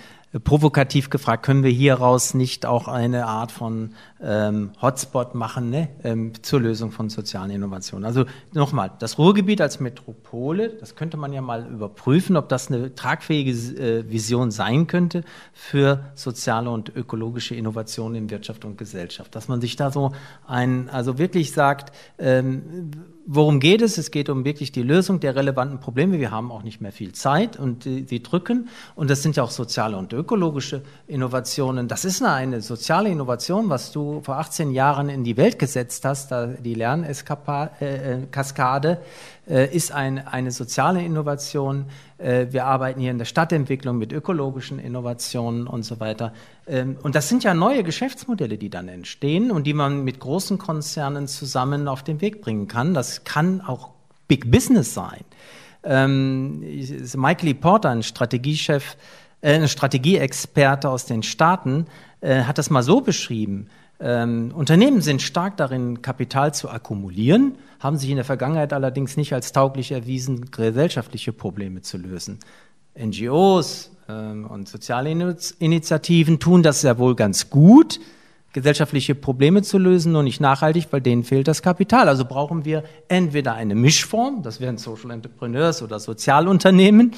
provokativ 0.45 1.11
gefragt, 1.11 1.45
können 1.45 1.65
wir 1.65 1.71
hieraus 1.71 2.35
nicht 2.35 2.67
auch 2.67 2.87
eine 2.87 3.27
Art 3.27 3.51
von 3.51 3.95
ähm, 4.23 4.73
Hotspot 4.81 5.35
machen 5.35 5.71
ne? 5.71 5.89
ähm, 6.05 6.33
zur 6.43 6.61
Lösung 6.61 6.91
von 6.91 7.09
sozialen 7.09 7.51
Innovationen? 7.51 8.05
Also 8.05 8.25
nochmal, 8.53 8.93
das 8.99 9.19
Ruhrgebiet 9.19 9.61
als 9.61 9.81
Metropole, 9.81 10.71
das 10.71 10.97
könnte 10.97 11.17
man 11.17 11.33
ja 11.33 11.41
mal 11.41 11.67
überprüfen, 11.67 12.37
ob 12.37 12.49
das 12.49 12.69
eine 12.69 12.95
tragfähige 12.95 13.51
äh, 13.51 14.11
Vision 14.11 14.51
sein 14.51 14.87
könnte 14.87 15.25
für 15.53 16.05
soziale 16.15 16.71
und 16.71 16.95
ökologische 16.95 17.55
Innovationen 17.55 18.17
in 18.17 18.31
Wirtschaft 18.31 18.65
und 18.65 18.79
Gesellschaft. 18.79 19.35
Dass 19.35 19.49
man 19.49 19.61
sich 19.61 19.77
da 19.77 19.91
so 19.91 20.13
ein, 20.47 20.89
also 20.91 21.19
wirklich 21.19 21.53
sagt, 21.53 21.93
ähm, 22.19 22.91
worum 23.29 23.61
geht 23.61 23.83
es? 23.83 23.99
Es 23.99 24.11
geht 24.11 24.31
um 24.31 24.45
wirklich 24.45 24.73
die 24.73 24.83
Lösung 24.83 25.21
der 25.21 25.37
relevanten 25.37 25.81
Probleme. 25.81 26.19
Wir 26.19 26.31
haben 26.31 26.51
auch 26.51 26.63
nicht 26.63 26.81
mehr 26.81 26.93
viel 26.93 27.13
Zeit 27.13 27.59
und 27.59 27.85
die, 27.85 28.03
die 28.03 28.23
drücken. 28.23 28.69
Und 28.95 29.11
das 29.11 29.23
sind 29.23 29.37
ja 29.37 29.43
auch 29.43 29.51
soziale 29.51 29.97
und 29.99 30.13
ökologische 30.15 30.83
Innovationen. 31.07 31.89
Das 31.89 32.07
ist 32.07 32.23
eine, 32.23 32.33
eine 32.33 32.61
soziale 32.63 33.11
Innovation, 33.11 33.69
was 33.69 33.93
du 33.93 34.08
vor 34.23 34.37
18 34.37 34.71
Jahren 34.71 35.09
in 35.09 35.25
die 35.25 35.37
Welt 35.37 35.59
gesetzt 35.59 36.05
hast, 36.05 36.33
die 36.65 36.75
Lernkaskade. 36.75 38.91
Äh, 38.91 38.97
äh, 39.49 39.75
ist 39.75 39.93
ein, 39.93 40.27
eine 40.27 40.51
soziale 40.51 41.03
Innovation. 41.03 41.87
Äh, 42.19 42.47
wir 42.51 42.67
arbeiten 42.67 43.01
hier 43.01 43.11
in 43.11 43.19
der 43.19 43.25
Stadtentwicklung 43.25 43.97
mit 43.97 44.13
ökologischen 44.13 44.79
Innovationen 44.79 45.67
und 45.67 45.85
so 45.85 46.01
weiter. 46.01 46.35
Ähm, 46.67 46.99
und 47.03 47.15
das 47.15 47.31
sind 47.31 47.45
ja 47.45 47.55
neue 47.55 47.83
Geschäftsmodelle, 47.83 48.59
die 48.59 48.69
dann 48.69 48.89
entstehen 48.89 49.51
und 49.51 49.67
die 49.67 49.73
man 49.73 50.05
mit 50.05 50.21
großen 50.21 50.59
Konzernen 50.59 51.29
zusammen 51.29 51.89
auf 51.89 52.03
den 52.03 52.21
Weg 52.21 52.43
bringen 52.43 52.69
kann. 52.69 52.93
Das 52.93 53.25
kann 53.25 53.63
auch 53.63 53.89
Big 54.27 54.51
Business 54.51 54.93
sein. 54.93 55.25
Ähm, 55.83 56.61
Michael 57.17 57.49
E. 57.49 57.55
Porter, 57.55 57.89
ein 57.89 58.03
Strategiechef, 58.03 58.99
äh, 59.41 59.55
ein 59.55 59.69
Strategieexperte 59.69 60.91
aus 60.91 61.07
den 61.07 61.23
Staaten, 61.23 61.87
hat 62.21 62.59
das 62.59 62.69
mal 62.69 62.83
so 62.83 63.01
beschrieben. 63.01 63.69
Ähm, 64.01 64.53
Unternehmen 64.55 65.01
sind 65.01 65.23
stark 65.23 65.57
darin, 65.57 66.03
Kapital 66.03 66.55
zu 66.55 66.71
akkumulieren, 66.71 67.57
haben 67.81 67.97
sich 67.97 68.11
in 68.11 68.17
der 68.17 68.25
Vergangenheit 68.25 68.73
allerdings 68.73 69.17
nicht 69.17 69.33
als 69.33 69.53
tauglich 69.53 69.91
erwiesen, 69.91 70.51
gesellschaftliche 70.51 71.33
Probleme 71.33 71.83
zu 71.83 71.99
lösen. 71.99 72.39
NGOs 72.97 73.91
ähm, 74.09 74.47
und 74.47 74.69
soziale 74.69 75.11
Initiativen 75.59 76.39
tun 76.39 76.63
das 76.63 76.81
sehr 76.81 76.99
wohl 76.99 77.17
ganz 77.17 77.51
gut, 77.51 77.99
gesellschaftliche 78.53 79.17
Probleme 79.17 79.63
zu 79.63 79.79
lösen, 79.79 80.13
nur 80.13 80.23
nicht 80.23 80.41
nachhaltig, 80.41 80.87
weil 80.91 81.01
denen 81.01 81.25
fehlt 81.25 81.49
das 81.49 81.63
Kapital. 81.63 82.09
Also 82.09 82.25
brauchen 82.25 82.65
wir 82.65 82.85
entweder 83.09 83.55
eine 83.55 83.75
Mischform, 83.75 84.43
das 84.43 84.61
wären 84.61 84.79
Social 84.79 85.11
Entrepreneurs 85.11 85.83
oder 85.83 85.99
Sozialunternehmen, 85.99 87.15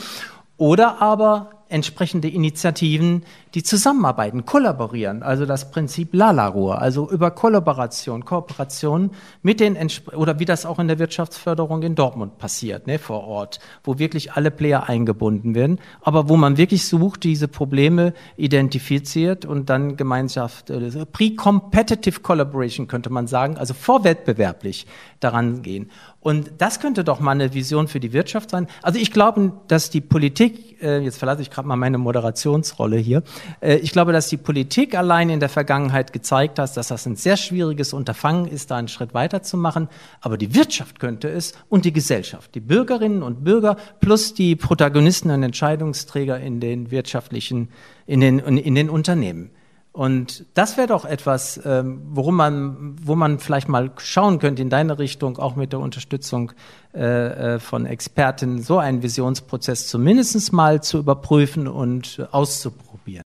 oder 0.57 1.01
aber 1.01 1.60
entsprechende 1.71 2.29
Initiativen, 2.29 3.25
die 3.55 3.63
zusammenarbeiten, 3.63 4.45
kollaborieren. 4.45 5.23
Also 5.23 5.47
das 5.47 5.71
Prinzip 5.71 6.13
Lalarohr, 6.13 6.81
also 6.81 7.11
über 7.11 7.31
Kollaboration, 7.31 8.25
Kooperation 8.25 9.13
mit 9.43 9.61
den, 9.61 9.77
oder 10.15 10.39
wie 10.39 10.45
das 10.45 10.67
auch 10.67 10.79
in 10.79 10.89
der 10.89 10.99
Wirtschaftsförderung 10.99 11.83
in 11.83 11.95
Dortmund 11.95 12.39
passiert, 12.39 12.87
ne, 12.87 12.99
vor 12.99 13.25
Ort, 13.25 13.61
wo 13.85 13.99
wirklich 13.99 14.33
alle 14.33 14.51
Player 14.51 14.89
eingebunden 14.89 15.55
werden, 15.55 15.79
aber 16.03 16.29
wo 16.29 16.37
man 16.37 16.57
wirklich 16.57 16.87
sucht, 16.87 17.25
diese 17.25 17.49
Probleme 17.49 18.15
identifiziert 18.37 19.45
und 19.45 19.71
dann 19.71 19.97
Gemeinschaft, 19.97 20.71
äh, 20.71 21.07
pre-competitive 21.07 22.21
collaboration 22.21 22.89
könnte 22.89 23.11
man 23.11 23.27
sagen, 23.27 23.57
also 23.57 23.75
vorwettbewerblich 23.75 24.87
daran 25.21 25.63
gehen. 25.63 25.91
Und 26.23 26.51
das 26.59 26.81
könnte 26.81 27.03
doch 27.03 27.19
mal 27.19 27.31
eine 27.31 27.55
Vision 27.55 27.89
für 27.89 27.99
die 27.99 28.13
Wirtschaft 28.13 28.51
sein. 28.51 28.67
Also 28.83 28.99
ich 28.99 29.11
glaube, 29.11 29.53
dass 29.69 29.89
die 29.89 30.03
Politik, 30.03 30.83
äh, 30.83 30.99
jetzt 30.99 31.17
verlasse 31.17 31.41
ich 31.41 31.51
gerade 31.51 31.67
mal 31.67 31.77
meine 31.77 31.97
Moderationsrolle 31.97 32.99
hier, 32.99 33.23
äh, 33.61 33.77
ich 33.77 33.93
glaube, 33.93 34.13
dass 34.13 34.29
die 34.29 34.37
Politik 34.37 34.95
allein 34.95 35.31
in 35.31 35.41
der 35.41 35.49
Vergangenheit 35.49 36.13
gezeigt 36.13 36.59
hat, 36.59 36.77
dass 36.77 36.89
das 36.89 37.07
ein 37.07 37.17
sehr 37.17 37.39
schwieriges 37.39 37.95
Unterfangen 37.95 38.47
ist, 38.47 38.71
da 38.71 38.77
einen 38.77 38.89
Schritt 38.89 39.15
weiterzumachen. 39.15 39.89
Aber 40.21 40.37
die 40.37 40.55
Wirtschaft 40.55 41.01
könnte 41.01 41.29
es 41.29 41.55
und 41.71 41.87
die 41.87 41.93
Gesellschaft, 41.93 42.55
die 42.55 42.61
Bürgerinnen 42.61 43.23
und 43.23 43.43
Bürger 43.43 43.77
plus 44.01 44.35
die 44.35 44.57
Protagonisten 44.57 45.31
und 45.31 45.43
Entscheidungsträger 45.43 46.39
in 46.39 46.61
den 46.61 46.91
wirtschaftlichen, 46.91 47.71
in 48.07 48.21
den, 48.21 48.41
in 48.41 48.75
den 48.75 48.91
Unternehmen. 48.91 49.51
Und 49.93 50.47
das 50.55 50.77
wäre 50.77 50.87
doch 50.87 51.05
etwas, 51.05 51.61
ähm, 51.65 52.03
worum 52.11 52.37
man, 52.37 52.97
wo 53.03 53.17
man 53.17 53.41
vielleicht 53.41 53.69
mal 53.69 53.91
schauen 53.99 54.39
könnte 54.39 54.63
in 54.63 54.71
deine 54.71 54.99
Richtung, 54.99 55.39
auch 55.39 55.57
mit 55.57 55.73
der 55.73 55.81
Unterstützung 55.81 56.53
äh, 56.95 57.55
äh 57.55 57.59
von 57.59 57.87
Experten, 57.87 58.63
so 58.63 58.79
einen 58.79 59.03
Visionsprozess 59.03 59.89
zumindest 59.89 60.53
mal 60.53 60.81
zu 60.83 60.99
überprüfen 60.99 61.67
und 61.67 62.25
auszuprobieren. 62.31 63.25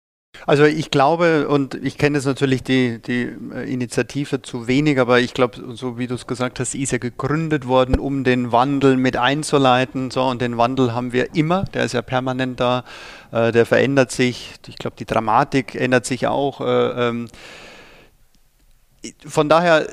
Also 0.47 0.65
ich 0.65 0.91
glaube, 0.91 1.49
und 1.49 1.75
ich 1.75 1.99
kenne 1.99 2.19
jetzt 2.19 2.25
natürlich 2.25 2.63
die, 2.63 3.01
die 3.01 3.31
äh, 3.55 3.71
Initiative 3.71 4.43
zu 4.43 4.67
wenig, 4.67 4.99
aber 4.99 5.21
ich 5.21 5.35
glaube, 5.35 5.75
so 5.75 5.99
wie 5.99 6.07
du 6.07 6.15
es 6.15 6.27
gesagt 6.27 6.61
hast, 6.61 6.75
ist 6.75 6.93
ja 6.93 6.99
gegründet 6.99 7.67
worden, 7.67 7.99
um 7.99 8.25
den 8.25 8.53
Wandel 8.53 8.97
mit 8.97 9.17
einzuleiten. 9.17 10.11
So, 10.11 10.23
und 10.25 10.41
den 10.41 10.57
Wandel 10.57 10.95
haben 10.95 11.13
wir 11.13 11.35
immer, 11.35 11.65
der 11.75 11.85
ist 11.85 11.93
ja 11.93 12.03
permanent 12.03 12.61
da, 12.61 12.85
äh, 13.33 13.53
der 13.53 13.67
verändert 13.67 14.11
sich. 14.11 14.55
Ich 14.67 14.79
glaube, 14.79 14.97
die 14.99 15.07
Dramatik 15.07 15.75
ändert 15.75 16.07
sich 16.07 16.27
auch. 16.27 16.61
Äh, 16.61 17.09
ähm, 17.09 17.29
von 19.27 19.49
daher 19.49 19.87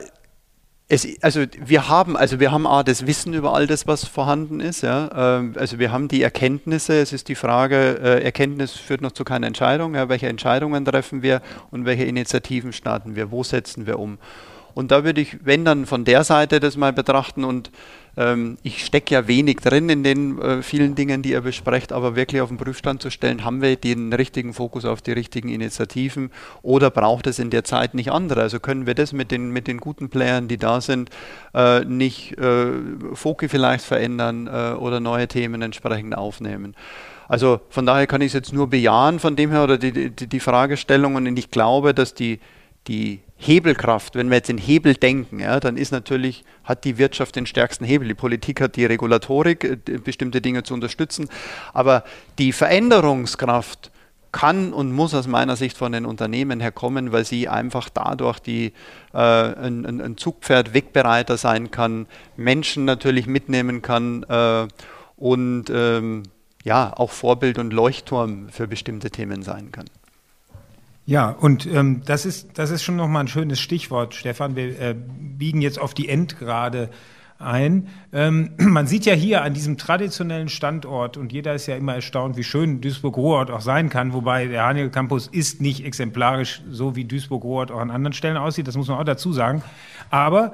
es, 0.87 1.07
also 1.21 1.45
wir 1.65 1.89
haben, 1.89 2.15
also 2.15 2.39
wir 2.39 2.51
haben 2.51 2.67
A, 2.67 2.83
das 2.83 3.07
Wissen 3.07 3.33
über 3.33 3.53
all 3.53 3.65
das, 3.65 3.87
was 3.87 4.05
vorhanden 4.05 4.59
ist. 4.59 4.83
Ja? 4.83 5.39
Ähm, 5.39 5.55
also 5.57 5.79
wir 5.79 5.91
haben 5.91 6.07
die 6.07 6.21
Erkenntnisse. 6.21 6.99
Es 6.99 7.11
ist 7.11 7.27
die 7.27 7.35
Frage, 7.35 7.99
äh, 8.03 8.23
Erkenntnis 8.23 8.73
führt 8.73 9.01
noch 9.01 9.11
zu 9.11 9.23
keiner 9.23 9.47
Entscheidung. 9.47 9.95
Ja? 9.95 10.09
Welche 10.09 10.27
Entscheidungen 10.27 10.85
treffen 10.85 11.23
wir 11.23 11.41
und 11.71 11.85
welche 11.85 12.03
Initiativen 12.03 12.71
starten 12.71 13.15
wir? 13.15 13.31
Wo 13.31 13.43
setzen 13.43 13.87
wir 13.87 13.97
um? 13.97 14.19
Und 14.75 14.91
da 14.91 15.03
würde 15.03 15.21
ich, 15.21 15.43
wenn 15.43 15.65
dann 15.65 15.85
von 15.85 16.03
der 16.03 16.23
Seite 16.23 16.59
das 16.59 16.77
mal 16.77 16.93
betrachten 16.93 17.45
und 17.45 17.71
ähm, 18.17 18.57
ich 18.63 18.85
stecke 18.85 19.13
ja 19.13 19.27
wenig 19.27 19.57
drin 19.57 19.89
in 19.89 20.03
den 20.03 20.39
äh, 20.39 20.61
vielen 20.61 20.95
Dingen, 20.95 21.21
die 21.21 21.31
ihr 21.31 21.41
besprecht, 21.41 21.91
aber 21.91 22.15
wirklich 22.15 22.41
auf 22.41 22.49
den 22.49 22.57
Prüfstand 22.57 23.01
zu 23.01 23.09
stellen, 23.09 23.43
haben 23.43 23.61
wir 23.61 23.75
den 23.75 24.13
richtigen 24.13 24.53
Fokus 24.53 24.85
auf 24.85 25.01
die 25.01 25.11
richtigen 25.11 25.49
Initiativen 25.49 26.31
oder 26.61 26.89
braucht 26.89 27.27
es 27.27 27.39
in 27.39 27.49
der 27.49 27.63
Zeit 27.63 27.93
nicht 27.93 28.11
andere? 28.11 28.41
Also 28.41 28.59
können 28.59 28.85
wir 28.85 28.95
das 28.95 29.13
mit 29.13 29.31
den, 29.31 29.51
mit 29.51 29.67
den 29.67 29.79
guten 29.79 30.09
Playern, 30.09 30.47
die 30.47 30.57
da 30.57 30.81
sind, 30.81 31.09
äh, 31.53 31.83
nicht 31.85 32.37
äh, 32.37 32.67
Foki 33.13 33.49
vielleicht 33.49 33.85
verändern 33.85 34.47
äh, 34.47 34.73
oder 34.73 34.99
neue 34.99 35.27
Themen 35.27 35.61
entsprechend 35.61 36.15
aufnehmen? 36.15 36.75
Also 37.27 37.61
von 37.69 37.85
daher 37.85 38.07
kann 38.07 38.21
ich 38.21 38.27
es 38.27 38.33
jetzt 38.33 38.53
nur 38.53 38.69
bejahen 38.69 39.19
von 39.19 39.35
dem 39.35 39.51
her 39.51 39.63
oder 39.63 39.77
die, 39.77 40.11
die, 40.11 40.27
die 40.27 40.39
Fragestellung 40.39 41.15
und 41.15 41.37
ich 41.37 41.49
glaube, 41.49 41.93
dass 41.93 42.13
die, 42.13 42.39
die 42.87 43.19
Hebelkraft, 43.45 44.15
wenn 44.15 44.29
wir 44.29 44.37
jetzt 44.37 44.49
in 44.49 44.57
Hebel 44.57 44.95
denken, 44.95 45.39
ja, 45.39 45.59
dann 45.59 45.77
ist 45.77 45.91
natürlich, 45.91 46.43
hat 46.63 46.83
die 46.83 46.97
Wirtschaft 46.97 47.35
den 47.35 47.45
stärksten 47.45 47.85
Hebel. 47.85 48.07
Die 48.07 48.13
Politik 48.13 48.61
hat 48.61 48.75
die 48.75 48.85
Regulatorik, 48.85 49.63
äh, 49.63 49.97
bestimmte 49.97 50.41
Dinge 50.41 50.63
zu 50.63 50.73
unterstützen. 50.73 51.29
Aber 51.73 52.03
die 52.39 52.51
Veränderungskraft 52.51 53.91
kann 54.31 54.73
und 54.73 54.91
muss 54.91 55.13
aus 55.13 55.27
meiner 55.27 55.55
Sicht 55.55 55.77
von 55.77 55.93
den 55.93 56.05
Unternehmen 56.05 56.59
herkommen, 56.59 57.13
weil 57.13 57.23
sie 57.23 57.47
einfach 57.47 57.87
dadurch 57.87 58.39
die, 58.39 58.73
äh, 59.13 59.17
ein, 59.17 59.85
ein, 59.85 60.17
Zugpferd 60.17 60.73
wegbereiter 60.73 61.37
sein 61.37 61.71
kann, 61.71 62.07
Menschen 62.35 62.83
natürlich 62.83 63.27
mitnehmen 63.27 63.81
kann 63.81 64.23
äh, 64.23 64.67
und 65.15 65.69
ähm, 65.69 66.23
ja, 66.65 66.91
auch 66.97 67.11
Vorbild 67.11 67.59
und 67.59 67.71
Leuchtturm 67.71 68.49
für 68.49 68.67
bestimmte 68.67 69.09
Themen 69.09 69.41
sein 69.41 69.71
kann. 69.71 69.85
Ja, 71.07 71.29
und 71.29 71.67
ähm, 71.67 72.01
das, 72.05 72.25
ist, 72.25 72.57
das 72.57 72.71
ist 72.71 72.81
schon 72.81 72.95
nochmal 72.95 73.23
ein 73.23 73.27
schönes 73.27 73.59
Stichwort, 73.59 74.15
Stefan. 74.15 74.55
Wir 74.55 74.79
äh, 74.79 74.95
biegen 74.97 75.61
jetzt 75.61 75.79
auf 75.79 75.93
die 75.93 76.09
Endgrade 76.09 76.89
ein. 77.37 77.89
Ähm, 78.11 78.51
man 78.57 78.87
sieht 78.87 79.05
ja 79.05 79.13
hier 79.13 79.43
an 79.43 79.53
diesem 79.53 79.77
traditionellen 79.77 80.49
Standort, 80.49 81.17
und 81.17 81.31
jeder 81.31 81.53
ist 81.53 81.67
ja 81.67 81.75
immer 81.75 81.93
erstaunt, 81.93 82.37
wie 82.37 82.43
schön 82.43 82.81
Duisburg-Ruhrort 82.81 83.51
auch 83.51 83.61
sein 83.61 83.89
kann, 83.89 84.13
wobei 84.13 84.47
der 84.47 84.63
Haniel 84.63 84.89
Campus 84.89 85.27
ist 85.27 85.61
nicht 85.61 85.85
exemplarisch, 85.85 86.63
so 86.71 86.95
wie 86.95 87.05
Duisburg-Ruhrort 87.05 87.71
auch 87.71 87.81
an 87.81 87.91
anderen 87.91 88.13
Stellen 88.13 88.37
aussieht, 88.37 88.67
das 88.67 88.75
muss 88.75 88.87
man 88.87 88.97
auch 88.97 89.03
dazu 89.03 89.31
sagen. 89.31 89.61
Aber 90.09 90.53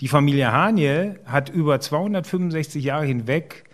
die 0.00 0.08
Familie 0.08 0.50
Haniel 0.50 1.20
hat 1.26 1.50
über 1.50 1.78
265 1.78 2.82
Jahre 2.82 3.04
hinweg 3.04 3.64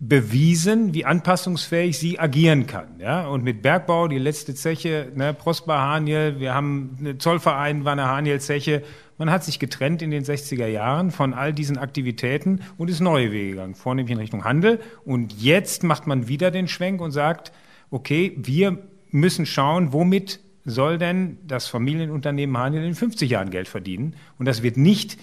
bewiesen, 0.00 0.94
wie 0.94 1.04
anpassungsfähig 1.04 1.98
sie 1.98 2.20
agieren 2.20 2.66
kann. 2.66 3.00
Ja? 3.00 3.26
Und 3.26 3.42
mit 3.42 3.62
Bergbau, 3.62 4.06
die 4.06 4.18
letzte 4.18 4.54
Zeche, 4.54 5.10
ne, 5.14 5.34
Prosper 5.34 5.78
Haniel, 5.78 6.38
wir 6.38 6.54
haben 6.54 6.96
eine 7.00 7.18
Zollverein, 7.18 7.84
war 7.84 7.92
eine 7.92 8.06
Haniel-Zeche. 8.06 8.84
Man 9.18 9.30
hat 9.30 9.42
sich 9.42 9.58
getrennt 9.58 10.00
in 10.00 10.12
den 10.12 10.22
60er 10.22 10.68
Jahren 10.68 11.10
von 11.10 11.34
all 11.34 11.52
diesen 11.52 11.78
Aktivitäten 11.78 12.60
und 12.76 12.88
ist 12.88 13.00
neue 13.00 13.32
Wege 13.32 13.50
gegangen, 13.50 13.74
vornehmlich 13.74 14.12
in 14.12 14.18
Richtung 14.18 14.44
Handel. 14.44 14.78
Und 15.04 15.32
jetzt 15.32 15.82
macht 15.82 16.06
man 16.06 16.28
wieder 16.28 16.52
den 16.52 16.68
Schwenk 16.68 17.00
und 17.00 17.10
sagt, 17.10 17.50
okay, 17.90 18.36
wir 18.36 18.78
müssen 19.10 19.46
schauen, 19.46 19.92
womit 19.92 20.38
soll 20.64 20.98
denn 20.98 21.38
das 21.44 21.66
Familienunternehmen 21.66 22.56
Haniel 22.56 22.84
in 22.84 22.94
50 22.94 23.30
Jahren 23.30 23.50
Geld 23.50 23.66
verdienen? 23.66 24.14
Und 24.38 24.46
das 24.46 24.62
wird 24.62 24.76
nicht 24.76 25.18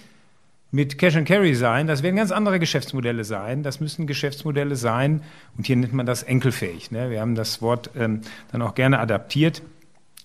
mit 0.76 0.98
Cash 0.98 1.16
and 1.16 1.26
Carry 1.26 1.56
sein. 1.56 1.88
Das 1.88 2.04
werden 2.04 2.18
ganz 2.18 2.34
andere 2.34 2.60
Geschäftsmodelle 2.60 3.24
sein. 3.24 3.64
Das 3.64 3.80
müssen 3.80 4.08
Geschäftsmodelle 4.08 4.76
sein. 4.76 5.22
Und 5.58 5.66
hier 5.66 5.78
nennt 5.78 5.94
man 5.94 6.06
das 6.06 6.22
enkelfähig. 6.22 6.92
Ne? 6.92 7.10
Wir 7.10 7.22
haben 7.22 7.34
das 7.34 7.62
Wort 7.62 7.92
ähm, 7.96 8.22
dann 8.52 8.62
auch 8.62 8.76
gerne 8.76 9.00
adaptiert. 9.00 9.62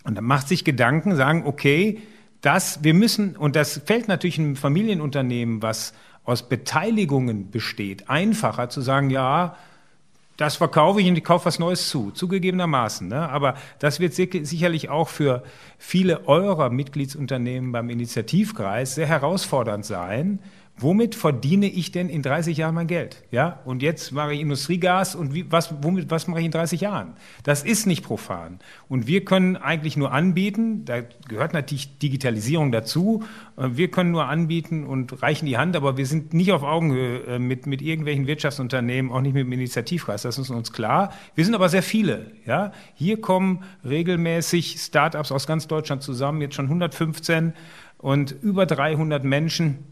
Und 0.03 0.17
dann 0.17 0.25
macht 0.25 0.49
sich 0.49 0.65
Gedanken, 0.65 1.15
sagen, 1.15 1.45
okay, 1.47 2.01
das, 2.41 2.83
wir 2.83 2.95
müssen, 2.95 3.37
und 3.37 3.55
das 3.55 3.81
fällt 3.85 4.09
natürlich 4.09 4.41
einem 4.41 4.57
Familienunternehmen, 4.57 5.63
was 5.63 5.95
aus 6.25 6.49
Beteiligungen 6.49 7.53
besteht, 7.53 8.11
einfacher 8.11 8.71
zu 8.71 8.81
sagen, 8.81 9.11
ja, 9.11 9.57
das 10.41 10.57
verkaufe 10.57 11.03
ich 11.03 11.09
und 11.09 11.19
ich 11.19 11.25
kaufe 11.25 11.45
was 11.45 11.59
Neues 11.59 11.91
zu, 11.91 12.13
zugegebenermaßen. 12.13 13.07
Ne? 13.07 13.29
Aber 13.29 13.57
das 13.79 14.01
wird 14.01 14.15
sicherlich 14.15 14.89
auch 14.89 15.09
für 15.09 15.43
viele 15.77 16.27
eurer 16.29 16.71
Mitgliedsunternehmen 16.71 17.73
beim 17.73 17.91
Initiativkreis 17.91 18.95
sehr 18.95 19.07
herausfordernd 19.07 19.85
sein, 19.85 20.39
womit 20.81 21.15
verdiene 21.15 21.67
ich 21.67 21.93
denn 21.93 22.09
in 22.09 22.23
30 22.23 22.57
Jahren 22.57 22.75
mein 22.75 22.87
Geld? 22.87 23.23
Ja, 23.31 23.61
und 23.65 23.83
jetzt 23.83 24.13
mache 24.13 24.35
ich 24.35 24.41
Industriegas 24.41 25.15
und 25.15 25.35
wie, 25.35 25.51
was, 25.51 25.75
womit, 25.83 26.11
was 26.11 26.27
mache 26.27 26.41
ich 26.41 26.47
in 26.47 26.53
30 26.53 26.81
Jahren? 26.81 27.15
Das 27.43 27.63
ist 27.63 27.87
nicht 27.87 28.05
profan. 28.05 28.59
Und 28.89 29.07
wir 29.07 29.25
können 29.25 29.57
eigentlich 29.57 29.97
nur 29.97 30.13
anbieten, 30.13 30.85
da 30.85 31.03
gehört 31.29 31.53
natürlich 31.53 31.99
Digitalisierung 31.99 32.73
dazu, 32.73 33.25
äh, 33.57 33.69
wir 33.73 33.91
können 33.91 34.11
nur 34.11 34.27
anbieten 34.27 34.85
und 34.85 35.23
reichen 35.23 35.47
die 35.47 35.59
Hand, 35.59 35.77
aber 35.77 35.97
wir 35.97 36.07
sind 36.07 36.35
nicht 36.35 36.53
auf 36.53 36.63
Augenhöhe 36.63 37.25
äh, 37.25 37.39
mit, 37.39 37.67
mit 37.67 37.83
irgendwelchen 37.83 38.27
Wirtschaftsunternehmen, 38.27 39.13
auch 39.13 39.21
nicht 39.21 39.35
mit 39.35 39.47
dem 39.47 39.53
Initiativkreis, 39.53 40.23
das 40.23 40.39
ist 40.39 40.51
uns 40.51 40.73
klar. 40.73 41.13
Wir 41.35 41.45
sind 41.45 41.55
aber 41.55 41.69
sehr 41.69 41.83
viele. 41.83 42.33
Ja? 42.47 42.73
Hier 42.95 43.21
kommen 43.21 43.65
regelmäßig 43.85 44.81
Startups 44.81 45.33
aus 45.33 45.47
ganz 45.47 45.67
Deutschland 45.69 46.03
zusammen, 46.03 46.41
jetzt 46.41 46.55
schon 46.55 46.67
115 46.67 47.53
und 47.99 48.35
über 48.43 48.67
300 48.67 49.25
Menschen 49.25 49.85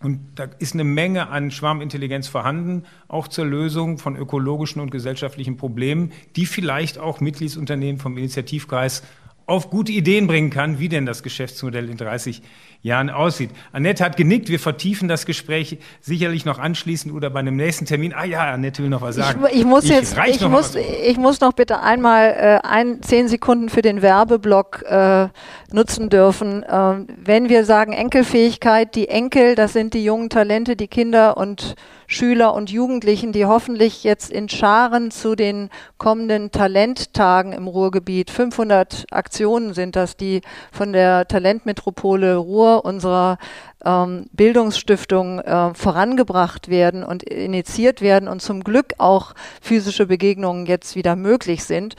und 0.00 0.20
da 0.36 0.44
ist 0.58 0.74
eine 0.74 0.84
Menge 0.84 1.28
an 1.28 1.50
Schwarmintelligenz 1.50 2.28
vorhanden, 2.28 2.84
auch 3.08 3.26
zur 3.26 3.46
Lösung 3.46 3.98
von 3.98 4.16
ökologischen 4.16 4.80
und 4.80 4.90
gesellschaftlichen 4.90 5.56
Problemen, 5.56 6.12
die 6.36 6.46
vielleicht 6.46 6.98
auch 6.98 7.20
Mitgliedsunternehmen 7.20 8.00
vom 8.00 8.16
Initiativkreis 8.16 9.02
auf 9.46 9.70
gute 9.70 9.92
Ideen 9.92 10.26
bringen 10.26 10.50
kann, 10.50 10.78
wie 10.78 10.88
denn 10.88 11.06
das 11.06 11.22
Geschäftsmodell 11.22 11.88
in 11.88 11.96
30 11.96 12.42
Jahren 12.82 13.10
aussieht. 13.10 13.50
Annette 13.72 14.04
hat 14.04 14.16
genickt, 14.16 14.48
wir 14.48 14.60
vertiefen 14.60 15.08
das 15.08 15.26
Gespräch 15.26 15.78
sicherlich 16.00 16.44
noch 16.44 16.58
anschließend 16.58 17.12
oder 17.12 17.28
bei 17.30 17.40
einem 17.40 17.56
nächsten 17.56 17.86
Termin. 17.86 18.14
Ah 18.14 18.24
ja, 18.24 18.52
Annette 18.52 18.82
will 18.82 18.90
noch 18.90 19.02
was 19.02 19.16
sagen. 19.16 19.44
Ich, 19.50 19.60
ich 19.60 19.64
muss 19.64 19.84
ich 19.84 19.90
jetzt, 19.90 20.16
ich 20.26 20.46
muss, 20.48 20.74
ich 20.76 21.16
muss 21.16 21.40
noch 21.40 21.52
bitte 21.52 21.80
einmal 21.80 22.28
äh, 22.28 22.66
ein, 22.66 23.02
zehn 23.02 23.28
Sekunden 23.28 23.68
für 23.68 23.82
den 23.82 24.00
Werbeblock 24.00 24.84
äh, 24.88 25.28
nutzen 25.72 26.08
dürfen. 26.08 26.64
Ähm, 26.68 27.08
wenn 27.16 27.48
wir 27.48 27.64
sagen 27.64 27.92
Enkelfähigkeit, 27.92 28.94
die 28.94 29.08
Enkel, 29.08 29.56
das 29.56 29.72
sind 29.72 29.94
die 29.94 30.04
jungen 30.04 30.30
Talente, 30.30 30.76
die 30.76 30.88
Kinder 30.88 31.36
und 31.36 31.74
Schüler 32.10 32.54
und 32.54 32.70
Jugendlichen, 32.70 33.32
die 33.32 33.44
hoffentlich 33.44 34.02
jetzt 34.02 34.32
in 34.32 34.48
Scharen 34.48 35.10
zu 35.10 35.36
den 35.36 35.68
kommenden 35.98 36.50
Talenttagen 36.50 37.52
im 37.52 37.68
Ruhrgebiet, 37.68 38.30
500 38.30 39.04
Aktionen 39.10 39.74
sind 39.74 39.94
das, 39.94 40.16
die 40.16 40.40
von 40.72 40.94
der 40.94 41.28
Talentmetropole 41.28 42.36
Ruhr, 42.36 42.86
unserer 42.86 43.36
ähm, 43.84 44.24
Bildungsstiftung, 44.32 45.40
äh, 45.40 45.74
vorangebracht 45.74 46.68
werden 46.68 47.04
und 47.04 47.22
initiiert 47.24 48.00
werden 48.00 48.26
und 48.26 48.40
zum 48.40 48.64
Glück 48.64 48.94
auch 48.96 49.34
physische 49.60 50.06
Begegnungen 50.06 50.64
jetzt 50.64 50.96
wieder 50.96 51.14
möglich 51.14 51.62
sind 51.62 51.94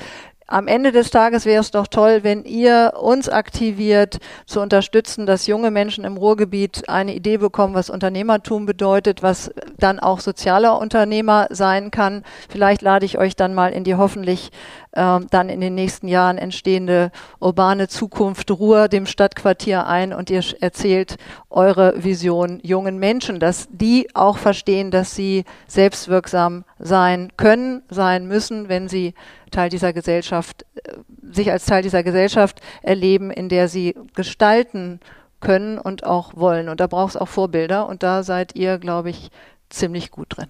am 0.50 0.68
Ende 0.68 0.92
des 0.92 1.12
Tages 1.12 1.46
wäre 1.46 1.62
es 1.62 1.72
doch 1.72 1.88
toll, 1.88 2.20
wenn 2.24 2.44
ihr 2.44 2.94
uns 3.00 3.30
aktiviert, 3.30 4.20
zu 4.48 4.62
unterstützen, 4.62 5.26
dass 5.26 5.46
junge 5.46 5.70
Menschen 5.70 6.06
im 6.06 6.18
Ruhrgebiet 6.18 6.90
eine 6.90 7.14
Idee 7.14 7.38
bekommen, 7.38 7.76
was 7.76 7.90
Unternehmertum 7.90 8.66
bedeutet, 8.66 9.22
was 9.22 9.52
dann 9.78 10.00
auch 10.00 10.20
sozialer 10.20 10.80
Unternehmer 10.80 11.48
sein 11.52 11.92
kann. 11.92 12.24
Vielleicht 12.50 12.82
lade 12.82 13.06
ich 13.06 13.18
euch 13.18 13.36
dann 13.36 13.54
mal 13.54 13.72
in 13.72 13.84
die 13.84 13.96
hoffentlich 13.96 14.50
äh, 14.92 15.20
dann 15.30 15.50
in 15.50 15.62
den 15.62 15.76
nächsten 15.76 16.08
Jahren 16.08 16.38
entstehende 16.38 17.12
urbane 17.40 17.88
Zukunft 17.88 18.52
Ruhr, 18.52 18.88
dem 18.88 19.06
Stadtquartier 19.06 19.86
ein 19.88 20.14
und 20.14 20.30
ihr 20.30 20.44
erzählt 20.62 21.18
eure 21.50 22.04
Vision 22.04 22.60
jungen 22.64 22.98
Menschen, 22.98 23.40
dass 23.40 23.68
die 23.72 24.10
auch 24.16 24.38
verstehen, 24.38 24.92
dass 24.92 25.16
sie 25.16 25.46
selbstwirksam 25.68 26.66
sein 26.80 27.32
können, 27.38 27.84
sein 27.90 28.28
müssen, 28.28 28.70
wenn 28.70 28.88
sie 28.88 29.14
Teil 29.52 29.70
dieser 29.70 29.94
Gesellschaft, 29.94 30.66
äh, 30.84 30.94
sich 31.32 31.52
als 31.52 31.66
Teil 31.66 31.84
dieser 31.84 32.04
Gesellschaft 32.04 32.62
erleben, 32.82 33.32
in 33.32 33.50
der 33.50 33.68
sie 33.68 33.96
gestalten 34.16 35.00
können 35.40 35.78
und 35.78 36.04
auch 36.04 36.36
wollen. 36.36 36.70
Und 36.70 36.80
da 36.80 36.88
braucht 36.88 37.12
es 37.12 37.18
auch 37.18 37.28
Vorbilder 37.28 37.88
und 37.88 38.04
da 38.04 38.24
seid 38.24 38.56
ihr, 38.56 38.78
glaube 38.78 39.10
ich, 39.10 39.30
ziemlich 39.70 40.12
gut 40.12 40.38
drin. 40.38 40.50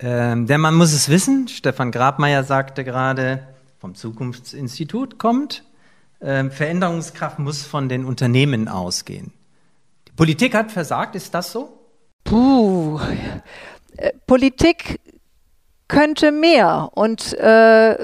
Ähm, 0.00 0.46
der 0.46 0.58
Mann 0.58 0.74
muss 0.74 0.92
es 0.92 1.08
wissen. 1.08 1.48
Stefan 1.48 1.90
Grabmeier 1.90 2.44
sagte 2.44 2.84
gerade, 2.84 3.46
vom 3.78 3.94
Zukunftsinstitut 3.94 5.18
kommt. 5.18 5.64
Ähm, 6.20 6.50
Veränderungskraft 6.50 7.38
muss 7.38 7.62
von 7.62 7.88
den 7.88 8.04
Unternehmen 8.04 8.68
ausgehen. 8.68 9.32
Die 10.08 10.12
Politik 10.12 10.54
hat 10.54 10.72
versagt, 10.72 11.14
ist 11.14 11.34
das 11.34 11.52
so? 11.52 11.78
Puh. 12.24 13.00
Äh, 13.96 14.12
Politik 14.26 15.00
könnte 15.86 16.32
mehr 16.32 16.90
und 16.94 17.32
äh, 17.34 17.96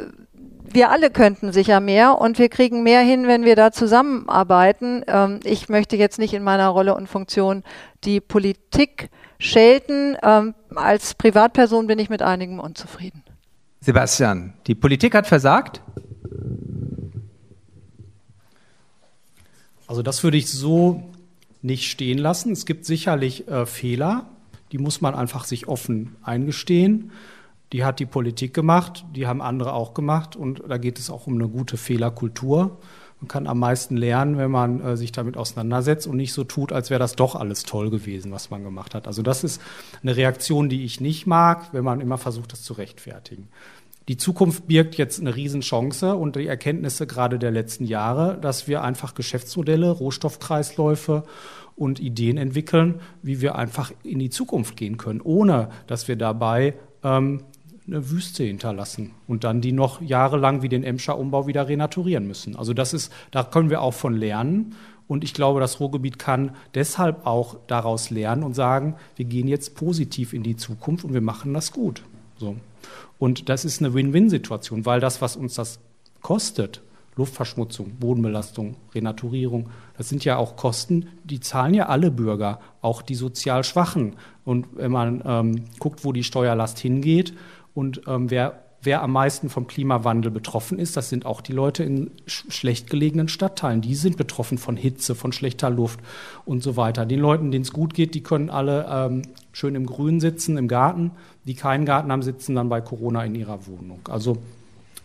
wir 0.74 0.90
alle 0.90 1.10
könnten 1.10 1.52
sicher 1.52 1.80
mehr 1.80 2.18
und 2.18 2.38
wir 2.38 2.48
kriegen 2.48 2.82
mehr 2.82 3.00
hin, 3.00 3.28
wenn 3.28 3.44
wir 3.44 3.54
da 3.54 3.70
zusammenarbeiten. 3.70 5.04
Ähm, 5.06 5.40
ich 5.44 5.68
möchte 5.68 5.96
jetzt 5.96 6.18
nicht 6.18 6.34
in 6.34 6.42
meiner 6.42 6.68
Rolle 6.68 6.94
und 6.94 7.08
Funktion 7.08 7.62
die 8.04 8.20
Politik 8.20 9.10
schelten. 9.38 10.16
Ähm, 10.22 10.54
als 10.78 11.14
Privatperson 11.14 11.86
bin 11.86 11.98
ich 11.98 12.10
mit 12.10 12.22
einigem 12.22 12.60
unzufrieden. 12.60 13.22
Sebastian, 13.80 14.54
die 14.66 14.74
Politik 14.74 15.14
hat 15.14 15.26
versagt? 15.26 15.82
Also 19.86 20.02
das 20.02 20.24
würde 20.24 20.36
ich 20.36 20.50
so 20.50 21.02
nicht 21.62 21.90
stehen 21.90 22.18
lassen. 22.18 22.52
Es 22.52 22.66
gibt 22.66 22.84
sicherlich 22.84 23.48
äh, 23.48 23.66
Fehler, 23.66 24.26
die 24.72 24.78
muss 24.78 25.00
man 25.00 25.14
einfach 25.14 25.44
sich 25.44 25.68
offen 25.68 26.16
eingestehen. 26.22 27.12
Die 27.72 27.84
hat 27.84 28.00
die 28.00 28.06
Politik 28.06 28.54
gemacht, 28.54 29.04
die 29.14 29.26
haben 29.26 29.42
andere 29.42 29.72
auch 29.72 29.94
gemacht 29.94 30.36
und 30.36 30.62
da 30.68 30.78
geht 30.78 30.98
es 30.98 31.10
auch 31.10 31.26
um 31.26 31.34
eine 31.34 31.48
gute 31.48 31.76
Fehlerkultur. 31.76 32.78
Man 33.24 33.28
kann 33.28 33.46
am 33.46 33.58
meisten 33.58 33.96
lernen, 33.96 34.36
wenn 34.36 34.50
man 34.50 34.82
äh, 34.82 34.96
sich 34.98 35.10
damit 35.10 35.38
auseinandersetzt 35.38 36.06
und 36.06 36.18
nicht 36.18 36.34
so 36.34 36.44
tut, 36.44 36.72
als 36.72 36.90
wäre 36.90 37.00
das 37.00 37.16
doch 37.16 37.36
alles 37.36 37.62
toll 37.62 37.88
gewesen, 37.88 38.32
was 38.32 38.50
man 38.50 38.62
gemacht 38.62 38.94
hat. 38.94 39.06
Also 39.06 39.22
das 39.22 39.44
ist 39.44 39.62
eine 40.02 40.14
Reaktion, 40.14 40.68
die 40.68 40.84
ich 40.84 41.00
nicht 41.00 41.26
mag, 41.26 41.72
wenn 41.72 41.84
man 41.84 42.02
immer 42.02 42.18
versucht, 42.18 42.52
das 42.52 42.62
zu 42.62 42.74
rechtfertigen. 42.74 43.48
Die 44.08 44.18
Zukunft 44.18 44.66
birgt 44.66 44.96
jetzt 44.96 45.22
eine 45.22 45.34
Riesenchance 45.34 46.14
und 46.14 46.36
die 46.36 46.46
Erkenntnisse 46.46 47.06
gerade 47.06 47.38
der 47.38 47.50
letzten 47.50 47.86
Jahre, 47.86 48.36
dass 48.38 48.68
wir 48.68 48.82
einfach 48.82 49.14
Geschäftsmodelle, 49.14 49.90
Rohstoffkreisläufe 49.90 51.22
und 51.76 52.00
Ideen 52.00 52.36
entwickeln, 52.36 53.00
wie 53.22 53.40
wir 53.40 53.54
einfach 53.54 53.90
in 54.02 54.18
die 54.18 54.28
Zukunft 54.28 54.76
gehen 54.76 54.98
können, 54.98 55.22
ohne 55.22 55.70
dass 55.86 56.08
wir 56.08 56.16
dabei 56.16 56.74
ähm, 57.02 57.40
eine 57.86 58.10
Wüste 58.10 58.44
hinterlassen 58.44 59.10
und 59.26 59.44
dann 59.44 59.60
die 59.60 59.72
noch 59.72 60.00
jahrelang 60.00 60.62
wie 60.62 60.68
den 60.68 60.84
Emscher 60.84 61.18
Umbau 61.18 61.46
wieder 61.46 61.68
renaturieren 61.68 62.26
müssen. 62.26 62.56
Also 62.56 62.72
das 62.72 62.94
ist, 62.94 63.12
da 63.30 63.42
können 63.42 63.70
wir 63.70 63.82
auch 63.82 63.94
von 63.94 64.14
lernen. 64.14 64.74
Und 65.06 65.22
ich 65.22 65.34
glaube, 65.34 65.60
das 65.60 65.80
Ruhrgebiet 65.80 66.18
kann 66.18 66.52
deshalb 66.74 67.26
auch 67.26 67.56
daraus 67.66 68.08
lernen 68.08 68.42
und 68.42 68.54
sagen, 68.54 68.94
wir 69.16 69.26
gehen 69.26 69.48
jetzt 69.48 69.74
positiv 69.74 70.32
in 70.32 70.42
die 70.42 70.56
Zukunft 70.56 71.04
und 71.04 71.12
wir 71.12 71.20
machen 71.20 71.52
das 71.52 71.72
gut. 71.72 72.02
So. 72.38 72.56
Und 73.18 73.50
das 73.50 73.66
ist 73.66 73.82
eine 73.82 73.92
Win-Win-Situation, 73.92 74.86
weil 74.86 75.00
das, 75.00 75.20
was 75.20 75.36
uns 75.36 75.54
das 75.54 75.78
kostet, 76.22 76.80
Luftverschmutzung, 77.16 77.96
Bodenbelastung, 78.00 78.76
Renaturierung, 78.94 79.68
das 79.96 80.08
sind 80.08 80.24
ja 80.24 80.36
auch 80.36 80.56
Kosten, 80.56 81.08
die 81.22 81.38
zahlen 81.38 81.74
ja 81.74 81.86
alle 81.86 82.10
Bürger, 82.10 82.60
auch 82.80 83.02
die 83.02 83.14
sozial 83.14 83.62
Schwachen. 83.62 84.16
Und 84.44 84.66
wenn 84.74 84.90
man 84.90 85.22
ähm, 85.24 85.64
guckt, 85.78 86.04
wo 86.04 86.12
die 86.12 86.24
Steuerlast 86.24 86.78
hingeht 86.78 87.34
und 87.74 88.02
ähm, 88.06 88.30
wer, 88.30 88.62
wer 88.82 89.02
am 89.02 89.12
meisten 89.12 89.48
vom 89.48 89.66
Klimawandel 89.66 90.30
betroffen 90.30 90.78
ist, 90.78 90.96
das 90.96 91.08
sind 91.08 91.26
auch 91.26 91.40
die 91.40 91.52
Leute 91.52 91.82
in 91.82 92.10
sch 92.26 92.44
schlecht 92.50 92.88
gelegenen 92.88 93.28
Stadtteilen. 93.28 93.80
Die 93.80 93.94
sind 93.94 94.16
betroffen 94.16 94.58
von 94.58 94.76
Hitze, 94.76 95.14
von 95.14 95.32
schlechter 95.32 95.70
Luft 95.70 96.00
und 96.44 96.62
so 96.62 96.76
weiter. 96.76 97.04
Den 97.04 97.20
Leuten, 97.20 97.50
denen 97.50 97.62
es 97.62 97.72
gut 97.72 97.94
geht, 97.94 98.14
die 98.14 98.22
können 98.22 98.50
alle 98.50 98.86
ähm, 98.88 99.22
schön 99.52 99.74
im 99.74 99.86
Grün 99.86 100.20
sitzen, 100.20 100.56
im 100.56 100.68
Garten. 100.68 101.10
Die 101.44 101.54
keinen 101.54 101.84
Garten 101.84 102.12
haben, 102.12 102.22
sitzen 102.22 102.54
dann 102.54 102.68
bei 102.68 102.80
Corona 102.80 103.24
in 103.24 103.34
ihrer 103.34 103.66
Wohnung. 103.66 104.00
Also 104.08 104.38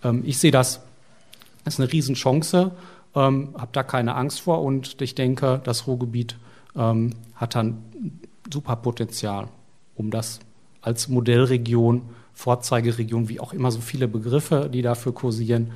ähm, 0.03 0.23
ich 0.25 0.37
sehe 0.37 0.51
das 0.51 0.81
ist 1.65 1.79
eine 1.79 1.91
Riesenchance, 1.91 2.71
ähm, 3.15 3.49
habe 3.57 3.69
da 3.71 3.83
keine 3.83 4.15
Angst 4.15 4.41
vor 4.41 4.61
und 4.61 5.01
ich 5.01 5.15
denke, 5.15 5.61
das 5.63 5.87
Ruhrgebiet 5.87 6.37
ähm, 6.75 7.15
hat 7.35 7.55
dann 7.55 7.83
super 8.51 8.75
Potenzial, 8.77 9.47
um 9.95 10.11
das 10.11 10.39
als 10.81 11.07
Modellregion, 11.07 12.01
Vorzeigeregion, 12.39 13.29
wie 13.29 13.39
auch 13.39 13.53
immer 13.53 13.71
so 13.71 13.81
viele 13.81 14.07
Begriffe, 14.07 14.69
die 14.71 14.81
dafür 14.81 15.13
kursieren, 15.13 15.71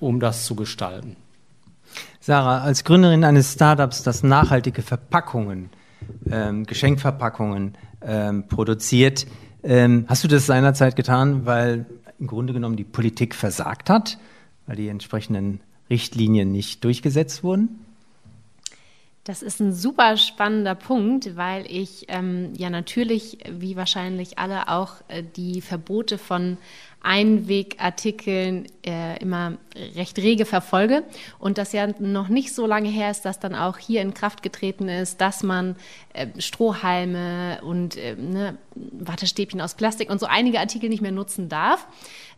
um 0.00 0.20
das 0.20 0.44
zu 0.44 0.54
gestalten. 0.54 1.16
Sarah, 2.20 2.62
als 2.62 2.84
Gründerin 2.84 3.24
eines 3.24 3.52
Startups, 3.54 4.02
das 4.02 4.22
nachhaltige 4.22 4.82
Verpackungen, 4.82 5.70
ähm, 6.30 6.64
Geschenkverpackungen 6.66 7.76
ähm, 8.02 8.46
produziert, 8.48 9.26
ähm, 9.62 10.04
hast 10.08 10.24
du 10.24 10.28
das 10.28 10.46
seinerzeit 10.46 10.96
getan, 10.96 11.46
weil 11.46 11.86
im 12.18 12.26
Grunde 12.26 12.52
genommen 12.52 12.76
die 12.76 12.84
Politik 12.84 13.34
versagt 13.34 13.90
hat? 13.90 14.18
weil 14.68 14.76
die 14.76 14.88
entsprechenden 14.88 15.60
Richtlinien 15.90 16.52
nicht 16.52 16.84
durchgesetzt 16.84 17.42
wurden? 17.42 17.86
Das 19.28 19.42
ist 19.42 19.60
ein 19.60 19.74
super 19.74 20.16
spannender 20.16 20.74
Punkt, 20.74 21.36
weil 21.36 21.70
ich 21.70 22.06
ähm, 22.08 22.54
ja 22.56 22.70
natürlich, 22.70 23.36
wie 23.46 23.76
wahrscheinlich 23.76 24.38
alle, 24.38 24.68
auch 24.68 24.94
äh, 25.08 25.22
die 25.22 25.60
Verbote 25.60 26.16
von 26.16 26.56
Einwegartikeln 27.02 28.64
äh, 28.86 29.20
immer 29.20 29.58
recht 29.94 30.16
rege 30.16 30.46
verfolge 30.46 31.02
und 31.38 31.58
das 31.58 31.74
ja 31.74 31.88
noch 31.98 32.28
nicht 32.28 32.54
so 32.54 32.64
lange 32.64 32.88
her 32.88 33.10
ist, 33.10 33.26
dass 33.26 33.38
dann 33.38 33.54
auch 33.54 33.76
hier 33.76 34.00
in 34.00 34.14
Kraft 34.14 34.42
getreten 34.42 34.88
ist, 34.88 35.20
dass 35.20 35.42
man 35.42 35.76
äh, 36.14 36.28
Strohhalme 36.38 37.60
und 37.62 37.98
äh, 37.98 38.14
ne, 38.14 38.56
Wattestäbchen 38.76 39.60
aus 39.60 39.74
Plastik 39.74 40.08
und 40.08 40.20
so 40.20 40.26
einige 40.26 40.58
Artikel 40.58 40.88
nicht 40.88 41.02
mehr 41.02 41.12
nutzen 41.12 41.50
darf. 41.50 41.86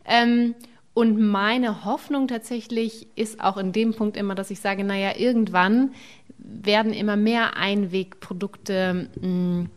Ähm, 0.03 0.55
und 0.93 1.21
meine 1.21 1.85
Hoffnung 1.85 2.27
tatsächlich 2.27 3.07
ist 3.15 3.39
auch 3.39 3.55
in 3.55 3.71
dem 3.71 3.93
Punkt 3.93 4.17
immer, 4.17 4.35
dass 4.35 4.51
ich 4.51 4.59
sage, 4.59 4.83
naja, 4.83 5.13
irgendwann 5.17 5.93
werden 6.43 6.93
immer 6.93 7.15
mehr 7.15 7.55
Einwegprodukte 7.57 9.09
mh, 9.15 9.21
hm, 9.21 9.69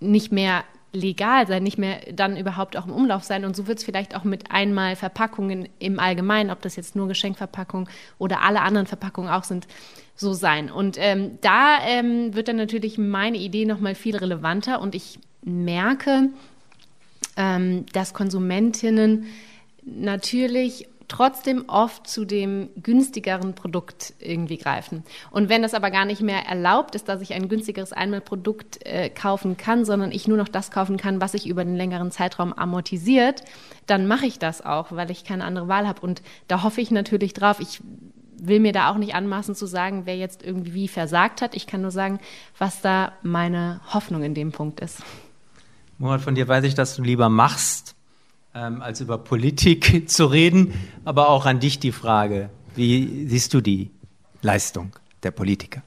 nicht 0.00 0.32
mehr 0.32 0.64
legal 0.92 1.46
sein, 1.46 1.62
nicht 1.62 1.78
mehr 1.78 2.00
dann 2.12 2.36
überhaupt 2.36 2.76
auch 2.76 2.86
im 2.86 2.92
Umlauf 2.92 3.22
sein. 3.22 3.44
Und 3.44 3.54
so 3.54 3.66
wird 3.66 3.78
es 3.78 3.84
vielleicht 3.84 4.16
auch 4.16 4.24
mit 4.24 4.50
einmal 4.50 4.96
Verpackungen 4.96 5.68
im 5.78 6.00
Allgemeinen, 6.00 6.50
ob 6.50 6.62
das 6.62 6.76
jetzt 6.76 6.96
nur 6.96 7.06
Geschenkverpackungen 7.08 7.88
oder 8.18 8.42
alle 8.42 8.62
anderen 8.62 8.86
Verpackungen 8.86 9.30
auch 9.30 9.44
sind, 9.44 9.68
so 10.16 10.32
sein. 10.32 10.70
Und 10.70 10.96
ähm, 10.98 11.38
da 11.40 11.78
ähm, 11.86 12.34
wird 12.34 12.48
dann 12.48 12.56
natürlich 12.56 12.98
meine 12.98 13.38
Idee 13.38 13.66
nochmal 13.66 13.94
viel 13.94 14.16
relevanter. 14.16 14.80
Und 14.80 14.94
ich 14.94 15.20
merke, 15.42 16.30
ähm, 17.36 17.86
dass 17.92 18.12
Konsumentinnen 18.12 19.26
natürlich 19.84 20.88
trotzdem 21.10 21.64
oft 21.66 22.06
zu 22.06 22.24
dem 22.24 22.70
günstigeren 22.82 23.54
Produkt 23.54 24.14
irgendwie 24.20 24.56
greifen. 24.56 25.02
Und 25.30 25.48
wenn 25.48 25.60
das 25.60 25.74
aber 25.74 25.90
gar 25.90 26.04
nicht 26.04 26.22
mehr 26.22 26.46
erlaubt 26.46 26.94
ist, 26.94 27.08
dass 27.08 27.20
ich 27.20 27.34
ein 27.34 27.48
günstigeres 27.48 27.92
Einmalprodukt 27.92 28.86
äh, 28.86 29.10
kaufen 29.10 29.56
kann, 29.56 29.84
sondern 29.84 30.12
ich 30.12 30.28
nur 30.28 30.38
noch 30.38 30.48
das 30.48 30.70
kaufen 30.70 30.96
kann, 30.96 31.20
was 31.20 31.32
sich 31.32 31.46
über 31.46 31.64
den 31.64 31.76
längeren 31.76 32.10
Zeitraum 32.10 32.52
amortisiert, 32.52 33.42
dann 33.86 34.06
mache 34.06 34.26
ich 34.26 34.38
das 34.38 34.64
auch, 34.64 34.92
weil 34.92 35.10
ich 35.10 35.24
keine 35.24 35.44
andere 35.44 35.68
Wahl 35.68 35.86
habe. 35.86 36.00
Und 36.00 36.22
da 36.48 36.62
hoffe 36.62 36.80
ich 36.80 36.90
natürlich 36.90 37.34
drauf. 37.34 37.58
Ich 37.60 37.80
will 38.40 38.60
mir 38.60 38.72
da 38.72 38.90
auch 38.90 38.96
nicht 38.96 39.14
anmaßen 39.14 39.54
zu 39.54 39.66
sagen, 39.66 40.02
wer 40.06 40.16
jetzt 40.16 40.42
irgendwie 40.42 40.74
wie 40.74 40.88
versagt 40.88 41.42
hat. 41.42 41.54
Ich 41.54 41.66
kann 41.66 41.82
nur 41.82 41.90
sagen, 41.90 42.20
was 42.56 42.80
da 42.80 43.12
meine 43.22 43.80
Hoffnung 43.92 44.22
in 44.22 44.34
dem 44.34 44.52
Punkt 44.52 44.80
ist. 44.80 45.02
Murat, 45.98 46.22
von 46.22 46.34
dir 46.34 46.48
weiß 46.48 46.64
ich, 46.64 46.74
dass 46.74 46.96
du 46.96 47.02
lieber 47.02 47.28
machst, 47.28 47.96
ähm, 48.54 48.82
als 48.82 49.00
über 49.00 49.18
Politik 49.18 50.08
zu 50.08 50.26
reden. 50.26 50.74
Aber 51.04 51.28
auch 51.28 51.46
an 51.46 51.60
dich 51.60 51.78
die 51.78 51.92
Frage, 51.92 52.50
wie 52.74 53.26
siehst 53.26 53.54
du 53.54 53.60
die 53.60 53.90
Leistung 54.42 54.96
der 55.22 55.30
Politiker? 55.30 55.82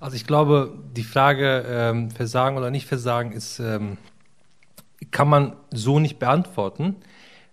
Also 0.00 0.16
ich 0.16 0.26
glaube, 0.26 0.78
die 0.96 1.02
Frage 1.02 1.64
ähm, 1.68 2.10
Versagen 2.10 2.56
oder 2.56 2.70
nicht 2.70 2.86
Versagen 2.86 3.32
ist, 3.32 3.58
ähm, 3.58 3.98
kann 5.10 5.28
man 5.28 5.56
so 5.72 5.98
nicht 5.98 6.18
beantworten, 6.18 6.96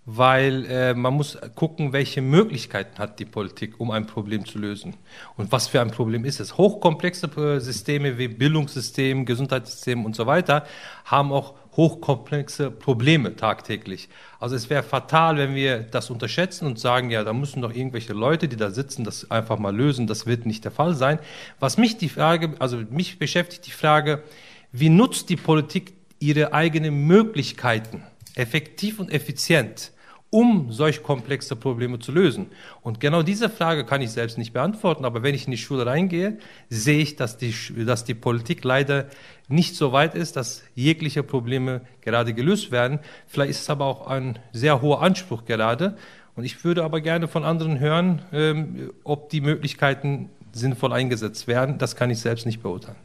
weil 0.05 0.65
äh, 0.65 0.93
man 0.93 1.15
muss 1.15 1.37
gucken, 1.55 1.91
welche 1.91 2.21
Möglichkeiten 2.21 2.99
hat 2.99 3.19
die 3.19 3.25
Politik, 3.25 3.79
um 3.79 3.89
ein 3.89 4.05
Problem 4.05 4.45
zu 4.45 4.59
lösen. 4.59 4.95
Und 5.35 5.51
was 5.51 5.67
für 5.67 5.81
ein 5.81 5.89
Problem 5.89 6.25
ist 6.25 6.39
es? 6.39 6.57
Hochkomplexe 6.57 7.27
äh, 7.37 7.59
Systeme 7.59 8.19
wie 8.19 8.27
Bildungssystem, 8.27 9.25
Gesundheitssystem 9.25 10.05
und 10.05 10.15
so 10.15 10.27
weiter 10.27 10.65
haben 11.05 11.31
auch 11.31 11.55
hochkomplexe 11.75 12.71
Probleme 12.71 13.35
tagtäglich. 13.35 14.09
Also 14.39 14.55
es 14.55 14.69
wäre 14.69 14.83
fatal, 14.83 15.37
wenn 15.37 15.55
wir 15.55 15.79
das 15.79 16.09
unterschätzen 16.09 16.65
und 16.65 16.79
sagen, 16.79 17.09
ja, 17.09 17.23
da 17.23 17.33
müssen 17.33 17.61
doch 17.61 17.73
irgendwelche 17.73 18.13
Leute, 18.13 18.47
die 18.47 18.55
da 18.55 18.71
sitzen, 18.71 19.03
das 19.03 19.29
einfach 19.31 19.59
mal 19.59 19.75
lösen. 19.75 20.07
Das 20.07 20.25
wird 20.25 20.45
nicht 20.45 20.63
der 20.63 20.71
Fall 20.71 20.95
sein. 20.95 21.19
Was 21.59 21.77
mich 21.77 21.97
die 21.97 22.09
Frage, 22.09 22.53
also 22.59 22.77
mich 22.89 23.19
beschäftigt 23.19 23.65
die 23.67 23.71
Frage, 23.71 24.23
wie 24.71 24.89
nutzt 24.89 25.29
die 25.29 25.35
Politik 25.35 25.93
ihre 26.19 26.53
eigenen 26.53 27.07
Möglichkeiten 27.07 28.03
effektiv 28.35 28.99
und 28.99 29.11
effizient? 29.11 29.91
Um 30.35 30.69
solch 30.69 31.01
komplexe 31.01 31.55
Probleme 31.55 31.97
zu 31.99 32.11
lösen? 32.11 32.47
Und 32.81 32.99
genau 32.99 33.23
diese 33.23 33.49
Frage 33.49 33.85
kann 33.85 34.01
ich 34.01 34.11
selbst 34.11 34.37
nicht 34.37 34.51
beantworten, 34.51 35.05
aber 35.05 35.23
wenn 35.23 35.33
ich 35.33 35.45
in 35.45 35.51
die 35.51 35.57
Schule 35.57 35.85
reingehe, 35.85 36.39
sehe 36.69 36.99
ich, 36.99 37.15
dass 37.15 37.37
die, 37.37 37.55
dass 37.85 38.03
die 38.03 38.15
Politik 38.15 38.65
leider 38.65 39.05
nicht 39.47 39.77
so 39.77 39.93
weit 39.93 40.13
ist, 40.13 40.35
dass 40.35 40.63
jegliche 40.75 41.23
Probleme 41.23 41.81
gerade 42.01 42.33
gelöst 42.33 42.69
werden. 42.71 42.99
Vielleicht 43.27 43.51
ist 43.51 43.61
es 43.61 43.69
aber 43.69 43.85
auch 43.85 44.07
ein 44.07 44.37
sehr 44.51 44.81
hoher 44.81 45.01
Anspruch 45.01 45.45
gerade. 45.45 45.95
Und 46.35 46.43
ich 46.43 46.65
würde 46.65 46.83
aber 46.83 46.99
gerne 46.99 47.29
von 47.29 47.45
anderen 47.45 47.79
hören, 47.79 48.21
ähm, 48.33 48.91
ob 49.05 49.29
die 49.29 49.39
Möglichkeiten 49.39 50.31
sinnvoll 50.51 50.91
eingesetzt 50.91 51.47
werden. 51.47 51.77
Das 51.77 51.95
kann 51.95 52.09
ich 52.09 52.19
selbst 52.19 52.45
nicht 52.45 52.61
beurteilen. 52.61 52.97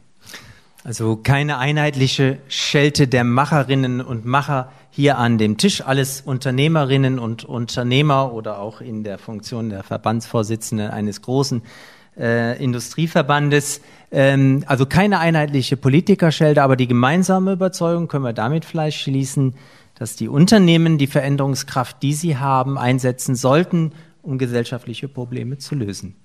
Also 0.83 1.15
keine 1.15 1.59
einheitliche 1.59 2.39
Schelte 2.47 3.07
der 3.07 3.23
Macherinnen 3.23 4.01
und 4.01 4.25
Macher 4.25 4.71
hier 4.89 5.19
an 5.19 5.37
dem 5.37 5.57
Tisch. 5.57 5.81
Alles 5.85 6.21
Unternehmerinnen 6.21 7.19
und 7.19 7.45
Unternehmer 7.45 8.33
oder 8.33 8.59
auch 8.59 8.81
in 8.81 9.03
der 9.03 9.19
Funktion 9.19 9.69
der 9.69 9.83
Verbandsvorsitzenden 9.83 10.89
eines 10.89 11.21
großen 11.21 11.61
äh, 12.17 12.61
Industrieverbandes. 12.61 13.81
Ähm, 14.11 14.63
also 14.65 14.87
keine 14.87 15.19
einheitliche 15.19 15.77
Politikerschelte, 15.77 16.63
aber 16.63 16.75
die 16.75 16.87
gemeinsame 16.87 17.53
Überzeugung 17.53 18.07
können 18.07 18.25
wir 18.25 18.33
damit 18.33 18.65
vielleicht 18.65 18.99
schließen, 18.99 19.53
dass 19.95 20.15
die 20.15 20.29
Unternehmen 20.29 20.97
die 20.97 21.05
Veränderungskraft, 21.05 22.01
die 22.01 22.13
sie 22.13 22.37
haben, 22.37 22.79
einsetzen 22.79 23.35
sollten, 23.35 23.91
um 24.23 24.39
gesellschaftliche 24.39 25.07
Probleme 25.07 25.59
zu 25.59 25.75
lösen. 25.75 26.15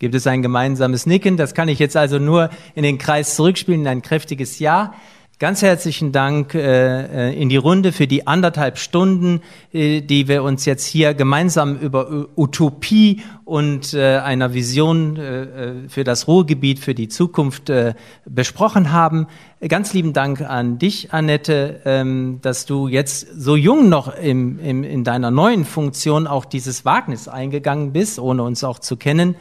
Gibt 0.00 0.14
es 0.14 0.26
ein 0.26 0.42
gemeinsames 0.42 1.06
Nicken? 1.06 1.36
Das 1.36 1.54
kann 1.54 1.68
ich 1.68 1.78
jetzt 1.78 1.96
also 1.96 2.18
nur 2.18 2.50
in 2.74 2.82
den 2.82 2.98
Kreis 2.98 3.36
zurückspielen, 3.36 3.82
in 3.82 3.88
ein 3.88 4.02
kräftiges 4.02 4.58
Ja. 4.58 4.94
Ganz 5.40 5.62
herzlichen 5.62 6.12
Dank 6.12 6.54
äh, 6.54 7.30
äh, 7.30 7.40
in 7.40 7.48
die 7.48 7.56
Runde 7.56 7.90
für 7.90 8.06
die 8.06 8.26
anderthalb 8.26 8.78
Stunden, 8.78 9.40
äh, 9.72 10.00
die 10.00 10.28
wir 10.28 10.44
uns 10.44 10.64
jetzt 10.64 10.86
hier 10.86 11.12
gemeinsam 11.12 11.76
über 11.76 12.28
Utopie 12.36 13.20
und 13.44 13.94
äh, 13.94 14.18
einer 14.18 14.54
Vision 14.54 15.16
äh, 15.16 15.42
äh, 15.42 15.88
für 15.88 16.04
das 16.04 16.28
Ruhrgebiet, 16.28 16.78
für 16.78 16.94
die 16.94 17.08
Zukunft 17.08 17.68
äh, 17.68 17.94
besprochen 18.24 18.92
haben. 18.92 19.26
Ganz 19.66 19.92
lieben 19.92 20.12
Dank 20.12 20.40
an 20.40 20.78
dich, 20.78 21.12
Annette, 21.12 21.80
ähm, 21.84 22.38
dass 22.40 22.64
du 22.64 22.86
jetzt 22.86 23.26
so 23.36 23.56
jung 23.56 23.88
noch 23.88 24.16
im, 24.16 24.60
im, 24.60 24.84
in 24.84 25.02
deiner 25.02 25.32
neuen 25.32 25.64
Funktion 25.64 26.28
auch 26.28 26.44
dieses 26.44 26.84
Wagnis 26.84 27.26
eingegangen 27.26 27.92
bist, 27.92 28.20
ohne 28.20 28.44
uns 28.44 28.62
auch 28.62 28.78
zu 28.78 28.96
kennen. 28.96 29.34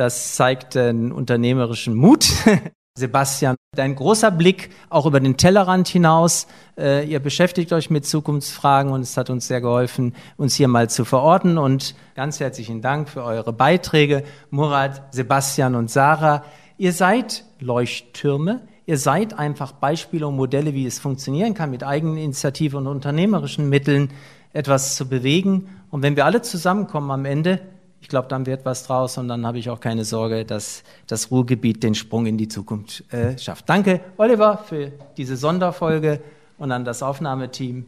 Das 0.00 0.34
zeigt 0.34 0.78
einen 0.78 1.12
unternehmerischen 1.12 1.94
Mut. 1.94 2.26
Sebastian, 2.98 3.56
dein 3.76 3.94
großer 3.94 4.30
Blick 4.30 4.70
auch 4.88 5.04
über 5.04 5.20
den 5.20 5.36
Tellerrand 5.36 5.88
hinaus. 5.88 6.46
Äh, 6.78 7.06
ihr 7.06 7.20
beschäftigt 7.20 7.70
euch 7.74 7.90
mit 7.90 8.06
Zukunftsfragen 8.06 8.92
und 8.92 9.02
es 9.02 9.18
hat 9.18 9.28
uns 9.28 9.46
sehr 9.46 9.60
geholfen, 9.60 10.14
uns 10.38 10.54
hier 10.54 10.68
mal 10.68 10.88
zu 10.88 11.04
verorten. 11.04 11.58
Und 11.58 11.94
ganz 12.14 12.40
herzlichen 12.40 12.80
Dank 12.80 13.10
für 13.10 13.22
eure 13.24 13.52
Beiträge, 13.52 14.24
Murat, 14.48 15.12
Sebastian 15.12 15.74
und 15.74 15.90
Sarah. 15.90 16.44
Ihr 16.78 16.94
seid 16.94 17.44
Leuchttürme. 17.58 18.62
Ihr 18.86 18.96
seid 18.96 19.38
einfach 19.38 19.72
Beispiele 19.72 20.26
und 20.26 20.36
Modelle, 20.36 20.72
wie 20.72 20.86
es 20.86 20.98
funktionieren 20.98 21.52
kann, 21.52 21.70
mit 21.70 21.84
eigenen 21.84 22.16
Initiativen 22.16 22.78
und 22.78 22.86
unternehmerischen 22.86 23.68
Mitteln 23.68 24.08
etwas 24.54 24.96
zu 24.96 25.10
bewegen. 25.10 25.68
Und 25.90 26.02
wenn 26.02 26.16
wir 26.16 26.24
alle 26.24 26.40
zusammenkommen 26.40 27.10
am 27.10 27.26
Ende, 27.26 27.60
ich 28.00 28.08
glaube, 28.08 28.28
dann 28.28 28.46
wird 28.46 28.64
was 28.64 28.84
draus 28.84 29.18
und 29.18 29.26
dann 29.28 29.46
habe 29.46 29.58
ich 29.58 29.68
auch 29.70 29.80
keine 29.80 30.04
Sorge, 30.04 30.44
dass 30.44 30.82
das 31.06 31.30
Ruhrgebiet 31.30 31.82
den 31.82 31.94
Sprung 31.94 32.26
in 32.26 32.36
die 32.38 32.48
Zukunft 32.48 33.04
äh, 33.12 33.38
schafft. 33.38 33.68
Danke, 33.68 34.00
Oliver, 34.16 34.58
für 34.58 34.92
diese 35.16 35.36
Sonderfolge 35.36 36.20
und 36.58 36.72
an 36.72 36.84
das 36.84 37.02
Aufnahmeteam. 37.02 37.86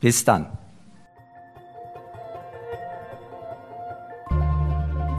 Bis 0.00 0.24
dann. 0.24 0.46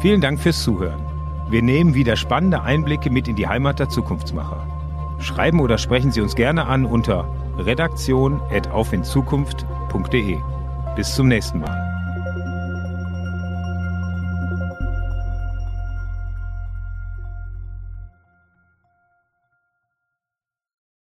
Vielen 0.01 0.19
Dank 0.19 0.41
fürs 0.41 0.61
Zuhören. 0.61 1.01
Wir 1.49 1.61
nehmen 1.61 1.95
wieder 1.95 2.17
spannende 2.17 2.61
Einblicke 2.61 3.09
mit 3.09 3.29
in 3.29 3.37
die 3.37 3.47
Heimat 3.47 3.79
der 3.79 3.87
Zukunftsmacher. 3.87 4.67
Schreiben 5.19 5.61
oder 5.61 5.77
sprechen 5.77 6.11
Sie 6.11 6.19
uns 6.19 6.35
gerne 6.35 6.65
an 6.65 6.85
unter 6.85 7.33
redaktion.aufinzukunft.de. 7.57 10.37
Bis 10.95 11.15
zum 11.15 11.29
nächsten 11.29 11.59
Mal. 11.59 11.92